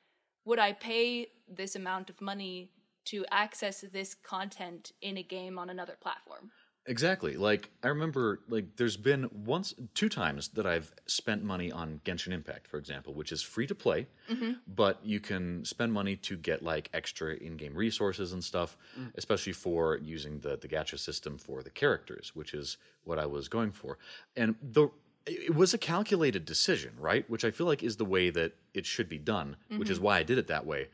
would 0.46 0.60
i 0.60 0.74
pay 0.74 1.28
this 1.48 1.76
amount 1.76 2.10
of 2.10 2.22
money 2.22 2.70
to 3.06 3.26
access 3.32 3.82
this 3.92 4.14
content 4.14 4.92
in 5.02 5.18
a 5.18 5.24
game 5.24 5.60
on 5.60 5.70
another 5.70 5.98
platform 6.02 6.52
Exactly. 6.86 7.38
Like 7.38 7.70
I 7.82 7.88
remember 7.88 8.42
like 8.50 8.76
there's 8.76 8.98
been 8.98 9.30
once 9.46 9.74
two 9.94 10.10
times 10.10 10.50
that 10.50 10.66
I've 10.66 10.94
spent 11.06 11.42
money 11.44 11.72
on 11.72 12.02
Genshin 12.04 12.34
Impact, 12.34 12.68
for 12.68 12.78
example, 12.78 13.14
which 13.14 13.32
is 13.32 13.42
free 13.42 13.66
to 13.68 13.76
play, 13.76 14.08
mm-hmm. 14.30 14.54
but 14.68 15.00
you 15.04 15.22
can 15.22 15.64
spend 15.64 15.94
money 15.94 16.18
to 16.18 16.36
get 16.36 16.62
like 16.62 16.90
extra 16.94 17.36
in-game 17.36 17.74
resources 17.74 18.34
and 18.34 18.44
stuff, 18.44 18.78
mm. 19.00 19.12
especially 19.16 19.54
for 19.54 19.98
using 19.98 20.40
the 20.40 20.58
the 20.58 20.68
gacha 20.68 21.00
system 21.00 21.38
for 21.38 21.64
the 21.64 21.70
characters, 21.70 22.32
which 22.36 22.54
is 22.54 22.78
what 23.06 23.18
I 23.18 23.26
was 23.26 23.48
going 23.48 23.72
for. 23.72 23.98
And 24.36 24.56
the 24.62 24.90
it 25.26 25.56
was 25.56 25.74
a 25.74 25.78
calculated 25.78 26.44
decision, 26.44 26.92
right? 27.00 27.30
Which 27.30 27.46
I 27.46 27.52
feel 27.52 27.66
like 27.66 27.82
is 27.82 27.96
the 27.96 28.04
way 28.04 28.30
that 28.32 28.56
it 28.74 28.86
should 28.86 29.08
be 29.08 29.18
done, 29.18 29.56
which 29.70 29.90
is 29.90 30.00
mm-hmm. 30.00 30.06
why 30.06 30.18
I 30.18 30.24
did 30.24 30.38
it 30.38 30.48
that 30.48 30.66
way. 30.66 30.90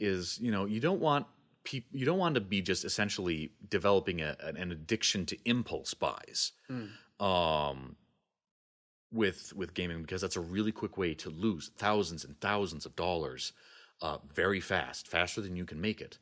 Is 0.00 0.38
you 0.40 0.50
know 0.50 0.64
you 0.64 0.80
don't 0.80 1.00
want 1.00 1.26
peop- 1.64 1.88
you 1.92 2.06
don't 2.06 2.18
want 2.18 2.34
to 2.36 2.40
be 2.40 2.62
just 2.62 2.84
essentially 2.84 3.52
developing 3.68 4.20
a, 4.20 4.36
an 4.40 4.72
addiction 4.72 5.26
to 5.26 5.36
impulse 5.44 5.94
buys 5.94 6.52
um, 7.20 7.96
with 9.12 9.52
with 9.54 9.74
gaming 9.74 10.02
because 10.02 10.20
that's 10.20 10.36
a 10.36 10.40
really 10.40 10.72
quick 10.72 10.96
way 10.96 11.14
to 11.14 11.30
lose 11.30 11.70
thousands 11.76 12.24
and 12.24 12.40
thousands 12.40 12.86
of 12.86 12.96
dollars 12.96 13.52
uh, 14.02 14.18
very 14.34 14.60
fast, 14.60 15.06
faster 15.06 15.40
than 15.40 15.56
you 15.56 15.64
can 15.64 15.80
make 15.80 16.00
it. 16.00 16.18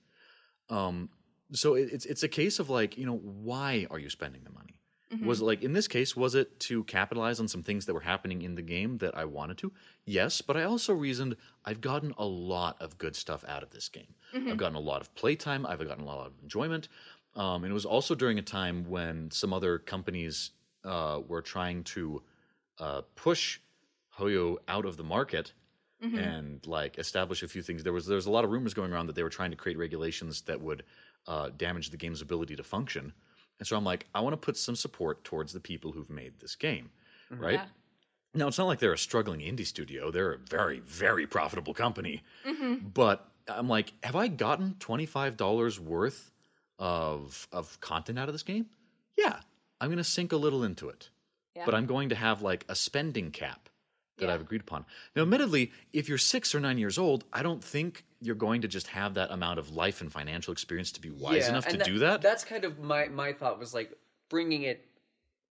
Um, 0.70 1.10
so 1.52 1.74
it, 1.74 1.90
it's 1.92 2.04
it's 2.06 2.22
a 2.22 2.28
case 2.28 2.58
of 2.58 2.68
like 2.70 2.98
you 2.98 3.06
know 3.06 3.16
why 3.16 3.86
are 3.90 3.98
you 3.98 4.10
spending 4.10 4.42
the 4.44 4.50
money? 4.50 4.77
Was 5.24 5.40
it 5.40 5.44
like 5.44 5.62
in 5.62 5.72
this 5.72 5.88
case 5.88 6.14
was 6.14 6.34
it 6.34 6.60
to 6.60 6.84
capitalize 6.84 7.40
on 7.40 7.48
some 7.48 7.62
things 7.62 7.86
that 7.86 7.94
were 7.94 8.00
happening 8.00 8.42
in 8.42 8.54
the 8.56 8.62
game 8.62 8.98
that 8.98 9.16
I 9.16 9.24
wanted 9.24 9.56
to? 9.58 9.72
Yes, 10.04 10.42
but 10.42 10.56
I 10.56 10.64
also 10.64 10.92
reasoned 10.92 11.36
I've 11.64 11.80
gotten 11.80 12.12
a 12.18 12.26
lot 12.26 12.76
of 12.80 12.98
good 12.98 13.16
stuff 13.16 13.42
out 13.48 13.62
of 13.62 13.70
this 13.70 13.88
game. 13.88 14.14
I've 14.34 14.58
gotten 14.58 14.76
a 14.76 14.80
lot 14.80 15.00
of 15.00 15.14
playtime. 15.14 15.64
I've 15.64 15.78
gotten 15.86 16.04
a 16.04 16.06
lot 16.06 16.26
of 16.26 16.32
enjoyment. 16.42 16.88
Um, 17.34 17.64
and 17.64 17.70
it 17.70 17.74
was 17.74 17.86
also 17.86 18.14
during 18.14 18.38
a 18.38 18.42
time 18.42 18.84
when 18.88 19.30
some 19.30 19.52
other 19.54 19.78
companies 19.78 20.50
uh, 20.84 21.20
were 21.26 21.40
trying 21.42 21.84
to 21.84 22.22
uh, 22.78 23.02
push 23.14 23.60
Hoyo 24.18 24.56
out 24.68 24.84
of 24.84 24.96
the 24.96 25.04
market 25.04 25.52
and 26.18 26.66
like 26.66 26.98
establish 26.98 27.42
a 27.42 27.48
few 27.48 27.62
things. 27.62 27.82
There 27.82 27.92
was 27.92 28.06
there 28.06 28.16
was 28.16 28.26
a 28.26 28.30
lot 28.30 28.44
of 28.44 28.50
rumors 28.50 28.74
going 28.74 28.92
around 28.92 29.06
that 29.06 29.16
they 29.16 29.22
were 29.24 29.30
trying 29.30 29.50
to 29.50 29.56
create 29.56 29.78
regulations 29.78 30.42
that 30.42 30.60
would 30.60 30.84
uh, 31.26 31.50
damage 31.56 31.90
the 31.90 31.96
game's 31.96 32.20
ability 32.22 32.56
to 32.56 32.62
function. 32.62 33.12
And 33.58 33.66
so 33.66 33.76
I'm 33.76 33.84
like, 33.84 34.06
I 34.14 34.20
want 34.20 34.34
to 34.34 34.36
put 34.36 34.56
some 34.56 34.76
support 34.76 35.24
towards 35.24 35.52
the 35.52 35.60
people 35.60 35.92
who've 35.92 36.10
made 36.10 36.38
this 36.38 36.54
game, 36.54 36.90
mm-hmm. 37.32 37.42
right? 37.42 37.54
Yeah. 37.54 37.66
Now 38.34 38.48
it's 38.48 38.58
not 38.58 38.66
like 38.66 38.78
they're 38.78 38.92
a 38.92 38.98
struggling 38.98 39.40
indie 39.40 39.66
studio; 39.66 40.10
they're 40.10 40.32
a 40.34 40.38
very 40.38 40.80
very 40.80 41.26
profitable 41.26 41.74
company. 41.74 42.22
Mm-hmm. 42.46 42.88
But 42.94 43.26
I'm 43.48 43.68
like, 43.68 43.92
have 44.04 44.14
I 44.16 44.28
gotten 44.28 44.76
twenty 44.78 45.06
five 45.06 45.36
dollars 45.36 45.80
worth 45.80 46.30
of 46.78 47.48
of 47.52 47.80
content 47.80 48.18
out 48.18 48.28
of 48.28 48.34
this 48.34 48.42
game? 48.42 48.66
Yeah, 49.16 49.40
I'm 49.80 49.88
going 49.88 49.98
to 49.98 50.04
sink 50.04 50.32
a 50.32 50.36
little 50.36 50.62
into 50.62 50.88
it 50.88 51.10
Yeah. 51.56 51.64
but 51.64 51.74
I'm 51.74 51.86
going 51.86 52.10
to 52.10 52.14
have 52.14 52.42
like 52.42 52.64
a 52.68 52.74
spending 52.76 53.30
cap 53.32 53.68
that 54.18 54.26
Yeah. 54.26 54.34
I've 54.34 54.42
agreed 54.42 54.60
upon. 54.60 54.84
Now, 55.16 55.22
admittedly, 55.22 55.72
if 55.92 56.08
you're 56.08 56.18
six 56.18 56.54
or 56.54 56.60
nine 56.60 56.78
years 56.78 56.98
old, 56.98 57.24
I 57.32 57.42
don't 57.42 57.64
think 57.64 58.04
you're 58.20 58.34
going 58.34 58.62
to 58.62 58.68
just 58.68 58.86
have 58.88 59.14
that 59.14 59.30
amount 59.30 59.58
of 59.58 59.70
life 59.70 60.00
and 60.00 60.12
financial 60.12 60.52
experience 60.52 60.90
to 60.92 61.00
be 61.00 61.10
wise 61.10 61.44
Yeah, 61.44 61.50
enough 61.50 61.66
to 61.68 61.74
and 61.74 61.82
do 61.84 61.98
that. 62.00 62.20
That's 62.22 62.44
kind 62.44 62.64
of 62.64 62.78
my 62.78 63.06
my 63.08 63.32
thought 63.32 63.58
was 63.58 63.74
like 63.74 63.92
bringing 64.28 64.62
it, 64.62 64.84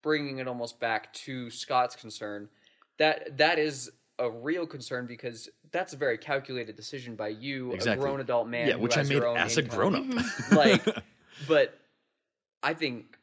bringing 0.02 0.38
it 0.38 0.46
almost 0.48 0.78
back 0.80 1.12
to 1.14 1.50
Scott's 1.50 1.96
concern. 1.96 2.48
That 2.98 3.36
that 3.38 3.58
is 3.58 3.90
a 4.18 4.30
real 4.30 4.66
concern 4.66 5.06
because 5.06 5.48
that's 5.72 5.92
a 5.94 5.96
very 5.96 6.18
calculated 6.18 6.76
decision 6.76 7.16
by 7.16 7.28
you, 7.28 7.72
Exactly. 7.72 8.04
a 8.04 8.06
grown 8.08 8.20
adult 8.20 8.46
man. 8.46 8.68
yeah, 8.68 8.74
who 8.74 8.80
which 8.80 8.96
I 8.96 9.02
made 9.02 9.10
your 9.12 9.26
own 9.26 9.38
as 9.38 9.56
a 9.56 9.62
grown 9.62 9.94
up. 9.96 10.04
Mm-hmm. 10.04 10.54
like 10.56 10.84
but 11.48 11.78
i 12.62 12.74
think 12.74 13.18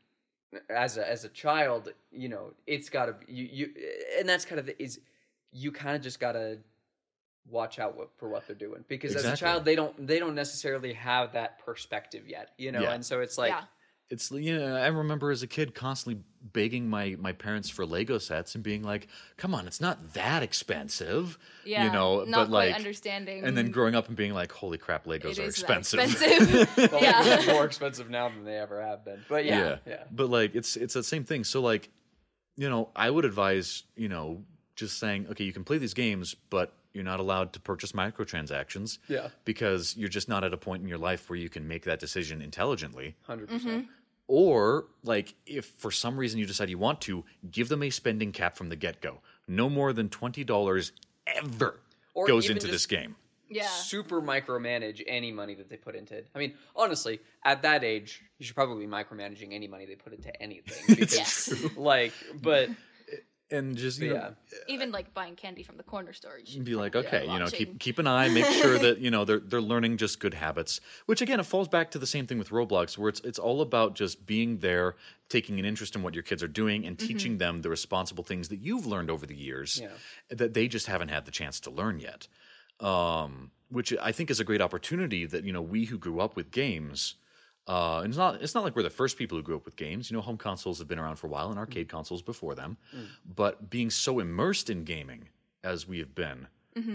as 0.69 0.97
a 0.97 1.07
as 1.07 1.23
a 1.23 1.29
child 1.29 1.93
you 2.11 2.27
know 2.27 2.51
it's 2.65 2.89
got 2.89 3.05
to 3.05 3.13
be 3.13 3.31
you, 3.31 3.47
you 3.51 3.69
and 4.17 4.27
that's 4.27 4.43
kind 4.45 4.59
of 4.59 4.65
the, 4.65 4.81
is 4.81 4.99
you 5.53 5.71
kind 5.71 5.95
of 5.95 6.01
just 6.01 6.19
got 6.19 6.33
to 6.33 6.57
watch 7.49 7.79
out 7.79 7.97
what, 7.97 8.09
for 8.17 8.29
what 8.29 8.45
they're 8.47 8.55
doing 8.55 8.83
because 8.87 9.15
as 9.15 9.25
a 9.25 9.35
child 9.35 9.65
they 9.65 9.75
don't 9.75 10.07
they 10.07 10.19
don't 10.19 10.35
necessarily 10.35 10.93
have 10.93 11.33
that 11.33 11.59
perspective 11.65 12.27
yet 12.27 12.51
you 12.57 12.71
know 12.71 12.81
Yeah. 12.81 12.93
and 12.93 13.05
so 13.05 13.21
it's 13.21 13.37
like 13.37 13.51
yeah. 13.51 13.63
it's 14.09 14.31
you 14.31 14.57
know, 14.57 14.75
I 14.75 14.87
remember 14.87 15.31
as 15.31 15.43
a 15.43 15.47
kid 15.47 15.73
constantly 15.75 16.23
begging 16.41 16.89
my 16.89 17.15
my 17.19 17.31
parents 17.33 17.69
for 17.69 17.85
Lego 17.85 18.17
sets 18.17 18.55
and 18.55 18.63
being 18.63 18.81
like, 18.81 19.07
"Come 19.37 19.53
on, 19.53 19.67
it's 19.67 19.81
not 19.81 20.13
that 20.13 20.41
expensive." 20.41 21.37
Yeah. 21.65 21.85
you 21.85 21.91
know, 21.91 22.23
not 22.23 22.45
but 22.45 22.49
quite 22.49 22.67
like 22.69 22.75
understanding. 22.75 23.43
and 23.43 23.55
then 23.57 23.71
growing 23.71 23.93
up 23.95 24.07
and 24.07 24.15
being 24.17 24.33
like, 24.33 24.51
"Holy 24.51 24.77
crap, 24.77 25.05
it 25.05 25.09
Legos 25.09 25.37
are 25.37 25.43
is 25.43 25.59
expensive." 25.59 25.99
expensive. 25.99 26.69
well, 26.91 27.01
yeah. 27.03 27.43
more 27.53 27.65
expensive 27.65 28.09
now 28.09 28.29
than 28.29 28.45
they 28.45 28.57
ever 28.57 28.81
have 28.81 29.03
been 29.05 29.19
but 29.29 29.45
yeah 29.45 29.59
yeah. 29.59 29.77
yeah, 29.85 30.03
But 30.11 30.29
like 30.29 30.55
it's 30.55 30.75
it's 30.75 30.93
the 30.93 31.03
same 31.03 31.23
thing. 31.23 31.43
So 31.43 31.61
like, 31.61 31.89
you 32.57 32.69
know, 32.69 32.89
I 32.95 33.09
would 33.09 33.25
advise, 33.25 33.83
you 33.95 34.09
know, 34.09 34.43
just 34.75 34.97
saying, 34.97 35.27
okay, 35.31 35.43
you 35.43 35.53
can 35.53 35.63
play 35.65 35.77
these 35.77 35.93
games, 35.93 36.35
but 36.49 36.73
you're 36.93 37.03
not 37.03 37.19
allowed 37.19 37.53
to 37.53 37.59
purchase 37.59 37.91
microtransactions. 37.93 38.97
Yeah. 39.07 39.29
Because 39.45 39.95
you're 39.97 40.09
just 40.09 40.27
not 40.29 40.43
at 40.43 40.53
a 40.53 40.57
point 40.57 40.81
in 40.83 40.87
your 40.89 40.97
life 40.97 41.29
where 41.29 41.37
you 41.37 41.49
can 41.49 41.67
make 41.67 41.83
that 41.85 41.99
decision 41.99 42.41
intelligently. 42.41 43.15
100% 43.27 43.47
Mm-hmm. 43.47 43.79
Or 44.27 44.85
like 45.03 45.33
if 45.47 45.65
for 45.65 45.89
some 45.89 46.15
reason 46.15 46.39
you 46.39 46.45
decide 46.45 46.69
you 46.69 46.77
want 46.77 47.01
to, 47.01 47.25
give 47.49 47.67
them 47.67 47.81
a 47.81 47.89
spending 47.89 48.31
cap 48.31 48.55
from 48.55 48.69
the 48.69 48.75
get-go. 48.75 49.21
No 49.47 49.69
more 49.71 49.91
than 49.91 50.07
twenty 50.09 50.43
dollars 50.43 50.91
ever 51.25 51.79
Or 52.13 52.27
goes 52.27 52.47
into 52.47 52.67
this 52.67 52.85
game. 52.85 53.15
yeah. 53.49 53.65
super 53.67 54.21
micromanage 54.21 55.01
any 55.07 55.31
money 55.31 55.55
that 55.55 55.67
they 55.69 55.77
put 55.77 55.95
into 55.95 56.13
it. 56.15 56.27
I 56.35 56.37
mean, 56.37 56.53
honestly, 56.75 57.19
at 57.43 57.63
that 57.63 57.83
age, 57.83 58.21
you 58.37 58.45
should 58.45 58.55
probably 58.55 58.85
be 58.85 58.91
micromanaging 58.91 59.51
any 59.51 59.67
money 59.67 59.87
they 59.87 59.95
put 59.95 60.13
into 60.13 60.29
anything. 60.39 60.95
Because, 60.95 61.15
Yes. 61.17 61.75
like, 61.75 62.13
but 62.39 62.69
And 63.51 63.75
just 63.75 63.99
you 63.99 64.13
yeah, 64.13 64.19
know, 64.19 64.35
Even 64.67 64.91
like 64.91 65.11
buying 65.13 65.35
candy 65.35 65.63
from 65.63 65.77
the 65.77 65.83
corner 65.83 66.13
store. 66.13 66.37
You 66.37 66.45
should 66.45 66.65
be 66.65 66.75
like, 66.75 66.95
okay, 66.95 67.21
be 67.25 67.31
you 67.33 67.39
know, 67.39 67.47
keep 67.47 67.79
keep 67.79 67.97
an 67.97 68.05
eye, 68.05 68.29
make 68.29 68.45
sure 68.45 68.77
that 68.85 68.99
you 68.99 69.09
know 69.09 69.25
they're 69.25 69.39
they're 69.39 69.59
learning 69.61 69.97
just 69.97 70.19
good 70.19 70.35
habits. 70.35 70.79
Which 71.07 71.21
again, 71.21 71.39
it 71.39 71.47
falls 71.47 71.67
back 71.67 71.89
to 71.91 71.99
the 71.99 72.05
same 72.05 72.27
thing 72.27 72.37
with 72.37 72.49
Roblox, 72.49 72.95
where 72.97 73.09
it's 73.09 73.21
it's 73.21 73.39
all 73.39 73.61
about 73.61 73.95
just 73.95 74.27
being 74.27 74.59
there, 74.59 74.95
taking 75.29 75.57
an 75.57 75.65
interest 75.65 75.95
in 75.95 76.03
what 76.03 76.13
your 76.13 76.21
kids 76.23 76.43
are 76.43 76.47
doing, 76.47 76.85
and 76.85 76.99
teaching 76.99 77.39
them 77.39 77.63
the 77.63 77.69
responsible 77.69 78.23
things 78.23 78.49
that 78.49 78.59
you've 78.59 78.85
learned 78.85 79.09
over 79.09 79.25
the 79.25 79.35
years 79.35 79.79
Yeah. 79.81 79.89
that 80.29 80.53
they 80.53 80.67
just 80.67 80.85
haven't 80.85 81.09
had 81.09 81.25
the 81.25 81.31
chance 81.31 81.59
to 81.61 81.71
learn 81.71 81.99
yet. 81.99 82.27
Um, 82.79 83.51
which 83.69 83.93
I 84.01 84.11
think 84.11 84.29
is 84.29 84.39
a 84.39 84.43
great 84.43 84.61
opportunity 84.61 85.25
that 85.25 85.43
you 85.43 85.51
know 85.51 85.61
we 85.61 85.85
who 85.85 85.97
grew 85.97 86.19
up 86.19 86.35
with 86.35 86.51
games. 86.51 87.15
Uh, 87.67 87.99
and 87.99 88.07
it's 88.07 88.17
not 88.17 88.41
it's 88.41 88.55
not 88.55 88.63
like 88.63 88.75
we're 88.75 88.83
the 88.83 88.89
first 88.89 89.17
people 89.17 89.37
who 89.37 89.43
grew 89.43 89.55
up 89.55 89.65
with 89.65 89.75
games. 89.75 90.09
You 90.09 90.17
know, 90.17 90.21
home 90.21 90.37
consoles 90.37 90.79
have 90.79 90.87
been 90.87 90.99
around 90.99 91.17
for 91.17 91.27
a 91.27 91.29
while, 91.29 91.49
and 91.49 91.59
arcade 91.59 91.87
consoles 91.87 92.21
before 92.21 92.55
them. 92.55 92.77
But 93.35 93.69
being 93.69 93.89
so 93.91 94.19
immersed 94.19 94.69
in 94.69 94.83
gaming 94.83 95.29
as 95.63 95.87
we 95.87 95.99
have 95.99 96.15
been 96.15 96.47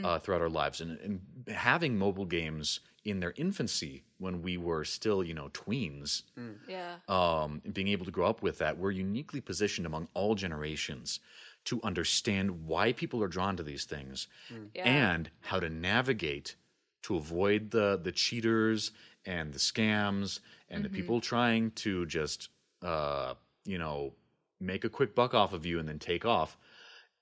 uh, 0.02 0.18
throughout 0.18 0.40
our 0.40 0.48
lives, 0.48 0.80
and, 0.80 0.98
and 1.00 1.20
having 1.54 1.98
mobile 1.98 2.24
games 2.24 2.80
in 3.04 3.20
their 3.20 3.34
infancy 3.36 4.02
when 4.16 4.40
we 4.40 4.56
were 4.56 4.82
still, 4.82 5.22
you 5.22 5.34
know, 5.34 5.50
tweens, 5.50 6.22
yeah. 6.66 6.94
um, 7.06 7.60
and 7.66 7.74
being 7.74 7.88
able 7.88 8.06
to 8.06 8.10
grow 8.10 8.26
up 8.26 8.40
with 8.42 8.56
that, 8.58 8.78
we're 8.78 8.90
uniquely 8.92 9.42
positioned 9.42 9.86
among 9.86 10.08
all 10.14 10.34
generations 10.34 11.20
to 11.66 11.80
understand 11.82 12.66
why 12.66 12.92
people 12.94 13.22
are 13.22 13.28
drawn 13.28 13.56
to 13.58 13.62
these 13.62 13.84
things 13.84 14.26
Yeah. 14.74 14.84
and 14.84 15.30
how 15.42 15.60
to 15.60 15.68
navigate 15.68 16.56
to 17.02 17.16
avoid 17.16 17.70
the 17.70 18.00
the 18.02 18.12
cheaters 18.12 18.90
and 19.26 19.52
the 19.52 19.58
scams 19.58 20.40
and 20.68 20.84
the 20.84 20.88
mm-hmm. 20.88 20.96
people 20.96 21.20
trying 21.20 21.70
to 21.72 22.06
just 22.06 22.48
uh, 22.82 23.34
you 23.64 23.78
know 23.78 24.12
make 24.60 24.84
a 24.84 24.88
quick 24.88 25.14
buck 25.14 25.34
off 25.34 25.52
of 25.52 25.66
you 25.66 25.78
and 25.78 25.88
then 25.88 25.98
take 25.98 26.24
off 26.24 26.56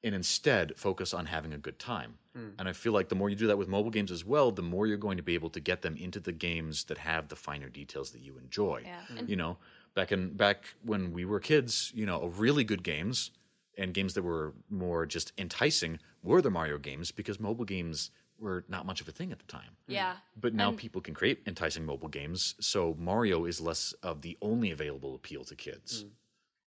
and 0.04 0.14
instead 0.14 0.76
focus 0.76 1.14
on 1.14 1.26
having 1.26 1.52
a 1.52 1.58
good 1.58 1.78
time. 1.78 2.14
Mm. 2.36 2.52
And 2.58 2.68
I 2.68 2.72
feel 2.72 2.92
like 2.92 3.08
the 3.08 3.14
more 3.14 3.30
you 3.30 3.36
do 3.36 3.46
that 3.46 3.58
with 3.58 3.68
mobile 3.68 3.90
games 3.90 4.10
as 4.10 4.24
well, 4.24 4.50
the 4.50 4.62
more 4.62 4.86
you're 4.86 4.96
going 4.96 5.16
to 5.16 5.22
be 5.22 5.34
able 5.34 5.50
to 5.50 5.60
get 5.60 5.82
them 5.82 5.96
into 5.96 6.18
the 6.18 6.32
games 6.32 6.84
that 6.84 6.98
have 6.98 7.28
the 7.28 7.36
finer 7.36 7.68
details 7.68 8.10
that 8.10 8.20
you 8.20 8.38
enjoy. 8.38 8.82
Yeah. 8.84 9.18
And- 9.18 9.28
You 9.28 9.36
know, 9.36 9.58
back 9.94 10.12
in 10.12 10.30
back 10.34 10.74
when 10.84 11.12
we 11.12 11.24
were 11.24 11.40
kids, 11.40 11.92
you 11.94 12.06
know, 12.06 12.26
really 12.36 12.64
good 12.64 12.82
games 12.82 13.30
and 13.78 13.94
games 13.94 14.14
that 14.14 14.22
were 14.22 14.52
more 14.70 15.06
just 15.06 15.32
enticing 15.38 15.98
were 16.22 16.42
the 16.42 16.50
Mario 16.50 16.78
games 16.78 17.10
because 17.10 17.40
mobile 17.40 17.64
games 17.64 18.10
were 18.42 18.64
not 18.68 18.84
much 18.84 19.00
of 19.00 19.08
a 19.08 19.12
thing 19.12 19.32
at 19.32 19.38
the 19.38 19.46
time. 19.46 19.76
Yeah. 19.86 20.18
But 20.36 20.52
now 20.54 20.68
And- 20.70 20.78
people 20.78 21.00
can 21.00 21.14
create 21.14 21.42
enticing 21.46 21.86
mobile 21.86 22.08
games, 22.08 22.54
so 22.60 22.94
Mario 22.94 23.44
is 23.46 23.60
less 23.60 23.92
of 24.02 24.20
the 24.22 24.36
only 24.42 24.70
available 24.70 25.14
appeal 25.14 25.44
to 25.44 25.54
kids. 25.56 26.04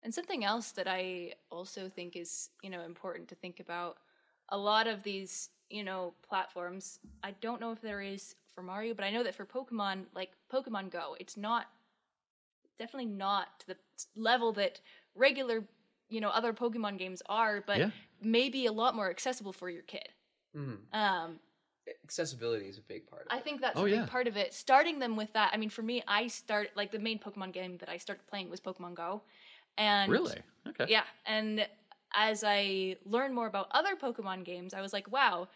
And 0.03 0.15
something 0.15 0.45
else 0.45 0.71
that 0.73 0.87
I 0.87 1.35
also 1.51 1.89
think 1.89 2.15
is, 2.17 2.51
you 2.63 2.71
know, 2.71 2.83
important 2.83 3.29
to 3.31 3.35
think 3.35 3.59
about 3.61 3.99
a 4.51 4.57
lot 4.59 4.87
of 4.87 5.03
these, 5.03 5.51
you 5.71 5.83
know, 5.83 6.15
platforms, 6.23 7.01
I 7.23 7.33
don't 7.33 7.61
know 7.61 7.73
if 7.73 7.81
there 7.81 8.03
is 8.03 8.37
for 8.55 8.63
Mario, 8.63 8.95
but 8.95 9.05
I 9.05 9.11
know 9.11 9.23
that 9.25 9.35
for 9.35 9.47
Pokemon, 9.47 10.07
like 10.15 10.33
Pokemon 10.53 10.91
Go, 10.91 11.17
it's 11.19 11.37
not 11.37 11.67
definitely 12.79 13.07
not 13.07 13.59
to 13.61 13.67
the 13.69 13.77
level 14.15 14.53
that 14.53 14.81
regular, 15.15 15.65
you 16.09 16.21
know, 16.21 16.29
other 16.29 16.53
Pokemon 16.53 16.99
games 16.99 17.23
are, 17.27 17.61
but 17.63 17.79
Yeah. 17.79 17.91
maybe 18.21 18.67
a 18.67 18.73
lot 18.73 18.95
more 18.95 19.09
accessible 19.11 19.53
for 19.53 19.71
your 19.71 19.83
kid. 19.83 20.09
Mhm. 20.55 20.93
Um, 20.93 21.41
accessibility 22.05 22.67
is 22.67 22.79
a 22.79 22.83
big 22.83 23.07
part. 23.07 23.23
Of 23.23 23.39
I 23.39 23.41
think 23.41 23.61
that's 23.61 23.79
Oh, 23.79 23.83
a 23.83 23.91
big 23.91 23.95
yeah. 23.95 24.07
part 24.07 24.27
of 24.27 24.37
it. 24.37 24.55
Starting 24.55 24.99
them 24.99 25.17
with 25.17 25.33
that. 25.35 25.51
I 25.53 25.57
mean, 25.57 25.71
for 25.71 25.83
me, 25.83 26.03
I 26.07 26.27
start 26.29 26.71
like 26.77 26.93
the 26.93 26.99
main 26.99 27.19
Pokemon 27.19 27.53
game 27.53 27.77
that 27.79 27.89
I 27.89 27.97
started 27.99 28.27
playing 28.27 28.51
was 28.51 28.61
Pokemon 28.61 28.95
Go, 28.95 29.23
and 29.79 30.11
Really? 30.11 30.39
Okay. 30.69 30.87
yeah. 30.89 31.05
And 31.27 31.67
as 32.13 32.45
I 32.47 32.97
learned 33.05 33.35
more 33.35 33.47
about 33.47 33.69
other 33.73 33.97
Pokemon 33.97 34.45
games, 34.45 34.73
I 34.75 34.81
was 34.81 34.93
like, 34.93 35.11
wow, 35.11 35.49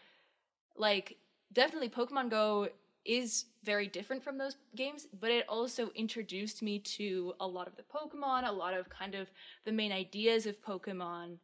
like 0.75 1.17
definitely 1.53 1.89
Pokemon 1.89 2.29
Go 2.29 2.69
is 3.05 3.45
very 3.63 3.87
different 3.87 4.23
from 4.23 4.37
those 4.37 4.55
games, 4.75 5.07
but 5.19 5.31
it 5.31 5.45
also 5.47 5.89
introduced 5.95 6.61
me 6.61 6.79
to 6.79 7.33
a 7.39 7.47
lot 7.47 7.67
of 7.67 7.75
the 7.75 7.83
Pokemon, 7.83 8.47
a 8.47 8.51
lot 8.51 8.73
of 8.73 8.89
kind 8.89 9.15
of 9.15 9.31
the 9.65 9.71
main 9.71 9.91
ideas 9.91 10.45
of 10.45 10.61
Pokemon, 10.61 11.37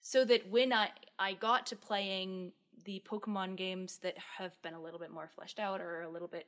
so 0.00 0.24
that 0.24 0.48
when 0.50 0.72
I 0.72 0.90
I 1.18 1.34
got 1.34 1.64
to 1.66 1.76
playing 1.76 2.52
the 2.86 3.02
Pokemon 3.04 3.56
games 3.56 3.98
that 3.98 4.16
have 4.38 4.60
been 4.62 4.72
a 4.74 4.80
little 4.80 4.98
bit 4.98 5.10
more 5.10 5.28
fleshed 5.34 5.58
out 5.58 5.80
or 5.82 6.02
a 6.02 6.08
little 6.08 6.28
bit 6.28 6.46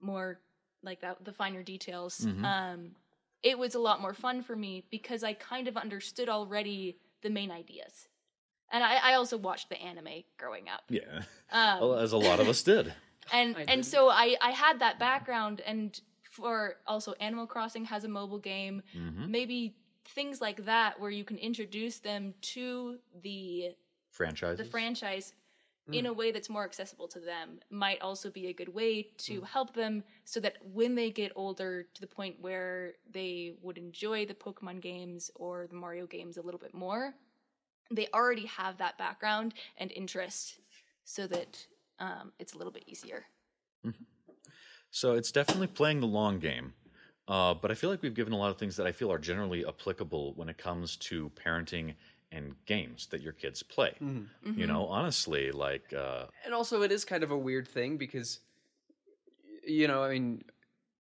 more 0.00 0.38
like 0.82 1.00
that 1.00 1.24
the 1.24 1.32
finer 1.32 1.62
details 1.62 2.20
Mhm. 2.20 2.44
um 2.44 2.94
it 3.42 3.58
was 3.58 3.74
a 3.74 3.78
lot 3.80 4.00
more 4.00 4.14
fun 4.14 4.40
for 4.42 4.54
me 4.54 4.84
because 4.90 5.24
I 5.24 5.32
kind 5.32 5.66
of 5.66 5.76
understood 5.76 6.28
already 6.28 6.96
the 7.22 7.30
main 7.30 7.50
ideas. 7.50 8.06
And 8.70 8.84
I, 8.84 9.10
I 9.10 9.14
also 9.14 9.36
watched 9.36 9.68
the 9.68 9.76
anime 9.82 10.22
growing 10.38 10.68
up. 10.68 10.82
Yeah. 10.88 11.24
Um, 11.50 11.80
Well, 11.80 11.94
as 11.98 12.12
a 12.12 12.18
lot 12.18 12.38
of 12.38 12.48
us 12.48 12.62
did. 12.72 12.94
and 13.32 13.56
I 13.56 13.64
and 13.66 13.84
so 13.84 14.08
I 14.10 14.36
I 14.40 14.52
had 14.52 14.78
that 14.78 15.00
background 15.00 15.60
and 15.66 16.00
for 16.30 16.76
also 16.86 17.14
Animal 17.14 17.46
Crossing 17.48 17.84
has 17.86 18.04
a 18.04 18.08
mobile 18.08 18.38
game. 18.38 18.82
Mhm. 18.94 19.26
Maybe 19.28 19.74
things 20.04 20.40
like 20.40 20.64
that 20.66 21.00
where 21.00 21.10
you 21.10 21.24
can 21.24 21.38
introduce 21.38 21.98
them 21.98 22.34
to 22.54 22.98
the 23.22 23.74
Franchises. 24.10 24.58
the 24.64 24.70
franchise 24.70 25.32
in 25.90 26.06
a 26.06 26.12
way 26.12 26.30
that's 26.30 26.48
more 26.48 26.64
accessible 26.64 27.08
to 27.08 27.18
them 27.18 27.58
might 27.70 28.00
also 28.00 28.30
be 28.30 28.46
a 28.46 28.52
good 28.52 28.72
way 28.72 29.08
to 29.18 29.40
help 29.42 29.74
them 29.74 30.04
so 30.24 30.38
that 30.38 30.56
when 30.72 30.94
they 30.94 31.10
get 31.10 31.32
older 31.34 31.86
to 31.94 32.00
the 32.00 32.06
point 32.06 32.36
where 32.40 32.94
they 33.10 33.54
would 33.62 33.78
enjoy 33.78 34.24
the 34.24 34.34
Pokemon 34.34 34.80
games 34.80 35.30
or 35.34 35.66
the 35.66 35.74
Mario 35.74 36.06
games 36.06 36.36
a 36.36 36.42
little 36.42 36.60
bit 36.60 36.72
more, 36.72 37.14
they 37.90 38.06
already 38.14 38.46
have 38.46 38.78
that 38.78 38.96
background 38.96 39.54
and 39.78 39.90
interest 39.92 40.60
so 41.04 41.26
that 41.26 41.66
um, 41.98 42.32
it's 42.38 42.54
a 42.54 42.58
little 42.58 42.72
bit 42.72 42.84
easier. 42.86 43.24
So 44.90 45.14
it's 45.14 45.32
definitely 45.32 45.66
playing 45.66 46.00
the 46.00 46.06
long 46.06 46.38
game. 46.38 46.74
Uh, 47.28 47.54
but 47.54 47.70
I 47.70 47.74
feel 47.74 47.88
like 47.90 48.02
we've 48.02 48.14
given 48.14 48.32
a 48.32 48.36
lot 48.36 48.50
of 48.50 48.58
things 48.58 48.76
that 48.76 48.86
I 48.86 48.92
feel 48.92 49.10
are 49.10 49.18
generally 49.18 49.64
applicable 49.66 50.34
when 50.34 50.48
it 50.48 50.58
comes 50.58 50.96
to 50.98 51.30
parenting 51.30 51.94
and 52.32 52.54
games 52.66 53.06
that 53.08 53.20
your 53.20 53.32
kids 53.32 53.62
play. 53.62 53.94
Mm-hmm. 54.02 54.58
You 54.58 54.66
know, 54.66 54.86
honestly, 54.86 55.52
like 55.52 55.92
uh, 55.92 56.26
And 56.44 56.54
also, 56.54 56.82
it 56.82 56.90
is 56.90 57.04
kind 57.04 57.22
of 57.22 57.30
a 57.30 57.36
weird 57.38 57.68
thing 57.68 57.96
because, 57.98 58.40
you 59.66 59.86
know, 59.88 60.02
I 60.02 60.10
mean, 60.10 60.42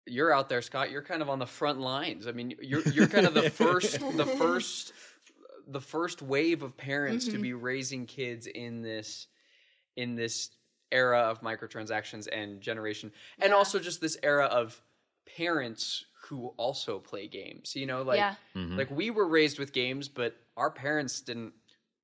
you're 0.07 0.33
out 0.33 0.49
there, 0.49 0.63
Scott. 0.63 0.91
You're 0.91 1.03
kind 1.03 1.23
of 1.23 1.29
on 1.29 1.39
the 1.39 1.47
front 1.47 1.81
lines. 1.81 2.27
I 2.27 2.33
mean, 2.33 2.55
you're 2.61 2.83
you're 2.89 3.07
kind 3.07 3.27
of 3.27 3.35
the 3.35 3.51
first, 3.51 4.01
the 4.17 4.27
first, 4.27 4.93
the 5.69 5.81
first 5.81 6.23
wave 6.23 6.63
of 6.63 6.77
parents 6.77 7.29
to 7.29 7.39
be 7.39 7.53
raising 7.53 8.07
kids 8.07 8.47
in 8.47 8.83
this, 8.83 9.29
in 9.97 10.17
this 10.17 10.51
era 10.91 11.21
of 11.21 11.43
microtransactions 11.43 12.27
and 12.33 12.61
generation, 12.61 13.13
and 13.39 13.51
Yeah. 13.51 13.57
also 13.57 13.79
just 13.79 14.01
this 14.01 14.17
era 14.23 14.47
of 14.47 14.81
parents 15.37 16.05
who 16.31 16.55
also 16.57 16.99
play 17.01 17.27
games. 17.27 17.75
You 17.77 17.87
know, 17.87 18.03
like 18.03 18.19
yeah. 18.19 18.35
mhm. 18.57 18.79
like 18.79 18.91
we 18.91 19.11
were 19.11 19.27
raised 19.29 19.59
with 19.59 19.73
games, 19.73 20.09
but 20.09 20.37
our 20.57 20.71
parents 20.71 21.21
didn't 21.21 21.53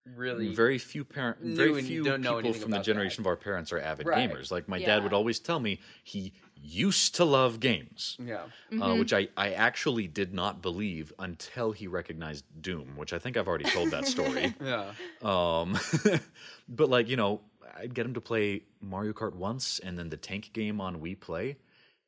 really. 0.04 0.52
very 0.54 0.78
few 0.78 1.04
parent, 1.04 1.38
very 1.40 1.80
few 1.82 2.04
don't 2.04 2.22
people 2.22 2.38
anything 2.38 2.60
from 2.62 2.70
the 2.72 2.76
about 2.76 2.84
generation 2.86 3.22
of 3.22 3.26
our 3.28 3.36
parents 3.36 3.72
are 3.72 3.78
avid 3.80 4.06
Right. 4.06 4.28
gamers. 4.30 4.50
Like 4.50 4.68
my 4.68 4.76
Yeah. 4.78 4.86
dad 4.96 5.04
would 5.04 5.12
always 5.12 5.38
tell 5.38 5.60
me 5.60 5.80
he 6.04 6.32
used 6.60 7.14
to 7.16 7.24
love 7.24 7.60
games. 7.60 8.16
yeah. 8.18 8.42
uh, 8.82 8.96
which 8.96 9.12
I, 9.12 9.28
I 9.36 9.52
actually 9.52 10.08
did 10.08 10.32
not 10.34 10.60
believe 10.62 11.12
until 11.18 11.70
he 11.72 11.86
recognized 11.86 12.44
Doom, 12.60 12.96
which 12.96 13.12
I 13.12 13.18
think 13.20 13.36
I've 13.36 13.46
already 13.48 13.70
told 13.70 13.90
that 13.92 14.06
story. 14.06 14.54
Yeah. 14.60 14.92
um, 15.22 15.78
but 16.68 16.88
like 16.88 17.08
you 17.08 17.16
know, 17.16 17.42
I'd 17.78 17.94
get 17.94 18.06
him 18.06 18.14
to 18.14 18.20
play 18.20 18.62
Mario 18.80 19.12
Kart 19.12 19.34
once, 19.34 19.78
and 19.80 19.96
then 19.98 20.08
the 20.08 20.16
tank 20.16 20.52
game 20.52 20.80
on 20.80 21.00
Wii 21.00 21.18
Play. 21.20 21.50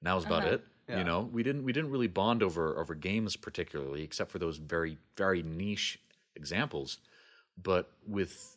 And 0.00 0.06
that 0.06 0.14
was 0.14 0.24
about 0.24 0.44
Uh-huh. 0.44 0.54
it. 0.54 0.64
Yeah. 0.88 0.98
You 0.98 1.04
know, 1.04 1.28
we 1.32 1.42
didn't 1.42 1.64
we 1.64 1.72
didn't 1.72 1.90
really 1.90 2.06
bond 2.08 2.42
over 2.42 2.78
over 2.78 2.94
games 2.94 3.36
particularly, 3.36 4.02
except 4.02 4.30
for 4.30 4.38
those 4.38 4.56
very 4.56 4.96
very 5.16 5.42
niche 5.42 5.98
examples. 6.36 6.98
But 7.62 7.90
with 8.06 8.56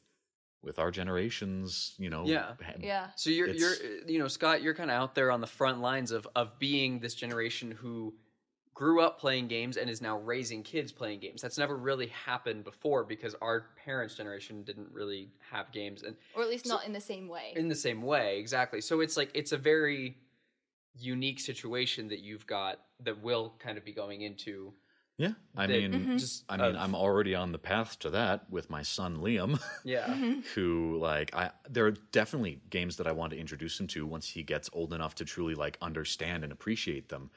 with 0.63 0.77
our 0.79 0.91
generations, 0.91 1.95
you 1.97 2.09
know, 2.09 2.23
Yeah. 2.25 2.53
Yeah. 2.79 3.07
So 3.15 3.29
you're 3.29 3.49
you're 3.49 3.73
you 4.07 4.19
know 4.19 4.27
Scott, 4.27 4.61
you're 4.61 4.75
kind 4.75 4.91
of 4.91 4.95
out 4.95 5.15
there 5.15 5.31
on 5.31 5.41
the 5.41 5.47
front 5.47 5.81
lines 5.81 6.11
of 6.11 6.27
of 6.35 6.57
being 6.59 6.99
this 6.99 7.15
generation 7.15 7.71
who 7.71 8.13
grew 8.73 9.01
up 9.01 9.19
playing 9.19 9.47
games 9.47 9.75
and 9.75 9.89
is 9.89 10.01
now 10.01 10.17
raising 10.19 10.63
kids 10.63 10.91
playing 10.91 11.19
games. 11.19 11.41
That's 11.41 11.57
never 11.57 11.75
really 11.75 12.07
happened 12.07 12.63
before 12.63 13.03
because 13.03 13.35
our 13.41 13.65
parents' 13.83 14.15
generation 14.15 14.63
didn't 14.63 14.89
really 14.91 15.29
have 15.51 15.71
games 15.73 16.03
and 16.03 16.15
Or 16.35 16.41
at 16.43 16.49
least 16.49 16.65
not 16.65 16.85
in 16.85 16.93
the 16.93 17.01
same 17.01 17.27
way. 17.27 17.53
in 17.55 17.67
the 17.67 17.75
same 17.75 18.01
way 18.01 18.39
exactly. 18.39 18.79
So 18.81 19.01
it's 19.01 19.17
like 19.17 19.29
it's 19.33 19.51
a 19.51 19.57
very 19.57 20.15
unique 20.97 21.39
situation 21.39 22.07
that 22.09 22.19
you've 22.19 22.45
got 22.47 22.79
that 23.03 23.21
will 23.23 23.53
kind 23.59 23.77
of 23.77 23.85
be 23.85 23.93
going 23.93 24.21
into. 24.21 24.73
yeah. 25.17 25.31
I 25.55 25.67
that 25.67 25.73
mean, 25.73 25.91
mm-hmm. 25.91 26.17
just 26.17 26.43
I 26.49 26.57
mean, 26.57 26.75
of- 26.75 26.75
I'm 26.75 26.95
already 26.95 27.35
on 27.35 27.51
the 27.51 27.59
path 27.59 27.99
to 27.99 28.09
that 28.11 28.49
with 28.49 28.69
my 28.69 28.81
son 28.81 29.17
Liam. 29.17 29.59
yeah. 29.83 30.05
Mm-hmm. 30.07 30.41
who 30.55 30.97
like 30.99 31.33
I 31.35 31.51
there 31.69 31.85
are 31.85 31.91
definitely 32.11 32.61
games 32.69 32.97
that 32.97 33.07
I 33.07 33.11
want 33.11 33.31
to 33.33 33.39
introduce 33.39 33.79
him 33.79 33.87
to 33.87 34.05
once 34.05 34.27
he 34.27 34.43
gets 34.43 34.69
old 34.73 34.93
enough 34.93 35.15
to 35.15 35.25
truly 35.25 35.55
like 35.55 35.77
understand 35.81 36.43
and 36.43 36.51
appreciate 36.51 37.09
them. 37.09 37.29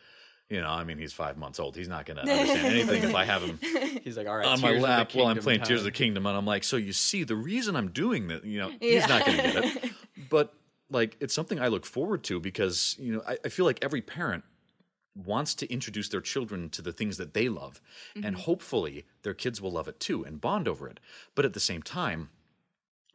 You 0.50 0.60
know, 0.60 0.68
I 0.68 0.84
mean, 0.84 0.98
he's 0.98 1.14
five 1.14 1.38
months 1.38 1.58
old. 1.58 1.74
He's 1.74 1.88
not 1.88 2.04
going 2.04 2.16
to 2.24 2.30
understand 2.30 2.66
anything 2.66 3.02
if 3.02 3.14
I 3.14 3.24
have 3.24 3.42
him 3.42 3.58
He's 4.04 4.16
like, 4.16 4.26
all 4.26 4.36
right, 4.36 4.46
on 4.46 4.60
my 4.60 4.68
Tears 4.68 4.76
of 4.76 4.82
the 4.82 4.88
lap 4.88 5.14
while 5.14 5.26
I'm 5.26 5.36
Kingdom 5.36 5.44
playing 5.44 5.62
Tears 5.62 5.80
of 5.80 5.84
the 5.84 5.90
Kingdom, 5.90 6.26
and 6.26 6.36
I'm 6.36 6.44
like, 6.44 6.64
so 6.64 6.76
you 6.76 6.92
see, 6.92 7.24
the 7.24 7.36
reason 7.36 7.76
I'm 7.76 7.88
doing 7.88 8.28
that, 8.28 8.44
you 8.44 8.58
know, 8.58 8.70
he's 8.78 9.08
not 9.08 9.24
going 9.24 9.38
to 9.38 9.42
get 9.42 9.64
it. 9.64 9.92
But 10.28 10.54
like, 10.94 11.16
it's 11.20 11.34
something 11.34 11.60
I 11.60 11.68
look 11.68 11.84
forward 11.84 12.24
to 12.24 12.40
because 12.40 12.96
you 12.98 13.12
know, 13.12 13.22
I, 13.26 13.36
I 13.44 13.48
feel 13.50 13.66
like 13.66 13.80
every 13.82 14.00
parent 14.00 14.44
wants 15.14 15.54
to 15.56 15.72
introduce 15.72 16.08
their 16.08 16.20
children 16.20 16.70
to 16.70 16.82
the 16.82 16.92
things 16.92 17.18
that 17.18 17.34
they 17.34 17.48
love, 17.48 17.80
and 18.14 18.24
mm-hmm. 18.24 18.34
hopefully 18.34 19.04
their 19.22 19.34
kids 19.34 19.60
will 19.60 19.72
love 19.72 19.88
it 19.88 20.00
too 20.00 20.24
and 20.24 20.40
bond 20.40 20.66
over 20.66 20.88
it. 20.88 20.98
But 21.34 21.44
at 21.44 21.52
the 21.52 21.60
same 21.60 21.82
time, 21.82 22.30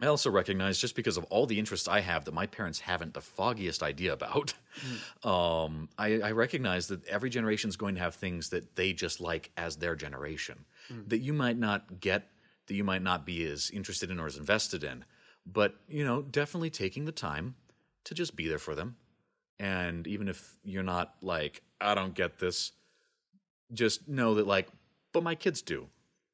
I 0.01 0.07
also 0.07 0.29
recognize 0.29 0.79
just 0.79 0.95
because 0.95 1.17
of 1.17 1.25
all 1.25 1.45
the 1.45 1.59
interests 1.59 1.87
I 1.87 1.99
have 1.99 2.23
that 2.25 2.33
my 2.33 2.47
parents 2.47 2.79
haven't 2.79 3.13
the 3.13 3.21
foggiest 3.21 3.83
idea 3.83 4.13
about, 4.13 4.53
mm. 4.79 5.29
um, 5.29 5.89
I, 5.97 6.21
I 6.21 6.31
recognize 6.31 6.87
that 6.87 7.05
every 7.07 7.29
generation 7.29 7.69
is 7.69 7.75
going 7.75 7.95
to 7.95 8.01
have 8.01 8.15
things 8.15 8.49
that 8.49 8.77
they 8.77 8.93
just 8.93 9.19
like 9.19 9.51
as 9.57 9.75
their 9.75 9.95
generation 9.95 10.65
mm. 10.91 11.09
that 11.09 11.19
you 11.19 11.33
might 11.33 11.57
not 11.57 11.99
get, 11.99 12.29
that 12.67 12.75
you 12.75 12.85
might 12.85 13.01
not 13.01 13.25
be 13.25 13.45
as 13.45 13.69
interested 13.71 14.09
in 14.09 14.19
or 14.19 14.27
as 14.27 14.37
invested 14.37 14.85
in. 14.85 15.03
But, 15.45 15.75
you 15.89 16.05
know, 16.05 16.21
definitely 16.21 16.69
taking 16.69 17.03
the 17.03 17.11
time 17.11 17.55
to 18.09 18.15
just 18.15 18.35
be 18.35 18.47
there 18.47 18.59
for 18.59 18.73
them. 18.73 18.95
And 19.59 20.07
even 20.07 20.27
if 20.27 20.57
you're 20.63 20.83
not 20.83 21.13
like, 21.21 21.61
I 21.79 21.93
don't 21.93 22.15
get 22.15 22.39
this, 22.39 22.71
just 23.71 24.07
know 24.07 24.35
that, 24.35 24.47
like, 24.47 24.67
but 25.13 25.21
my 25.21 25.35
kids 25.35 25.61
do. 25.61 25.87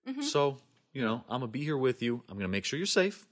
Mm-hmm. 0.08 0.22
So, 0.22 0.58
you 0.94 1.04
know, 1.04 1.24
I'm 1.30 1.42
going 1.42 1.52
to 1.52 1.58
be 1.60 1.64
here 1.64 1.78
with 1.78 2.02
you. 2.02 2.24
I'm 2.30 2.36
going 2.36 2.46
to 2.46 2.48
make 2.48 2.64
sure 2.64 2.78
you're 2.78 2.86
safe, 2.86 3.28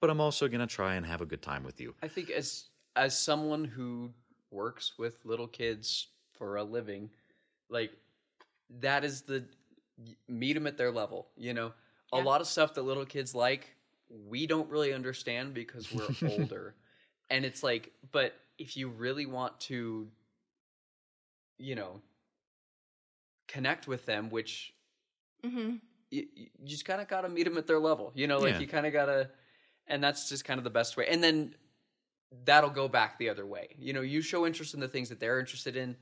but 0.00 0.08
I'm 0.08 0.22
also 0.22 0.48
going 0.48 0.60
to 0.60 0.66
try 0.66 0.94
and 0.94 1.04
have 1.04 1.20
a 1.20 1.26
good 1.26 1.42
time 1.42 1.64
with 1.64 1.80
you. 1.80 1.94
I 2.02 2.08
think 2.08 2.30
as 2.30 2.64
as 2.96 3.18
someone 3.18 3.64
who 3.64 4.10
works 4.50 4.92
with 4.98 5.18
little 5.24 5.46
kids 5.48 6.08
for 6.30 6.56
a 6.56 6.64
living, 6.64 7.10
like 7.68 7.90
that 8.80 9.04
is 9.04 9.22
the 9.22 9.44
meet 10.28 10.54
them 10.54 10.66
at 10.66 10.78
their 10.78 10.90
level. 10.90 11.28
You 11.36 11.52
know, 11.52 11.72
a 12.12 12.20
lot 12.20 12.40
of 12.40 12.46
stuff 12.46 12.74
that 12.74 12.82
little 12.82 13.04
kids 13.04 13.34
like, 13.34 13.76
we 14.08 14.46
don't 14.46 14.70
really 14.70 14.92
understand 14.92 15.52
because 15.52 15.92
we're 15.92 16.08
older, 16.28 16.74
and 17.32 17.44
it's 17.46 17.62
like, 17.64 17.94
but 18.12 18.34
if 18.58 18.76
you 18.76 18.90
really 18.90 19.26
want 19.26 19.60
to, 19.62 20.12
you 21.58 21.74
know, 21.74 22.02
connect 23.48 23.86
with 23.86 24.06
them, 24.06 24.30
which 24.30 24.74
hmm 25.44 25.76
you, 26.10 26.26
you 26.34 26.48
just 26.64 26.84
kind 26.84 27.00
of 27.00 27.08
got 27.08 27.22
to 27.22 27.28
meet 27.28 27.44
them 27.44 27.56
at 27.58 27.66
their 27.66 27.78
level. 27.78 28.12
You 28.14 28.26
know, 28.26 28.40
like 28.40 28.58
Yeah. 28.58 28.60
you 28.60 28.66
kind 28.66 28.86
of 28.86 28.92
got 28.92 29.06
to, 29.06 29.30
and 29.86 30.02
that's 30.02 30.28
just 30.28 30.44
kind 30.44 30.58
of 30.58 30.64
the 30.64 30.70
best 30.70 30.96
way. 30.96 31.06
And 31.08 31.22
then 31.22 31.54
that'll 32.44 32.70
go 32.70 32.88
back 32.88 33.18
the 33.18 33.28
other 33.30 33.46
way. 33.46 33.76
You 33.78 33.92
know, 33.92 34.02
you 34.02 34.22
show 34.22 34.46
interest 34.46 34.74
in 34.74 34.80
the 34.80 34.88
things 34.88 35.08
that 35.10 35.20
they're 35.20 35.40
interested 35.40 35.76
in, 35.76 35.96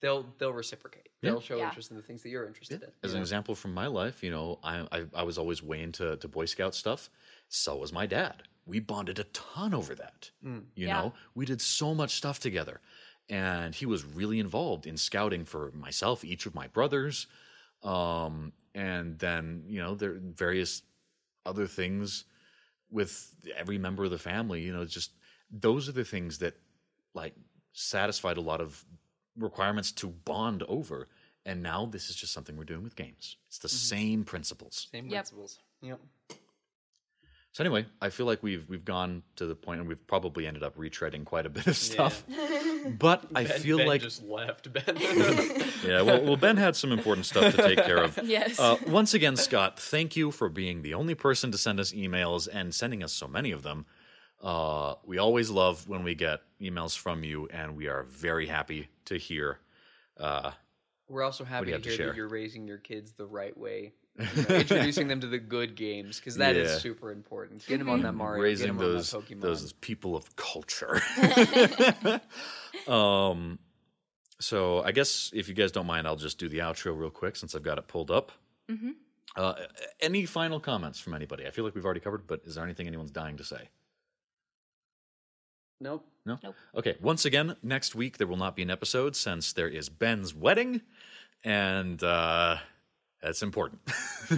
they'll 0.00 0.34
they'll 0.38 0.52
reciprocate. 0.52 1.08
Yeah. 1.22 1.30
They'll 1.30 1.40
show 1.40 1.56
Yeah. 1.58 1.64
interest 1.64 1.90
in 1.90 1.96
the 1.96 2.02
things 2.02 2.22
that 2.22 2.28
you're 2.30 2.46
interested 2.46 2.82
in. 2.82 2.92
As 3.02 3.12
you 3.12 3.18
an 3.18 3.20
example 3.20 3.54
from 3.54 3.74
my 3.74 3.86
life, 3.86 4.22
you 4.24 4.30
know, 4.30 4.58
I, 4.62 4.86
I 4.90 5.06
I 5.14 5.22
was 5.22 5.38
always 5.38 5.62
way 5.62 5.82
into 5.82 6.16
to 6.16 6.28
Boy 6.28 6.46
Scout 6.46 6.74
stuff. 6.74 7.10
So 7.48 7.76
was 7.76 7.92
my 7.92 8.06
dad. 8.06 8.44
We 8.66 8.80
bonded 8.80 9.18
a 9.18 9.24
ton 9.24 9.74
over 9.74 9.94
that. 9.94 10.30
Mm. 10.44 10.66
You 10.74 10.86
Yeah. 10.86 10.92
know, 11.00 11.14
we 11.34 11.44
did 11.46 11.60
so 11.60 11.94
much 11.94 12.14
stuff 12.14 12.40
together, 12.40 12.80
and 13.28 13.74
he 13.74 13.86
was 13.86 14.04
really 14.04 14.40
involved 14.40 14.86
in 14.86 14.96
scouting 14.96 15.44
for 15.44 15.70
myself, 15.72 16.24
each 16.24 16.46
of 16.46 16.54
my 16.54 16.66
brothers, 16.68 17.26
um, 17.82 18.52
and 18.74 19.18
then 19.18 19.64
you 19.66 19.80
know 19.80 19.94
there 19.94 20.12
are 20.12 20.18
various 20.20 20.82
other 21.46 21.66
things 21.66 22.24
with 22.90 23.34
every 23.54 23.78
member 23.78 24.04
of 24.04 24.10
the 24.10 24.18
family. 24.18 24.62
You 24.62 24.72
know, 24.72 24.84
just 24.84 25.12
those 25.50 25.88
are 25.88 25.92
the 25.92 26.04
things 26.04 26.38
that 26.38 26.54
like 27.14 27.34
satisfied 27.72 28.36
a 28.36 28.40
lot 28.40 28.60
of 28.60 28.84
requirements 29.36 29.92
to 29.92 30.08
bond 30.08 30.62
over. 30.68 31.08
And 31.46 31.62
now 31.62 31.84
this 31.84 32.08
is 32.08 32.16
just 32.16 32.32
something 32.32 32.56
we're 32.56 32.64
doing 32.64 32.82
with 32.82 32.96
games. 32.96 33.36
It's 33.48 33.58
the 33.58 33.68
same 33.68 34.24
principles. 34.24 34.88
Same 34.90 35.04
Yep. 35.08 35.12
principles. 35.12 35.58
Yep. 35.82 36.00
So 37.54 37.62
anyway, 37.62 37.86
I 38.02 38.10
feel 38.10 38.26
like 38.26 38.42
we've 38.42 38.68
we've 38.68 38.84
gone 38.84 39.22
to 39.36 39.46
the 39.46 39.54
point 39.54 39.78
and 39.78 39.88
we've 39.88 40.04
probably 40.08 40.44
ended 40.44 40.64
up 40.64 40.76
retreading 40.76 41.24
quite 41.24 41.46
a 41.46 41.48
bit 41.48 41.66
of 41.68 41.76
stuff. 41.76 42.24
But 42.98 43.24
I 43.34 43.44
Ben- 43.44 43.60
feel 43.60 43.78
Ben 43.78 43.86
like 43.86 44.02
just 44.02 44.22
left 44.24 44.70
Ben. 44.70 44.82
yeah, 45.82 46.02
well, 46.02 46.22
well, 46.22 46.36
Ben 46.36 46.58
had 46.58 46.76
some 46.76 46.92
important 46.92 47.24
stuff 47.24 47.54
to 47.54 47.62
take 47.62 47.78
care 47.78 47.96
of. 47.96 48.18
Yes. 48.22 48.60
Uh, 48.60 48.76
once 48.88 49.14
again, 49.14 49.36
Scott, 49.36 49.78
thank 49.78 50.16
you 50.16 50.30
for 50.30 50.50
being 50.50 50.82
the 50.82 50.92
only 50.92 51.14
person 51.14 51.50
to 51.52 51.56
send 51.56 51.80
us 51.80 51.92
emails 51.92 52.46
and 52.52 52.74
sending 52.74 53.02
us 53.02 53.10
so 53.10 53.26
many 53.26 53.52
of 53.52 53.62
them. 53.62 53.86
Uh, 54.42 54.96
we 55.06 55.16
always 55.16 55.48
love 55.48 55.88
when 55.88 56.04
we 56.04 56.14
get 56.14 56.40
emails 56.60 56.94
from 56.94 57.24
you, 57.24 57.48
and 57.50 57.74
we 57.74 57.86
are 57.86 58.02
very 58.02 58.48
happy 58.48 58.88
to 59.06 59.16
hear. 59.16 59.60
Uh, 60.20 60.50
We're 61.08 61.22
also 61.22 61.44
happy 61.44 61.66
to 61.66 61.72
have 61.72 61.82
to 61.84 61.88
hear 61.88 62.08
that 62.08 62.16
you're 62.16 62.28
raising 62.28 62.68
your 62.68 62.76
kids 62.78 63.12
the 63.12 63.26
right 63.26 63.56
way. 63.56 63.94
You 64.18 64.24
know, 64.48 64.54
introducing 64.56 65.08
them 65.08 65.20
to 65.20 65.26
the 65.26 65.38
good 65.38 65.74
games 65.74 66.18
because 66.18 66.36
that 66.36 66.56
is 66.56 66.70
Yeah. 66.70 66.78
super 66.78 67.10
important. 67.10 67.66
Get 67.66 67.78
them 67.78 67.88
on 67.88 68.02
that 68.02 68.12
Mario. 68.12 68.42
raising 68.42 68.66
get 68.66 68.70
'em 68.70 68.78
those 68.78 69.12
on 69.14 69.20
that 69.22 69.28
Pokemon. 69.28 69.40
those 69.40 69.72
people 69.74 70.16
of 70.16 70.36
culture. 70.36 71.00
um, 72.92 73.58
so 74.40 74.82
I 74.82 74.92
guess 74.92 75.30
if 75.34 75.48
you 75.48 75.54
guys 75.54 75.72
don't 75.72 75.86
mind, 75.86 76.06
I'll 76.06 76.16
just 76.16 76.38
do 76.38 76.48
the 76.48 76.58
outro 76.58 76.96
real 76.98 77.10
quick 77.10 77.36
since 77.36 77.54
I've 77.54 77.62
got 77.62 77.78
it 77.78 77.88
pulled 77.88 78.10
up. 78.10 78.32
Mm-hmm. 78.70 78.90
Uh, 79.36 79.54
any 80.00 80.26
final 80.26 80.60
comments 80.60 81.00
from 81.00 81.14
anybody? 81.14 81.46
I 81.46 81.50
feel 81.50 81.64
like 81.64 81.74
we've 81.74 81.84
already 81.84 82.00
covered, 82.00 82.26
but 82.26 82.42
is 82.44 82.54
there 82.54 82.64
anything 82.64 82.86
anyone's 82.86 83.10
dying 83.10 83.36
to 83.38 83.44
say? 83.44 83.68
Nope. 85.80 86.06
No? 86.24 86.38
Nope. 86.42 86.54
Okay, 86.76 86.96
once 87.00 87.24
again, 87.24 87.56
next 87.62 87.94
week 87.94 88.16
there 88.18 88.26
will 88.26 88.36
not 88.36 88.54
be 88.56 88.62
an 88.62 88.70
episode 88.70 89.16
since 89.16 89.52
there 89.52 89.68
is 89.68 89.88
Ben's 89.88 90.34
wedding, 90.34 90.80
and 91.42 92.02
uh, 92.02 92.56
that's 93.24 93.42
important. 93.42 93.80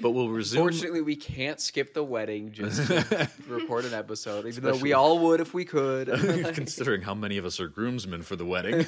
but 0.00 0.10
we'll 0.12 0.28
resume. 0.28 0.62
Fortunately, 0.62 1.00
we 1.00 1.16
can't 1.16 1.60
skip 1.60 1.94
the 1.94 2.04
wedding 2.04 2.52
just 2.52 2.86
to 2.86 3.28
record 3.48 3.84
an 3.86 3.92
episode, 3.92 4.46
even 4.46 4.62
though 4.62 4.76
we 4.76 4.92
all 4.92 5.18
would 5.18 5.40
if 5.40 5.52
we 5.52 5.64
could. 5.64 6.06
considering 6.54 7.02
how 7.02 7.14
many 7.14 7.38
of 7.38 7.44
us 7.44 7.58
are 7.58 7.66
groomsmen 7.68 8.22
for 8.22 8.36
the 8.36 8.44
wedding. 8.44 8.86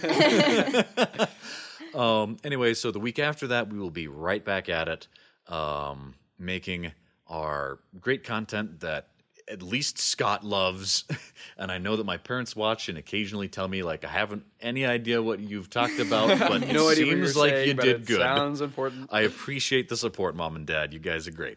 um, 1.94 2.36
anyway, 2.44 2.72
so 2.72 2.92
the 2.92 3.00
week 3.00 3.18
after 3.18 3.48
that, 3.48 3.68
we 3.68 3.80
will 3.80 3.90
be 3.90 4.06
right 4.06 4.44
back 4.44 4.68
at 4.68 4.86
it, 4.86 5.08
um, 5.48 6.14
making 6.38 6.92
our 7.26 7.80
great 8.00 8.22
content 8.22 8.78
that 8.80 9.08
at 9.50 9.62
least 9.62 9.98
Scott 9.98 10.44
loves. 10.44 11.04
And 11.58 11.72
I 11.72 11.78
know 11.78 11.96
that 11.96 12.04
my 12.04 12.18
parents 12.18 12.54
watch 12.54 12.90
and 12.90 12.98
occasionally 12.98 13.48
tell 13.48 13.66
me, 13.66 13.82
like, 13.82 14.04
I 14.04 14.08
haven't 14.08 14.44
any 14.60 14.84
idea 14.84 15.22
what 15.22 15.40
you've 15.40 15.70
talked 15.70 15.98
about, 15.98 16.38
but 16.38 16.62
it 16.62 16.70
no 16.70 16.90
idea 16.90 17.06
what 17.06 17.14
seems 17.14 17.34
like 17.34 17.50
saying, 17.52 17.68
you 17.68 17.74
did 17.74 18.04
good. 18.04 18.18
Sounds 18.20 18.60
important. 18.60 19.08
I 19.10 19.22
appreciate 19.22 19.88
the 19.88 19.96
support, 19.96 20.36
mom 20.36 20.56
and 20.56 20.66
dad. 20.66 20.92
You 20.92 20.98
guys 20.98 21.26
are 21.26 21.30
great. 21.30 21.56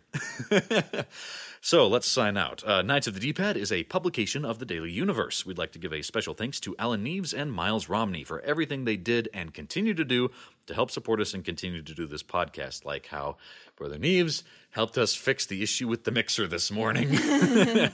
so 1.62 1.88
let's 1.88 2.08
sign 2.08 2.38
out. 2.38 2.64
Uh, 2.66 2.82
Knights 2.82 3.08
of 3.08 3.14
the 3.14 3.20
D-Pad 3.20 3.58
is 3.58 3.72
a 3.72 3.84
publication 3.86 4.46
of 4.46 4.60
the 4.60 4.66
Daily 4.66 4.92
Universe. 4.92 5.46
We'd 5.46 5.58
like 5.58 5.72
to 5.74 5.80
give 5.80 5.94
a 5.94 6.02
special 6.02 6.34
thanks 6.34 6.60
to 6.62 6.76
Alan 6.78 7.04
Neves 7.04 7.34
and 7.34 7.52
Miles 7.52 7.90
Romney 7.90 8.24
for 8.24 8.40
everything 8.42 8.86
they 8.86 8.98
did 8.98 9.30
and 9.34 9.54
continue 9.54 9.94
to 9.94 10.06
do 10.06 10.32
to 10.68 10.74
help 10.74 10.92
support 10.92 11.20
us 11.20 11.34
and 11.34 11.44
continue 11.44 11.82
to 11.82 11.94
do 11.94 12.06
this 12.08 12.24
podcast, 12.24 12.86
like 12.86 13.08
how 13.08 13.38
Brother 13.76 13.98
Neves 13.98 14.44
helped 14.72 14.98
us 14.98 15.16
fix 15.16 15.46
the 15.46 15.64
issue 15.64 15.88
with 15.88 16.04
the 16.04 16.12
mixer 16.12 16.48
this 16.48 16.72
morning. 16.72 17.18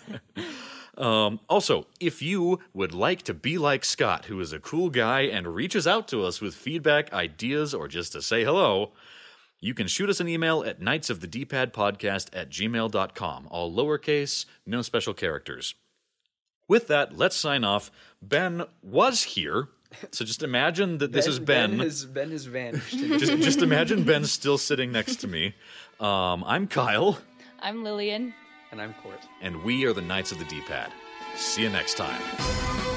Um, 0.98 1.42
also, 1.50 1.88
if 2.00 2.22
you 2.22 2.60
would 2.74 2.94
like 2.94 3.24
to 3.24 3.34
be 3.34 3.58
like 3.58 3.84
Scott, 3.84 4.26
who 4.26 4.40
is 4.40 4.54
a 4.54 4.60
cool 4.60 4.90
guy 4.90 5.22
and 5.22 5.54
reaches 5.54 5.86
out 5.88 6.08
to 6.10 6.24
us 6.24 6.40
with 6.40 6.56
feedback, 6.56 7.12
ideas, 7.12 7.74
or 7.74 7.88
just 7.88 8.14
to 8.14 8.22
say 8.22 8.44
hello, 8.44 8.94
you 9.66 9.74
can 9.74 9.88
shoot 9.88 10.10
us 10.10 10.20
an 10.20 10.28
email 10.28 10.64
at 10.64 10.82
knights 10.82 11.10
of 11.10 11.22
the 11.22 11.28
d-pad 11.28 11.74
podcast 11.74 12.28
at 12.34 12.50
gmail.com. 12.50 13.48
All 13.50 13.74
lowercase, 13.74 14.46
no 14.66 14.82
special 14.82 15.14
characters. 15.14 15.76
With 16.68 16.88
that, 16.88 17.18
let's 17.18 17.36
sign 17.36 17.64
off. 17.64 17.92
Ben 18.22 18.64
was 18.82 19.24
here, 19.24 19.70
so 20.12 20.26
just 20.26 20.44
imagine 20.44 20.98
that 21.00 21.12
this 21.12 21.28
is 21.28 21.40
Ben. 21.40 21.72
Ben 21.72 21.80
has, 21.80 22.06
ben 22.06 22.32
has 22.32 22.46
vanished. 22.46 22.90
just, 22.98 23.38
just 23.38 23.62
imagine 23.62 24.04
Ben 24.04 24.26
still 24.26 24.58
sitting 24.58 24.92
next 24.92 25.18
to 25.18 25.28
me. 25.28 25.56
Um, 26.00 26.44
I'm 26.46 26.68
Kyle, 26.68 27.20
I'm 27.60 27.84
Lillian. 27.84 28.34
and 28.72 28.82
I'm 28.82 28.94
Court. 28.96 29.20
and 29.42 29.64
we 29.64 29.86
are 29.86 29.94
the 29.94 30.02
Knights 30.02 30.32
of 30.32 30.40
the 30.40 30.46
D-Pad. 30.46 30.92
See 31.36 31.64
you 31.64 31.70
next 31.70 31.96
time. 31.96 32.95